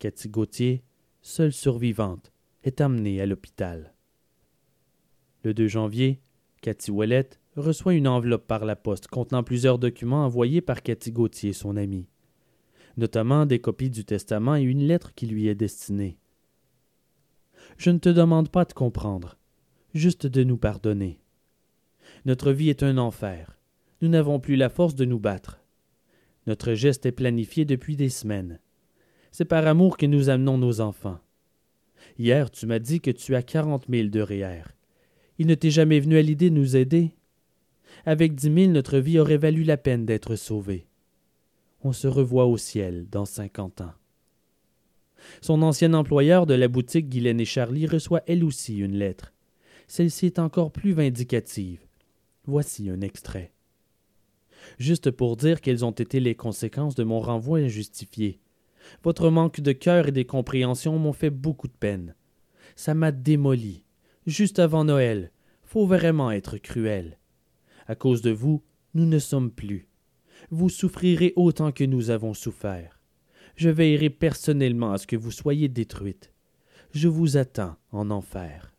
Cathy 0.00 0.28
Gauthier, 0.28 0.82
seule 1.22 1.52
survivante, 1.52 2.32
est 2.64 2.80
amenée 2.80 3.20
à 3.20 3.26
l'hôpital. 3.26 3.94
Le 5.44 5.54
2 5.54 5.68
janvier, 5.68 6.18
Cathy 6.62 6.90
Ouellette 6.90 7.38
reçoit 7.54 7.94
une 7.94 8.08
enveloppe 8.08 8.48
par 8.48 8.64
la 8.64 8.74
poste 8.74 9.06
contenant 9.06 9.44
plusieurs 9.44 9.78
documents 9.78 10.24
envoyés 10.24 10.60
par 10.60 10.82
Cathy 10.82 11.12
Gauthier, 11.12 11.52
son 11.52 11.76
amie, 11.76 12.08
notamment 12.96 13.46
des 13.46 13.60
copies 13.60 13.90
du 13.90 14.04
testament 14.04 14.56
et 14.56 14.62
une 14.62 14.82
lettre 14.82 15.14
qui 15.14 15.26
lui 15.26 15.46
est 15.46 15.54
destinée. 15.54 16.18
Je 17.78 17.90
ne 17.90 17.98
te 17.98 18.08
demande 18.08 18.48
pas 18.48 18.64
de 18.64 18.72
comprendre, 18.72 19.36
juste 19.94 20.26
de 20.26 20.44
nous 20.44 20.56
pardonner. 20.56 21.20
Notre 22.24 22.52
vie 22.52 22.70
est 22.70 22.82
un 22.82 22.98
enfer. 22.98 23.58
Nous 24.00 24.08
n'avons 24.08 24.40
plus 24.40 24.56
la 24.56 24.68
force 24.68 24.94
de 24.94 25.04
nous 25.04 25.18
battre. 25.18 25.60
Notre 26.46 26.74
geste 26.74 27.06
est 27.06 27.12
planifié 27.12 27.64
depuis 27.64 27.96
des 27.96 28.08
semaines. 28.08 28.60
C'est 29.30 29.44
par 29.44 29.66
amour 29.66 29.96
que 29.96 30.06
nous 30.06 30.28
amenons 30.28 30.58
nos 30.58 30.80
enfants. 30.80 31.18
Hier, 32.18 32.50
tu 32.50 32.66
m'as 32.66 32.78
dit 32.78 33.00
que 33.00 33.10
tu 33.10 33.34
as 33.34 33.42
quarante 33.42 33.88
mille 33.88 34.10
de 34.10 34.20
REER. 34.20 34.62
Il 35.38 35.46
ne 35.46 35.54
t'est 35.54 35.70
jamais 35.70 36.00
venu 36.00 36.16
à 36.16 36.22
l'idée 36.22 36.50
de 36.50 36.54
nous 36.54 36.76
aider? 36.76 37.12
Avec 38.06 38.34
dix 38.34 38.50
mille, 38.50 38.72
notre 38.72 38.98
vie 38.98 39.18
aurait 39.18 39.36
valu 39.36 39.64
la 39.64 39.76
peine 39.76 40.06
d'être 40.06 40.36
sauvée. 40.36 40.86
On 41.82 41.92
se 41.92 42.06
revoit 42.06 42.46
au 42.46 42.56
ciel 42.56 43.06
dans 43.10 43.24
cinquante 43.26 43.80
ans. 43.80 43.92
Son 45.40 45.62
ancien 45.62 45.94
employeur 45.94 46.46
de 46.46 46.54
la 46.54 46.68
boutique 46.68 47.08
Guylaine 47.08 47.40
et 47.40 47.44
Charlie 47.44 47.86
reçoit 47.86 48.22
elle 48.26 48.44
aussi 48.44 48.78
une 48.78 48.96
lettre. 48.96 49.32
Celle-ci 49.88 50.26
est 50.26 50.38
encore 50.38 50.72
plus 50.72 50.92
vindicative. 50.92 51.86
Voici 52.44 52.90
un 52.90 53.00
extrait. 53.00 53.52
Juste 54.78 55.10
pour 55.10 55.36
dire 55.36 55.60
quelles 55.60 55.84
ont 55.84 55.92
été 55.92 56.20
les 56.20 56.34
conséquences 56.34 56.94
de 56.94 57.04
mon 57.04 57.20
renvoi 57.20 57.58
injustifié. 57.58 58.40
Votre 59.02 59.30
manque 59.30 59.60
de 59.60 59.72
cœur 59.72 60.08
et 60.08 60.12
de 60.12 60.22
compréhension 60.22 60.98
m'ont 60.98 61.12
fait 61.12 61.30
beaucoup 61.30 61.68
de 61.68 61.72
peine. 61.72 62.14
Ça 62.74 62.94
m'a 62.94 63.12
démoli. 63.12 63.84
Juste 64.26 64.58
avant 64.58 64.84
Noël. 64.84 65.30
Faut 65.64 65.86
vraiment 65.86 66.30
être 66.30 66.58
cruel. 66.58 67.18
À 67.86 67.94
cause 67.94 68.22
de 68.22 68.30
vous, 68.30 68.62
nous 68.94 69.06
ne 69.06 69.18
sommes 69.18 69.50
plus. 69.50 69.88
Vous 70.50 70.68
souffrirez 70.68 71.32
autant 71.36 71.72
que 71.72 71.84
nous 71.84 72.10
avons 72.10 72.34
souffert. 72.34 72.95
Je 73.56 73.70
veillerai 73.70 74.10
personnellement 74.10 74.92
à 74.92 74.98
ce 74.98 75.06
que 75.06 75.16
vous 75.16 75.30
soyez 75.30 75.68
détruite. 75.68 76.32
Je 76.92 77.08
vous 77.08 77.36
attends 77.38 77.76
en 77.90 78.10
enfer. 78.10 78.74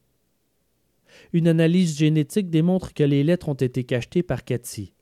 Une 1.33 1.47
analyse 1.47 1.97
génétique 1.97 2.49
démontre 2.49 2.93
que 2.93 3.03
les 3.03 3.23
lettres 3.23 3.49
ont 3.49 3.53
été 3.53 3.83
cachetées 3.83 4.23
par 4.23 4.43
Cathy. 4.43 4.93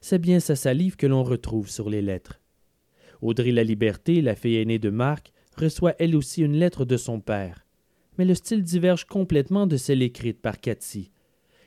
C'est 0.00 0.20
bien 0.20 0.38
sa 0.38 0.54
salive 0.54 0.96
que 0.96 1.08
l'on 1.08 1.24
retrouve 1.24 1.68
sur 1.68 1.90
les 1.90 2.02
lettres. 2.02 2.40
Audrey 3.20 3.50
La 3.50 3.64
Liberté, 3.64 4.20
la 4.20 4.36
fille 4.36 4.56
aînée 4.56 4.78
de 4.78 4.90
Marc, 4.90 5.32
reçoit 5.56 5.96
elle 5.98 6.14
aussi 6.14 6.42
une 6.42 6.56
lettre 6.56 6.84
de 6.84 6.96
son 6.96 7.20
père. 7.20 7.66
Mais 8.18 8.24
le 8.24 8.34
style 8.34 8.62
diverge 8.62 9.06
complètement 9.06 9.66
de 9.66 9.76
celle 9.76 10.02
écrite 10.02 10.40
par 10.40 10.60
Cathy. 10.60 11.10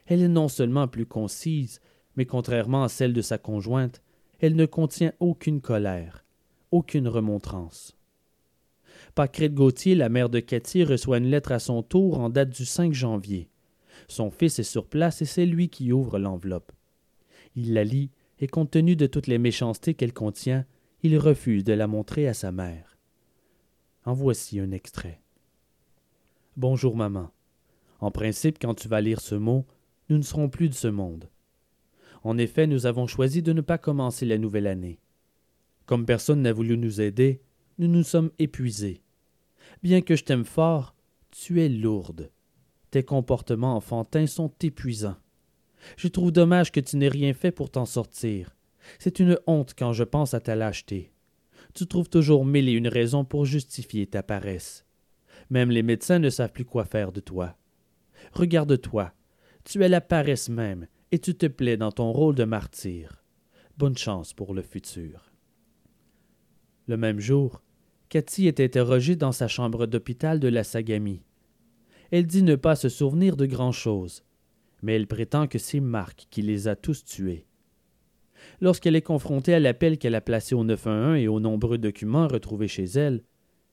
Elle 0.05 0.21
est 0.21 0.29
non 0.29 0.47
seulement 0.47 0.87
plus 0.87 1.05
concise, 1.05 1.81
mais 2.15 2.25
contrairement 2.25 2.83
à 2.83 2.89
celle 2.89 3.13
de 3.13 3.21
sa 3.21 3.37
conjointe, 3.37 4.01
elle 4.39 4.55
ne 4.55 4.65
contient 4.65 5.13
aucune 5.19 5.61
colère, 5.61 6.23
aucune 6.71 7.07
remontrance. 7.07 7.97
Pacrette 9.15 9.53
Gauthier, 9.53 9.95
la 9.95 10.09
mère 10.09 10.29
de 10.29 10.39
Cathy, 10.39 10.83
reçoit 10.83 11.17
une 11.17 11.29
lettre 11.29 11.51
à 11.51 11.59
son 11.59 11.83
tour 11.83 12.19
en 12.19 12.29
date 12.29 12.49
du 12.49 12.65
5 12.65 12.93
janvier. 12.93 13.49
Son 14.07 14.31
fils 14.31 14.59
est 14.59 14.63
sur 14.63 14.87
place 14.87 15.21
et 15.21 15.25
c'est 15.25 15.45
lui 15.45 15.69
qui 15.69 15.91
ouvre 15.91 16.19
l'enveloppe. 16.19 16.71
Il 17.55 17.73
la 17.73 17.83
lit 17.83 18.11
et 18.39 18.47
compte 18.47 18.71
tenu 18.71 18.95
de 18.95 19.07
toutes 19.07 19.27
les 19.27 19.37
méchancetés 19.37 19.93
qu'elle 19.93 20.13
contient, 20.13 20.65
il 21.03 21.17
refuse 21.17 21.63
de 21.63 21.73
la 21.73 21.87
montrer 21.87 22.27
à 22.27 22.33
sa 22.33 22.51
mère. 22.51 22.97
En 24.05 24.13
voici 24.13 24.59
un 24.59 24.71
extrait. 24.71 25.21
Bonjour 26.55 26.95
maman. 26.95 27.31
En 27.99 28.11
principe, 28.11 28.59
quand 28.59 28.75
tu 28.75 28.87
vas 28.87 29.01
lire 29.01 29.19
ce 29.19 29.35
mot, 29.35 29.65
nous 30.09 30.17
ne 30.17 30.23
serons 30.23 30.49
plus 30.49 30.69
de 30.69 30.73
ce 30.73 30.87
monde. 30.87 31.29
En 32.23 32.37
effet, 32.37 32.67
nous 32.67 32.85
avons 32.85 33.07
choisi 33.07 33.41
de 33.41 33.53
ne 33.53 33.61
pas 33.61 33.77
commencer 33.77 34.25
la 34.25 34.37
nouvelle 34.37 34.67
année. 34.67 34.99
Comme 35.89 36.05
personne 36.05 36.43
n'a 36.43 36.53
voulu 36.53 36.77
nous 36.77 37.01
aider, 37.01 37.41
nous 37.79 37.87
nous 37.87 38.03
sommes 38.03 38.29
épuisés. 38.37 39.01
Bien 39.81 40.01
que 40.01 40.15
je 40.15 40.23
t'aime 40.23 40.45
fort, 40.45 40.93
tu 41.31 41.63
es 41.63 41.67
lourde. 41.67 42.29
Tes 42.91 43.01
comportements 43.01 43.75
enfantins 43.75 44.27
sont 44.27 44.53
épuisants. 44.61 45.17
Je 45.97 46.07
trouve 46.07 46.31
dommage 46.31 46.71
que 46.71 46.79
tu 46.79 46.95
n'aies 46.95 47.07
rien 47.07 47.33
fait 47.33 47.49
pour 47.51 47.71
t'en 47.71 47.87
sortir. 47.87 48.55
C'est 48.99 49.19
une 49.19 49.39
honte 49.47 49.73
quand 49.75 49.91
je 49.91 50.03
pense 50.03 50.35
à 50.35 50.39
ta 50.39 50.55
lâcheté. 50.55 51.11
Tu 51.73 51.87
trouves 51.87 52.07
toujours 52.07 52.45
mille 52.45 52.69
et 52.69 52.73
une 52.73 52.87
raisons 52.87 53.25
pour 53.25 53.45
justifier 53.45 54.05
ta 54.05 54.21
paresse. 54.21 54.85
Même 55.49 55.71
les 55.71 55.81
médecins 55.81 56.19
ne 56.19 56.29
savent 56.29 56.53
plus 56.53 56.65
quoi 56.65 56.85
faire 56.85 57.11
de 57.11 57.19
toi. 57.19 57.57
Regarde-toi. 58.33 59.11
Tu 59.63 59.83
es 59.83 59.89
la 59.89 60.01
paresse 60.01 60.49
même, 60.49 60.85
et 61.11 61.17
tu 61.17 61.33
te 61.33 61.47
plais 61.47 61.77
dans 61.77 61.91
ton 61.91 62.11
rôle 62.11 62.35
de 62.35 62.43
martyr. 62.43 63.23
Bonne 63.75 63.97
chance 63.97 64.33
pour 64.33 64.53
le 64.53 64.61
futur. 64.61 65.28
Le 66.89 66.97
même 66.97 67.19
jour, 67.19 67.61
Cathy 68.09 68.47
est 68.47 68.59
interrogée 68.59 69.15
dans 69.15 69.31
sa 69.31 69.47
chambre 69.47 69.85
d'hôpital 69.85 70.39
de 70.39 70.47
la 70.47 70.63
Sagamie. 70.63 71.21
Elle 72.09 72.25
dit 72.25 72.41
ne 72.41 72.55
pas 72.55 72.75
se 72.75 72.89
souvenir 72.89 73.37
de 73.37 73.45
grand-chose, 73.45 74.23
mais 74.81 74.95
elle 74.95 75.05
prétend 75.05 75.45
que 75.45 75.59
c'est 75.59 75.81
Marc 75.81 76.25
qui 76.31 76.41
les 76.41 76.67
a 76.67 76.75
tous 76.75 77.05
tués. 77.05 77.45
Lorsqu'elle 78.59 78.95
est 78.95 79.03
confrontée 79.03 79.53
à 79.53 79.59
l'appel 79.59 79.99
qu'elle 79.99 80.15
a 80.15 80.19
placé 80.19 80.55
au 80.55 80.63
911 80.63 81.19
et 81.19 81.27
aux 81.27 81.39
nombreux 81.39 81.77
documents 81.77 82.27
retrouvés 82.27 82.67
chez 82.67 82.85
elle, 82.85 83.23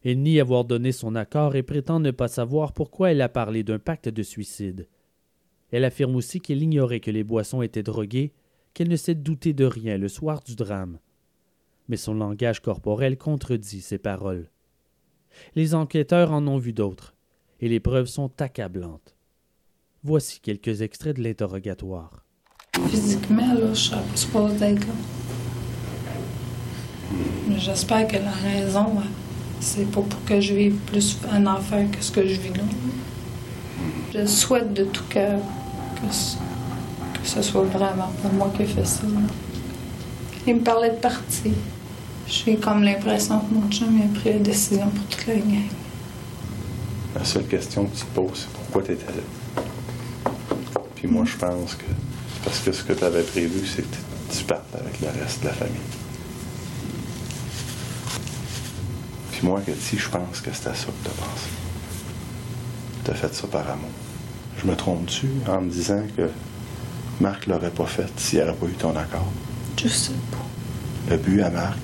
elle 0.05 0.21
nie 0.21 0.39
avoir 0.39 0.67
donné 0.67 0.93
son 0.93 1.15
accord 1.15 1.57
et 1.57 1.63
prétend 1.63 2.01
ne 2.01 2.11
pas 2.11 2.29
savoir 2.29 2.75
pourquoi 2.75 3.13
elle 3.13 3.23
a 3.23 3.31
parlé 3.31 3.63
d'un 3.63 3.79
pacte 3.79 4.11
de 4.11 4.23
suicide. 4.23 4.89
Elle 5.71 5.85
affirme 5.85 6.17
aussi 6.17 6.43
qu'elle 6.43 6.63
ignorait 6.63 7.01
que 7.01 7.11
les 7.11 7.25
boissons 7.25 7.63
étaient 7.63 7.83
droguées, 7.83 8.35
qu'elle 8.75 8.91
ne 8.91 8.97
s'est 8.97 9.15
doutée 9.15 9.55
de 9.55 9.65
rien 9.65 9.97
le 9.97 10.09
soir 10.09 10.43
du 10.43 10.55
drame. 10.55 10.99
Mais 11.89 11.97
son 11.97 12.15
langage 12.15 12.61
corporel 12.61 13.17
contredit 13.17 13.81
ses 13.81 13.99
paroles. 13.99 14.51
Les 15.55 15.75
enquêteurs 15.75 16.33
en 16.33 16.47
ont 16.47 16.59
vu 16.59 16.73
d'autres, 16.73 17.15
et 17.61 17.69
les 17.69 17.81
preuves 17.81 18.07
sont 18.07 18.31
accablantes. 18.41 19.15
Voici 20.03 20.41
quelques 20.41 20.83
extraits 20.83 21.17
de 21.17 21.23
l'interrogatoire. 21.23 22.25
Physiquement, 22.89 23.55
là, 23.55 23.73
je 23.75 23.91
pas 23.91 24.03
supposée 24.15 24.59
d'être 24.59 24.87
là. 24.87 24.95
Mais 27.49 27.59
j'espère 27.59 28.07
que 28.09 28.17
la 28.17 28.31
raison, 28.31 28.99
hein, 28.99 29.05
c'est 29.61 29.91
pas 29.91 30.03
pour 30.03 30.25
que 30.25 30.41
je 30.41 30.55
vive 30.55 30.75
plus 30.87 31.19
un 31.31 31.47
enfer 31.47 31.91
que 31.91 32.03
ce 32.03 32.11
que 32.11 32.27
je 32.27 32.41
vis 32.41 32.53
là. 32.55 32.65
Je 34.13 34.27
souhaite 34.27 34.73
de 34.75 34.85
tout 34.85 35.05
cœur 35.09 35.39
que, 35.97 36.13
ce- 36.13 37.43
soit 37.43 37.65
vraiment 37.65 38.11
pas 38.23 38.29
moi 38.33 38.51
qui 38.57 38.63
ai 38.63 38.67
fait 38.67 38.85
ça. 38.85 39.03
Il 40.47 40.57
me 40.57 40.61
parlait 40.61 40.91
de 40.91 40.97
partir. 40.97 41.53
J'ai 42.29 42.57
comme 42.57 42.83
l'impression 42.83 43.39
que 43.41 43.55
mon 43.55 43.71
chum 43.71 44.01
a 44.03 44.19
pris 44.19 44.33
la 44.33 44.39
décision 44.41 44.89
pour 44.89 45.05
toute 45.07 45.27
la 45.27 45.37
gang. 45.37 45.69
La 47.15 47.25
seule 47.25 47.47
question 47.47 47.87
que 47.87 47.97
tu 47.97 48.05
te 48.05 48.15
poses, 48.15 48.41
c'est 48.41 48.51
pourquoi 48.51 48.83
tu 48.83 48.93
étais 48.93 49.07
là? 49.07 50.33
Puis 50.97 51.09
moi, 51.09 51.25
je 51.25 51.37
pense 51.37 51.75
que 51.75 51.85
parce 52.45 52.59
que 52.61 52.73
ce 52.73 52.83
que 52.83 52.93
tu 52.93 53.05
avais 53.05 53.23
prévu, 53.23 53.67
c'est 53.67 53.83
que 53.83 53.97
tu 54.37 54.45
partes 54.45 54.75
avec 54.75 55.01
le 55.01 55.09
reste 55.21 55.43
de 55.43 55.47
la 55.47 55.53
famille. 55.53 55.75
Puis 59.33 59.41
moi, 59.47 59.61
Cathy, 59.65 59.99
je 59.99 60.09
pense 60.09 60.41
que 60.41 60.53
c'était 60.53 60.75
ça 60.75 60.87
que 60.87 61.05
tu 61.05 61.09
as 61.09 61.25
pensé. 61.25 61.49
Tu 63.05 63.11
as 63.11 63.15
fait 63.15 63.35
ça 63.35 63.47
par 63.47 63.71
amour. 63.71 63.91
Je 64.59 64.67
me 64.67 64.75
trompe-tu 64.75 65.29
en 65.49 65.61
me 65.61 65.71
disant 65.71 66.03
que 66.17 66.29
Marc 67.21 67.47
l'aurait 67.47 67.71
pas 67.71 67.87
fait 67.87 68.09
s'il 68.19 68.41
n'aurait 68.41 68.55
pas 68.55 68.67
eu 68.67 68.73
ton 68.73 68.97
accord? 68.97 69.31
Je 69.77 69.89
sais 69.89 70.13
pas. 70.31 71.11
Le 71.11 71.19
but 71.19 71.43
à 71.43 71.51
Marc, 71.51 71.79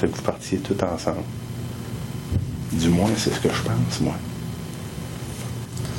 c'est 0.00 0.10
que 0.10 0.16
vous 0.16 0.22
partiez 0.22 0.58
tous 0.58 0.82
ensemble. 0.82 1.22
Du 2.72 2.88
moins, 2.88 3.10
c'est 3.18 3.34
ce 3.34 3.40
que 3.40 3.50
je 3.50 3.62
pense, 3.62 4.00
moi. 4.00 4.14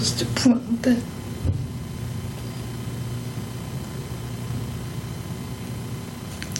C'est 0.02 0.24
épouvantable. 0.24 0.96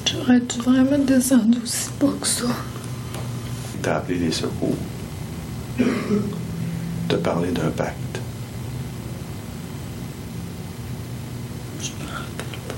J'aurais 0.06 0.40
dû 0.42 0.60
vraiment 0.60 1.00
descendre 1.00 1.58
aussi 1.64 1.90
bas 2.00 2.14
que 2.22 2.28
ça. 2.28 2.46
T'as 3.82 3.96
appelé 3.98 4.20
les 4.20 4.32
secours. 4.32 4.76
T'as 7.08 7.18
parlé 7.18 7.52
d'un 7.52 7.72
pacte. 7.72 8.20
Je 11.82 11.90
me 11.90 12.08
rappelle 12.08 12.60
pas. 12.68 12.76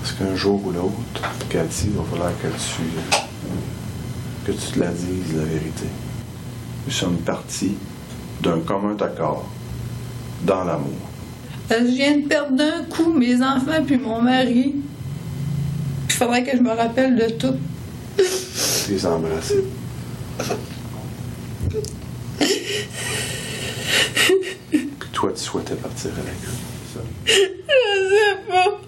Parce 0.00 0.12
qu'un 0.14 0.34
jour 0.34 0.60
ou 0.66 0.72
l'autre, 0.72 1.30
Cathy, 1.48 1.86
il 1.86 1.92
va 1.92 2.02
falloir 2.10 2.32
que 2.42 2.48
tu, 2.48 3.27
que 4.48 4.52
tu 4.52 4.72
te 4.72 4.80
la 4.80 4.86
dises, 4.86 5.36
la 5.36 5.44
vérité. 5.44 5.84
Nous 6.86 6.92
sommes 6.92 7.18
partis 7.18 7.74
d'un 8.40 8.60
commun 8.60 8.96
accord 8.98 9.46
dans 10.44 10.64
l'amour. 10.64 10.96
Que 11.68 11.74
je 11.80 11.94
viens 11.94 12.16
de 12.16 12.26
perdre 12.26 12.56
d'un 12.56 12.82
coup 12.84 13.12
mes 13.12 13.42
enfants 13.42 13.84
puis 13.86 13.98
mon 13.98 14.22
mari. 14.22 14.76
Il 16.06 16.12
faudrait 16.12 16.44
que 16.44 16.56
je 16.56 16.62
me 16.62 16.70
rappelle 16.70 17.16
de 17.16 17.28
tout. 17.32 17.56
Les 18.88 19.04
embrasser. 19.04 19.64
Puis 24.70 25.08
toi, 25.12 25.30
tu 25.36 25.42
souhaitais 25.42 25.74
partir 25.74 26.12
avec 26.12 26.42
eux. 26.44 26.94
ça? 26.94 27.00
Je 27.26 27.32
sais 27.34 28.38
pas. 28.48 28.80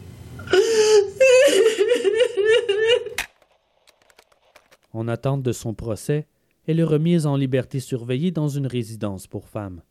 En 4.92 5.08
attente 5.08 5.42
de 5.42 5.52
son 5.52 5.74
procès, 5.74 6.26
elle 6.66 6.80
est 6.80 6.84
remise 6.84 7.26
en 7.26 7.36
liberté 7.36 7.80
surveillée 7.80 8.30
dans 8.30 8.48
une 8.48 8.66
résidence 8.66 9.26
pour 9.26 9.48
femmes. 9.48 9.82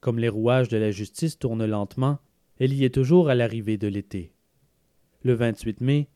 Comme 0.00 0.18
les 0.18 0.28
rouages 0.28 0.68
de 0.68 0.76
la 0.76 0.90
justice 0.90 1.38
tournent 1.38 1.64
lentement, 1.64 2.18
elle 2.58 2.72
y 2.72 2.84
est 2.84 2.94
toujours 2.94 3.28
à 3.28 3.34
l'arrivée 3.34 3.76
de 3.76 3.88
l'été. 3.88 4.32
Le 5.22 5.34
28 5.34 5.80
mai, 5.80 6.08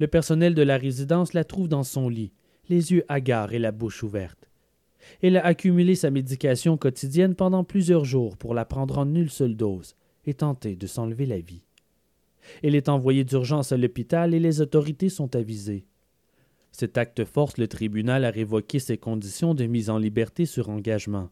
le 0.00 0.08
personnel 0.08 0.54
de 0.54 0.62
la 0.62 0.76
résidence 0.76 1.34
la 1.34 1.44
trouve 1.44 1.68
dans 1.68 1.84
son 1.84 2.08
lit, 2.08 2.32
les 2.68 2.92
yeux 2.92 3.04
hagards 3.08 3.52
et 3.52 3.58
la 3.58 3.72
bouche 3.72 4.02
ouverte. 4.02 4.50
Elle 5.22 5.36
a 5.36 5.44
accumulé 5.44 5.94
sa 5.94 6.10
médication 6.10 6.76
quotidienne 6.76 7.34
pendant 7.34 7.62
plusieurs 7.62 8.04
jours 8.04 8.36
pour 8.36 8.54
la 8.54 8.64
prendre 8.64 8.98
en 8.98 9.14
une 9.14 9.28
seule 9.28 9.56
dose 9.56 9.94
et 10.24 10.34
tenter 10.34 10.76
de 10.76 10.86
s'enlever 10.86 11.26
la 11.26 11.38
vie. 11.38 11.64
Elle 12.62 12.74
est 12.74 12.88
envoyée 12.88 13.24
d'urgence 13.24 13.72
à 13.72 13.76
l'hôpital 13.76 14.34
et 14.34 14.40
les 14.40 14.60
autorités 14.60 15.08
sont 15.08 15.36
avisées. 15.36 15.86
Cet 16.76 16.98
acte 16.98 17.24
force 17.24 17.56
le 17.56 17.68
tribunal 17.68 18.24
à 18.24 18.30
révoquer 18.30 18.80
ses 18.80 18.98
conditions 18.98 19.54
de 19.54 19.64
mise 19.64 19.90
en 19.90 19.98
liberté 19.98 20.44
sur 20.44 20.70
engagement. 20.70 21.30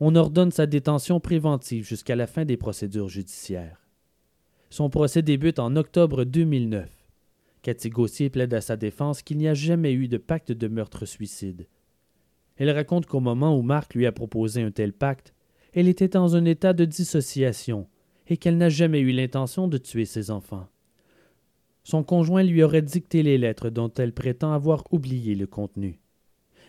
On 0.00 0.16
ordonne 0.16 0.50
sa 0.50 0.66
détention 0.66 1.20
préventive 1.20 1.86
jusqu'à 1.86 2.16
la 2.16 2.26
fin 2.26 2.44
des 2.44 2.56
procédures 2.56 3.08
judiciaires. 3.08 3.86
Son 4.68 4.90
procès 4.90 5.22
débute 5.22 5.60
en 5.60 5.76
octobre 5.76 6.24
2009. 6.24 6.90
Cathy 7.62 7.90
Gauthier 7.90 8.28
plaide 8.28 8.54
à 8.54 8.60
sa 8.60 8.76
défense 8.76 9.22
qu'il 9.22 9.38
n'y 9.38 9.46
a 9.46 9.54
jamais 9.54 9.92
eu 9.92 10.08
de 10.08 10.18
pacte 10.18 10.50
de 10.50 10.66
meurtre-suicide. 10.66 11.68
Elle 12.56 12.72
raconte 12.72 13.06
qu'au 13.06 13.20
moment 13.20 13.56
où 13.56 13.62
Marc 13.62 13.94
lui 13.94 14.04
a 14.04 14.10
proposé 14.10 14.62
un 14.62 14.72
tel 14.72 14.92
pacte, 14.92 15.32
elle 15.74 15.86
était 15.86 16.08
dans 16.08 16.34
un 16.34 16.44
état 16.44 16.72
de 16.72 16.84
dissociation 16.84 17.86
et 18.26 18.36
qu'elle 18.36 18.58
n'a 18.58 18.68
jamais 18.68 18.98
eu 18.98 19.12
l'intention 19.12 19.68
de 19.68 19.78
tuer 19.78 20.06
ses 20.06 20.32
enfants. 20.32 20.66
Son 21.86 22.02
conjoint 22.02 22.42
lui 22.42 22.64
aurait 22.64 22.82
dicté 22.82 23.22
les 23.22 23.38
lettres 23.38 23.70
dont 23.70 23.92
elle 23.96 24.12
prétend 24.12 24.52
avoir 24.52 24.92
oublié 24.92 25.36
le 25.36 25.46
contenu. 25.46 26.00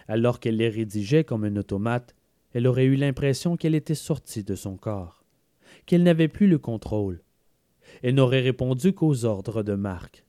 Alors 0.07 0.39
qu'elle 0.39 0.57
les 0.57 0.69
rédigeait 0.69 1.23
comme 1.23 1.43
un 1.43 1.55
automate, 1.55 2.15
elle 2.53 2.67
aurait 2.67 2.85
eu 2.85 2.95
l'impression 2.95 3.57
qu'elle 3.57 3.73
était 3.73 3.95
sortie 3.95 4.43
de 4.43 4.53
son 4.53 4.77
corps, 4.77 5.25
qu'elle 5.87 6.03
n'avait 6.03 6.27
plus 6.27 6.45
le 6.45 6.59
contrôle. 6.59 7.23
Elle 8.03 8.13
n'aurait 8.13 8.41
répondu 8.41 8.93
qu'aux 8.93 9.25
ordres 9.25 9.63
de 9.63 9.73
Marc. 9.73 10.23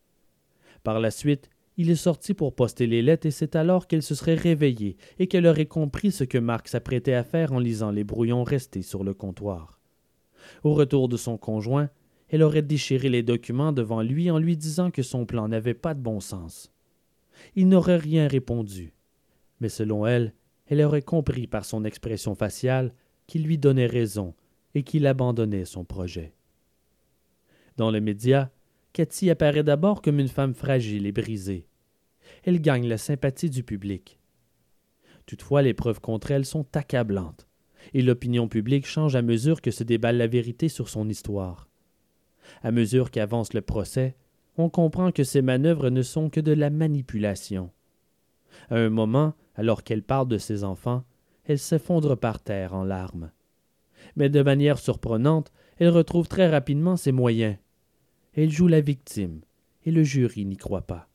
Par 0.84 1.00
la 1.00 1.10
suite, 1.10 1.50
il 1.76 1.90
est 1.90 1.94
sorti 1.94 2.32
pour 2.32 2.54
poster 2.54 2.86
les 2.86 3.02
lettres 3.02 3.26
et 3.26 3.30
c'est 3.30 3.56
alors 3.56 3.88
qu'elle 3.88 4.02
se 4.02 4.14
serait 4.14 4.36
réveillée 4.36 4.96
et 5.18 5.26
qu'elle 5.26 5.46
aurait 5.46 5.66
compris 5.66 6.12
ce 6.12 6.24
que 6.24 6.38
Marc 6.38 6.66
s'apprêtait 6.66 7.12
à 7.12 7.24
faire 7.24 7.52
en 7.52 7.58
lisant 7.58 7.90
les 7.90 8.04
brouillons 8.04 8.42
restés 8.42 8.80
sur 8.80 9.04
le 9.04 9.12
comptoir. 9.12 9.82
Au 10.64 10.72
retour 10.72 11.10
de 11.10 11.18
son 11.18 11.36
conjoint, 11.36 11.90
elle 12.28 12.42
aurait 12.42 12.62
déchiré 12.62 13.08
les 13.08 13.22
documents 13.22 13.72
devant 13.72 14.02
lui 14.02 14.30
en 14.30 14.38
lui 14.38 14.56
disant 14.56 14.90
que 14.90 15.02
son 15.02 15.26
plan 15.26 15.48
n'avait 15.48 15.74
pas 15.74 15.94
de 15.94 16.00
bon 16.00 16.20
sens. 16.20 16.70
Il 17.54 17.68
n'aurait 17.68 17.96
rien 17.96 18.28
répondu, 18.28 18.92
mais 19.60 19.68
selon 19.68 20.06
elle, 20.06 20.34
elle 20.66 20.82
aurait 20.82 21.02
compris 21.02 21.46
par 21.46 21.64
son 21.64 21.84
expression 21.84 22.34
faciale 22.34 22.92
qu'il 23.26 23.44
lui 23.44 23.58
donnait 23.58 23.86
raison 23.86 24.34
et 24.74 24.82
qu'il 24.82 25.06
abandonnait 25.06 25.64
son 25.64 25.84
projet. 25.84 26.34
Dans 27.76 27.90
les 27.90 28.00
médias, 28.00 28.50
Cathy 28.92 29.30
apparaît 29.30 29.62
d'abord 29.62 30.02
comme 30.02 30.18
une 30.18 30.28
femme 30.28 30.54
fragile 30.54 31.06
et 31.06 31.12
brisée. 31.12 31.68
Elle 32.42 32.60
gagne 32.60 32.86
la 32.86 32.98
sympathie 32.98 33.50
du 33.50 33.62
public. 33.62 34.18
Toutefois, 35.26 35.62
les 35.62 35.74
preuves 35.74 36.00
contre 36.00 36.30
elle 36.30 36.44
sont 36.44 36.66
accablantes, 36.74 37.46
et 37.94 38.02
l'opinion 38.02 38.48
publique 38.48 38.86
change 38.86 39.14
à 39.14 39.22
mesure 39.22 39.62
que 39.62 39.70
se 39.70 39.84
déballe 39.84 40.16
la 40.16 40.26
vérité 40.26 40.68
sur 40.68 40.88
son 40.88 41.08
histoire. 41.08 41.67
À 42.62 42.70
mesure 42.70 43.10
qu'avance 43.10 43.52
le 43.52 43.60
procès, 43.60 44.16
on 44.56 44.68
comprend 44.68 45.12
que 45.12 45.24
ces 45.24 45.42
manœuvres 45.42 45.90
ne 45.90 46.02
sont 46.02 46.30
que 46.30 46.40
de 46.40 46.52
la 46.52 46.70
manipulation. 46.70 47.70
À 48.70 48.76
un 48.76 48.90
moment, 48.90 49.34
alors 49.54 49.84
qu'elle 49.84 50.02
parle 50.02 50.28
de 50.28 50.38
ses 50.38 50.64
enfants, 50.64 51.04
elle 51.44 51.58
s'effondre 51.58 52.16
par 52.16 52.40
terre 52.40 52.74
en 52.74 52.84
larmes. 52.84 53.30
Mais 54.16 54.28
de 54.28 54.42
manière 54.42 54.78
surprenante, 54.78 55.52
elle 55.78 55.90
retrouve 55.90 56.28
très 56.28 56.48
rapidement 56.48 56.96
ses 56.96 57.12
moyens. 57.12 57.56
Elle 58.34 58.50
joue 58.50 58.68
la 58.68 58.80
victime, 58.80 59.40
et 59.84 59.90
le 59.90 60.02
jury 60.02 60.44
n'y 60.44 60.56
croit 60.56 60.86
pas. 60.86 61.08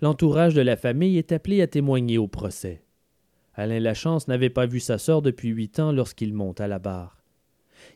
L'entourage 0.00 0.54
de 0.54 0.62
la 0.62 0.76
famille 0.76 1.18
est 1.18 1.32
appelé 1.32 1.60
à 1.60 1.66
témoigner 1.66 2.18
au 2.18 2.26
procès. 2.26 2.82
Alain 3.54 3.80
Lachance 3.80 4.28
n'avait 4.28 4.48
pas 4.48 4.66
vu 4.66 4.80
sa 4.80 4.96
sœur 4.96 5.20
depuis 5.20 5.50
huit 5.50 5.78
ans 5.78 5.92
lorsqu'il 5.92 6.32
monte 6.32 6.60
à 6.60 6.68
la 6.68 6.78
barre. 6.78 7.19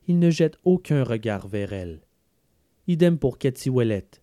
Il 0.06 0.18
ne 0.18 0.30
jette 0.30 0.58
aucun 0.64 1.04
regard 1.04 1.48
vers 1.48 1.72
elle. 1.72 2.00
Idem 2.86 3.18
pour 3.18 3.38
Cathy 3.38 3.70
Ouellette. 3.70 4.22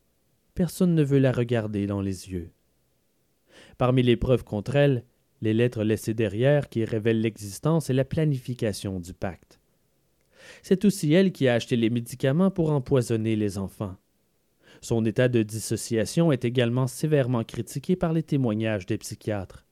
Personne 0.54 0.94
ne 0.94 1.04
veut 1.04 1.20
la 1.20 1.32
regarder 1.32 1.88
dans 1.88 2.02
les 2.02 2.32
yeux. 2.32 2.52
Parmi 3.78 4.04
les 4.04 4.18
preuves 4.18 4.44
contre 4.44 4.76
elle, 4.76 5.04
les 5.42 5.54
lettres 5.54 5.84
laissées 5.84 6.14
derrière 6.14 6.70
qui 6.70 6.86
révèlent 6.86 7.22
l'existence 7.22 7.90
et 7.90 7.94
la 7.94 8.06
planification 8.06 9.00
du 9.00 9.14
pacte. 9.14 9.60
C'est 10.62 10.86
aussi 10.86 11.14
elle 11.14 11.32
qui 11.32 11.48
a 11.48 11.56
acheté 11.56 11.76
les 11.76 11.90
médicaments 11.90 12.52
pour 12.52 12.72
empoisonner 12.72 13.36
les 13.36 13.58
enfants. 13.58 13.96
Son 14.82 15.06
état 15.06 15.28
de 15.28 15.44
dissociation 15.44 16.32
est 16.32 16.46
également 16.46 16.88
sévèrement 16.88 17.44
critiqué 17.44 17.96
par 17.96 18.14
les 18.14 18.24
témoignages 18.24 18.86
des 18.86 18.98
psychiatres. 18.98 19.66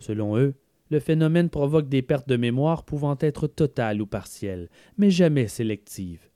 Selon 0.00 0.36
eux, 0.36 0.54
le 0.90 1.00
phénomène 1.00 1.48
provoque 1.48 1.88
des 1.88 2.02
pertes 2.02 2.28
de 2.28 2.36
mémoire 2.36 2.84
pouvant 2.84 3.16
être 3.20 3.46
totales 3.46 4.02
ou 4.02 4.06
partielles, 4.06 4.68
mais 4.98 5.10
jamais 5.10 5.46
sélectives. 5.46 6.28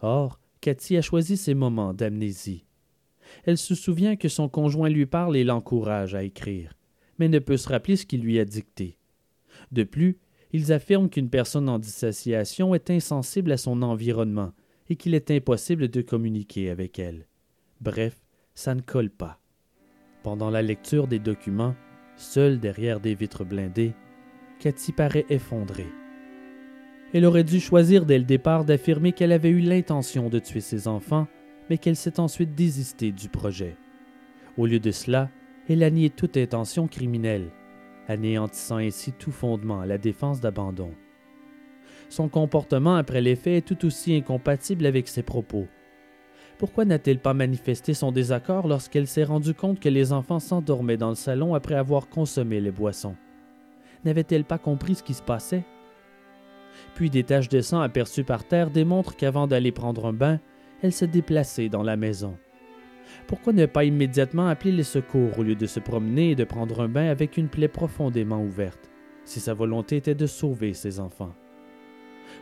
Or, 0.00 0.38
Cathy 0.60 0.96
a 0.96 1.02
choisi 1.02 1.36
ces 1.36 1.54
moments 1.54 1.94
d'amnésie. 1.94 2.64
Elle 3.44 3.58
se 3.58 3.74
souvient 3.74 4.16
que 4.16 4.28
son 4.28 4.48
conjoint 4.48 4.88
lui 4.88 5.06
parle 5.06 5.36
et 5.36 5.44
l'encourage 5.44 6.14
à 6.14 6.22
écrire, 6.22 6.74
mais 7.18 7.28
ne 7.28 7.38
peut 7.38 7.56
se 7.56 7.68
rappeler 7.68 7.96
ce 7.96 8.06
qu'il 8.06 8.20
lui 8.20 8.38
a 8.38 8.44
dicté. 8.44 8.98
De 9.72 9.84
plus, 9.84 10.18
ils 10.52 10.72
affirment 10.72 11.10
qu'une 11.10 11.30
personne 11.30 11.68
en 11.68 11.78
dissociation 11.78 12.74
est 12.74 12.90
insensible 12.90 13.52
à 13.52 13.56
son 13.56 13.82
environnement 13.82 14.52
et 14.88 14.96
qu'il 14.96 15.14
est 15.14 15.30
impossible 15.30 15.88
de 15.88 16.00
communiquer 16.00 16.70
avec 16.70 16.98
elle. 16.98 17.26
Bref, 17.80 18.22
ça 18.54 18.74
ne 18.74 18.80
colle 18.80 19.10
pas. 19.10 19.40
Pendant 20.22 20.50
la 20.50 20.62
lecture 20.62 21.06
des 21.06 21.18
documents, 21.18 21.74
seule 22.20 22.58
derrière 22.58 23.00
des 23.00 23.14
vitres 23.14 23.44
blindées, 23.44 23.94
Cathy 24.58 24.92
paraît 24.92 25.26
effondrée. 25.30 25.88
Elle 27.14 27.24
aurait 27.24 27.44
dû 27.44 27.60
choisir 27.60 28.04
dès 28.04 28.18
le 28.18 28.24
départ 28.24 28.64
d'affirmer 28.64 29.12
qu'elle 29.12 29.32
avait 29.32 29.48
eu 29.48 29.60
l'intention 29.60 30.28
de 30.28 30.38
tuer 30.38 30.60
ses 30.60 30.88
enfants, 30.88 31.26
mais 31.70 31.78
qu'elle 31.78 31.96
s'est 31.96 32.20
ensuite 32.20 32.54
désistée 32.54 33.12
du 33.12 33.28
projet. 33.28 33.76
Au 34.56 34.66
lieu 34.66 34.80
de 34.80 34.90
cela, 34.90 35.30
elle 35.68 35.82
a 35.82 35.90
nié 35.90 36.10
toute 36.10 36.36
intention 36.36 36.88
criminelle, 36.88 37.50
anéantissant 38.08 38.78
ainsi 38.78 39.12
tout 39.12 39.32
fondement 39.32 39.80
à 39.80 39.86
la 39.86 39.98
défense 39.98 40.40
d'abandon. 40.40 40.92
Son 42.08 42.28
comportement 42.28 42.96
après 42.96 43.20
les 43.20 43.36
faits 43.36 43.58
est 43.58 43.74
tout 43.76 43.86
aussi 43.86 44.14
incompatible 44.14 44.86
avec 44.86 45.08
ses 45.08 45.22
propos, 45.22 45.66
pourquoi 46.58 46.84
n'a-t-elle 46.84 47.20
pas 47.20 47.34
manifesté 47.34 47.94
son 47.94 48.10
désaccord 48.10 48.66
lorsqu'elle 48.66 49.06
s'est 49.06 49.24
rendue 49.24 49.54
compte 49.54 49.78
que 49.78 49.88
les 49.88 50.12
enfants 50.12 50.40
s'endormaient 50.40 50.96
dans 50.96 51.10
le 51.10 51.14
salon 51.14 51.54
après 51.54 51.76
avoir 51.76 52.08
consommé 52.08 52.60
les 52.60 52.72
boissons? 52.72 53.14
N'avait-elle 54.04 54.44
pas 54.44 54.58
compris 54.58 54.96
ce 54.96 55.02
qui 55.04 55.14
se 55.14 55.22
passait? 55.22 55.64
Puis 56.94 57.10
des 57.10 57.22
taches 57.22 57.48
de 57.48 57.60
sang 57.60 57.80
aperçues 57.80 58.24
par 58.24 58.44
terre 58.44 58.70
démontrent 58.70 59.16
qu'avant 59.16 59.46
d'aller 59.46 59.70
prendre 59.70 60.06
un 60.06 60.12
bain, 60.12 60.40
elle 60.82 60.92
se 60.92 61.04
déplaçait 61.04 61.68
dans 61.68 61.84
la 61.84 61.96
maison. 61.96 62.36
Pourquoi 63.28 63.52
ne 63.52 63.66
pas 63.66 63.84
immédiatement 63.84 64.48
appeler 64.48 64.72
les 64.72 64.82
secours 64.82 65.38
au 65.38 65.42
lieu 65.44 65.54
de 65.54 65.66
se 65.66 65.80
promener 65.80 66.32
et 66.32 66.36
de 66.36 66.44
prendre 66.44 66.80
un 66.80 66.88
bain 66.88 67.08
avec 67.08 67.36
une 67.36 67.48
plaie 67.48 67.68
profondément 67.68 68.42
ouverte, 68.42 68.90
si 69.24 69.38
sa 69.38 69.54
volonté 69.54 69.96
était 69.96 70.14
de 70.14 70.26
sauver 70.26 70.74
ses 70.74 70.98
enfants? 70.98 71.34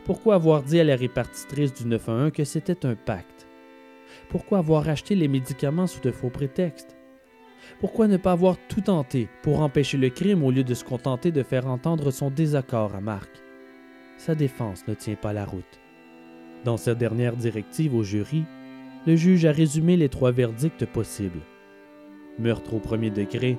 Pourquoi 0.04 0.36
avoir 0.36 0.62
dit 0.62 0.80
à 0.80 0.84
la 0.84 0.96
répartitrice 0.96 1.74
du 1.74 1.86
911 1.86 2.32
que 2.32 2.44
c'était 2.44 2.86
un 2.86 2.94
pacte? 2.94 3.35
Pourquoi 4.28 4.58
avoir 4.58 4.88
acheté 4.88 5.14
les 5.14 5.28
médicaments 5.28 5.86
sous 5.86 6.00
de 6.00 6.10
faux 6.10 6.30
prétextes? 6.30 6.96
Pourquoi 7.80 8.08
ne 8.08 8.16
pas 8.16 8.32
avoir 8.32 8.56
tout 8.68 8.80
tenté 8.80 9.28
pour 9.42 9.60
empêcher 9.60 9.98
le 9.98 10.08
crime 10.08 10.42
au 10.42 10.50
lieu 10.50 10.64
de 10.64 10.74
se 10.74 10.84
contenter 10.84 11.30
de 11.32 11.42
faire 11.42 11.66
entendre 11.66 12.10
son 12.10 12.30
désaccord 12.30 12.94
à 12.94 13.00
Marc? 13.00 13.30
Sa 14.18 14.34
défense 14.34 14.86
ne 14.88 14.94
tient 14.94 15.14
pas 15.14 15.32
la 15.32 15.44
route. 15.44 15.80
Dans 16.64 16.76
sa 16.76 16.94
dernière 16.94 17.36
directive 17.36 17.94
au 17.94 18.02
jury, 18.02 18.44
le 19.06 19.14
juge 19.14 19.44
a 19.44 19.52
résumé 19.52 19.96
les 19.96 20.08
trois 20.08 20.32
verdicts 20.32 20.86
possibles. 20.86 21.40
Meurtre 22.38 22.74
au 22.74 22.80
premier 22.80 23.10
degré, 23.10 23.58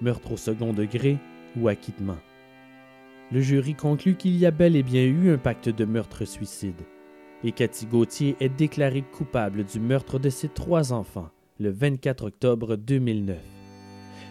meurtre 0.00 0.32
au 0.32 0.36
second 0.36 0.72
degré 0.72 1.18
ou 1.56 1.68
acquittement. 1.68 2.18
Le 3.32 3.40
jury 3.40 3.74
conclut 3.74 4.14
qu'il 4.14 4.36
y 4.36 4.46
a 4.46 4.50
bel 4.50 4.76
et 4.76 4.82
bien 4.82 5.04
eu 5.04 5.32
un 5.32 5.38
pacte 5.38 5.68
de 5.68 5.84
meurtre-suicide 5.84 6.82
et 7.44 7.52
Cathy 7.52 7.86
Gauthier 7.86 8.36
est 8.40 8.48
déclarée 8.48 9.02
coupable 9.02 9.64
du 9.64 9.80
meurtre 9.80 10.18
de 10.18 10.30
ses 10.30 10.48
trois 10.48 10.92
enfants 10.92 11.30
le 11.60 11.70
24 11.70 12.26
octobre 12.26 12.76
2009. 12.76 13.36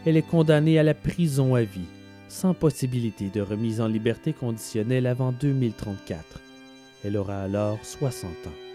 Elle 0.05 0.17
est 0.17 0.21
condamnée 0.21 0.79
à 0.79 0.83
la 0.83 0.93
prison 0.93 1.55
à 1.55 1.63
vie, 1.63 1.87
sans 2.27 2.53
possibilité 2.53 3.29
de 3.29 3.41
remise 3.41 3.81
en 3.81 3.87
liberté 3.87 4.33
conditionnelle 4.33 5.07
avant 5.07 5.31
2034. 5.31 6.41
Elle 7.03 7.17
aura 7.17 7.41
alors 7.41 7.79
60 7.83 8.31
ans. 8.31 8.67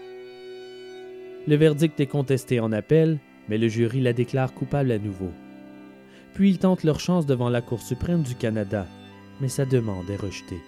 Le 1.47 1.55
verdict 1.55 1.99
est 1.99 2.07
contesté 2.07 2.59
en 2.59 2.71
appel, 2.71 3.19
mais 3.49 3.57
le 3.57 3.67
jury 3.67 4.01
la 4.01 4.13
déclare 4.13 4.53
coupable 4.53 4.91
à 4.91 4.99
nouveau. 4.99 5.31
Puis 6.33 6.49
ils 6.49 6.59
tentent 6.59 6.83
leur 6.83 6.99
chance 6.99 7.25
devant 7.25 7.49
la 7.49 7.61
Cour 7.61 7.81
suprême 7.81 8.23
du 8.23 8.35
Canada, 8.35 8.87
mais 9.41 9.49
sa 9.49 9.65
demande 9.65 10.09
est 10.09 10.15
rejetée. 10.15 10.61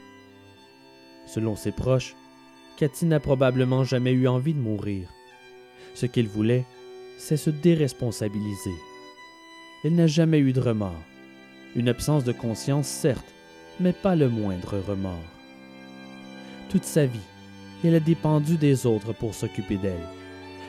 Selon 1.27 1.55
ses 1.55 1.71
proches, 1.71 2.15
Cathy 2.77 3.06
n'a 3.06 3.22
probablement 3.22 3.85
jamais 3.85 4.11
eu 4.11 4.27
envie 4.27 4.53
de 4.53 4.60
mourir. 4.60 5.07
Ce 5.93 6.06
qu'elle 6.06 6.27
voulait, 6.27 6.65
c'est 7.18 7.38
se 7.38 7.49
déresponsabiliser. 7.49 8.76
Elle 9.84 9.95
n'a 9.95 10.07
jamais 10.07 10.39
eu 10.39 10.52
de 10.52 10.60
remords. 10.60 11.03
Une 11.76 11.88
absence 11.88 12.26
de 12.26 12.34
conscience, 12.34 12.88
certes, 12.88 13.34
mais 13.80 13.93
pas 13.93 14.15
le 14.15 14.27
moindre 14.27 14.77
remords. 14.80 15.14
Toute 16.69 16.84
sa 16.84 17.06
vie, 17.06 17.19
elle 17.84 17.95
a 17.95 17.99
dépendu 18.02 18.57
des 18.57 18.85
autres 18.85 19.14
pour 19.14 19.35
s'occuper 19.35 19.77
d'elle. 19.77 20.07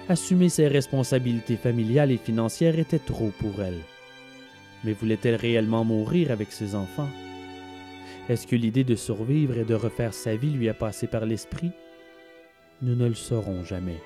Assumer 0.09 0.49
ses 0.49 0.69
responsabilités 0.69 1.57
familiales 1.57 2.13
et 2.13 2.19
financières 2.19 2.79
était 2.79 3.01
trop 3.01 3.33
pour 3.41 3.63
elle. 3.63 3.81
Mais 4.85 4.93
voulait-elle 4.93 5.35
réellement 5.35 5.85
mourir 5.85 6.31
avec 6.31 6.53
ses 6.53 6.77
enfants? 6.77 7.09
Est-ce 8.29 8.47
que 8.47 8.55
l'idée 8.55 8.85
de 8.85 8.95
survivre 8.95 9.59
et 9.59 9.65
de 9.65 9.75
refaire 9.75 10.15
sa 10.15 10.37
vie 10.37 10.51
lui 10.51 10.69
a 10.69 10.75
passé 10.75 11.09
par 11.09 11.27
l'esprit? 11.27 11.73
Nous 12.83 12.95
ne 12.95 13.07
le 13.07 13.15
saurons 13.15 13.65
jamais. 13.65 14.03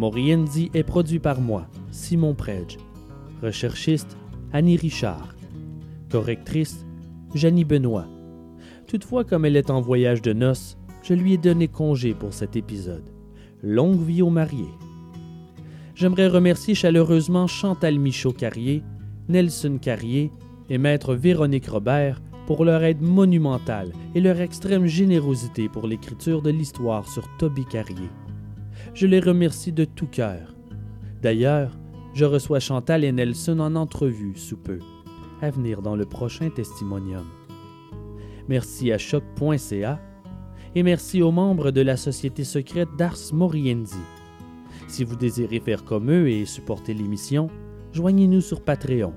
Ars 0.00 0.12
Moriendi 0.12 0.70
est 0.72 0.82
produit 0.82 1.18
par 1.18 1.42
moi, 1.42 1.66
Simon 1.90 2.34
Predge. 2.34 2.78
Recherchiste, 3.42 4.16
Annie 4.50 4.78
Richard. 4.78 5.34
Correctrice, 6.10 6.86
Janie 7.34 7.66
Benoît. 7.66 8.06
Toutefois, 8.86 9.24
comme 9.24 9.44
elle 9.44 9.56
est 9.56 9.68
en 9.68 9.82
voyage 9.82 10.22
de 10.22 10.32
noces, 10.32 10.78
je 11.02 11.12
lui 11.12 11.34
ai 11.34 11.36
donné 11.36 11.68
congé 11.68 12.14
pour 12.14 12.32
cet 12.32 12.56
épisode. 12.56 13.10
Longue 13.62 14.00
vie 14.00 14.22
aux 14.22 14.30
mariés. 14.30 14.74
J'aimerais 15.94 16.28
remercier 16.28 16.74
chaleureusement 16.74 17.46
Chantal 17.46 17.98
Michaud-Carrier, 17.98 18.82
Nelson 19.28 19.78
Carrier 19.82 20.32
et 20.70 20.78
Maître 20.78 21.14
Véronique 21.14 21.68
Robert 21.68 22.22
pour 22.46 22.64
leur 22.64 22.82
aide 22.84 23.02
monumentale 23.02 23.92
et 24.14 24.22
leur 24.22 24.40
extrême 24.40 24.86
générosité 24.86 25.68
pour 25.68 25.86
l'écriture 25.86 26.40
de 26.40 26.50
l'histoire 26.50 27.06
sur 27.06 27.28
Toby 27.36 27.66
Carrier. 27.66 28.08
Je 28.92 29.06
les 29.06 29.20
remercie 29.20 29.72
de 29.72 29.84
tout 29.84 30.06
cœur. 30.06 30.54
D'ailleurs, 31.22 31.78
je 32.12 32.24
reçois 32.24 32.58
Chantal 32.58 33.04
et 33.04 33.12
Nelson 33.12 33.60
en 33.60 33.76
entrevue 33.76 34.36
sous 34.36 34.56
peu, 34.56 34.80
à 35.40 35.50
venir 35.50 35.80
dans 35.80 35.94
le 35.94 36.06
prochain 36.06 36.50
testimonium. 36.50 37.24
Merci 38.48 38.90
à 38.90 38.98
choc.ca 38.98 40.00
et 40.74 40.82
merci 40.82 41.22
aux 41.22 41.30
membres 41.30 41.70
de 41.70 41.80
la 41.80 41.96
société 41.96 42.42
secrète 42.42 42.88
d'Ars 42.98 43.32
Moriendi. 43.32 43.94
Si 44.88 45.04
vous 45.04 45.16
désirez 45.16 45.60
faire 45.60 45.84
comme 45.84 46.10
eux 46.10 46.28
et 46.28 46.44
supporter 46.44 46.92
l'émission, 46.92 47.48
joignez-nous 47.92 48.40
sur 48.40 48.60
Patreon. 48.60 49.12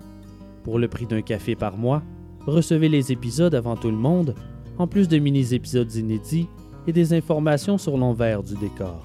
Pour 0.64 0.78
le 0.78 0.88
prix 0.88 1.08
d'un 1.08 1.24
café 1.24 1.56
par 1.56 1.78
mois, 1.78 2.04
recevez 2.45 2.90
les 2.90 3.12
épisodes 3.12 3.56
avant 3.56 3.76
tout 3.76 3.90
le 3.90 3.98
monde, 3.98 4.36
en 4.78 4.86
plus 4.86 5.08
de 5.08 5.18
mini-épisodes 5.18 5.95
inédits 5.95 6.48
et 6.86 6.94
des 6.94 7.14
informations 7.14 7.80
sur 7.80 7.98
l'envers 7.98 8.44
du 8.44 8.56
décor. 8.56 9.04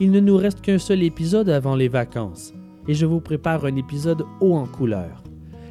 Il 0.00 0.10
ne 0.10 0.20
nous 0.20 0.36
reste 0.36 0.60
qu'un 0.60 0.78
seul 0.78 1.02
épisode 1.02 1.48
avant 1.48 1.76
les 1.76 1.88
vacances, 1.88 2.52
et 2.88 2.94
je 2.94 3.06
vous 3.06 3.20
prépare 3.20 3.64
un 3.64 3.76
épisode 3.76 4.24
haut 4.40 4.54
en 4.54 4.66
couleur. 4.66 5.22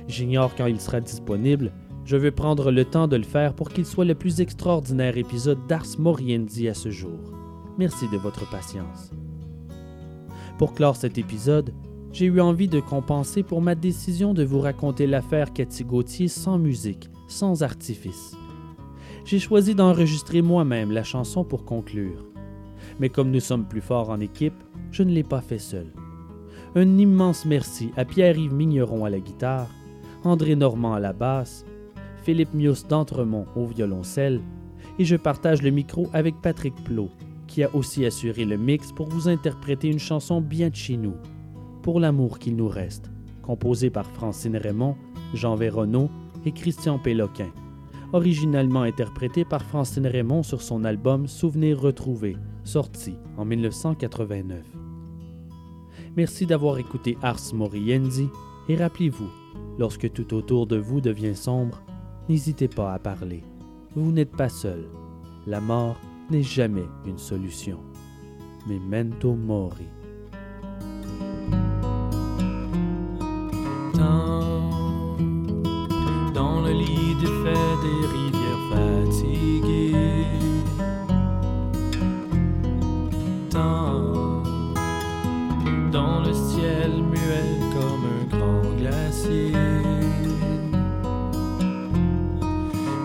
J'ignore 0.07 0.55
quand 0.55 0.67
il 0.67 0.79
sera 0.79 1.01
disponible, 1.01 1.71
je 2.05 2.17
veux 2.17 2.31
prendre 2.31 2.71
le 2.71 2.85
temps 2.85 3.07
de 3.07 3.15
le 3.15 3.23
faire 3.23 3.53
pour 3.53 3.69
qu'il 3.69 3.85
soit 3.85 4.05
le 4.05 4.15
plus 4.15 4.41
extraordinaire 4.41 5.17
épisode 5.17 5.67
d'Ars 5.67 5.97
Moriendi 5.97 6.67
à 6.67 6.73
ce 6.73 6.89
jour. 6.89 7.19
Merci 7.77 8.07
de 8.09 8.17
votre 8.17 8.49
patience. 8.49 9.11
Pour 10.57 10.73
clore 10.73 10.95
cet 10.95 11.17
épisode, 11.17 11.73
j'ai 12.11 12.25
eu 12.25 12.39
envie 12.39 12.67
de 12.67 12.79
compenser 12.79 13.41
pour 13.41 13.61
ma 13.61 13.73
décision 13.73 14.33
de 14.33 14.43
vous 14.43 14.59
raconter 14.59 15.07
l'affaire 15.07 15.51
Cathy 15.51 15.83
Gauthier 15.83 16.27
sans 16.27 16.59
musique, 16.59 17.09
sans 17.27 17.63
artifice 17.63 18.35
j'ai 19.25 19.39
choisi 19.39 19.73
d'enregistrer 19.73 20.41
moi-même 20.41 20.91
la 20.91 21.03
chanson 21.03 21.43
pour 21.43 21.65
conclure. 21.65 22.25
Mais 22.99 23.09
comme 23.09 23.31
nous 23.31 23.39
sommes 23.39 23.65
plus 23.65 23.81
forts 23.81 24.09
en 24.09 24.19
équipe, 24.19 24.53
je 24.91 25.03
ne 25.03 25.11
l'ai 25.11 25.23
pas 25.23 25.41
fait 25.41 25.59
seul. 25.59 25.87
Un 26.75 26.97
immense 26.97 27.45
merci 27.45 27.91
à 27.95 28.05
Pierre-Yves 28.05 28.53
Migneron 28.53 29.05
à 29.05 29.09
la 29.09 29.19
guitare, 29.19 29.69
André 30.23 30.55
Normand 30.55 30.93
à 30.93 30.99
la 30.99 31.13
basse, 31.13 31.65
Philippe 32.23 32.53
Mius 32.53 32.87
d'Entremont 32.87 33.45
au 33.55 33.65
violoncelle, 33.65 34.41
et 34.99 35.05
je 35.05 35.15
partage 35.15 35.61
le 35.61 35.71
micro 35.71 36.07
avec 36.13 36.35
Patrick 36.41 36.75
Plot, 36.83 37.09
qui 37.47 37.63
a 37.63 37.73
aussi 37.75 38.05
assuré 38.05 38.45
le 38.45 38.57
mix 38.57 38.91
pour 38.91 39.07
vous 39.07 39.27
interpréter 39.27 39.87
une 39.87 39.99
chanson 39.99 40.41
bien 40.41 40.69
de 40.69 40.75
chez 40.75 40.97
nous, 40.97 41.15
Pour 41.81 41.99
l'amour 41.99 42.39
qu'il 42.39 42.55
nous 42.55 42.69
reste, 42.69 43.11
composée 43.41 43.89
par 43.89 44.05
Francine 44.05 44.57
Raymond, 44.57 44.95
Jean 45.33 45.55
Véronneau 45.55 46.09
et 46.45 46.51
Christian 46.51 46.97
Péloquin 46.97 47.51
originalement 48.13 48.83
interprété 48.83 49.43
par 49.43 49.63
Francine 49.63 50.07
Raymond 50.07 50.43
sur 50.43 50.61
son 50.61 50.85
album 50.85 51.27
Souvenirs 51.27 51.81
retrouvés, 51.81 52.37
sorti 52.63 53.15
en 53.37 53.43
1989. 53.43 54.63
Merci 56.15 56.45
d'avoir 56.45 56.77
écouté 56.77 57.17
Ars 57.23 57.53
Moriendi 57.53 58.29
et 58.69 58.75
rappelez-vous, 58.75 59.29
lorsque 59.79 60.13
tout 60.13 60.33
autour 60.35 60.67
de 60.67 60.77
vous 60.77 61.01
devient 61.01 61.35
sombre, 61.35 61.81
n'hésitez 62.29 62.67
pas 62.67 62.93
à 62.93 62.99
parler. 62.99 63.43
Vous 63.95 64.11
n'êtes 64.11 64.35
pas 64.35 64.49
seul. 64.49 64.85
La 65.47 65.59
mort 65.59 65.99
n'est 66.29 66.43
jamais 66.43 66.85
une 67.05 67.17
solution. 67.17 67.79
Memento 68.67 69.33
mori. 69.33 69.87
Lit 76.73 77.15
défait 77.15 77.75
des 77.83 78.01
rivières 78.15 78.65
fatiguées. 78.71 80.27
Dans 85.91 86.19
le 86.21 86.33
ciel 86.33 86.91
muet 87.03 87.59
comme 87.75 88.05
un 88.17 88.25
grand 88.35 88.65
glacier. 88.77 89.53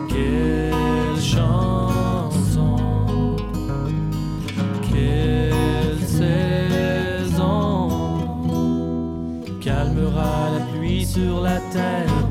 Quelle 0.09 1.21
chanson, 1.21 2.77
quelle 4.91 6.01
saison 6.01 7.39
calmera 9.61 10.51
la 10.55 10.65
pluie 10.73 11.05
sur 11.05 11.43
la 11.43 11.61
terre 11.71 12.28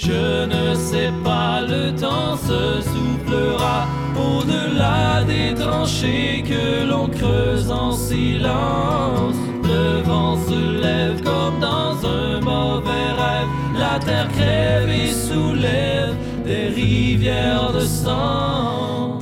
je 0.00 0.46
ne 0.46 0.74
sais 0.74 1.12
pas, 1.22 1.60
le 1.60 1.94
temps 1.94 2.36
se 2.36 2.80
soufflera 2.80 3.86
au-delà 4.16 5.24
des 5.24 5.54
tranchées 5.54 6.42
que 6.42 6.88
l'on 6.88 7.06
creuse 7.08 7.70
en 7.70 7.92
silence. 7.92 9.36
Le 9.62 10.00
vent 10.02 10.36
se 10.48 10.80
lève 10.82 11.22
comme 11.22 11.60
dans 11.60 11.94
un 12.06 12.40
mauvais 12.40 13.10
rêve. 13.20 13.48
la 13.78 13.98
terre 13.98 14.28
crève 14.32 14.88
et 14.88 15.12
soulève 15.12 16.14
des 16.44 16.68
rivières 16.68 17.72
de 17.72 17.80
sang. 17.80 19.18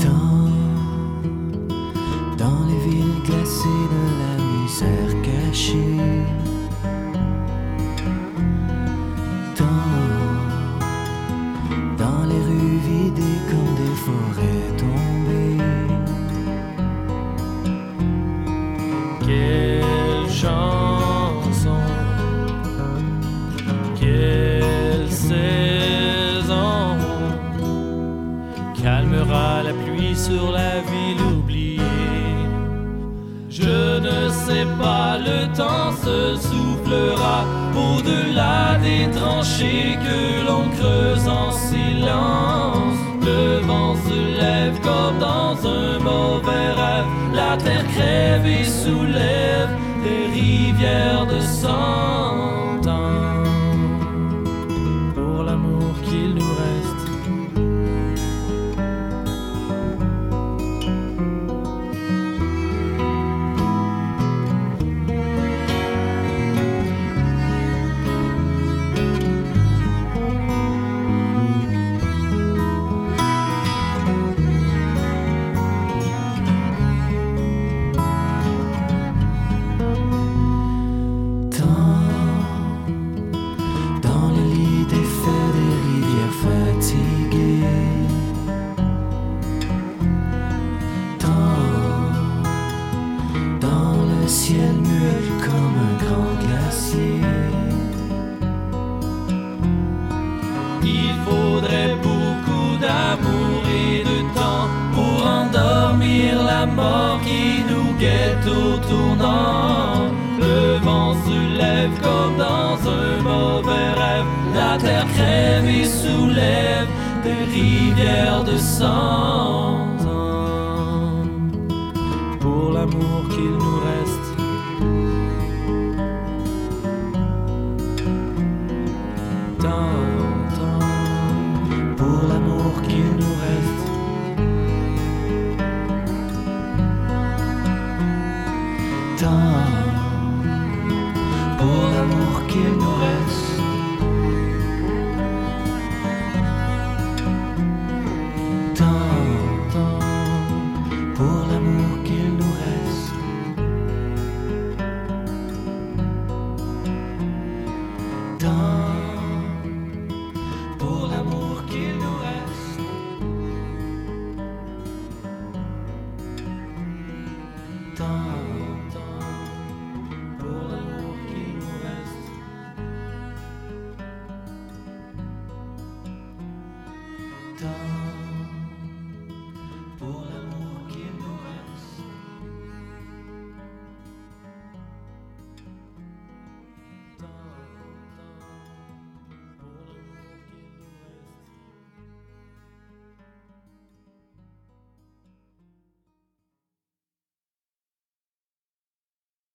Dans 2.38 2.62
les 2.68 2.80
villes 2.88 3.22
glacées 3.24 3.84
de 3.94 4.02
la 4.22 4.34
misère 4.44 5.22
cachée. 5.22 6.37